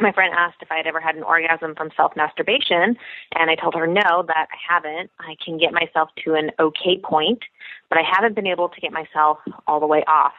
my 0.00 0.12
friend 0.12 0.34
asked 0.36 0.58
if 0.60 0.70
I 0.70 0.76
had 0.76 0.86
ever 0.86 1.00
had 1.00 1.16
an 1.16 1.22
orgasm 1.22 1.74
from 1.74 1.90
self 1.96 2.12
masturbation, 2.16 2.96
and 3.34 3.50
I 3.50 3.54
told 3.54 3.74
her 3.74 3.86
no, 3.86 4.24
that 4.26 4.48
I 4.50 4.74
haven't. 4.74 5.10
I 5.18 5.36
can 5.44 5.58
get 5.58 5.72
myself 5.72 6.10
to 6.24 6.34
an 6.34 6.50
okay 6.58 6.98
point, 7.02 7.40
but 7.88 7.98
I 7.98 8.02
haven't 8.02 8.34
been 8.34 8.46
able 8.46 8.68
to 8.68 8.80
get 8.80 8.92
myself 8.92 9.38
all 9.66 9.80
the 9.80 9.86
way 9.86 10.04
off. 10.06 10.34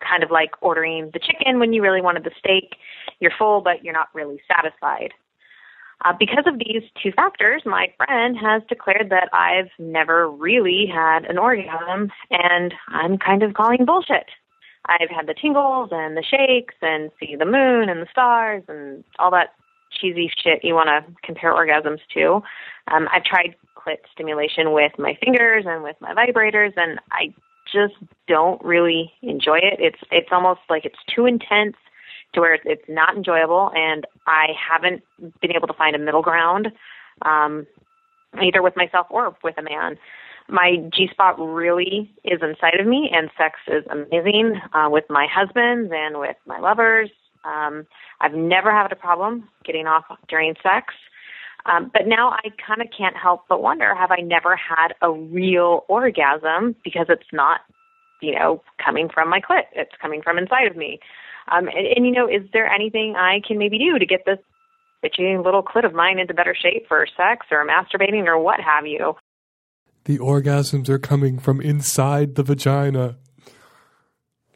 Kind 0.00 0.22
of 0.22 0.30
like 0.30 0.50
ordering 0.60 1.10
the 1.12 1.20
chicken 1.20 1.58
when 1.58 1.72
you 1.72 1.82
really 1.82 2.02
wanted 2.02 2.24
the 2.24 2.32
steak. 2.38 2.76
You're 3.20 3.32
full, 3.38 3.60
but 3.60 3.84
you're 3.84 3.94
not 3.94 4.08
really 4.14 4.40
satisfied. 4.48 5.12
Uh, 6.04 6.12
because 6.18 6.44
of 6.46 6.58
these 6.58 6.82
two 7.02 7.12
factors, 7.12 7.62
my 7.64 7.86
friend 7.96 8.36
has 8.36 8.62
declared 8.68 9.10
that 9.10 9.28
I've 9.32 9.70
never 9.78 10.28
really 10.28 10.86
had 10.92 11.24
an 11.24 11.38
orgasm, 11.38 12.10
and 12.30 12.74
I'm 12.88 13.16
kind 13.16 13.42
of 13.42 13.54
calling 13.54 13.84
bullshit. 13.84 14.26
I've 14.86 15.10
had 15.10 15.26
the 15.26 15.34
tingles 15.34 15.90
and 15.92 16.16
the 16.16 16.22
shakes 16.22 16.74
and 16.82 17.10
see 17.18 17.36
the 17.36 17.46
moon 17.46 17.88
and 17.88 18.02
the 18.02 18.08
stars 18.10 18.62
and 18.68 19.04
all 19.18 19.30
that 19.30 19.54
cheesy 19.90 20.30
shit 20.42 20.64
you 20.64 20.74
want 20.74 20.88
to 20.88 21.04
compare 21.22 21.54
orgasms 21.54 22.00
to. 22.14 22.42
Um, 22.88 23.08
I've 23.12 23.24
tried 23.24 23.54
clit 23.76 23.98
stimulation 24.12 24.72
with 24.72 24.92
my 24.98 25.16
fingers 25.24 25.64
and 25.66 25.82
with 25.82 25.96
my 26.00 26.14
vibrators, 26.14 26.72
and 26.76 26.98
I 27.10 27.32
just 27.72 27.94
don't 28.28 28.62
really 28.64 29.12
enjoy 29.22 29.58
it. 29.58 29.78
It's 29.78 29.98
it's 30.10 30.28
almost 30.32 30.60
like 30.68 30.84
it's 30.84 30.98
too 31.14 31.26
intense 31.26 31.76
to 32.34 32.40
where 32.40 32.54
it's, 32.64 32.82
not 32.88 33.16
enjoyable, 33.16 33.70
and 33.74 34.06
I 34.26 34.48
haven't 34.58 35.02
been 35.40 35.54
able 35.54 35.68
to 35.68 35.74
find 35.74 35.94
a 35.94 36.00
middle 36.00 36.20
ground, 36.20 36.72
um, 37.22 37.64
either 38.42 38.60
with 38.60 38.76
myself 38.76 39.06
or 39.08 39.36
with 39.44 39.56
a 39.56 39.62
man 39.62 39.96
my 40.48 40.76
G 40.92 41.08
spot 41.10 41.36
really 41.38 42.10
is 42.24 42.40
inside 42.42 42.78
of 42.78 42.86
me, 42.86 43.10
and 43.12 43.30
sex 43.38 43.58
is 43.66 43.84
amazing 43.90 44.60
uh, 44.72 44.88
with 44.90 45.04
my 45.08 45.26
husbands 45.32 45.90
and 45.94 46.18
with 46.18 46.36
my 46.46 46.58
lovers. 46.58 47.10
Um, 47.44 47.86
I've 48.20 48.34
never 48.34 48.70
had 48.70 48.92
a 48.92 48.96
problem 48.96 49.48
getting 49.64 49.86
off 49.86 50.04
during 50.28 50.54
sex. 50.62 50.94
Um, 51.66 51.90
but 51.92 52.06
now 52.06 52.30
I 52.30 52.50
kind 52.64 52.82
of 52.82 52.88
can't 52.96 53.16
help 53.16 53.44
but 53.48 53.62
wonder 53.62 53.94
have 53.94 54.10
I 54.10 54.20
never 54.20 54.54
had 54.54 54.88
a 55.00 55.10
real 55.10 55.84
orgasm 55.88 56.76
because 56.84 57.06
it's 57.08 57.32
not, 57.32 57.60
you 58.20 58.34
know, 58.34 58.62
coming 58.84 59.08
from 59.08 59.30
my 59.30 59.40
clit, 59.40 59.64
it's 59.72 59.94
coming 60.00 60.20
from 60.20 60.36
inside 60.36 60.66
of 60.66 60.76
me. 60.76 61.00
Um, 61.50 61.68
and, 61.68 61.86
and, 61.96 62.06
you 62.06 62.12
know, 62.12 62.28
is 62.28 62.42
there 62.52 62.66
anything 62.66 63.16
I 63.16 63.40
can 63.46 63.58
maybe 63.58 63.78
do 63.78 63.98
to 63.98 64.06
get 64.06 64.24
this 64.26 64.38
bitchy 65.02 65.42
little 65.42 65.62
clit 65.62 65.84
of 65.84 65.94
mine 65.94 66.18
into 66.18 66.34
better 66.34 66.54
shape 66.54 66.86
for 66.88 67.06
sex 67.16 67.46
or 67.50 67.66
masturbating 67.66 68.26
or 68.26 68.38
what 68.38 68.60
have 68.60 68.86
you? 68.86 69.14
The 70.04 70.18
orgasms 70.18 70.88
are 70.88 70.98
coming 70.98 71.38
from 71.38 71.60
inside 71.60 72.34
the 72.34 72.42
vagina. 72.42 73.16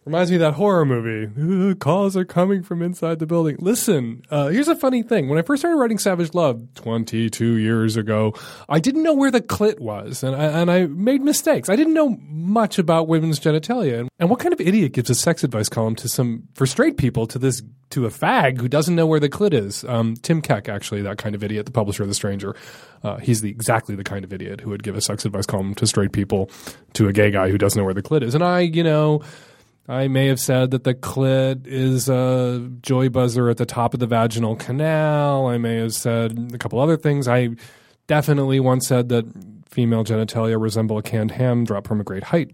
Reminds 0.04 0.30
me 0.30 0.36
of 0.36 0.40
that 0.40 0.54
horror 0.54 0.86
movie. 0.86 1.74
Calls 1.80 2.16
are 2.16 2.24
coming 2.24 2.62
from 2.62 2.80
inside 2.80 3.18
the 3.18 3.26
building. 3.26 3.56
Listen, 3.58 4.22
uh, 4.30 4.46
here's 4.46 4.68
a 4.68 4.74
funny 4.76 5.02
thing. 5.02 5.28
When 5.28 5.38
I 5.38 5.42
first 5.42 5.60
started 5.60 5.76
writing 5.76 5.98
Savage 5.98 6.32
Love 6.32 6.66
22 6.76 7.56
years 7.56 7.96
ago, 7.96 8.32
I 8.68 8.80
didn't 8.80 9.02
know 9.02 9.12
where 9.12 9.30
the 9.30 9.42
clit 9.42 9.80
was, 9.80 10.22
and 10.22 10.34
I, 10.34 10.44
and 10.44 10.70
I 10.70 10.86
made 10.86 11.20
mistakes. 11.20 11.68
I 11.68 11.76
didn't 11.76 11.92
know 11.92 12.16
much 12.30 12.78
about 12.78 13.06
women's 13.06 13.38
genitalia. 13.38 14.08
And, 14.18 14.30
what 14.30 14.40
kind 14.40 14.52
of 14.52 14.60
idiot 14.60 14.92
gives 14.92 15.10
a 15.10 15.14
sex 15.14 15.44
advice 15.44 15.68
column 15.68 15.94
to 15.96 16.08
some 16.08 16.44
for 16.54 16.66
straight 16.66 16.96
people 16.96 17.26
to 17.26 17.38
this 17.38 17.62
to 17.90 18.06
a 18.06 18.10
fag 18.10 18.60
who 18.60 18.68
doesn't 18.68 18.94
know 18.94 19.06
where 19.06 19.20
the 19.20 19.28
clit 19.28 19.52
is? 19.52 19.84
Um, 19.84 20.14
Tim 20.16 20.40
Keck, 20.40 20.68
actually, 20.70 21.02
that 21.02 21.18
kind 21.18 21.34
of 21.34 21.44
idiot, 21.44 21.66
the 21.66 21.72
publisher 21.72 22.02
of 22.02 22.08
The 22.08 22.14
Stranger. 22.14 22.56
Uh, 23.02 23.16
he's 23.16 23.42
the 23.42 23.50
exactly 23.50 23.94
the 23.94 24.04
kind 24.04 24.24
of 24.24 24.32
idiot 24.32 24.62
who 24.62 24.70
would 24.70 24.82
give 24.82 24.96
a 24.96 25.00
sex 25.00 25.26
advice 25.26 25.46
column 25.46 25.74
to 25.74 25.86
straight 25.86 26.12
people 26.12 26.50
to 26.94 27.08
a 27.08 27.12
gay 27.12 27.30
guy 27.30 27.50
who 27.50 27.58
doesn't 27.58 27.78
know 27.78 27.84
where 27.84 27.94
the 27.94 28.02
clit 28.02 28.22
is. 28.22 28.34
And 28.34 28.42
I, 28.42 28.60
you 28.60 28.82
know 28.82 29.22
I 29.88 30.06
may 30.06 30.26
have 30.26 30.38
said 30.38 30.72
that 30.72 30.84
the 30.84 30.94
clit 30.94 31.66
is 31.66 32.10
a 32.10 32.70
joy 32.82 33.08
buzzer 33.08 33.48
at 33.48 33.56
the 33.56 33.64
top 33.64 33.94
of 33.94 34.00
the 34.00 34.06
vaginal 34.06 34.54
canal. 34.54 35.46
I 35.46 35.56
may 35.56 35.76
have 35.76 35.94
said 35.94 36.50
a 36.52 36.58
couple 36.58 36.78
other 36.78 36.98
things. 36.98 37.26
I 37.26 37.50
definitely 38.06 38.60
once 38.60 38.86
said 38.86 39.08
that 39.08 39.24
female 39.66 40.04
genitalia 40.04 40.60
resemble 40.60 40.98
a 40.98 41.02
canned 41.02 41.30
ham 41.30 41.64
dropped 41.64 41.88
from 41.88 42.02
a 42.02 42.04
great 42.04 42.24
height, 42.24 42.50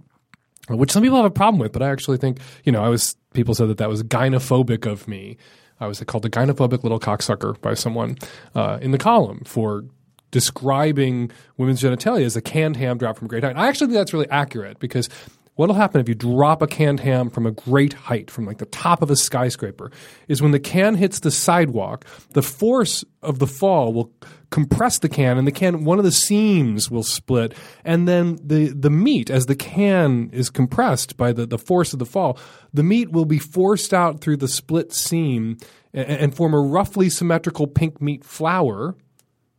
which 0.68 0.92
some 0.92 1.02
people 1.02 1.16
have 1.16 1.26
a 1.26 1.30
problem 1.30 1.58
with. 1.58 1.72
But 1.72 1.82
I 1.82 1.90
actually 1.90 2.18
think, 2.18 2.38
you 2.62 2.70
know, 2.70 2.84
I 2.84 2.88
was 2.88 3.16
people 3.32 3.54
said 3.54 3.68
that 3.68 3.78
that 3.78 3.88
was 3.88 4.04
gynophobic 4.04 4.86
of 4.86 5.08
me. 5.08 5.36
I 5.80 5.88
was 5.88 5.98
called 6.04 6.24
a 6.24 6.30
gynophobic 6.30 6.84
little 6.84 7.00
cocksucker 7.00 7.60
by 7.60 7.74
someone 7.74 8.16
uh, 8.54 8.78
in 8.80 8.92
the 8.92 8.98
column 8.98 9.42
for 9.44 9.84
describing 10.30 11.32
women's 11.56 11.82
genitalia 11.82 12.24
as 12.24 12.36
a 12.36 12.40
canned 12.40 12.76
ham 12.76 12.96
dropped 12.96 13.18
from 13.18 13.26
a 13.26 13.28
great 13.28 13.42
height. 13.42 13.56
I 13.56 13.66
actually 13.66 13.88
think 13.88 13.96
that's 13.96 14.12
really 14.12 14.30
accurate 14.30 14.78
because 14.78 15.08
What'll 15.56 15.76
happen 15.76 16.00
if 16.00 16.08
you 16.08 16.16
drop 16.16 16.62
a 16.62 16.66
canned 16.66 17.00
ham 17.00 17.30
from 17.30 17.46
a 17.46 17.52
great 17.52 17.92
height, 17.92 18.28
from 18.28 18.44
like 18.44 18.58
the 18.58 18.66
top 18.66 19.02
of 19.02 19.10
a 19.10 19.16
skyscraper, 19.16 19.92
is 20.26 20.42
when 20.42 20.50
the 20.50 20.58
can 20.58 20.96
hits 20.96 21.20
the 21.20 21.30
sidewalk, 21.30 22.04
the 22.32 22.42
force 22.42 23.04
of 23.22 23.38
the 23.38 23.46
fall 23.46 23.92
will 23.92 24.12
compress 24.50 24.98
the 24.98 25.08
can, 25.08 25.38
and 25.38 25.46
the 25.46 25.52
can 25.52 25.84
one 25.84 25.98
of 25.98 26.04
the 26.04 26.10
seams 26.10 26.90
will 26.90 27.04
split, 27.04 27.54
and 27.84 28.08
then 28.08 28.36
the 28.42 28.68
the 28.68 28.90
meat, 28.90 29.30
as 29.30 29.46
the 29.46 29.54
can 29.54 30.28
is 30.32 30.50
compressed 30.50 31.16
by 31.16 31.32
the, 31.32 31.46
the 31.46 31.58
force 31.58 31.92
of 31.92 32.00
the 32.00 32.06
fall, 32.06 32.36
the 32.72 32.82
meat 32.82 33.12
will 33.12 33.24
be 33.24 33.38
forced 33.38 33.94
out 33.94 34.20
through 34.20 34.36
the 34.36 34.48
split 34.48 34.92
seam 34.92 35.56
and, 35.92 36.08
and 36.08 36.36
form 36.36 36.52
a 36.52 36.60
roughly 36.60 37.08
symmetrical 37.08 37.68
pink 37.68 38.02
meat 38.02 38.24
flower, 38.24 38.96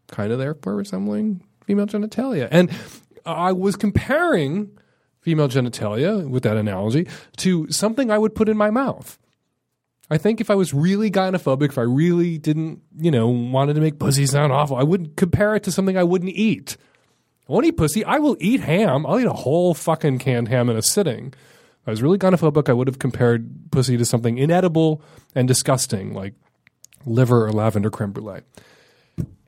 kind 0.08 0.34
of 0.34 0.40
therefore 0.40 0.76
resembling 0.76 1.42
female 1.66 1.88
genitalia. 1.88 2.50
And 2.52 2.70
I 3.26 3.54
was 3.54 3.78
comparing 3.78 4.78
female 5.26 5.50
genitalia, 5.50 6.30
with 6.30 6.44
that 6.44 6.56
analogy, 6.56 7.08
to 7.38 7.68
something 7.72 8.12
I 8.12 8.18
would 8.20 8.36
put 8.36 8.48
in 8.48 8.56
my 8.56 8.70
mouth. 8.70 9.18
I 10.08 10.20
think 10.20 10.40
if 10.40 10.52
I 10.52 10.56
was 10.56 10.72
really 10.72 11.10
gynophobic, 11.10 11.70
if 11.70 11.80
I 11.80 11.82
really 11.82 12.38
didn't, 12.38 12.84
you 12.96 13.10
know, 13.10 13.28
wanted 13.28 13.74
to 13.74 13.82
make 13.82 13.98
pussy 13.98 14.28
sound 14.28 14.54
awful, 14.54 14.78
I 14.78 14.84
wouldn't 14.84 15.18
compare 15.18 15.56
it 15.56 15.64
to 15.64 15.72
something 15.72 15.98
I 15.98 16.04
wouldn't 16.04 16.30
eat. 16.30 16.78
I 17.50 17.54
won't 17.54 17.66
eat 17.66 17.76
pussy. 17.76 18.06
I 18.06 18.20
will 18.20 18.38
eat 18.40 18.60
ham. 18.60 19.04
I'll 19.08 19.20
eat 19.20 19.26
a 19.26 19.34
whole 19.34 19.74
fucking 19.74 20.20
canned 20.20 20.48
ham 20.48 20.70
in 20.70 20.78
a 20.78 20.84
sitting. 20.84 21.34
If 21.34 21.88
I 21.88 21.90
was 21.90 22.04
really 22.04 22.20
gynophobic, 22.20 22.70
I 22.70 22.74
would 22.74 22.88
have 22.88 23.00
compared 23.00 23.72
pussy 23.72 23.98
to 23.98 24.06
something 24.06 24.38
inedible 24.38 25.02
and 25.34 25.48
disgusting, 25.48 26.14
like 26.14 26.36
liver 27.04 27.48
or 27.48 27.52
lavender 27.52 27.90
creme 27.90 28.12
brulee. 28.12 28.42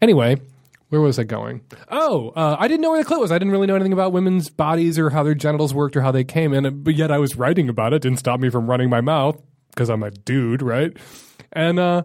Anyway, 0.01 0.41
where 0.89 1.01
was 1.01 1.19
I 1.19 1.23
going? 1.23 1.61
Oh, 1.89 2.29
uh, 2.29 2.55
I 2.57 2.67
didn't 2.67 2.81
know 2.81 2.91
where 2.91 3.03
the 3.03 3.09
clit 3.09 3.19
was. 3.19 3.31
I 3.31 3.35
didn't 3.37 3.51
really 3.51 3.67
know 3.67 3.75
anything 3.75 3.93
about 3.93 4.13
women's 4.13 4.49
bodies 4.49 4.97
or 4.97 5.09
how 5.09 5.23
their 5.23 5.35
genitals 5.35 5.73
worked 5.73 5.97
or 5.97 6.01
how 6.01 6.11
they 6.11 6.23
came 6.23 6.53
in, 6.53 6.83
but 6.83 6.95
yet 6.95 7.11
I 7.11 7.17
was 7.17 7.35
writing 7.35 7.67
about 7.67 7.93
it. 7.93 8.01
Didn't 8.01 8.19
stop 8.19 8.39
me 8.39 8.49
from 8.49 8.69
running 8.69 8.89
my 8.89 9.01
mouth 9.01 9.41
because 9.71 9.89
I'm 9.89 10.03
a 10.03 10.11
dude, 10.11 10.61
right? 10.61 10.95
And 11.51 11.77
uh, 11.77 12.03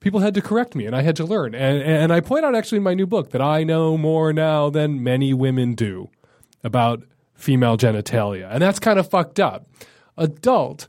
people 0.00 0.20
had 0.20 0.34
to 0.34 0.42
correct 0.42 0.74
me, 0.74 0.86
and 0.86 0.96
I 0.96 1.02
had 1.02 1.16
to 1.16 1.24
learn. 1.24 1.54
And, 1.54 1.82
and 1.82 2.12
I 2.12 2.20
point 2.20 2.44
out 2.44 2.54
actually 2.54 2.78
in 2.78 2.84
my 2.84 2.94
new 2.94 3.06
book 3.06 3.30
that 3.30 3.42
I 3.42 3.64
know 3.64 3.98
more 3.98 4.32
now 4.32 4.70
than 4.70 5.02
many 5.02 5.34
women 5.34 5.74
do 5.74 6.08
about 6.64 7.02
female 7.34 7.76
genitalia, 7.76 8.48
and 8.50 8.62
that's 8.62 8.78
kind 8.78 8.98
of 8.98 9.10
fucked 9.10 9.40
up. 9.40 9.66
Adult, 10.16 10.88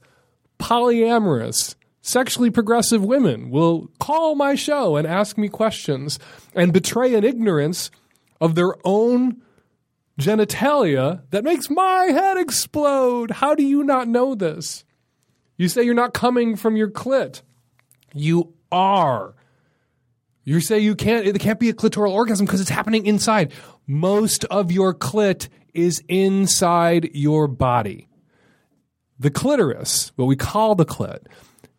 polyamorous 0.60 1.76
sexually 2.04 2.52
progressive 2.52 3.04
women 3.04 3.50
will 3.50 3.90
call 3.98 4.36
my 4.36 4.54
show 4.56 4.98
and 4.98 5.08
ask 5.08 5.38
me 5.38 5.48
questions 5.48 6.20
and 6.54 6.74
betray 6.74 7.16
an 7.16 7.24
ignorance 7.24 7.90
of 8.42 8.56
their 8.56 8.76
own 8.84 9.42
genitalia 10.20 11.24
that 11.32 11.46
makes 11.46 11.70
my 11.70 12.08
head 12.12 12.38
explode. 12.38 13.32
How 13.32 13.56
do 13.56 13.64
you 13.64 13.84
not 13.86 14.10
know 14.10 14.36
this? 14.36 14.84
You 15.58 15.70
say 15.70 15.84
you're 15.84 15.94
not 15.94 16.14
coming 16.14 16.58
from 16.58 16.76
your 16.76 16.90
clit. 16.90 17.42
You 18.14 18.54
are. 18.70 19.34
You 20.44 20.60
say 20.60 20.80
you 20.80 20.96
can't, 20.96 21.26
it 21.26 21.40
can't 21.40 21.60
be 21.60 21.70
a 21.70 21.74
clitoral 21.74 22.12
orgasm 22.12 22.46
because 22.46 22.60
it's 22.60 22.70
happening 22.70 23.06
inside. 23.06 23.54
Most 23.88 24.44
of 24.46 24.74
your 24.74 24.94
clit 24.94 25.48
is 25.74 26.04
inside 26.10 27.12
your 27.14 27.48
body. 27.48 28.10
The 29.18 29.32
clitoris, 29.32 30.12
what 30.18 30.26
we 30.26 30.36
call 30.36 30.76
the 30.76 30.86
clit, 30.86 31.28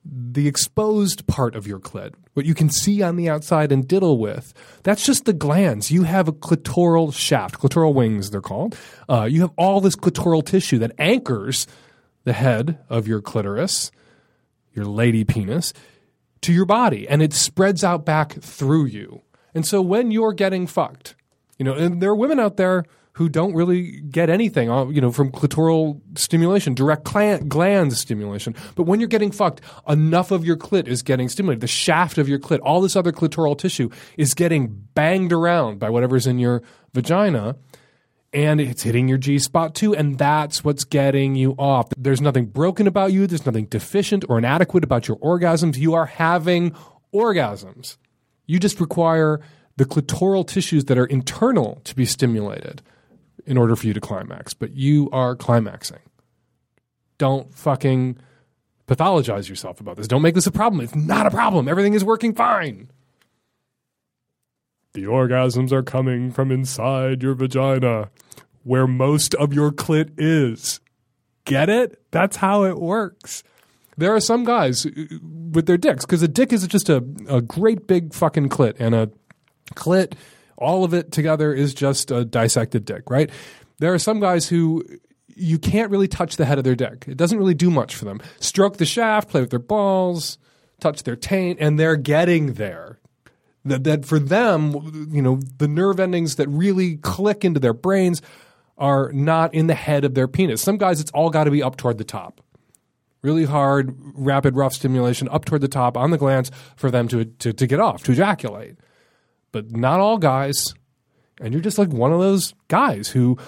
the 0.04 0.46
exposed 0.46 1.26
part 1.26 1.54
of 1.54 1.66
your 1.66 1.80
clit, 1.80 2.14
what 2.34 2.44
you 2.44 2.54
can 2.54 2.68
see 2.68 3.02
on 3.02 3.16
the 3.16 3.28
outside 3.28 3.72
and 3.72 3.88
diddle 3.88 4.18
with, 4.18 4.52
that's 4.82 5.06
just 5.06 5.24
the 5.24 5.32
glands. 5.32 5.90
You 5.90 6.02
have 6.02 6.28
a 6.28 6.32
clitoral 6.32 7.14
shaft, 7.14 7.58
clitoral 7.58 7.94
wings, 7.94 8.30
they're 8.30 8.40
called. 8.40 8.76
Uh, 9.08 9.24
you 9.24 9.40
have 9.40 9.52
all 9.56 9.80
this 9.80 9.96
clitoral 9.96 10.44
tissue 10.44 10.78
that 10.78 10.92
anchors 10.98 11.66
the 12.24 12.32
head 12.32 12.78
of 12.90 13.08
your 13.08 13.20
clitoris, 13.20 13.90
your 14.74 14.86
lady 14.86 15.24
penis, 15.24 15.72
to 16.42 16.52
your 16.52 16.66
body, 16.66 17.08
and 17.08 17.22
it 17.22 17.32
spreads 17.32 17.82
out 17.82 18.04
back 18.04 18.32
through 18.32 18.84
you. 18.86 19.22
And 19.54 19.66
so 19.66 19.80
when 19.80 20.10
you're 20.10 20.34
getting 20.34 20.66
fucked, 20.66 21.14
you 21.58 21.64
know, 21.64 21.74
and 21.74 22.02
there 22.02 22.10
are 22.10 22.16
women 22.16 22.40
out 22.40 22.56
there 22.56 22.84
who 23.14 23.28
don't 23.28 23.54
really 23.54 24.00
get 24.00 24.28
anything, 24.28 24.68
uh, 24.68 24.86
you 24.86 25.00
know, 25.00 25.12
from 25.12 25.30
clitoral 25.30 26.00
stimulation, 26.16 26.74
direct 26.74 27.04
gland, 27.04 27.48
gland 27.48 27.92
stimulation. 27.92 28.54
But 28.74 28.84
when 28.84 28.98
you're 28.98 29.08
getting 29.08 29.30
fucked, 29.30 29.60
enough 29.88 30.32
of 30.32 30.44
your 30.44 30.56
clit 30.56 30.88
is 30.88 31.02
getting 31.02 31.28
stimulated. 31.28 31.60
The 31.60 31.68
shaft 31.68 32.18
of 32.18 32.28
your 32.28 32.40
clit, 32.40 32.58
all 32.62 32.80
this 32.80 32.96
other 32.96 33.12
clitoral 33.12 33.56
tissue 33.56 33.88
is 34.18 34.34
getting 34.34 34.66
banged 34.94 35.32
around 35.32 35.78
by 35.78 35.90
whatever's 35.90 36.26
in 36.26 36.40
your 36.40 36.62
vagina. 36.92 37.56
And 38.32 38.60
it's 38.60 38.82
hitting 38.82 39.06
your 39.06 39.18
G 39.18 39.38
spot 39.38 39.76
too, 39.76 39.94
and 39.94 40.18
that's 40.18 40.64
what's 40.64 40.82
getting 40.82 41.36
you 41.36 41.52
off. 41.56 41.90
There's 41.96 42.20
nothing 42.20 42.46
broken 42.46 42.88
about 42.88 43.12
you. 43.12 43.28
There's 43.28 43.46
nothing 43.46 43.66
deficient 43.66 44.24
or 44.28 44.38
inadequate 44.38 44.82
about 44.82 45.06
your 45.06 45.18
orgasms. 45.18 45.76
You 45.76 45.94
are 45.94 46.06
having 46.06 46.74
orgasms. 47.14 47.96
You 48.46 48.58
just 48.58 48.80
require 48.80 49.40
the 49.76 49.84
clitoral 49.84 50.44
tissues 50.44 50.86
that 50.86 50.98
are 50.98 51.06
internal 51.06 51.80
to 51.84 51.94
be 51.94 52.04
stimulated 52.04 52.82
in 53.46 53.56
order 53.56 53.76
for 53.76 53.86
you 53.86 53.92
to 53.92 54.00
climax, 54.00 54.54
but 54.54 54.74
you 54.74 55.08
are 55.12 55.36
climaxing. 55.36 56.00
Don't 57.18 57.54
fucking 57.54 58.18
pathologize 58.86 59.48
yourself 59.48 59.80
about 59.80 59.96
this. 59.96 60.08
Don't 60.08 60.22
make 60.22 60.34
this 60.34 60.46
a 60.46 60.52
problem. 60.52 60.80
It's 60.82 60.94
not 60.94 61.26
a 61.26 61.30
problem. 61.30 61.68
Everything 61.68 61.94
is 61.94 62.04
working 62.04 62.34
fine. 62.34 62.90
The 64.92 65.04
orgasms 65.04 65.72
are 65.72 65.82
coming 65.82 66.30
from 66.30 66.52
inside 66.52 67.22
your 67.22 67.34
vagina, 67.34 68.10
where 68.62 68.86
most 68.86 69.34
of 69.34 69.52
your 69.52 69.72
clit 69.72 70.12
is. 70.16 70.80
Get 71.44 71.68
it? 71.68 72.00
That's 72.10 72.36
how 72.36 72.64
it 72.64 72.78
works. 72.78 73.42
There 73.96 74.14
are 74.14 74.20
some 74.20 74.44
guys 74.44 74.86
uh, 74.86 74.90
with 75.52 75.66
their 75.66 75.76
dicks, 75.76 76.04
because 76.04 76.22
a 76.22 76.28
dick 76.28 76.52
is 76.52 76.66
just 76.66 76.88
a, 76.88 77.04
a 77.28 77.40
great 77.40 77.86
big 77.86 78.14
fucking 78.14 78.48
clit, 78.48 78.76
and 78.78 78.94
a 78.94 79.10
clit, 79.74 80.14
all 80.56 80.84
of 80.84 80.94
it 80.94 81.12
together 81.12 81.52
is 81.52 81.74
just 81.74 82.10
a 82.10 82.24
dissected 82.24 82.84
dick, 82.84 83.10
right? 83.10 83.30
There 83.78 83.92
are 83.92 83.98
some 83.98 84.20
guys 84.20 84.48
who 84.48 84.84
you 85.36 85.58
can't 85.58 85.90
really 85.90 86.08
touch 86.08 86.36
the 86.36 86.44
head 86.44 86.58
of 86.58 86.64
their 86.64 86.76
dick. 86.76 87.06
It 87.08 87.16
doesn't 87.16 87.38
really 87.38 87.54
do 87.54 87.70
much 87.70 87.96
for 87.96 88.04
them. 88.04 88.20
Stroke 88.40 88.76
the 88.76 88.86
shaft, 88.86 89.30
play 89.30 89.40
with 89.40 89.50
their 89.50 89.58
balls, 89.58 90.38
touch 90.80 91.02
their 91.02 91.16
taint, 91.16 91.58
and 91.60 91.78
they're 91.78 91.96
getting 91.96 92.54
there. 92.54 92.98
That, 93.64 93.84
that 93.84 94.04
for 94.04 94.18
them, 94.18 95.08
you 95.10 95.22
know, 95.22 95.40
the 95.56 95.68
nerve 95.68 95.98
endings 95.98 96.36
that 96.36 96.48
really 96.48 96.96
click 96.96 97.44
into 97.44 97.58
their 97.58 97.72
brains 97.72 98.20
are 98.76 99.10
not 99.12 99.54
in 99.54 99.68
the 99.68 99.74
head 99.74 100.04
of 100.04 100.14
their 100.14 100.28
penis. 100.28 100.60
Some 100.60 100.76
guys, 100.76 101.00
it's 101.00 101.10
all 101.12 101.30
got 101.30 101.44
to 101.44 101.50
be 101.50 101.62
up 101.62 101.76
toward 101.76 101.98
the 101.98 102.04
top. 102.04 102.40
Really 103.22 103.46
hard, 103.46 103.96
rapid, 104.14 104.54
rough 104.54 104.74
stimulation 104.74 105.28
up 105.30 105.46
toward 105.46 105.62
the 105.62 105.68
top 105.68 105.96
on 105.96 106.10
the 106.10 106.18
glands 106.18 106.50
for 106.76 106.90
them 106.90 107.08
to, 107.08 107.24
to, 107.24 107.54
to 107.54 107.66
get 107.66 107.80
off, 107.80 108.02
to 108.04 108.12
ejaculate. 108.12 108.76
But 109.54 109.70
not 109.70 110.00
all 110.00 110.18
guys. 110.18 110.74
And 111.40 111.54
you're 111.54 111.62
just 111.62 111.78
like 111.78 111.90
one 111.90 112.12
of 112.12 112.18
those 112.18 112.54
guys 112.66 113.08
who 113.08 113.38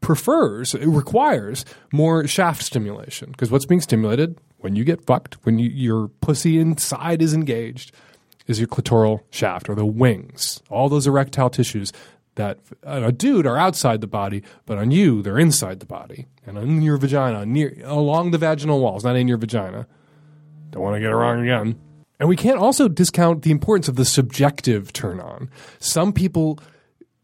prefers, 0.00 0.74
it 0.74 0.88
requires 0.88 1.64
more 1.92 2.26
shaft 2.26 2.64
stimulation. 2.64 3.30
Because 3.30 3.48
what's 3.48 3.64
being 3.64 3.80
stimulated 3.80 4.36
when 4.58 4.74
you 4.74 4.82
get 4.82 5.06
fucked, 5.06 5.34
when 5.44 5.60
you, 5.60 5.70
your 5.70 6.08
pussy 6.08 6.58
inside 6.58 7.22
is 7.22 7.32
engaged, 7.32 7.92
is 8.48 8.58
your 8.58 8.66
clitoral 8.66 9.20
shaft 9.30 9.68
or 9.68 9.76
the 9.76 9.86
wings. 9.86 10.60
All 10.68 10.88
those 10.88 11.06
erectile 11.06 11.48
tissues 11.48 11.92
that 12.34 12.58
on 12.84 13.04
a 13.04 13.12
dude 13.12 13.46
are 13.46 13.56
outside 13.56 14.00
the 14.00 14.08
body, 14.08 14.42
but 14.66 14.78
on 14.78 14.90
you 14.90 15.22
they're 15.22 15.38
inside 15.38 15.78
the 15.78 15.86
body 15.86 16.26
and 16.44 16.58
on 16.58 16.82
your 16.82 16.96
vagina, 16.96 17.46
near 17.46 17.76
along 17.84 18.32
the 18.32 18.38
vaginal 18.38 18.80
walls, 18.80 19.04
not 19.04 19.14
in 19.14 19.28
your 19.28 19.38
vagina. 19.38 19.86
Don't 20.70 20.82
want 20.82 20.96
to 20.96 21.00
get 21.00 21.10
it 21.10 21.14
wrong 21.14 21.42
again. 21.42 21.78
And 22.20 22.28
we 22.28 22.36
can't 22.36 22.58
also 22.58 22.86
discount 22.86 23.42
the 23.42 23.50
importance 23.50 23.88
of 23.88 23.96
the 23.96 24.04
subjective 24.04 24.92
turn 24.92 25.20
on. 25.20 25.50
Some 25.78 26.12
people 26.12 26.60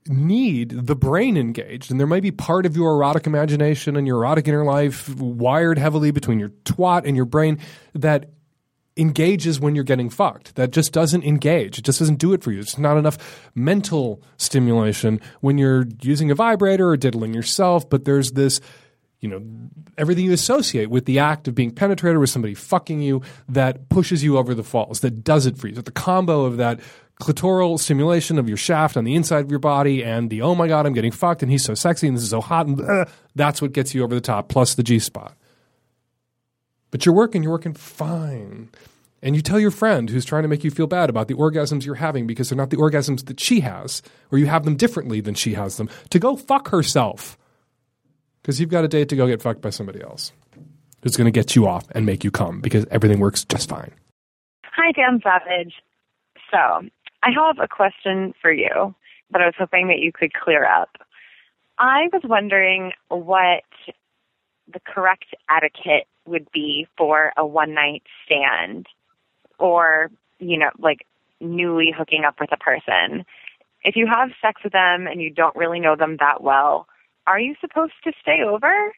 need 0.09 0.71
the 0.71 0.97
brain 0.97 1.37
engaged, 1.37 1.91
and 1.91 2.01
there 2.01 2.07
might 2.07 2.23
be 2.23 2.31
part 2.31 2.65
of 2.65 2.77
your 2.77 2.93
erotic 2.93 3.27
imagination 3.27 3.97
and 3.97 4.07
your 4.07 4.19
erotic 4.19 4.49
inner 4.49 4.65
life 4.65 5.15
wired 5.17 5.79
heavily 5.79 6.11
between 6.11 6.39
your 6.39 6.49
twat 6.65 7.07
and 7.07 7.15
your 7.15 7.27
brain 7.27 7.59
that 7.95 8.31
engages 8.97 9.61
when 9.61 9.75
you're 9.75 9.85
getting 9.85 10.09
fucked. 10.09 10.55
That 10.55 10.71
just 10.71 10.93
doesn't 10.93 11.25
engage. 11.25 11.79
It 11.79 11.85
just 11.85 11.99
doesn't 11.99 12.17
do 12.19 12.33
it 12.33 12.43
for 12.43 12.51
you. 12.51 12.61
It's 12.61 12.79
not 12.79 12.97
enough 12.97 13.51
mental 13.55 14.23
stimulation 14.39 15.21
when 15.41 15.59
you're 15.59 15.87
using 16.01 16.31
a 16.31 16.35
vibrator 16.35 16.89
or 16.89 16.97
diddling 16.97 17.35
yourself, 17.35 17.91
but 17.91 18.07
there's 18.07 18.33
this 18.33 18.61
you 19.21 19.29
know 19.29 19.43
everything 19.97 20.25
you 20.25 20.33
associate 20.33 20.91
with 20.91 21.07
the 21.07 21.19
act 21.19 21.49
of 21.49 21.55
being 21.55 21.71
penetrated 21.71 22.19
with 22.19 22.31
somebody 22.31 22.55
fucking 22.55 23.01
you 23.01 23.23
that 23.49 23.89
pushes 23.89 24.23
you 24.23 24.37
over 24.39 24.55
the 24.55 24.65
falls 24.65 25.01
that 25.01 25.25
does 25.25 25.47
it 25.47 25.57
for 25.57 25.69
you. 25.69 25.75
That 25.75 25.87
the 25.87 25.93
combo 25.93 26.45
of 26.45 26.59
that 26.59 26.81
clitoral 27.21 27.79
stimulation 27.79 28.39
of 28.39 28.47
your 28.47 28.59
shaft 28.59 28.97
on 28.97 29.05
the 29.05 29.15
inside 29.15 29.45
of 29.45 29.51
your 29.51 29.59
body 29.59 30.05
and 30.05 30.29
the 30.29 30.43
oh 30.43 30.55
my 30.55 30.69
god 30.69 30.85
i'm 30.85 30.93
getting 30.93 31.11
fucked 31.11 31.43
and 31.43 31.51
he's 31.51 31.65
so 31.65 31.73
sexy 31.73 32.07
and 32.07 32.15
this 32.15 32.23
is 32.23 32.29
so 32.29 32.43
hot 32.43 32.67
and 32.67 32.79
uh, 32.79 33.07
that's 33.35 33.63
what 33.63 33.73
gets 33.73 33.95
you 33.95 34.05
over 34.05 34.15
the 34.15 34.21
top 34.21 34.49
plus 34.49 34.75
the 34.75 34.83
g 34.83 34.99
spot. 34.99 35.35
But 36.91 37.07
you're 37.07 37.15
working 37.15 37.43
you're 37.43 37.53
working 37.53 37.75
fine. 37.75 38.71
And 39.23 39.35
you 39.35 39.41
tell 39.43 39.59
your 39.59 39.71
friend 39.71 40.09
who's 40.09 40.27
trying 40.27 40.43
to 40.43 40.49
make 40.49 40.63
you 40.63 40.71
feel 40.71 40.87
bad 40.87 41.09
about 41.09 41.27
the 41.27 41.35
orgasms 41.35 41.85
you're 41.85 41.97
having 41.97 42.27
because 42.27 42.49
they're 42.49 42.57
not 42.57 42.71
the 42.71 42.77
orgasms 42.77 43.27
that 43.27 43.41
she 43.41 43.61
has 43.61 44.03
or 44.31 44.39
you 44.39 44.47
have 44.47 44.65
them 44.65 44.77
differently 44.77 45.21
than 45.21 45.35
she 45.35 45.55
has 45.55 45.79
them 45.79 45.89
to 46.11 46.19
go 46.19 46.37
fuck 46.37 46.69
herself 46.69 47.39
because 48.47 48.61
you've 48.61 48.71
got 48.71 48.85
a 48.85 48.89
date 48.89 49.09
to 49.09 49.17
go 49.17 49.27
get 49.27 49.43
fucked 49.43 49.61
by 49.61 49.71
somebody 49.71 50.01
else 50.01 50.31
who's 51.03 51.17
going 51.17 51.25
to 51.25 51.33
get 51.33 51.57
you 51.57 51.67
off 51.67 51.85
and 51.91 52.07
make 52.07 52.23
you 52.23 52.31
come 52.31 52.61
because 52.61 52.87
everything 52.93 53.19
works 53.19 53.45
just 53.45 53.69
fine. 53.69 53.91
Hi, 54.67 54.93
Dan 54.93 55.21
Savage. 55.21 55.75
So, 56.53 56.89
I 57.25 57.31
have 57.33 57.59
a 57.61 57.67
question 57.67 58.35
for 58.41 58.53
you 58.53 58.95
that 59.33 59.43
I 59.43 59.47
was 59.47 59.55
hoping 59.59 59.89
that 59.89 59.99
you 59.99 60.13
could 60.13 60.33
clear 60.33 60.65
up. 60.65 60.91
I 61.77 62.09
was 62.13 62.23
wondering 62.25 62.93
what 63.09 63.65
the 64.73 64.79
correct 64.87 65.35
etiquette 65.51 66.07
would 66.25 66.47
be 66.53 66.87
for 66.97 67.33
a 67.37 67.45
one 67.45 67.75
night 67.75 68.05
stand 68.25 68.87
or, 69.59 70.09
you 70.39 70.57
know, 70.57 70.71
like 70.79 71.05
newly 71.41 71.93
hooking 71.97 72.23
up 72.25 72.37
with 72.39 72.53
a 72.53 72.57
person. 72.57 73.25
If 73.83 73.97
you 73.97 74.07
have 74.07 74.31
sex 74.41 74.61
with 74.63 74.73
them 74.73 75.09
and 75.09 75.21
you 75.21 75.31
don't 75.31 75.57
really 75.57 75.81
know 75.81 75.97
them 75.97 76.19
that 76.21 76.45
well, 76.45 76.87
are 77.27 77.41
you 77.41 77.55
supposed 77.61 77.95
to 78.05 78.13
stay 78.21 78.43
over? 78.47 78.93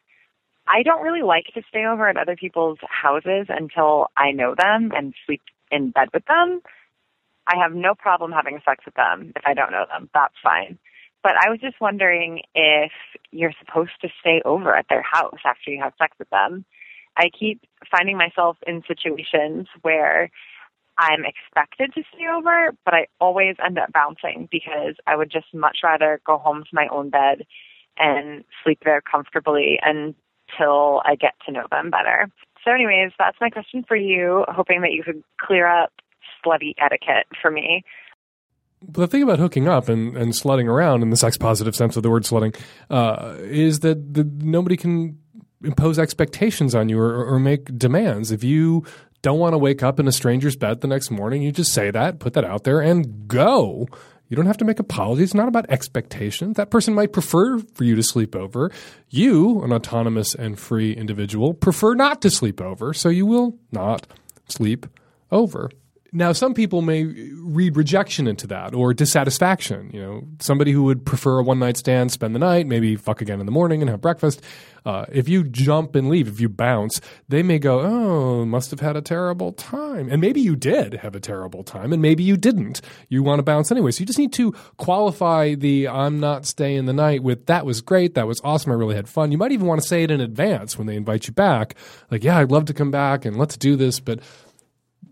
I 0.67 0.83
don't 0.83 1.03
really 1.03 1.23
like 1.23 1.47
to 1.55 1.63
stay 1.69 1.87
over 1.87 2.09
at 2.09 2.17
other 2.17 2.37
people's 2.37 2.79
houses 2.89 3.47
until 3.49 4.09
I 4.17 4.33
know 4.33 4.55
them 4.57 4.93
and 4.95 5.15
sleep 5.27 5.41
in 5.71 5.91
bed 5.91 6.09
with 6.13 6.27
them. 6.27 6.61
I 7.47 7.57
have 7.57 7.73
no 7.73 7.95
problem 7.95 8.33
having 8.33 8.61
sex 8.65 8.85
with 8.85 8.95
them 8.95 9.33
if 9.35 9.43
I 9.47 9.55
don't 9.55 9.73
know 9.73 9.87
them. 9.91 10.11
That's 10.13 10.35
fine. 10.43 10.79
But 11.23 11.33
I 11.43 11.51
was 11.51 11.61
just 11.61 11.81
wondering 11.81 12.43
if 12.55 12.93
you're 13.33 13.55
supposed 13.59 14.01
to 14.03 14.09
stay 14.21 14.43
over 14.45 14.77
at 14.77 14.87
their 14.91 15.03
house 15.03 15.41
after 15.45 15.71
you 15.71 15.81
have 15.83 15.95
sex 15.99 16.15
with 16.19 16.31
them. 16.31 16.65
I 17.17 17.31
keep 17.37 17.63
finding 17.91 18.17
myself 18.17 18.59
in 18.67 18.83
situations 18.87 19.67
where 19.83 20.31
I'm 20.99 21.25
expected 21.25 21.95
to 21.95 22.03
stay 22.15 22.27
over, 22.29 22.73
but 22.85 22.95
I 22.95 23.07
always 23.21 23.57
end 23.65 23.79
up 23.79 23.93
bouncing 23.93 24.49
because 24.51 24.95
I 25.07 25.17
would 25.17 25.31
just 25.31 25.53
much 25.55 25.79
rather 25.83 26.21
go 26.27 26.39
home 26.39 26.63
to 26.63 26.71
my 26.75 26.87
own 26.91 27.11
bed 27.11 27.47
and 27.99 28.45
sleep 28.63 28.81
there 28.85 29.01
comfortably 29.01 29.79
until 29.83 31.03
I 31.05 31.15
get 31.15 31.35
to 31.47 31.53
know 31.53 31.67
them 31.71 31.91
better. 31.91 32.31
So, 32.65 32.73
anyways, 32.73 33.13
that's 33.19 33.39
my 33.41 33.51
question 33.51 33.85
for 33.87 33.97
you, 33.97 34.45
hoping 34.49 34.83
that 34.83 34.93
you 34.93 35.03
could 35.03 35.23
clear 35.41 35.67
up 35.67 35.93
slutty 36.45 36.75
etiquette 36.79 37.27
for 37.41 37.51
me. 37.51 37.85
The 38.81 39.09
thing 39.09 39.23
about 39.23 39.39
hooking 39.39 39.67
up 39.67 39.89
and, 39.89 40.17
and 40.17 40.33
slutting 40.33 40.69
around 40.69 41.03
in 41.03 41.11
the 41.11 41.17
sex 41.17 41.37
positive 41.37 41.75
sense 41.75 41.97
of 41.97 42.03
the 42.03 42.11
word 42.11 42.23
slutting 42.23 42.57
uh, 42.91 43.35
is 43.41 43.81
that 43.81 44.15
the, 44.15 44.25
nobody 44.25 44.77
can 44.77 45.19
impose 45.65 45.99
expectations 45.99 46.75
on 46.75 46.89
you 46.89 47.01
or, 47.01 47.25
or 47.25 47.41
make 47.41 47.77
demands. 47.77 48.31
If 48.31 48.45
you 48.45 48.85
don't 49.23 49.41
want 49.41 49.55
to 49.55 49.59
wake 49.59 49.83
up 49.83 49.99
in 49.99 50.07
a 50.07 50.13
stranger's 50.13 50.55
bed 50.55 50.81
the 50.81 50.87
next 50.87 51.11
morning, 51.11 51.43
you 51.43 51.51
just 51.51 51.73
say 51.73 51.91
that, 51.91 52.21
put 52.21 52.35
that 52.35 52.45
out 52.45 52.63
there, 52.63 52.81
and 52.81 53.27
go 53.27 53.89
You 54.29 54.37
don't 54.37 54.47
have 54.47 54.59
to 54.59 54.65
make 54.65 54.79
apologies. 54.79 55.25
It's 55.25 55.35
not 55.35 55.49
about 55.49 55.71
expectations. 55.71 56.57
That 56.57 56.71
person 56.71 56.95
might 56.95 57.13
prefer 57.13 57.59
for 57.59 57.85
you 57.85 57.95
to 57.97 58.03
sleep 58.03 58.37
over. 58.37 58.71
You, 59.09 59.63
an 59.63 59.73
autonomous 59.73 60.35
and 60.35 60.59
free 60.59 60.93
individual, 60.93 61.55
prefer 61.55 61.95
not 61.95 62.21
to 62.23 62.31
sleep 62.31 62.61
over, 62.61 62.93
so 62.93 63.09
you 63.09 63.25
will 63.25 63.59
not 63.73 64.07
sleep 64.49 64.87
over. 65.31 65.71
Now, 66.11 66.33
some 66.33 66.55
people 66.55 66.81
may 66.81 67.05
read 67.05 67.77
rejection 67.77 68.27
into 68.27 68.47
that 68.47 68.75
or 68.75 68.95
dissatisfaction. 68.95 69.91
You 69.93 70.01
know, 70.01 70.29
somebody 70.41 70.73
who 70.73 70.85
would 70.85 71.05
prefer 71.05 71.39
a 71.39 71.43
one 71.43 71.59
night 71.59 71.77
stand, 71.77 72.13
spend 72.13 72.35
the 72.35 72.39
night, 72.39 72.67
maybe 72.67 72.97
fuck 72.97 73.21
again 73.21 73.41
in 73.41 73.47
the 73.47 73.53
morning 73.53 73.83
and 73.83 73.91
have 73.91 74.01
breakfast. 74.01 74.43
Uh, 74.87 75.05
if 75.13 75.29
you 75.29 75.45
jump 75.45 75.95
and 75.95 76.09
leave, 76.09 76.27
if 76.27 76.41
you 76.41 76.49
bounce, 76.49 76.99
they 77.29 77.43
may 77.43 77.59
go, 77.59 77.81
"Oh, 77.81 78.47
must 78.47 78.71
have 78.71 78.81
had 78.81 78.97
a 78.97 79.03
terrible 79.03 79.53
time," 79.53 80.09
and 80.11 80.19
maybe 80.19 80.41
you 80.41 80.57
did 80.57 80.95
have 80.95 81.15
a 81.15 81.21
terrible 81.21 81.63
time, 81.63 81.93
and 81.93 82.01
maybe 82.01 82.23
you 82.23 82.39
didn't. 82.39 82.81
You 83.11 83.23
want 83.23 83.41
to 83.41 83.43
bounce 83.43 83.71
anyway, 83.71 83.91
so 83.91 84.01
you 84.01 84.07
just 84.07 84.19
need 84.19 84.33
to 84.35 84.53
qualify 84.79 85.55
the 85.57 85.89
"I'm 85.89 86.21
not 86.21 86.47
staying 86.47 86.87
the 86.87 86.95
night" 86.95 87.23
with 87.23 87.45
"That 87.47 87.67
was 87.67 87.83
great, 87.83 88.15
that 88.15 88.27
was 88.27 88.41
awesome, 88.43 88.73
I 88.73 88.77
really 88.77 88.95
had 88.95 89.09
fun." 89.11 89.31
You 89.31 89.37
might 89.37 89.53
even 89.53 89.67
want 89.67 89.83
to 89.83 89.87
say 89.87 90.05
it 90.05 90.11
in 90.11 90.23
advance 90.23 90.79
when 90.79 90.87
they 90.87 90.97
invite 90.97 91.27
you 91.27 91.35
back, 91.35 91.75
like, 92.11 92.25
"Yeah, 92.25 92.39
I'd 92.39 92.51
love 92.51 92.65
to 92.67 92.75
come 92.75 92.91
back 92.91 93.27
and 93.27 93.37
let's 93.37 93.59
do 93.59 93.77
this," 93.77 94.01
but 94.01 94.21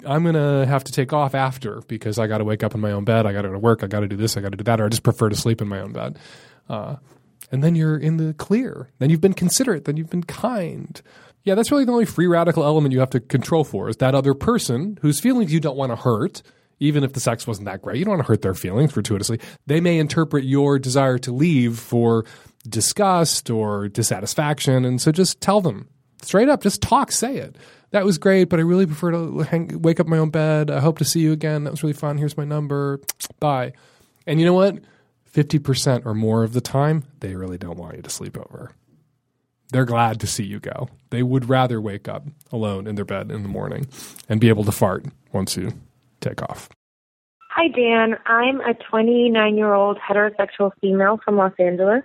I'm 0.05 0.25
gonna 0.25 0.67
have 0.67 0.85
to 0.85 0.93
take 0.93 1.13
off 1.13 1.35
after 1.35 1.81
because 1.89 2.19
I 2.19 2.27
got 2.27 2.39
to 2.39 2.45
wake 2.45 2.63
up 2.63 2.75
in 2.75 2.81
my 2.81 2.93
own 2.93 3.05
bed. 3.05 3.27
I 3.27 3.33
got 3.33 3.43
to 3.43 3.49
go 3.49 3.55
to 3.55 3.59
work. 3.59 3.83
I 3.83 3.87
got 3.87 4.01
to 4.01 4.09
do 4.09 4.17
this. 4.17 4.37
I 4.37 4.41
got 4.41 4.53
to 4.53 4.59
do 4.59 4.65
that. 4.65 4.81
Or 4.81 4.87
I 4.87 4.89
just 4.89 5.03
prefer 5.03 5.29
to 5.29 5.37
sleep 5.37 5.63
in 5.63 5.69
my 5.69 5.81
own 5.81 5.93
bed. 5.93 6.19
Uh, 6.69 6.97
and 7.53 7.63
then 7.63 7.75
you're 7.75 7.97
in 7.97 8.17
the 8.17 8.35
clear. 8.35 8.91
Then 8.99 9.11
you've 9.11 9.21
been 9.21 9.35
considerate. 9.35 9.85
Then 9.85 9.97
you've 9.97 10.11
been 10.11 10.25
kind. 10.25 11.01
Yeah, 11.45 11.55
that's 11.55 11.71
really 11.71 11.85
the 11.85 11.93
only 11.93 12.07
free 12.07 12.27
radical 12.27 12.65
element 12.65 12.93
you 12.93 13.01
have 13.01 13.11
to 13.11 13.21
control 13.21 13.63
for 13.63 13.89
is 13.89 13.99
that 13.99 14.15
other 14.15 14.35
person 14.35 14.99
whose 15.01 15.21
feelings 15.21 15.53
you 15.53 15.61
don't 15.61 15.77
want 15.77 15.93
to 15.93 15.97
hurt. 15.97 16.43
Even 16.79 17.05
if 17.05 17.15
the 17.15 17.21
sex 17.21 17.47
wasn't 17.47 17.65
that 17.65 17.81
great, 17.81 17.99
you 17.99 18.05
don't 18.05 18.13
want 18.13 18.23
to 18.23 18.29
hurt 18.29 18.43
their 18.43 18.53
feelings 18.53 18.93
gratuitously. 18.93 19.41
They 19.67 19.81
may 19.81 19.99
interpret 19.99 20.45
your 20.45 20.79
desire 20.79 21.17
to 21.19 21.33
leave 21.33 21.79
for 21.79 22.27
disgust 22.69 23.49
or 23.49 23.89
dissatisfaction. 23.89 24.85
And 24.85 25.01
so 25.01 25.11
just 25.11 25.41
tell 25.41 25.63
them 25.63 25.89
straight 26.27 26.49
up, 26.49 26.63
just 26.63 26.83
talk, 26.83 27.13
say 27.13 27.37
it 27.37 27.57
that 27.91 28.05
was 28.05 28.19
great, 28.19 28.45
but 28.45 28.59
I 28.59 28.63
really 28.63 28.87
prefer 28.87 29.13
to 29.13 29.39
hang, 29.41 29.81
wake 29.81 30.01
up 30.01 30.07
my 30.07 30.19
own 30.19 30.31
bed. 30.31 30.71
I 30.71 30.81
hope 30.81 30.99
to 30.99 31.05
see 31.05 31.21
you 31.21 31.33
again. 31.33 31.65
That 31.65 31.71
was 31.71 31.83
really 31.83 31.93
fun. 31.93 32.19
Here's 32.19 32.37
my 32.37 32.45
number. 32.45 33.01
Bye. 33.41 33.73
And 34.27 34.41
you 34.41 34.47
know 34.47 34.53
what? 34.53 34.77
50% 35.33 36.07
or 36.07 36.15
more 36.15 36.43
of 36.43 36.53
the 36.53 36.61
time, 36.61 37.05
they 37.21 37.35
really 37.35 37.59
don't 37.59 37.79
want 37.79 37.97
you 37.97 38.03
to 38.03 38.11
sleep 38.11 38.37
over. 38.37 38.73
They're 39.71 39.85
glad 39.85 40.21
to 40.21 40.27
see 40.27 40.45
you 40.45 40.61
go. 40.61 40.89
They 41.11 41.23
would 41.23 41.49
rather 41.49 41.81
wake 41.81 42.09
up 42.09 42.27
alone 42.53 42.87
in 42.87 42.95
their 42.95 43.05
bed 43.05 43.31
in 43.31 43.43
the 43.43 43.49
morning 43.49 43.89
and 44.29 44.41
be 44.41 44.49
able 44.49 44.65
to 44.65 44.73
fart 44.73 45.07
once 45.33 45.57
you 45.57 45.73
take 46.21 46.43
off. 46.43 46.69
Hi, 47.51 47.69
Dan. 47.69 48.17
I'm 48.27 48.61
a 48.61 48.75
29 48.91 49.57
year 49.57 49.73
old 49.73 49.99
heterosexual 49.99 50.71
female 50.81 51.19
from 51.25 51.37
Los 51.37 51.53
Angeles, 51.59 52.03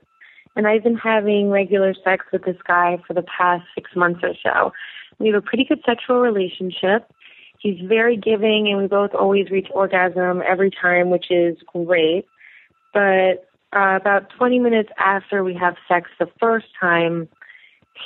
and 0.55 0.67
I've 0.67 0.83
been 0.83 0.97
having 0.97 1.49
regular 1.49 1.93
sex 2.03 2.25
with 2.31 2.43
this 2.43 2.57
guy 2.67 2.99
for 3.07 3.13
the 3.13 3.23
past 3.23 3.63
six 3.75 3.91
months 3.95 4.21
or 4.23 4.33
so. 4.43 4.73
We 5.19 5.27
have 5.27 5.35
a 5.35 5.41
pretty 5.41 5.63
good 5.63 5.81
sexual 5.85 6.19
relationship. 6.19 7.11
He's 7.59 7.79
very 7.81 8.17
giving, 8.17 8.67
and 8.67 8.77
we 8.79 8.87
both 8.87 9.13
always 9.13 9.49
reach 9.51 9.67
orgasm 9.71 10.41
every 10.45 10.71
time, 10.71 11.09
which 11.09 11.29
is 11.29 11.57
great. 11.71 12.25
But 12.93 13.47
uh, 13.73 13.97
about 14.01 14.29
20 14.37 14.59
minutes 14.59 14.89
after 14.97 15.43
we 15.43 15.53
have 15.53 15.75
sex 15.87 16.09
the 16.19 16.27
first 16.39 16.67
time, 16.79 17.29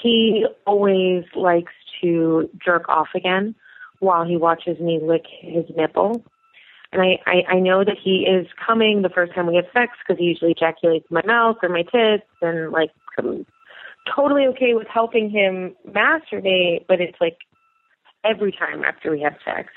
he 0.02 0.46
always 0.68 1.24
likes 1.36 1.72
to 2.02 2.50
jerk 2.64 2.88
off 2.90 3.08
again 3.16 3.56
while 4.00 4.26
he 4.26 4.36
watches 4.36 4.80
me 4.80 5.00
lick 5.02 5.24
his 5.42 5.66
nipple. 5.76 6.24
And 6.96 7.04
I, 7.04 7.20
I, 7.26 7.56
I 7.56 7.60
know 7.60 7.84
that 7.84 7.98
he 8.02 8.26
is 8.26 8.48
coming 8.66 9.02
the 9.02 9.10
first 9.10 9.34
time 9.34 9.48
we 9.48 9.58
have 9.58 9.66
sex 9.74 9.98
because 10.00 10.18
he 10.18 10.28
usually 10.28 10.52
ejaculates 10.52 11.06
in 11.10 11.16
my 11.16 11.26
mouth 11.26 11.58
or 11.62 11.68
my 11.68 11.84
tits 11.84 12.24
and 12.42 12.72
like 12.72 12.92
I'm 13.18 13.46
totally 14.16 14.46
okay 14.48 14.76
with 14.76 14.88
helping 14.88 15.30
him 15.30 15.76
masturbate, 15.86 16.86
but 16.88 17.02
it's 17.02 17.18
like 17.20 17.38
every 18.24 18.54
time 18.54 18.86
after 18.86 19.12
we 19.12 19.20
have 19.22 19.34
sex. 19.44 19.74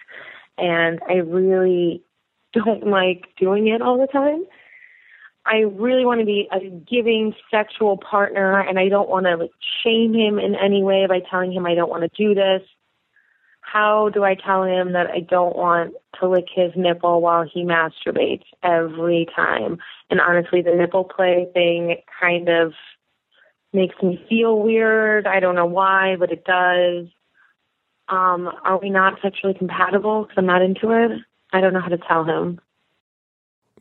And 0.58 1.00
I 1.08 1.14
really 1.14 2.04
don't 2.52 2.86
like 2.90 3.24
doing 3.36 3.66
it 3.66 3.82
all 3.82 3.98
the 3.98 4.06
time. 4.06 4.44
I 5.44 5.62
really 5.62 6.04
want 6.04 6.20
to 6.20 6.26
be 6.26 6.48
a 6.52 6.60
giving 6.70 7.34
sexual 7.50 7.96
partner 7.96 8.60
and 8.60 8.78
I 8.78 8.88
don't 8.88 9.08
want 9.08 9.26
to 9.26 9.36
like 9.36 9.50
shame 9.82 10.14
him 10.14 10.38
in 10.38 10.54
any 10.54 10.84
way 10.84 11.06
by 11.08 11.18
telling 11.28 11.52
him 11.52 11.66
I 11.66 11.74
don't 11.74 11.90
want 11.90 12.02
to 12.02 12.10
do 12.16 12.32
this. 12.32 12.62
How 13.70 14.08
do 14.08 14.24
I 14.24 14.34
tell 14.34 14.64
him 14.64 14.92
that 14.92 15.10
I 15.10 15.20
don't 15.20 15.56
want 15.56 15.94
to 16.20 16.28
lick 16.28 16.46
his 16.54 16.72
nipple 16.74 17.20
while 17.20 17.44
he 17.44 17.64
masturbates 17.64 18.44
every 18.62 19.26
time? 19.34 19.78
And 20.10 20.20
honestly, 20.20 20.62
the 20.62 20.74
nipple 20.74 21.04
play 21.04 21.46
thing 21.52 21.96
kind 22.18 22.48
of 22.48 22.72
makes 23.72 23.94
me 24.02 24.24
feel 24.28 24.58
weird. 24.58 25.26
I 25.26 25.40
don't 25.40 25.54
know 25.54 25.66
why, 25.66 26.16
but 26.18 26.32
it 26.32 26.44
does. 26.44 27.08
Um, 28.08 28.50
are 28.64 28.78
we 28.80 28.88
not 28.88 29.20
sexually 29.20 29.54
compatible? 29.54 30.22
Because 30.22 30.38
I'm 30.38 30.46
not 30.46 30.62
into 30.62 30.90
it. 30.92 31.20
I 31.52 31.60
don't 31.60 31.74
know 31.74 31.82
how 31.82 31.88
to 31.88 31.98
tell 31.98 32.24
him. 32.24 32.60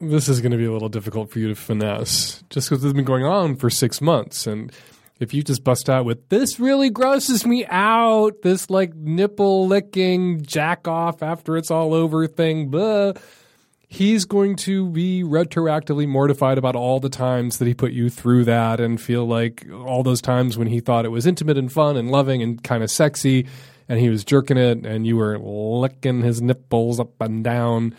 This 0.02 0.28
is 0.28 0.42
going 0.42 0.52
to 0.52 0.58
be 0.58 0.66
a 0.66 0.72
little 0.72 0.90
difficult 0.90 1.32
for 1.32 1.40
you 1.40 1.48
to 1.48 1.56
finesse, 1.56 2.44
just 2.50 2.70
because 2.70 2.84
it's 2.84 2.94
been 2.94 3.06
going 3.06 3.24
on 3.24 3.56
for 3.56 3.70
six 3.70 4.02
months, 4.02 4.46
and 4.46 4.72
if 5.20 5.34
you 5.34 5.44
just 5.44 5.64
bust 5.64 5.90
out 5.90 6.06
with 6.06 6.30
this 6.30 6.60
really 6.60 6.90
grosses 6.90 7.46
me 7.46 7.66
out, 7.68 8.42
this 8.44 8.70
like 8.70 8.96
nipple 8.96 9.68
licking 9.68 10.44
jack 10.44 10.88
off 10.88 11.24
after 11.24 11.58
it's 11.58 11.72
all 11.72 11.94
over 11.94 12.28
thing, 12.28 12.70
blah 12.70 13.14
he's 13.88 14.26
going 14.26 14.56
to 14.56 14.90
be 14.90 15.24
retroactively 15.24 16.08
mortified 16.08 16.58
about 16.58 16.76
all 16.76 17.00
the 17.00 17.10
times 17.10 17.58
that 17.58 17.68
he 17.68 17.74
put 17.74 17.94
you 17.94 18.10
through 18.10 18.44
that 18.44 18.80
and 18.80 19.00
feel 19.00 19.26
like 19.26 19.66
all 19.72 20.04
those 20.04 20.22
times 20.22 20.58
when 20.58 20.68
he 20.68 20.80
thought 20.80 21.06
it 21.06 21.10
was 21.10 21.26
intimate 21.26 21.58
and 21.58 21.72
fun 21.72 21.96
and 21.96 22.12
loving 22.12 22.42
and 22.42 22.64
kind 22.64 22.84
of 22.84 22.92
sexy 22.92 23.48
and 23.88 24.00
he 24.00 24.10
was 24.10 24.26
jerking 24.26 24.58
it 24.58 24.86
and 24.86 25.08
you 25.08 25.16
were 25.16 25.40
licking 25.40 26.22
his 26.22 26.42
nipples 26.42 27.00
up 27.00 27.20
and 27.22 27.44
down 27.44 27.96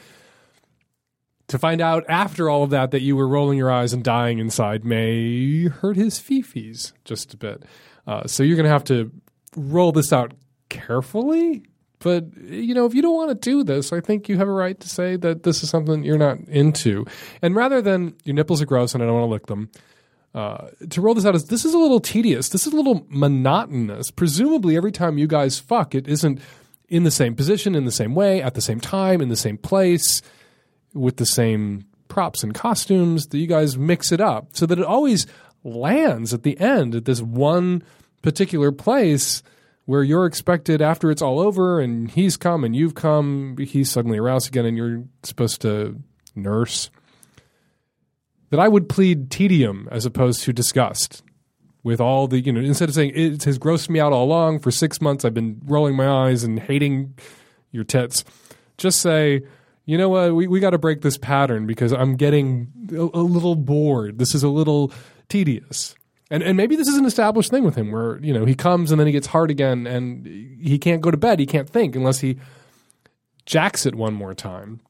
to 1.48 1.58
find 1.58 1.80
out 1.80 2.04
after 2.08 2.48
all 2.48 2.62
of 2.62 2.70
that 2.70 2.90
that 2.90 3.02
you 3.02 3.16
were 3.16 3.28
rolling 3.28 3.58
your 3.58 3.70
eyes 3.70 3.92
and 3.92 4.04
dying 4.04 4.38
inside 4.38 4.84
may 4.84 5.64
hurt 5.64 5.96
his 5.96 6.18
fifis 6.18 6.92
just 7.04 7.34
a 7.34 7.36
bit. 7.36 7.64
Uh, 8.06 8.26
so 8.26 8.42
you're 8.42 8.56
going 8.56 8.64
to 8.64 8.70
have 8.70 8.84
to 8.84 9.10
roll 9.56 9.92
this 9.92 10.12
out 10.12 10.32
carefully 10.68 11.62
but 12.00 12.36
you 12.36 12.74
know, 12.74 12.86
if 12.86 12.94
you 12.94 13.02
don't 13.02 13.14
want 13.14 13.30
to 13.30 13.50
do 13.50 13.64
this, 13.64 13.92
I 13.92 14.00
think 14.00 14.28
you 14.28 14.36
have 14.36 14.48
a 14.48 14.52
right 14.52 14.78
to 14.78 14.88
say 14.88 15.16
that 15.16 15.42
this 15.42 15.62
is 15.62 15.70
something 15.70 16.04
you're 16.04 16.18
not 16.18 16.38
into. 16.48 17.06
And 17.42 17.54
rather 17.54 17.82
than 17.82 18.14
your 18.24 18.34
nipples 18.34 18.62
are 18.62 18.66
gross 18.66 18.94
and 18.94 19.02
I 19.02 19.06
don't 19.06 19.16
want 19.16 19.24
to 19.24 19.32
lick 19.32 19.46
them, 19.46 19.70
uh, 20.34 20.68
to 20.90 21.00
roll 21.00 21.14
this 21.14 21.24
out 21.24 21.34
is 21.34 21.46
this 21.46 21.64
is 21.64 21.74
a 21.74 21.78
little 21.78 22.00
tedious. 22.00 22.50
This 22.50 22.66
is 22.66 22.72
a 22.72 22.76
little 22.76 23.06
monotonous. 23.08 24.10
Presumably, 24.10 24.76
every 24.76 24.92
time 24.92 25.18
you 25.18 25.26
guys 25.26 25.58
fuck, 25.58 25.94
it 25.94 26.06
isn't 26.06 26.40
in 26.88 27.04
the 27.04 27.10
same 27.10 27.34
position, 27.34 27.74
in 27.74 27.84
the 27.84 27.92
same 27.92 28.14
way, 28.14 28.40
at 28.42 28.54
the 28.54 28.60
same 28.60 28.80
time, 28.80 29.20
in 29.20 29.28
the 29.28 29.36
same 29.36 29.58
place, 29.58 30.22
with 30.94 31.16
the 31.16 31.26
same 31.26 31.84
props 32.08 32.42
and 32.42 32.54
costumes. 32.54 33.26
That 33.28 33.38
you 33.38 33.46
guys 33.46 33.78
mix 33.78 34.12
it 34.12 34.20
up 34.20 34.48
so 34.52 34.66
that 34.66 34.78
it 34.78 34.84
always 34.84 35.26
lands 35.64 36.32
at 36.32 36.42
the 36.42 36.58
end 36.58 36.94
at 36.94 37.04
this 37.04 37.20
one 37.20 37.82
particular 38.22 38.72
place 38.72 39.42
where 39.88 40.02
you're 40.02 40.26
expected 40.26 40.82
after 40.82 41.10
it's 41.10 41.22
all 41.22 41.40
over 41.40 41.80
and 41.80 42.10
he's 42.10 42.36
come 42.36 42.62
and 42.62 42.76
you've 42.76 42.94
come, 42.94 43.56
he's 43.58 43.90
suddenly 43.90 44.18
aroused 44.18 44.48
again 44.48 44.66
and 44.66 44.76
you're 44.76 45.02
supposed 45.22 45.62
to 45.62 45.98
nurse. 46.34 46.90
That 48.50 48.60
I 48.60 48.68
would 48.68 48.88
plead 48.88 49.30
tedium 49.30 49.88
as 49.90 50.04
opposed 50.04 50.42
to 50.42 50.52
disgust 50.52 51.22
with 51.82 52.02
all 52.02 52.28
the, 52.28 52.38
you 52.38 52.52
know, 52.52 52.60
instead 52.60 52.90
of 52.90 52.94
saying 52.94 53.12
it 53.14 53.44
has 53.44 53.58
grossed 53.58 53.88
me 53.88 53.98
out 53.98 54.12
all 54.12 54.24
along 54.24 54.58
for 54.58 54.70
six 54.70 55.00
months, 55.00 55.24
I've 55.24 55.32
been 55.32 55.58
rolling 55.64 55.96
my 55.96 56.06
eyes 56.06 56.44
and 56.44 56.60
hating 56.60 57.14
your 57.70 57.84
tits. 57.84 58.24
Just 58.76 59.00
say, 59.00 59.40
you 59.88 59.96
know 59.96 60.10
what, 60.10 60.34
we, 60.34 60.46
we 60.46 60.60
got 60.60 60.70
to 60.70 60.78
break 60.78 61.00
this 61.00 61.16
pattern 61.16 61.66
because 61.66 61.92
I'm 61.92 62.16
getting 62.16 62.70
a, 62.92 63.00
a 63.00 63.24
little 63.24 63.54
bored. 63.54 64.18
This 64.18 64.34
is 64.34 64.42
a 64.42 64.48
little 64.50 64.92
tedious. 65.30 65.94
And 66.30 66.42
and 66.42 66.58
maybe 66.58 66.76
this 66.76 66.88
is 66.88 66.98
an 66.98 67.06
established 67.06 67.50
thing 67.50 67.64
with 67.64 67.74
him 67.74 67.90
where, 67.90 68.18
you 68.18 68.34
know, 68.34 68.44
he 68.44 68.54
comes 68.54 68.90
and 68.90 69.00
then 69.00 69.06
he 69.06 69.14
gets 69.14 69.28
hard 69.28 69.50
again 69.50 69.86
and 69.86 70.26
he 70.26 70.78
can't 70.78 71.00
go 71.00 71.10
to 71.10 71.16
bed, 71.16 71.38
he 71.38 71.46
can't 71.46 71.70
think 71.70 71.96
unless 71.96 72.18
he 72.20 72.36
jacks 73.46 73.86
it 73.86 73.94
one 73.94 74.12
more 74.12 74.34
time. 74.34 74.80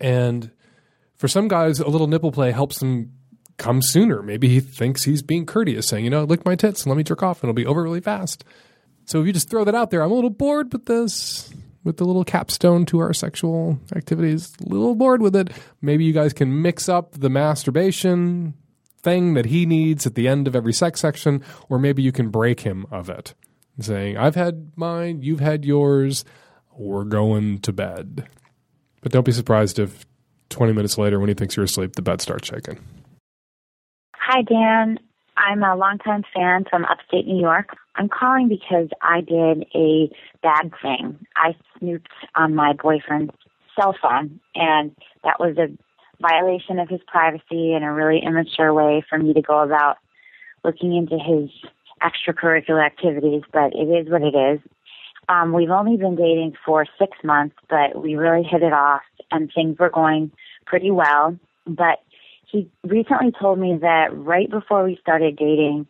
And 0.00 0.50
for 1.14 1.28
some 1.28 1.46
guys, 1.46 1.78
a 1.78 1.86
little 1.86 2.08
nipple 2.08 2.32
play 2.32 2.50
helps 2.50 2.80
them 2.80 3.12
come 3.58 3.80
sooner. 3.80 4.22
Maybe 4.22 4.48
he 4.48 4.58
thinks 4.58 5.04
he's 5.04 5.22
being 5.22 5.46
courteous, 5.46 5.86
saying, 5.86 6.02
you 6.02 6.10
know, 6.10 6.24
lick 6.24 6.44
my 6.44 6.56
tits 6.56 6.82
and 6.82 6.90
let 6.90 6.96
me 6.96 7.04
jerk 7.04 7.22
off 7.22 7.44
and 7.44 7.48
it'll 7.48 7.54
be 7.54 7.64
over 7.64 7.80
really 7.80 8.00
fast. 8.00 8.42
So 9.04 9.20
if 9.20 9.26
you 9.28 9.32
just 9.32 9.48
throw 9.48 9.62
that 9.62 9.76
out 9.76 9.92
there, 9.92 10.02
I'm 10.02 10.10
a 10.10 10.14
little 10.14 10.30
bored 10.30 10.72
with 10.72 10.86
this, 10.86 11.54
with 11.86 11.98
the 11.98 12.04
little 12.04 12.24
capstone 12.24 12.84
to 12.84 12.98
our 12.98 13.14
sexual 13.14 13.78
activities, 13.94 14.52
a 14.60 14.68
little 14.68 14.96
bored 14.96 15.22
with 15.22 15.36
it. 15.36 15.50
Maybe 15.80 16.04
you 16.04 16.12
guys 16.12 16.32
can 16.32 16.60
mix 16.60 16.88
up 16.88 17.12
the 17.12 17.30
masturbation, 17.30 18.54
thing 18.98 19.34
that 19.34 19.46
he 19.46 19.64
needs 19.66 20.04
at 20.04 20.16
the 20.16 20.26
end 20.26 20.48
of 20.48 20.56
every 20.56 20.72
sex 20.72 21.00
section, 21.00 21.44
or 21.68 21.78
maybe 21.78 22.02
you 22.02 22.10
can 22.10 22.28
break 22.28 22.60
him 22.60 22.86
of 22.90 23.08
it, 23.08 23.34
saying, 23.78 24.18
I've 24.18 24.34
had 24.34 24.72
mine, 24.74 25.22
you've 25.22 25.38
had 25.38 25.64
yours, 25.64 26.24
we're 26.76 27.04
going 27.04 27.60
to 27.60 27.72
bed. 27.72 28.28
But 29.00 29.12
don't 29.12 29.24
be 29.24 29.30
surprised 29.30 29.78
if 29.78 30.04
20 30.48 30.72
minutes 30.72 30.98
later, 30.98 31.20
when 31.20 31.28
he 31.28 31.34
thinks 31.34 31.56
you're 31.56 31.64
asleep, 31.64 31.94
the 31.94 32.02
bed 32.02 32.20
starts 32.20 32.48
shaking. 32.48 32.80
Hi, 34.16 34.42
Dan. 34.42 34.98
I'm 35.36 35.62
a 35.62 35.76
longtime 35.76 36.24
fan 36.34 36.64
from 36.68 36.84
upstate 36.86 37.28
New 37.28 37.40
York. 37.40 37.68
I'm 37.96 38.08
calling 38.08 38.48
because 38.48 38.88
I 39.02 39.20
did 39.22 39.66
a 39.74 40.10
bad 40.42 40.70
thing. 40.82 41.18
I 41.36 41.54
snooped 41.78 42.12
on 42.34 42.54
my 42.54 42.74
boyfriend's 42.74 43.32
cell 43.78 43.96
phone, 44.00 44.40
and 44.54 44.94
that 45.24 45.40
was 45.40 45.56
a 45.56 45.68
violation 46.20 46.78
of 46.78 46.88
his 46.88 47.00
privacy 47.06 47.72
and 47.72 47.84
a 47.84 47.90
really 47.90 48.20
immature 48.22 48.72
way 48.72 49.04
for 49.08 49.18
me 49.18 49.32
to 49.32 49.42
go 49.42 49.60
about 49.60 49.96
looking 50.64 50.94
into 50.94 51.18
his 51.18 51.50
extracurricular 52.02 52.84
activities, 52.84 53.42
but 53.52 53.72
it 53.74 53.88
is 53.88 54.10
what 54.10 54.22
it 54.22 54.34
is. 54.34 54.60
Um, 55.28 55.52
we've 55.52 55.70
only 55.70 55.96
been 55.96 56.16
dating 56.16 56.54
for 56.64 56.86
six 56.98 57.16
months, 57.24 57.56
but 57.68 58.00
we 58.00 58.14
really 58.14 58.44
hit 58.44 58.62
it 58.62 58.72
off 58.72 59.02
and 59.30 59.50
things 59.52 59.78
were 59.78 59.90
going 59.90 60.30
pretty 60.66 60.90
well. 60.90 61.36
But 61.66 62.00
he 62.46 62.70
recently 62.84 63.32
told 63.38 63.58
me 63.58 63.78
that 63.80 64.08
right 64.12 64.48
before 64.48 64.84
we 64.84 64.98
started 65.00 65.36
dating, 65.36 65.86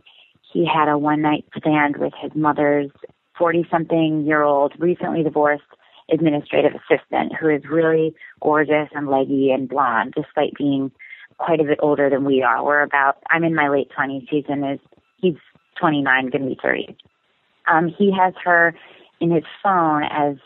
he 0.52 0.66
had 0.66 0.88
a 0.88 0.98
one 0.98 1.22
night 1.22 1.44
stand 1.56 1.96
with 1.96 2.12
his 2.20 2.32
mother's 2.34 2.90
40 3.38 3.66
something 3.70 4.24
year 4.26 4.42
old, 4.42 4.72
recently 4.78 5.22
divorced 5.22 5.64
administrative 6.10 6.72
assistant 6.72 7.32
who 7.38 7.48
is 7.48 7.62
really 7.70 8.14
gorgeous 8.40 8.88
and 8.94 9.08
leggy 9.08 9.50
and 9.50 9.68
blonde, 9.68 10.14
despite 10.16 10.52
being 10.56 10.90
quite 11.38 11.60
a 11.60 11.64
bit 11.64 11.78
older 11.82 12.08
than 12.08 12.24
we 12.24 12.42
are. 12.42 12.64
We're 12.64 12.82
about, 12.82 13.16
I'm 13.30 13.44
in 13.44 13.54
my 13.54 13.68
late 13.68 13.88
20s. 13.96 14.26
He's 14.30 14.44
in 14.48 14.62
his, 14.62 14.78
he's 15.20 15.34
29, 15.80 16.30
going 16.30 16.42
to 16.42 16.48
be 16.48 16.58
30. 16.62 16.96
Um, 17.68 17.92
he 17.98 18.12
has 18.16 18.34
her 18.44 18.74
in 19.20 19.30
his 19.30 19.44
phone 19.62 20.04
as 20.04 20.36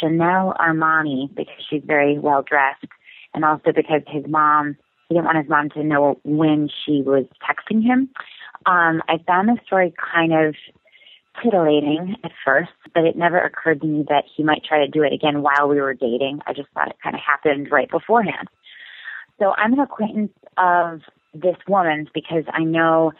Chanel 0.00 0.54
Armani 0.58 1.32
because 1.34 1.54
she's 1.68 1.82
very 1.84 2.18
well 2.18 2.42
dressed 2.42 2.86
and 3.34 3.44
also 3.44 3.72
because 3.74 4.02
his 4.06 4.24
mom, 4.26 4.76
he 5.08 5.14
didn't 5.14 5.26
want 5.26 5.38
his 5.38 5.48
mom 5.48 5.70
to 5.70 5.84
know 5.84 6.18
when 6.24 6.68
she 6.84 7.02
was 7.02 7.26
texting 7.42 7.82
him. 7.82 8.08
Um, 8.66 9.02
I 9.08 9.18
found 9.26 9.48
the 9.48 9.58
story 9.66 9.92
kind 10.12 10.32
of 10.32 10.54
titillating 11.42 12.16
at 12.24 12.32
first, 12.44 12.70
but 12.94 13.04
it 13.04 13.16
never 13.16 13.38
occurred 13.38 13.80
to 13.80 13.86
me 13.86 14.04
that 14.08 14.24
he 14.34 14.42
might 14.42 14.64
try 14.64 14.78
to 14.84 14.90
do 14.90 15.02
it 15.02 15.12
again 15.12 15.42
while 15.42 15.68
we 15.68 15.80
were 15.80 15.94
dating. 15.94 16.40
I 16.46 16.52
just 16.52 16.68
thought 16.74 16.88
it 16.88 16.96
kind 17.02 17.14
of 17.16 17.22
happened 17.22 17.70
right 17.70 17.90
beforehand. 17.90 18.48
So 19.38 19.54
I'm 19.56 19.72
an 19.72 19.80
acquaintance 19.80 20.32
of 20.56 21.00
this 21.34 21.56
woman's 21.66 22.08
because 22.12 22.44
I 22.52 22.62
know 22.64 23.12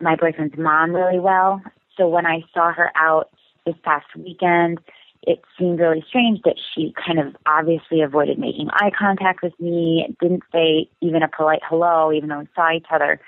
my 0.00 0.16
boyfriend's 0.16 0.56
mom 0.56 0.94
really 0.94 1.18
well. 1.18 1.60
So 1.96 2.08
when 2.08 2.26
I 2.26 2.42
saw 2.54 2.72
her 2.72 2.90
out 2.94 3.30
this 3.64 3.74
past 3.82 4.06
weekend, 4.16 4.78
it 5.22 5.42
seemed 5.58 5.80
really 5.80 6.04
strange 6.06 6.40
that 6.44 6.56
she 6.72 6.94
kind 7.04 7.18
of 7.18 7.34
obviously 7.46 8.00
avoided 8.00 8.38
making 8.38 8.68
eye 8.70 8.92
contact 8.96 9.42
with 9.42 9.58
me, 9.58 10.06
didn't 10.20 10.44
say 10.52 10.88
even 11.00 11.22
a 11.22 11.28
polite 11.28 11.62
hello, 11.68 12.12
even 12.12 12.28
though 12.28 12.40
we 12.40 12.48
saw 12.54 12.72
each 12.72 12.86
other. 12.92 13.20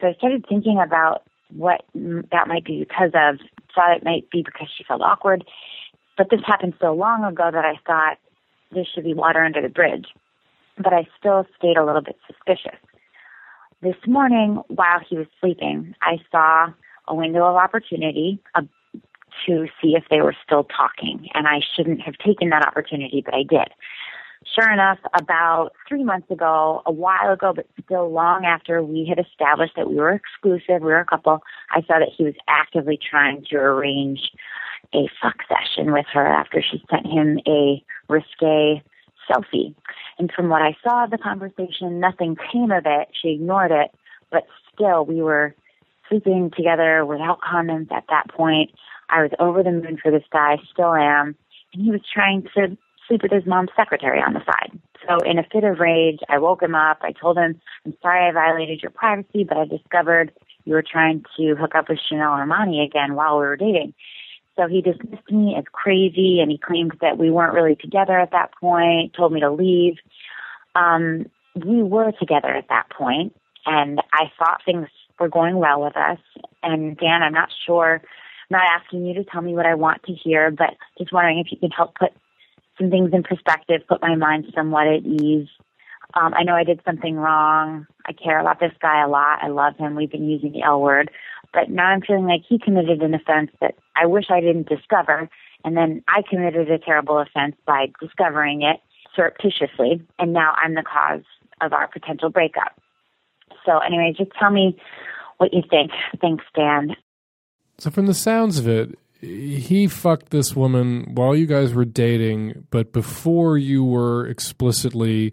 So 0.00 0.08
I 0.08 0.14
started 0.14 0.46
thinking 0.48 0.80
about 0.84 1.22
what 1.54 1.84
that 1.94 2.48
might 2.48 2.64
be 2.64 2.80
because 2.80 3.10
of. 3.14 3.38
Thought 3.74 3.96
it 3.96 4.04
might 4.04 4.28
be 4.30 4.42
because 4.42 4.68
she 4.76 4.84
felt 4.84 5.00
awkward, 5.00 5.44
but 6.18 6.28
this 6.30 6.40
happened 6.46 6.74
so 6.78 6.92
long 6.92 7.24
ago 7.24 7.50
that 7.50 7.64
I 7.64 7.74
thought 7.86 8.18
this 8.70 8.86
should 8.86 9.04
be 9.04 9.14
water 9.14 9.42
under 9.42 9.62
the 9.62 9.70
bridge. 9.70 10.06
But 10.76 10.92
I 10.92 11.06
still 11.18 11.46
stayed 11.56 11.78
a 11.78 11.84
little 11.84 12.02
bit 12.02 12.18
suspicious. 12.26 12.78
This 13.80 13.96
morning, 14.06 14.60
while 14.68 15.00
he 15.08 15.16
was 15.16 15.26
sleeping, 15.40 15.94
I 16.02 16.18
saw 16.30 16.68
a 17.08 17.14
window 17.14 17.46
of 17.46 17.56
opportunity 17.56 18.38
uh, 18.54 18.62
to 19.46 19.66
see 19.80 19.94
if 19.96 20.04
they 20.10 20.20
were 20.20 20.36
still 20.44 20.64
talking, 20.64 21.28
and 21.32 21.48
I 21.48 21.60
shouldn't 21.74 22.02
have 22.02 22.18
taken 22.18 22.50
that 22.50 22.66
opportunity, 22.66 23.22
but 23.24 23.34
I 23.34 23.42
did 23.42 23.72
sure 24.54 24.70
enough, 24.72 24.98
about 25.14 25.72
three 25.88 26.04
months 26.04 26.30
ago, 26.30 26.82
a 26.86 26.92
while 26.92 27.32
ago, 27.32 27.52
but 27.54 27.66
still 27.84 28.10
long 28.10 28.44
after 28.44 28.82
we 28.82 29.06
had 29.08 29.24
established 29.24 29.74
that 29.76 29.88
we 29.88 29.96
were 29.96 30.12
exclusive, 30.12 30.82
we 30.82 30.88
were 30.88 31.00
a 31.00 31.04
couple, 31.04 31.42
I 31.70 31.80
saw 31.82 31.98
that 31.98 32.10
he 32.16 32.24
was 32.24 32.34
actively 32.48 32.98
trying 32.98 33.44
to 33.50 33.56
arrange 33.56 34.30
a 34.94 35.08
fuck 35.20 35.36
session 35.48 35.92
with 35.92 36.06
her 36.12 36.26
after 36.26 36.62
she 36.62 36.82
sent 36.90 37.06
him 37.06 37.40
a 37.46 37.82
risque 38.08 38.82
selfie. 39.30 39.74
And 40.18 40.30
from 40.34 40.48
what 40.48 40.62
I 40.62 40.76
saw 40.82 41.04
of 41.04 41.10
the 41.10 41.18
conversation, 41.18 42.00
nothing 42.00 42.36
came 42.52 42.70
of 42.70 42.84
it. 42.86 43.08
She 43.20 43.30
ignored 43.30 43.70
it, 43.70 43.90
but 44.30 44.44
still, 44.74 45.04
we 45.04 45.22
were 45.22 45.54
sleeping 46.08 46.50
together 46.54 47.06
without 47.06 47.40
condoms 47.40 47.90
at 47.92 48.04
that 48.08 48.28
point. 48.28 48.70
I 49.08 49.22
was 49.22 49.30
over 49.38 49.62
the 49.62 49.70
moon 49.70 49.98
for 50.02 50.10
this 50.10 50.24
guy, 50.32 50.56
still 50.72 50.94
am. 50.94 51.36
And 51.72 51.82
he 51.82 51.90
was 51.90 52.02
trying 52.12 52.46
to 52.54 52.76
sleep 53.12 53.22
with 53.22 53.32
his 53.32 53.46
mom's 53.46 53.70
secretary 53.76 54.20
on 54.20 54.32
the 54.32 54.44
side. 54.44 54.78
So 55.06 55.18
in 55.28 55.38
a 55.38 55.44
fit 55.52 55.64
of 55.64 55.80
rage, 55.80 56.20
I 56.28 56.38
woke 56.38 56.62
him 56.62 56.74
up. 56.74 56.98
I 57.02 57.12
told 57.12 57.36
him, 57.36 57.60
I'm 57.84 57.94
sorry 58.00 58.26
I 58.26 58.32
violated 58.32 58.80
your 58.82 58.90
privacy, 58.90 59.44
but 59.44 59.58
I 59.58 59.64
discovered 59.66 60.32
you 60.64 60.74
were 60.74 60.84
trying 60.88 61.24
to 61.36 61.54
hook 61.56 61.74
up 61.74 61.88
with 61.88 61.98
Chanel 62.08 62.30
Armani 62.30 62.84
again 62.84 63.14
while 63.14 63.38
we 63.38 63.44
were 63.44 63.56
dating. 63.56 63.94
So 64.56 64.68
he 64.68 64.80
dismissed 64.80 65.30
me 65.30 65.56
as 65.58 65.64
crazy 65.72 66.40
and 66.40 66.50
he 66.50 66.58
claimed 66.58 66.92
that 67.00 67.18
we 67.18 67.30
weren't 67.30 67.54
really 67.54 67.74
together 67.74 68.18
at 68.18 68.30
that 68.30 68.52
point, 68.60 69.14
told 69.14 69.32
me 69.32 69.40
to 69.40 69.50
leave. 69.50 69.96
Um, 70.74 71.26
we 71.54 71.82
were 71.82 72.12
together 72.12 72.48
at 72.48 72.68
that 72.68 72.88
point 72.90 73.34
and 73.66 74.00
I 74.12 74.30
thought 74.38 74.62
things 74.64 74.88
were 75.18 75.28
going 75.28 75.56
well 75.56 75.82
with 75.82 75.96
us. 75.96 76.18
And 76.62 76.96
Dan, 76.96 77.22
I'm 77.22 77.32
not 77.32 77.48
sure, 77.66 78.00
I'm 78.04 78.58
not 78.58 78.80
asking 78.80 79.04
you 79.06 79.14
to 79.14 79.24
tell 79.24 79.42
me 79.42 79.54
what 79.54 79.66
I 79.66 79.74
want 79.74 80.02
to 80.04 80.12
hear, 80.12 80.50
but 80.50 80.76
just 80.98 81.12
wondering 81.12 81.38
if 81.38 81.50
you 81.50 81.58
could 81.58 81.72
help 81.76 81.94
put 81.98 82.12
some 82.78 82.90
things 82.90 83.10
in 83.12 83.22
perspective, 83.22 83.82
put 83.88 84.02
my 84.02 84.14
mind 84.16 84.46
somewhat 84.54 84.86
at 84.86 85.04
ease. 85.04 85.48
Um, 86.14 86.34
I 86.34 86.42
know 86.42 86.54
I 86.54 86.64
did 86.64 86.80
something 86.84 87.16
wrong. 87.16 87.86
I 88.06 88.12
care 88.12 88.38
about 88.38 88.60
this 88.60 88.72
guy 88.80 89.02
a 89.02 89.08
lot. 89.08 89.38
I 89.42 89.48
love 89.48 89.76
him. 89.76 89.94
We've 89.94 90.10
been 90.10 90.28
using 90.28 90.52
the 90.52 90.62
L 90.62 90.80
word. 90.80 91.10
But 91.52 91.70
now 91.70 91.86
I'm 91.86 92.00
feeling 92.00 92.26
like 92.26 92.42
he 92.48 92.58
committed 92.58 93.02
an 93.02 93.14
offense 93.14 93.50
that 93.60 93.74
I 93.96 94.06
wish 94.06 94.26
I 94.30 94.40
didn't 94.40 94.68
discover. 94.68 95.28
And 95.64 95.76
then 95.76 96.02
I 96.08 96.22
committed 96.28 96.70
a 96.70 96.78
terrible 96.78 97.18
offense 97.18 97.56
by 97.66 97.86
discovering 98.00 98.62
it 98.62 98.80
surreptitiously. 99.14 100.02
And 100.18 100.32
now 100.32 100.54
I'm 100.62 100.74
the 100.74 100.82
cause 100.82 101.24
of 101.60 101.72
our 101.72 101.88
potential 101.88 102.30
breakup. 102.30 102.78
So, 103.64 103.78
anyway, 103.78 104.14
just 104.16 104.32
tell 104.38 104.50
me 104.50 104.76
what 105.36 105.52
you 105.52 105.62
think. 105.68 105.92
Thanks, 106.20 106.44
Dan. 106.54 106.96
So, 107.78 107.90
from 107.90 108.06
the 108.06 108.14
sounds 108.14 108.58
of 108.58 108.66
it, 108.66 108.98
he 109.22 109.86
fucked 109.86 110.30
this 110.30 110.56
woman 110.56 111.14
while 111.14 111.34
you 111.34 111.46
guys 111.46 111.72
were 111.72 111.84
dating, 111.84 112.66
but 112.70 112.92
before 112.92 113.56
you 113.56 113.84
were 113.84 114.26
explicitly 114.26 115.32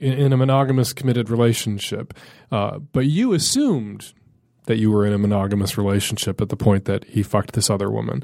in 0.00 0.32
a 0.32 0.36
monogamous 0.36 0.92
committed 0.92 1.28
relationship. 1.28 2.14
Uh, 2.50 2.78
but 2.78 3.06
you 3.06 3.34
assumed 3.34 4.12
that 4.64 4.78
you 4.78 4.90
were 4.90 5.04
in 5.04 5.12
a 5.12 5.18
monogamous 5.18 5.76
relationship 5.76 6.40
at 6.40 6.48
the 6.48 6.56
point 6.56 6.86
that 6.86 7.04
he 7.04 7.22
fucked 7.22 7.52
this 7.52 7.68
other 7.68 7.90
woman. 7.90 8.22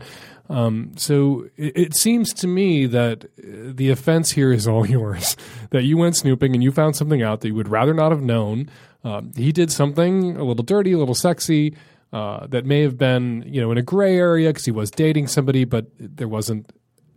Um, 0.49 0.93
so 0.97 1.47
it, 1.57 1.77
it, 1.77 1.97
seems 1.97 2.33
to 2.35 2.47
me 2.47 2.87
that 2.87 3.27
the 3.37 3.91
offense 3.91 4.31
here 4.31 4.53
is 4.53 4.67
all 4.67 4.87
yours. 4.89 5.37
that 5.71 5.83
you 5.83 5.99
went 5.99 6.17
snooping 6.17 6.55
and 6.55 6.63
you 6.63 6.73
found 6.73 6.97
something 6.97 7.23
out 7.23 7.43
that 7.43 7.49
you 7.49 7.55
would 7.55 7.69
rather 7.69 7.93
not 7.93 8.13
have 8.13 8.23
known. 8.23 8.71
Uh, 9.05 9.23
he 9.37 9.53
did 9.53 9.71
something 9.71 10.37
a 10.37 10.45
little 10.45 10.65
dirty, 10.65 10.93
a 10.93 10.99
little 10.99 11.15
sexy 11.15 11.75
uh, 12.13 12.47
that 12.47 12.65
may 12.65 12.83
have 12.83 12.97
been 12.97 13.45
you 13.47 13.61
know 13.61 13.71
in 13.71 13.79
a 13.79 13.83
gray 13.83 14.17
area 14.17 14.51
because 14.51 14.65
he 14.65 14.71
was 14.71 14.91
dating 14.91 15.27
somebody, 15.27 15.65
but 15.65 15.87
there 15.99 16.29
wasn't 16.29 16.71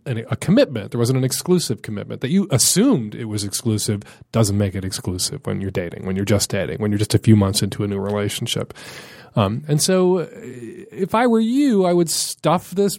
an, 0.06 0.24
a 0.30 0.36
commitment. 0.36 0.90
There 0.90 0.98
wasn't 0.98 1.18
an 1.18 1.24
exclusive 1.24 1.82
commitment 1.82 2.20
that 2.20 2.30
you 2.30 2.48
assumed 2.50 3.14
it 3.14 3.26
was 3.26 3.44
exclusive. 3.44 4.02
Doesn't 4.32 4.58
make 4.58 4.74
it 4.74 4.84
exclusive 4.84 5.46
when 5.46 5.60
you're 5.60 5.70
dating, 5.70 6.06
when 6.06 6.16
you're 6.16 6.24
just 6.24 6.50
dating, 6.50 6.78
when 6.78 6.90
you're 6.90 6.98
just 6.98 7.14
a 7.14 7.18
few 7.18 7.36
months 7.36 7.62
into 7.62 7.84
a 7.84 7.88
new 7.88 7.98
relationship. 7.98 8.74
Um, 9.34 9.64
and 9.66 9.80
so, 9.80 10.20
uh, 10.20 10.26
if 10.30 11.14
I 11.14 11.26
were 11.26 11.40
you, 11.40 11.86
I 11.86 11.92
would 11.92 12.10
stuff 12.10 12.70
this 12.70 12.98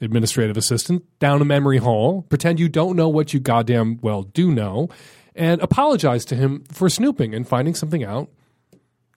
administrative 0.00 0.56
assistant 0.56 1.04
down 1.18 1.40
a 1.40 1.44
memory 1.44 1.78
hole, 1.78 2.22
pretend 2.22 2.60
you 2.60 2.68
don't 2.68 2.96
know 2.96 3.08
what 3.08 3.32
you 3.32 3.40
goddamn 3.40 3.98
well 4.00 4.22
do 4.22 4.50
know, 4.50 4.88
and 5.34 5.60
apologize 5.60 6.24
to 6.26 6.36
him 6.36 6.64
for 6.72 6.88
snooping 6.88 7.34
and 7.34 7.46
finding 7.46 7.74
something 7.74 8.04
out 8.04 8.28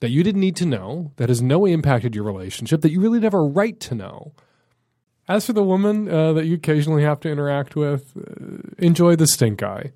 that 0.02 0.10
you 0.10 0.24
didn't 0.24 0.40
need 0.40 0.56
to 0.56 0.66
know, 0.66 1.12
that 1.14 1.28
has 1.28 1.40
no 1.40 1.60
way 1.60 1.70
impacted 1.70 2.12
your 2.12 2.24
relationship, 2.24 2.80
that 2.80 2.90
you 2.90 3.00
really 3.00 3.20
have 3.20 3.34
a 3.34 3.40
right 3.40 3.78
to 3.78 3.94
know. 3.94 4.32
As 5.28 5.46
for 5.46 5.52
the 5.52 5.62
woman 5.62 6.08
uh, 6.08 6.32
that 6.32 6.44
you 6.44 6.56
occasionally 6.56 7.04
have 7.04 7.20
to 7.20 7.30
interact 7.30 7.76
with, 7.76 8.12
uh, 8.16 8.68
enjoy 8.78 9.14
the 9.14 9.28
stink 9.28 9.62
eye. 9.62 9.92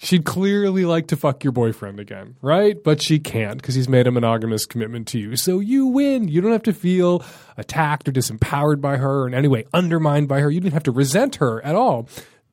She'd 0.00 0.24
clearly 0.24 0.84
like 0.84 1.06
to 1.06 1.16
fuck 1.16 1.44
your 1.44 1.52
boyfriend 1.52 2.00
again, 2.00 2.34
right? 2.42 2.76
But 2.82 3.00
she 3.00 3.20
can't 3.20 3.58
because 3.58 3.76
he's 3.76 3.88
made 3.88 4.08
a 4.08 4.10
monogamous 4.10 4.66
commitment 4.66 5.06
to 5.08 5.20
you. 5.20 5.36
So 5.36 5.60
you 5.60 5.86
win. 5.86 6.26
You 6.26 6.40
don't 6.40 6.50
have 6.50 6.64
to 6.64 6.72
feel 6.72 7.24
attacked 7.56 8.08
or 8.08 8.12
disempowered 8.12 8.80
by 8.80 8.96
her 8.96 9.20
or 9.20 9.26
in 9.28 9.34
any 9.34 9.46
way 9.46 9.64
undermined 9.72 10.26
by 10.26 10.40
her. 10.40 10.50
You 10.50 10.58
didn't 10.58 10.74
have 10.74 10.82
to 10.82 10.90
resent 10.90 11.36
her 11.36 11.64
at 11.64 11.76
all. 11.76 12.08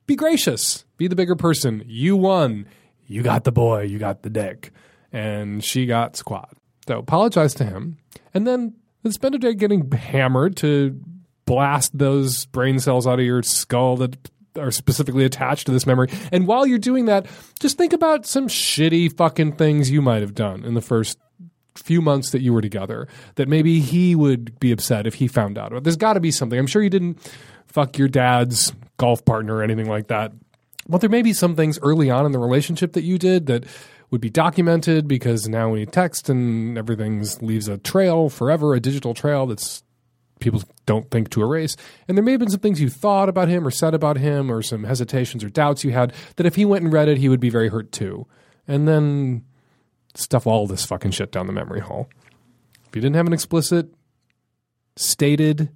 Be 0.06 0.16
gracious. 0.16 0.86
Be 0.98 1.08
the 1.08 1.16
bigger 1.16 1.36
person. 1.36 1.84
You 1.88 2.16
won. 2.16 2.68
You 3.08 3.24
got 3.24 3.46
the 3.46 3.52
boy. 3.52 3.82
You 3.82 3.98
got 3.98 4.22
the 4.22 4.30
dick 4.30 4.72
and 5.12 5.64
she 5.64 5.86
got 5.86 6.16
squat. 6.16 6.56
So 6.88 7.00
apologize 7.00 7.54
to 7.56 7.64
him, 7.64 7.98
and 8.34 8.48
then 8.48 8.76
spend 9.10 9.36
a 9.36 9.40
day 9.40 9.54
getting 9.54 9.92
hammered 9.92 10.58
to 10.58 11.00
blast 11.46 11.98
those 11.98 12.46
brain 12.48 12.80
cells 12.80 13.08
out 13.08 13.20
of 13.20 13.26
your 13.26 13.44
skull 13.44 13.98
that 13.98 14.32
are 14.58 14.72
specifically 14.72 15.24
attached 15.24 15.66
to 15.66 15.72
this 15.72 15.86
memory. 15.86 16.10
And 16.32 16.48
while 16.48 16.66
you're 16.66 16.78
doing 16.78 17.06
that, 17.06 17.26
just 17.60 17.78
think 17.78 17.94
about 17.94 18.26
some 18.26 18.48
shitty 18.48 19.16
fucking 19.16 19.56
things 19.56 19.90
you 19.90 20.02
might 20.02 20.22
have 20.22 20.34
done 20.34 20.64
in 20.66 20.74
the 20.74 20.82
first 20.82 21.18
few 21.76 22.02
months 22.02 22.32
that 22.32 22.42
you 22.42 22.52
were 22.52 22.62
together 22.62 23.08
that 23.36 23.48
maybe 23.48 23.80
he 23.80 24.14
would 24.14 24.60
be 24.60 24.72
upset 24.72 25.08
if 25.08 25.14
he 25.14 25.28
found 25.28 25.58
out 25.58 25.72
about. 25.72 25.84
There's 25.84 25.96
got 25.96 26.14
to 26.14 26.20
be 26.20 26.32
something. 26.32 26.60
I'm 26.60 26.68
sure 26.68 26.84
you 26.84 26.90
didn't 26.90 27.20
fuck 27.68 27.98
your 27.98 28.10
dad's 28.10 28.74
golf 28.98 29.24
partner 29.24 29.56
or 29.56 29.64
anything 29.64 29.88
like 29.88 30.08
that. 30.08 30.34
But 30.90 31.00
there 31.00 31.10
may 31.10 31.22
be 31.22 31.32
some 31.32 31.56
things 31.56 31.80
early 31.82 32.10
on 32.10 32.26
in 32.26 32.34
the 32.34 32.40
relationship 32.40 32.94
that 32.94 33.04
you 33.04 33.18
did 33.18 33.46
that 33.46 33.66
would 34.12 34.22
be 34.22 34.30
documented 34.30 35.08
because 35.08 35.48
now 35.48 35.70
we 35.70 35.86
text 35.86 36.30
and 36.30 36.78
everything 36.78 37.26
leaves 37.42 37.68
a 37.68 37.78
trail 37.78 38.30
forever, 38.30 38.74
a 38.74 38.80
digital 38.80 39.14
trail 39.14 39.48
that's 39.48 39.84
people 40.40 40.62
don't 40.86 41.10
think 41.10 41.30
to 41.30 41.42
erase. 41.42 41.78
And 42.08 42.18
there 42.18 42.24
may 42.24 42.32
have 42.32 42.40
been 42.40 42.50
some 42.50 42.60
things 42.60 42.82
you 42.82 42.90
thought 42.90 43.30
about 43.30 43.48
him 43.48 43.66
or 43.66 43.72
said 43.72 43.94
about 43.94 44.18
him 44.18 44.52
or 44.52 44.62
some 44.62 44.84
hesitations 44.84 45.44
or 45.44 45.50
doubts 45.50 45.84
you 45.84 45.92
had 45.92 46.14
that 46.36 46.46
if 46.46 46.56
he 46.56 46.66
went 46.66 46.84
and 46.84 46.92
read 46.92 47.08
it, 47.08 47.20
he 47.20 47.30
would 47.30 47.40
be 47.40 47.50
very 47.50 47.70
hurt 47.70 47.92
too. 47.92 48.28
And 48.68 48.88
then 48.88 49.46
stuff 50.14 50.46
all 50.46 50.68
this 50.68 50.84
fucking 50.84 51.12
shit 51.12 51.32
down 51.32 51.48
the 51.48 51.54
memory 51.54 51.80
hole. 51.80 52.10
If 52.88 52.96
you 52.96 53.02
didn't 53.02 53.16
have 53.16 53.28
an 53.28 53.34
explicit, 53.34 53.94
stated, 54.98 55.70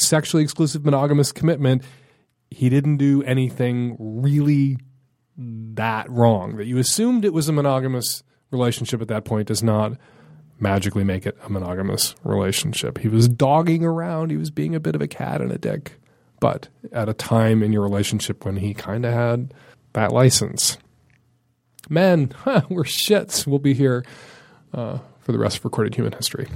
sexually 0.00 0.42
exclusive 0.42 0.84
monogamous 0.84 1.30
commitment, 1.30 1.82
he 2.50 2.68
didn't 2.68 2.96
do 2.96 3.22
anything 3.22 3.96
really 3.98 4.78
that 5.38 6.10
wrong. 6.10 6.56
That 6.56 6.66
you 6.66 6.78
assumed 6.78 7.24
it 7.24 7.32
was 7.32 7.48
a 7.48 7.52
monogamous 7.52 8.22
relationship 8.50 9.00
at 9.00 9.08
that 9.08 9.24
point 9.24 9.48
does 9.48 9.62
not 9.62 9.92
magically 10.60 11.04
make 11.04 11.26
it 11.26 11.38
a 11.44 11.50
monogamous 11.50 12.14
relationship. 12.24 12.98
He 12.98 13.08
was 13.08 13.28
dogging 13.28 13.84
around, 13.84 14.30
he 14.30 14.36
was 14.36 14.50
being 14.50 14.74
a 14.74 14.80
bit 14.80 14.94
of 14.94 15.00
a 15.00 15.06
cat 15.06 15.40
and 15.40 15.52
a 15.52 15.58
dick, 15.58 16.00
but 16.40 16.68
at 16.92 17.08
a 17.08 17.14
time 17.14 17.62
in 17.62 17.72
your 17.72 17.82
relationship 17.82 18.44
when 18.44 18.56
he 18.56 18.74
kind 18.74 19.06
of 19.06 19.12
had 19.12 19.54
that 19.92 20.12
license. 20.12 20.78
Men, 21.88 22.32
huh, 22.36 22.62
we're 22.68 22.84
shits. 22.84 23.46
We'll 23.46 23.58
be 23.58 23.74
here 23.74 24.04
uh, 24.74 24.98
for 25.20 25.32
the 25.32 25.38
rest 25.38 25.58
of 25.58 25.64
recorded 25.64 25.94
human 25.94 26.12
history. 26.12 26.48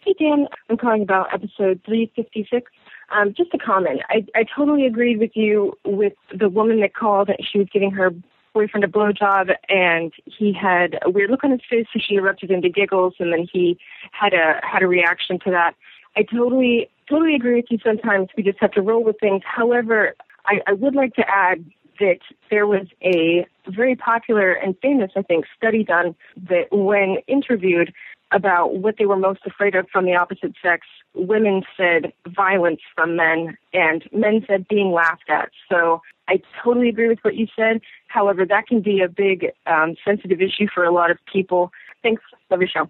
Hey, 0.00 0.14
Dan. 0.18 0.46
I'm 0.68 0.76
calling 0.76 1.02
about 1.02 1.32
episode 1.32 1.80
356. 1.86 2.70
Um, 3.12 3.34
just 3.34 3.52
a 3.52 3.58
comment. 3.58 4.00
I, 4.08 4.24
I 4.34 4.44
totally 4.44 4.86
agreed 4.86 5.18
with 5.18 5.32
you 5.34 5.76
with 5.84 6.14
the 6.36 6.48
woman 6.48 6.80
that 6.80 6.94
called. 6.94 7.30
She 7.40 7.58
was 7.58 7.68
giving 7.72 7.90
her 7.90 8.10
boyfriend 8.54 8.84
a 8.84 8.88
blowjob, 8.88 9.54
and 9.68 10.12
he 10.24 10.52
had 10.52 10.98
a 11.02 11.10
weird 11.10 11.30
look 11.30 11.44
on 11.44 11.50
his 11.50 11.60
face, 11.68 11.86
so 11.92 11.98
she 11.98 12.14
erupted 12.14 12.50
into 12.50 12.68
giggles, 12.68 13.14
and 13.18 13.32
then 13.32 13.46
he 13.50 13.78
had 14.12 14.32
a 14.32 14.60
had 14.62 14.82
a 14.82 14.86
reaction 14.86 15.38
to 15.40 15.50
that. 15.50 15.74
I 16.16 16.22
totally 16.22 16.88
totally 17.08 17.34
agree 17.34 17.56
with 17.56 17.66
you. 17.70 17.78
Sometimes 17.84 18.28
we 18.36 18.42
just 18.42 18.58
have 18.60 18.72
to 18.72 18.82
roll 18.82 19.04
with 19.04 19.16
things. 19.20 19.42
However, 19.44 20.14
I, 20.46 20.60
I 20.66 20.72
would 20.72 20.94
like 20.94 21.14
to 21.14 21.28
add 21.28 21.64
that 22.00 22.18
there 22.50 22.66
was 22.66 22.86
a 23.02 23.46
very 23.68 23.94
popular 23.94 24.52
and 24.52 24.74
famous, 24.80 25.12
I 25.16 25.22
think, 25.22 25.44
study 25.56 25.84
done 25.84 26.14
that 26.48 26.66
when 26.72 27.18
interviewed 27.28 27.92
about 28.32 28.76
what 28.76 28.96
they 28.98 29.06
were 29.06 29.16
most 29.16 29.40
afraid 29.46 29.74
of 29.74 29.86
from 29.90 30.04
the 30.04 30.14
opposite 30.14 30.54
sex, 30.62 30.86
women 31.14 31.62
said 31.76 32.12
violence 32.28 32.80
from 32.94 33.16
men 33.16 33.56
and 33.72 34.04
men 34.12 34.44
said 34.46 34.66
being 34.68 34.92
laughed 34.92 35.28
at. 35.28 35.50
So 35.70 36.00
I 36.28 36.40
totally 36.64 36.88
agree 36.88 37.08
with 37.08 37.18
what 37.22 37.34
you 37.34 37.46
said. 37.54 37.80
However, 38.08 38.46
that 38.46 38.66
can 38.66 38.80
be 38.80 39.00
a 39.00 39.08
big 39.08 39.46
um, 39.66 39.96
sensitive 40.04 40.40
issue 40.40 40.66
for 40.72 40.84
a 40.84 40.92
lot 40.92 41.10
of 41.10 41.18
people. 41.30 41.70
Thanks. 42.02 42.22
Love 42.50 42.60
your 42.60 42.68
show. 42.68 42.88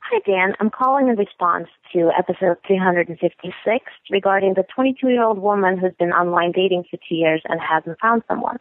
Hi, 0.00 0.20
Dan. 0.26 0.54
I'm 0.58 0.70
calling 0.70 1.08
in 1.08 1.16
response 1.16 1.68
to 1.92 2.10
episode 2.18 2.56
356 2.66 3.84
regarding 4.10 4.54
the 4.54 4.64
22 4.74 5.08
year 5.08 5.22
old 5.22 5.38
woman 5.38 5.78
who's 5.78 5.94
been 5.98 6.10
online 6.10 6.52
dating 6.52 6.84
for 6.90 6.96
two 7.08 7.14
years 7.14 7.42
and 7.48 7.60
hasn't 7.60 7.98
found 8.00 8.22
someone. 8.26 8.58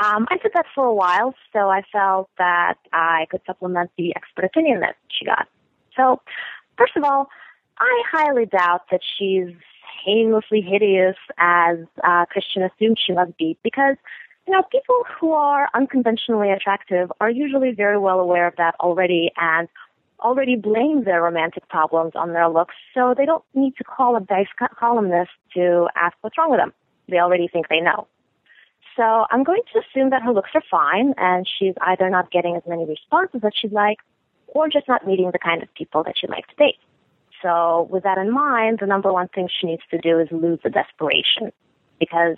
Um, 0.00 0.26
I 0.30 0.38
did 0.38 0.52
that 0.54 0.64
for 0.74 0.86
a 0.86 0.94
while, 0.94 1.34
so 1.52 1.68
I 1.68 1.82
felt 1.92 2.30
that 2.38 2.76
I 2.92 3.26
could 3.30 3.42
supplement 3.46 3.90
the 3.98 4.16
expert 4.16 4.46
opinion 4.46 4.80
that 4.80 4.96
she 5.08 5.26
got. 5.26 5.46
So, 5.94 6.22
first 6.78 6.96
of 6.96 7.04
all, 7.04 7.28
I 7.78 8.02
highly 8.10 8.46
doubt 8.46 8.82
that 8.90 9.00
she's 9.18 9.54
painlessly 10.04 10.62
hideous 10.62 11.16
as 11.36 11.76
uh, 12.02 12.24
Christian 12.26 12.62
assumes 12.62 12.98
she 13.04 13.12
must 13.12 13.36
be, 13.36 13.58
because 13.62 13.96
you 14.46 14.54
know 14.54 14.62
people 14.72 15.04
who 15.20 15.32
are 15.32 15.68
unconventionally 15.74 16.50
attractive 16.50 17.12
are 17.20 17.30
usually 17.30 17.72
very 17.72 17.98
well 17.98 18.20
aware 18.20 18.46
of 18.46 18.56
that 18.56 18.76
already 18.80 19.30
and 19.36 19.68
already 20.20 20.56
blame 20.56 21.04
their 21.04 21.22
romantic 21.22 21.68
problems 21.68 22.12
on 22.14 22.32
their 22.32 22.48
looks, 22.48 22.74
so 22.94 23.14
they 23.16 23.26
don't 23.26 23.44
need 23.54 23.76
to 23.76 23.84
call 23.84 24.16
a 24.16 24.20
Dice 24.20 24.48
columnist 24.78 25.32
to 25.54 25.88
ask 25.94 26.16
what's 26.22 26.38
wrong 26.38 26.50
with 26.50 26.60
them. 26.60 26.72
They 27.08 27.18
already 27.18 27.48
think 27.48 27.68
they 27.68 27.80
know. 27.80 28.06
So 28.96 29.26
I'm 29.30 29.44
going 29.44 29.62
to 29.72 29.80
assume 29.80 30.10
that 30.10 30.22
her 30.22 30.32
looks 30.32 30.50
are 30.54 30.62
fine 30.70 31.14
and 31.16 31.46
she's 31.46 31.74
either 31.80 32.10
not 32.10 32.30
getting 32.30 32.56
as 32.56 32.62
many 32.66 32.84
responses 32.84 33.40
as 33.44 33.52
she'd 33.54 33.72
like 33.72 33.98
or 34.48 34.68
just 34.68 34.88
not 34.88 35.06
meeting 35.06 35.30
the 35.32 35.38
kind 35.38 35.62
of 35.62 35.72
people 35.74 36.02
that 36.04 36.14
she'd 36.18 36.30
like 36.30 36.46
to 36.48 36.54
date. 36.56 36.78
So 37.42 37.88
with 37.90 38.02
that 38.02 38.18
in 38.18 38.32
mind, 38.32 38.78
the 38.80 38.86
number 38.86 39.12
one 39.12 39.28
thing 39.28 39.48
she 39.48 39.66
needs 39.66 39.82
to 39.90 39.98
do 39.98 40.18
is 40.18 40.28
lose 40.30 40.58
the 40.62 40.70
desperation 40.70 41.52
because 41.98 42.36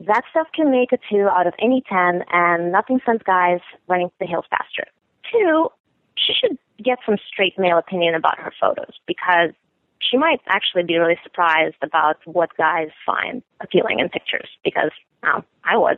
that 0.00 0.22
stuff 0.30 0.48
can 0.54 0.70
make 0.70 0.92
a 0.92 0.98
two 1.10 1.28
out 1.28 1.46
of 1.46 1.54
any 1.58 1.82
10 1.88 2.24
and 2.32 2.72
nothing 2.72 3.00
sends 3.04 3.22
guys 3.22 3.60
running 3.88 4.08
to 4.08 4.14
the 4.20 4.26
hills 4.26 4.46
faster. 4.50 4.84
Two, 5.30 5.68
she 6.16 6.32
should 6.32 6.58
get 6.82 6.98
some 7.06 7.16
straight 7.28 7.58
male 7.58 7.78
opinion 7.78 8.14
about 8.14 8.38
her 8.38 8.52
photos 8.60 8.94
because 9.06 9.50
she 10.00 10.16
might 10.16 10.40
actually 10.48 10.82
be 10.82 10.96
really 10.96 11.18
surprised 11.22 11.76
about 11.82 12.16
what 12.26 12.56
guys 12.56 12.88
find 13.06 13.42
appealing 13.60 14.00
in 14.00 14.08
pictures 14.08 14.48
because, 14.64 14.90
well, 15.24 15.44
I 15.64 15.76
was. 15.76 15.96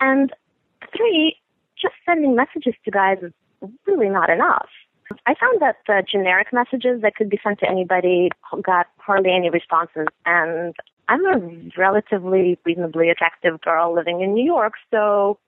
And 0.00 0.32
three, 0.96 1.36
just 1.80 1.94
sending 2.06 2.34
messages 2.34 2.74
to 2.84 2.90
guys 2.90 3.18
is 3.22 3.32
really 3.86 4.08
not 4.08 4.30
enough. 4.30 4.68
I 5.26 5.34
found 5.34 5.60
that 5.62 5.76
the 5.86 6.02
generic 6.10 6.48
messages 6.52 7.00
that 7.02 7.14
could 7.14 7.30
be 7.30 7.40
sent 7.42 7.60
to 7.60 7.68
anybody 7.68 8.30
got 8.62 8.86
hardly 8.98 9.32
any 9.32 9.50
responses, 9.50 10.06
and 10.26 10.74
I'm 11.08 11.24
a 11.24 11.70
relatively 11.78 12.58
reasonably 12.64 13.08
attractive 13.08 13.60
girl 13.62 13.94
living 13.94 14.20
in 14.20 14.34
New 14.34 14.44
York, 14.44 14.74
so 14.90 15.38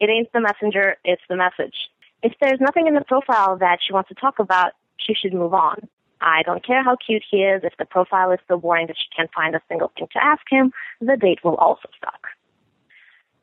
it 0.00 0.08
ain't 0.08 0.32
the 0.32 0.40
messenger, 0.40 0.96
it's 1.04 1.22
the 1.28 1.36
message. 1.36 1.74
If 2.22 2.32
there's 2.40 2.60
nothing 2.60 2.86
in 2.86 2.94
the 2.94 3.04
profile 3.04 3.58
that 3.58 3.80
she 3.86 3.92
wants 3.92 4.08
to 4.08 4.14
talk 4.14 4.38
about, 4.38 4.72
she 4.96 5.12
should 5.14 5.34
move 5.34 5.52
on. 5.52 5.88
I 6.22 6.42
don't 6.42 6.64
care 6.64 6.82
how 6.82 6.96
cute 6.96 7.24
he 7.28 7.38
is. 7.38 7.62
If 7.64 7.76
the 7.78 7.84
profile 7.84 8.30
is 8.30 8.38
so 8.48 8.56
boring 8.56 8.86
that 8.86 8.96
she 8.96 9.08
can't 9.14 9.30
find 9.34 9.54
a 9.54 9.62
single 9.68 9.92
thing 9.96 10.08
to 10.12 10.24
ask 10.24 10.42
him, 10.48 10.72
the 11.00 11.16
date 11.16 11.40
will 11.44 11.56
also 11.56 11.88
suck. 12.00 12.28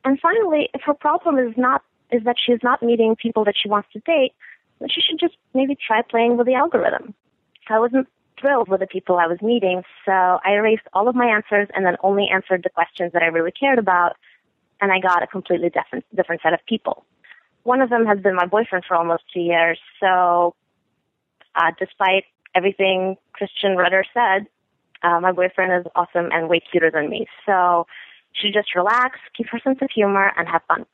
And 0.06 0.20
finally, 0.20 0.70
if 0.74 0.82
her 0.84 0.94
problem 0.94 1.38
is 1.38 1.54
not 1.58 1.84
is 2.12 2.24
that 2.24 2.38
she's 2.44 2.64
not 2.64 2.82
meeting 2.82 3.16
people 3.16 3.44
that 3.46 3.56
she 3.62 3.70
wants 3.70 3.90
to 3.94 4.00
date, 4.00 4.34
then 4.80 4.90
she 4.90 5.02
should 5.02 5.20
just 5.20 5.36
maybe 5.54 5.76
try 5.76 6.02
playing 6.02 6.38
with 6.38 6.48
the 6.48 6.56
algorithm. 6.56 7.14
I 7.70 7.78
wasn't 7.78 8.08
thrilled 8.40 8.68
with 8.68 8.80
the 8.80 8.88
people 8.88 9.18
I 9.18 9.28
was 9.28 9.42
meeting, 9.42 9.84
so 10.06 10.12
I 10.12 10.54
erased 10.54 10.88
all 10.94 11.08
of 11.08 11.16
my 11.16 11.26
answers 11.26 11.68
and 11.76 11.86
then 11.86 11.98
only 12.02 12.28
answered 12.34 12.64
the 12.64 12.70
questions 12.70 13.14
that 13.14 13.22
I 13.22 13.28
really 13.28 13.52
cared 13.52 13.78
about, 13.78 14.16
and 14.82 14.92
I 14.92 15.00
got 15.00 15.22
a 15.22 15.28
completely 15.28 15.70
different 15.70 16.06
different 16.16 16.42
set 16.42 16.54
of 16.54 16.60
people. 16.66 17.06
One 17.64 17.82
of 17.82 17.90
them 17.90 18.06
has 18.06 18.20
been 18.20 18.36
my 18.36 18.46
boyfriend 18.48 18.86
for 18.88 18.96
almost 18.96 19.24
two 19.34 19.42
years, 19.42 19.78
so 20.00 20.56
uh, 21.56 21.72
despite 21.78 22.24
everything 22.60 23.16
Christian 23.32 23.78
Rudder 23.78 24.04
said, 24.14 24.48
uh, 25.02 25.20
my 25.22 25.32
boyfriend 25.32 25.72
is 25.80 25.92
awesome 25.96 26.28
and 26.34 26.50
way 26.50 26.60
cuter 26.60 26.92
than 26.92 27.10
me. 27.10 27.26
So 27.46 27.88
she 28.34 28.52
just 28.52 28.76
relax, 28.76 29.18
keep 29.36 29.48
her 29.48 29.60
sense 29.64 29.80
of 29.82 29.88
humor, 29.96 30.34
and 30.38 30.46
have 30.48 30.62
fun. 30.68 30.86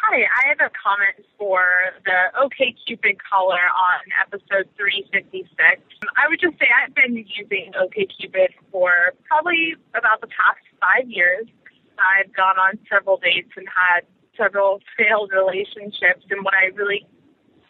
Hi, 0.00 0.16
I 0.16 0.48
have 0.48 0.60
a 0.60 0.72
comment 0.72 1.26
for 1.38 1.64
the 2.04 2.40
OK 2.40 2.74
Cupid 2.86 3.16
caller 3.24 3.60
on 3.60 4.00
episode 4.20 4.68
356. 4.76 5.48
I 6.16 6.28
would 6.28 6.40
just 6.40 6.58
say 6.58 6.68
I've 6.72 6.94
been 6.94 7.16
using 7.16 7.72
OK 7.76 8.06
Cupid 8.18 8.52
for 8.72 9.12
probably 9.28 9.76
about 9.94 10.20
the 10.20 10.28
past 10.28 10.64
five 10.80 11.08
years. 11.08 11.46
I've 12.00 12.32
gone 12.34 12.58
on 12.58 12.78
several 12.88 13.16
dates 13.16 13.52
and 13.56 13.66
had 13.68 14.04
several 14.36 14.80
failed 14.96 15.32
relationships, 15.32 16.24
and 16.30 16.44
what 16.44 16.54
I 16.54 16.72
really 16.76 17.06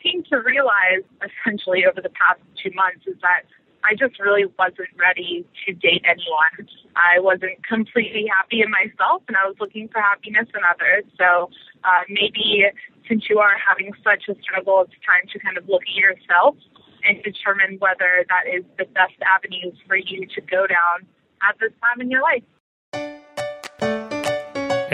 came 0.04 0.22
to 0.30 0.36
realize 0.36 1.02
essentially 1.24 1.86
over 1.88 2.00
the 2.00 2.12
past 2.12 2.40
two 2.62 2.70
months 2.76 3.06
is 3.06 3.16
that 3.22 3.48
I 3.84 3.94
just 3.94 4.20
really 4.20 4.44
wasn't 4.58 4.92
ready 4.96 5.44
to 5.66 5.72
date 5.72 6.04
anyone. 6.04 6.68
I 6.96 7.20
wasn't 7.20 7.60
completely 7.66 8.24
happy 8.28 8.62
in 8.62 8.70
myself 8.70 9.22
and 9.28 9.36
I 9.36 9.46
was 9.46 9.56
looking 9.60 9.88
for 9.88 10.00
happiness 10.00 10.48
in 10.54 10.60
others. 10.64 11.04
So 11.18 11.50
uh, 11.84 12.04
maybe 12.08 12.64
since 13.08 13.28
you 13.28 13.38
are 13.40 13.56
having 13.60 13.92
such 14.02 14.24
a 14.28 14.40
struggle, 14.40 14.84
it's 14.88 14.96
time 15.04 15.28
to 15.32 15.38
kind 15.38 15.58
of 15.58 15.68
look 15.68 15.82
at 15.84 15.96
yourself 15.96 16.56
and 17.04 17.22
determine 17.22 17.76
whether 17.78 18.24
that 18.28 18.48
is 18.48 18.64
the 18.78 18.88
best 18.96 19.20
avenues 19.20 19.76
for 19.86 19.96
you 19.96 20.24
to 20.32 20.40
go 20.40 20.66
down 20.66 21.04
at 21.44 21.56
this 21.60 21.72
time 21.84 22.00
in 22.00 22.10
your 22.10 22.22
life. 22.22 22.44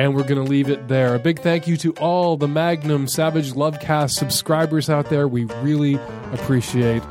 And 0.01 0.15
we're 0.15 0.23
going 0.23 0.43
to 0.43 0.51
leave 0.51 0.71
it 0.71 0.89
there. 0.89 1.15
A 1.15 1.19
big 1.19 1.41
thank 1.41 1.69
you 1.69 1.77
to 1.77 1.93
all 1.97 2.39
the 2.39 2.49
Magnum 2.49 3.07
Savage 3.07 3.53
Lovecast 3.53 4.13
subscribers 4.13 4.89
out 4.89 5.11
there. 5.11 5.29
We 5.29 5.45
really 5.61 5.97
appreciate 6.33 7.03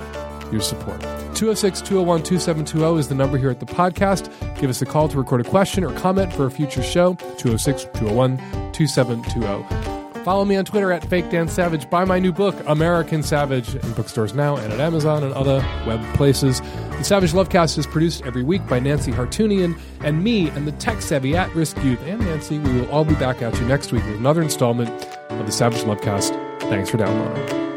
your 0.51 0.61
support. 0.61 0.99
206 1.35 1.81
201 1.81 2.23
2720 2.23 2.99
is 2.99 3.07
the 3.07 3.13
number 3.13 3.37
here 3.37 3.51
at 3.51 3.59
the 3.59 3.67
podcast. 3.67 4.31
Give 4.59 4.71
us 4.71 4.81
a 4.81 4.87
call 4.87 5.07
to 5.07 5.19
record 5.19 5.39
a 5.39 5.43
question 5.47 5.83
or 5.83 5.93
comment 5.99 6.33
for 6.33 6.47
a 6.47 6.51
future 6.51 6.81
show. 6.81 7.13
206 7.13 7.83
201 7.93 8.37
2720. 8.73 9.98
Follow 10.23 10.45
me 10.45 10.55
on 10.55 10.65
Twitter 10.65 10.91
at 10.91 11.03
Fake 11.09 11.29
Dan 11.29 11.47
Savage. 11.47 11.89
Buy 11.89 12.05
my 12.05 12.19
new 12.19 12.31
book, 12.31 12.55
American 12.67 13.23
Savage, 13.23 13.75
in 13.75 13.93
bookstores 13.93 14.33
now 14.33 14.57
and 14.57 14.71
at 14.71 14.79
Amazon 14.79 15.23
and 15.23 15.33
other 15.33 15.65
web 15.87 16.01
places. 16.15 16.61
The 16.61 17.03
Savage 17.03 17.31
Lovecast 17.31 17.77
is 17.77 17.87
produced 17.87 18.25
every 18.25 18.43
week 18.43 18.67
by 18.67 18.79
Nancy 18.79 19.11
Hartunian 19.11 19.79
and 20.01 20.23
me 20.23 20.49
and 20.49 20.67
the 20.67 20.73
tech 20.73 21.01
savvy 21.01 21.35
at 21.35 21.53
risk 21.55 21.81
youth. 21.83 22.01
And 22.03 22.19
Nancy, 22.19 22.59
we 22.59 22.73
will 22.73 22.89
all 22.91 23.05
be 23.05 23.15
back 23.15 23.41
at 23.41 23.57
you 23.59 23.65
next 23.65 23.91
week 23.91 24.05
with 24.05 24.17
another 24.17 24.41
installment 24.41 24.89
of 25.29 25.45
the 25.45 25.51
Savage 25.51 25.81
Lovecast. 25.83 26.31
Thanks 26.63 26.89
for 26.89 26.97
downloading. 26.97 27.68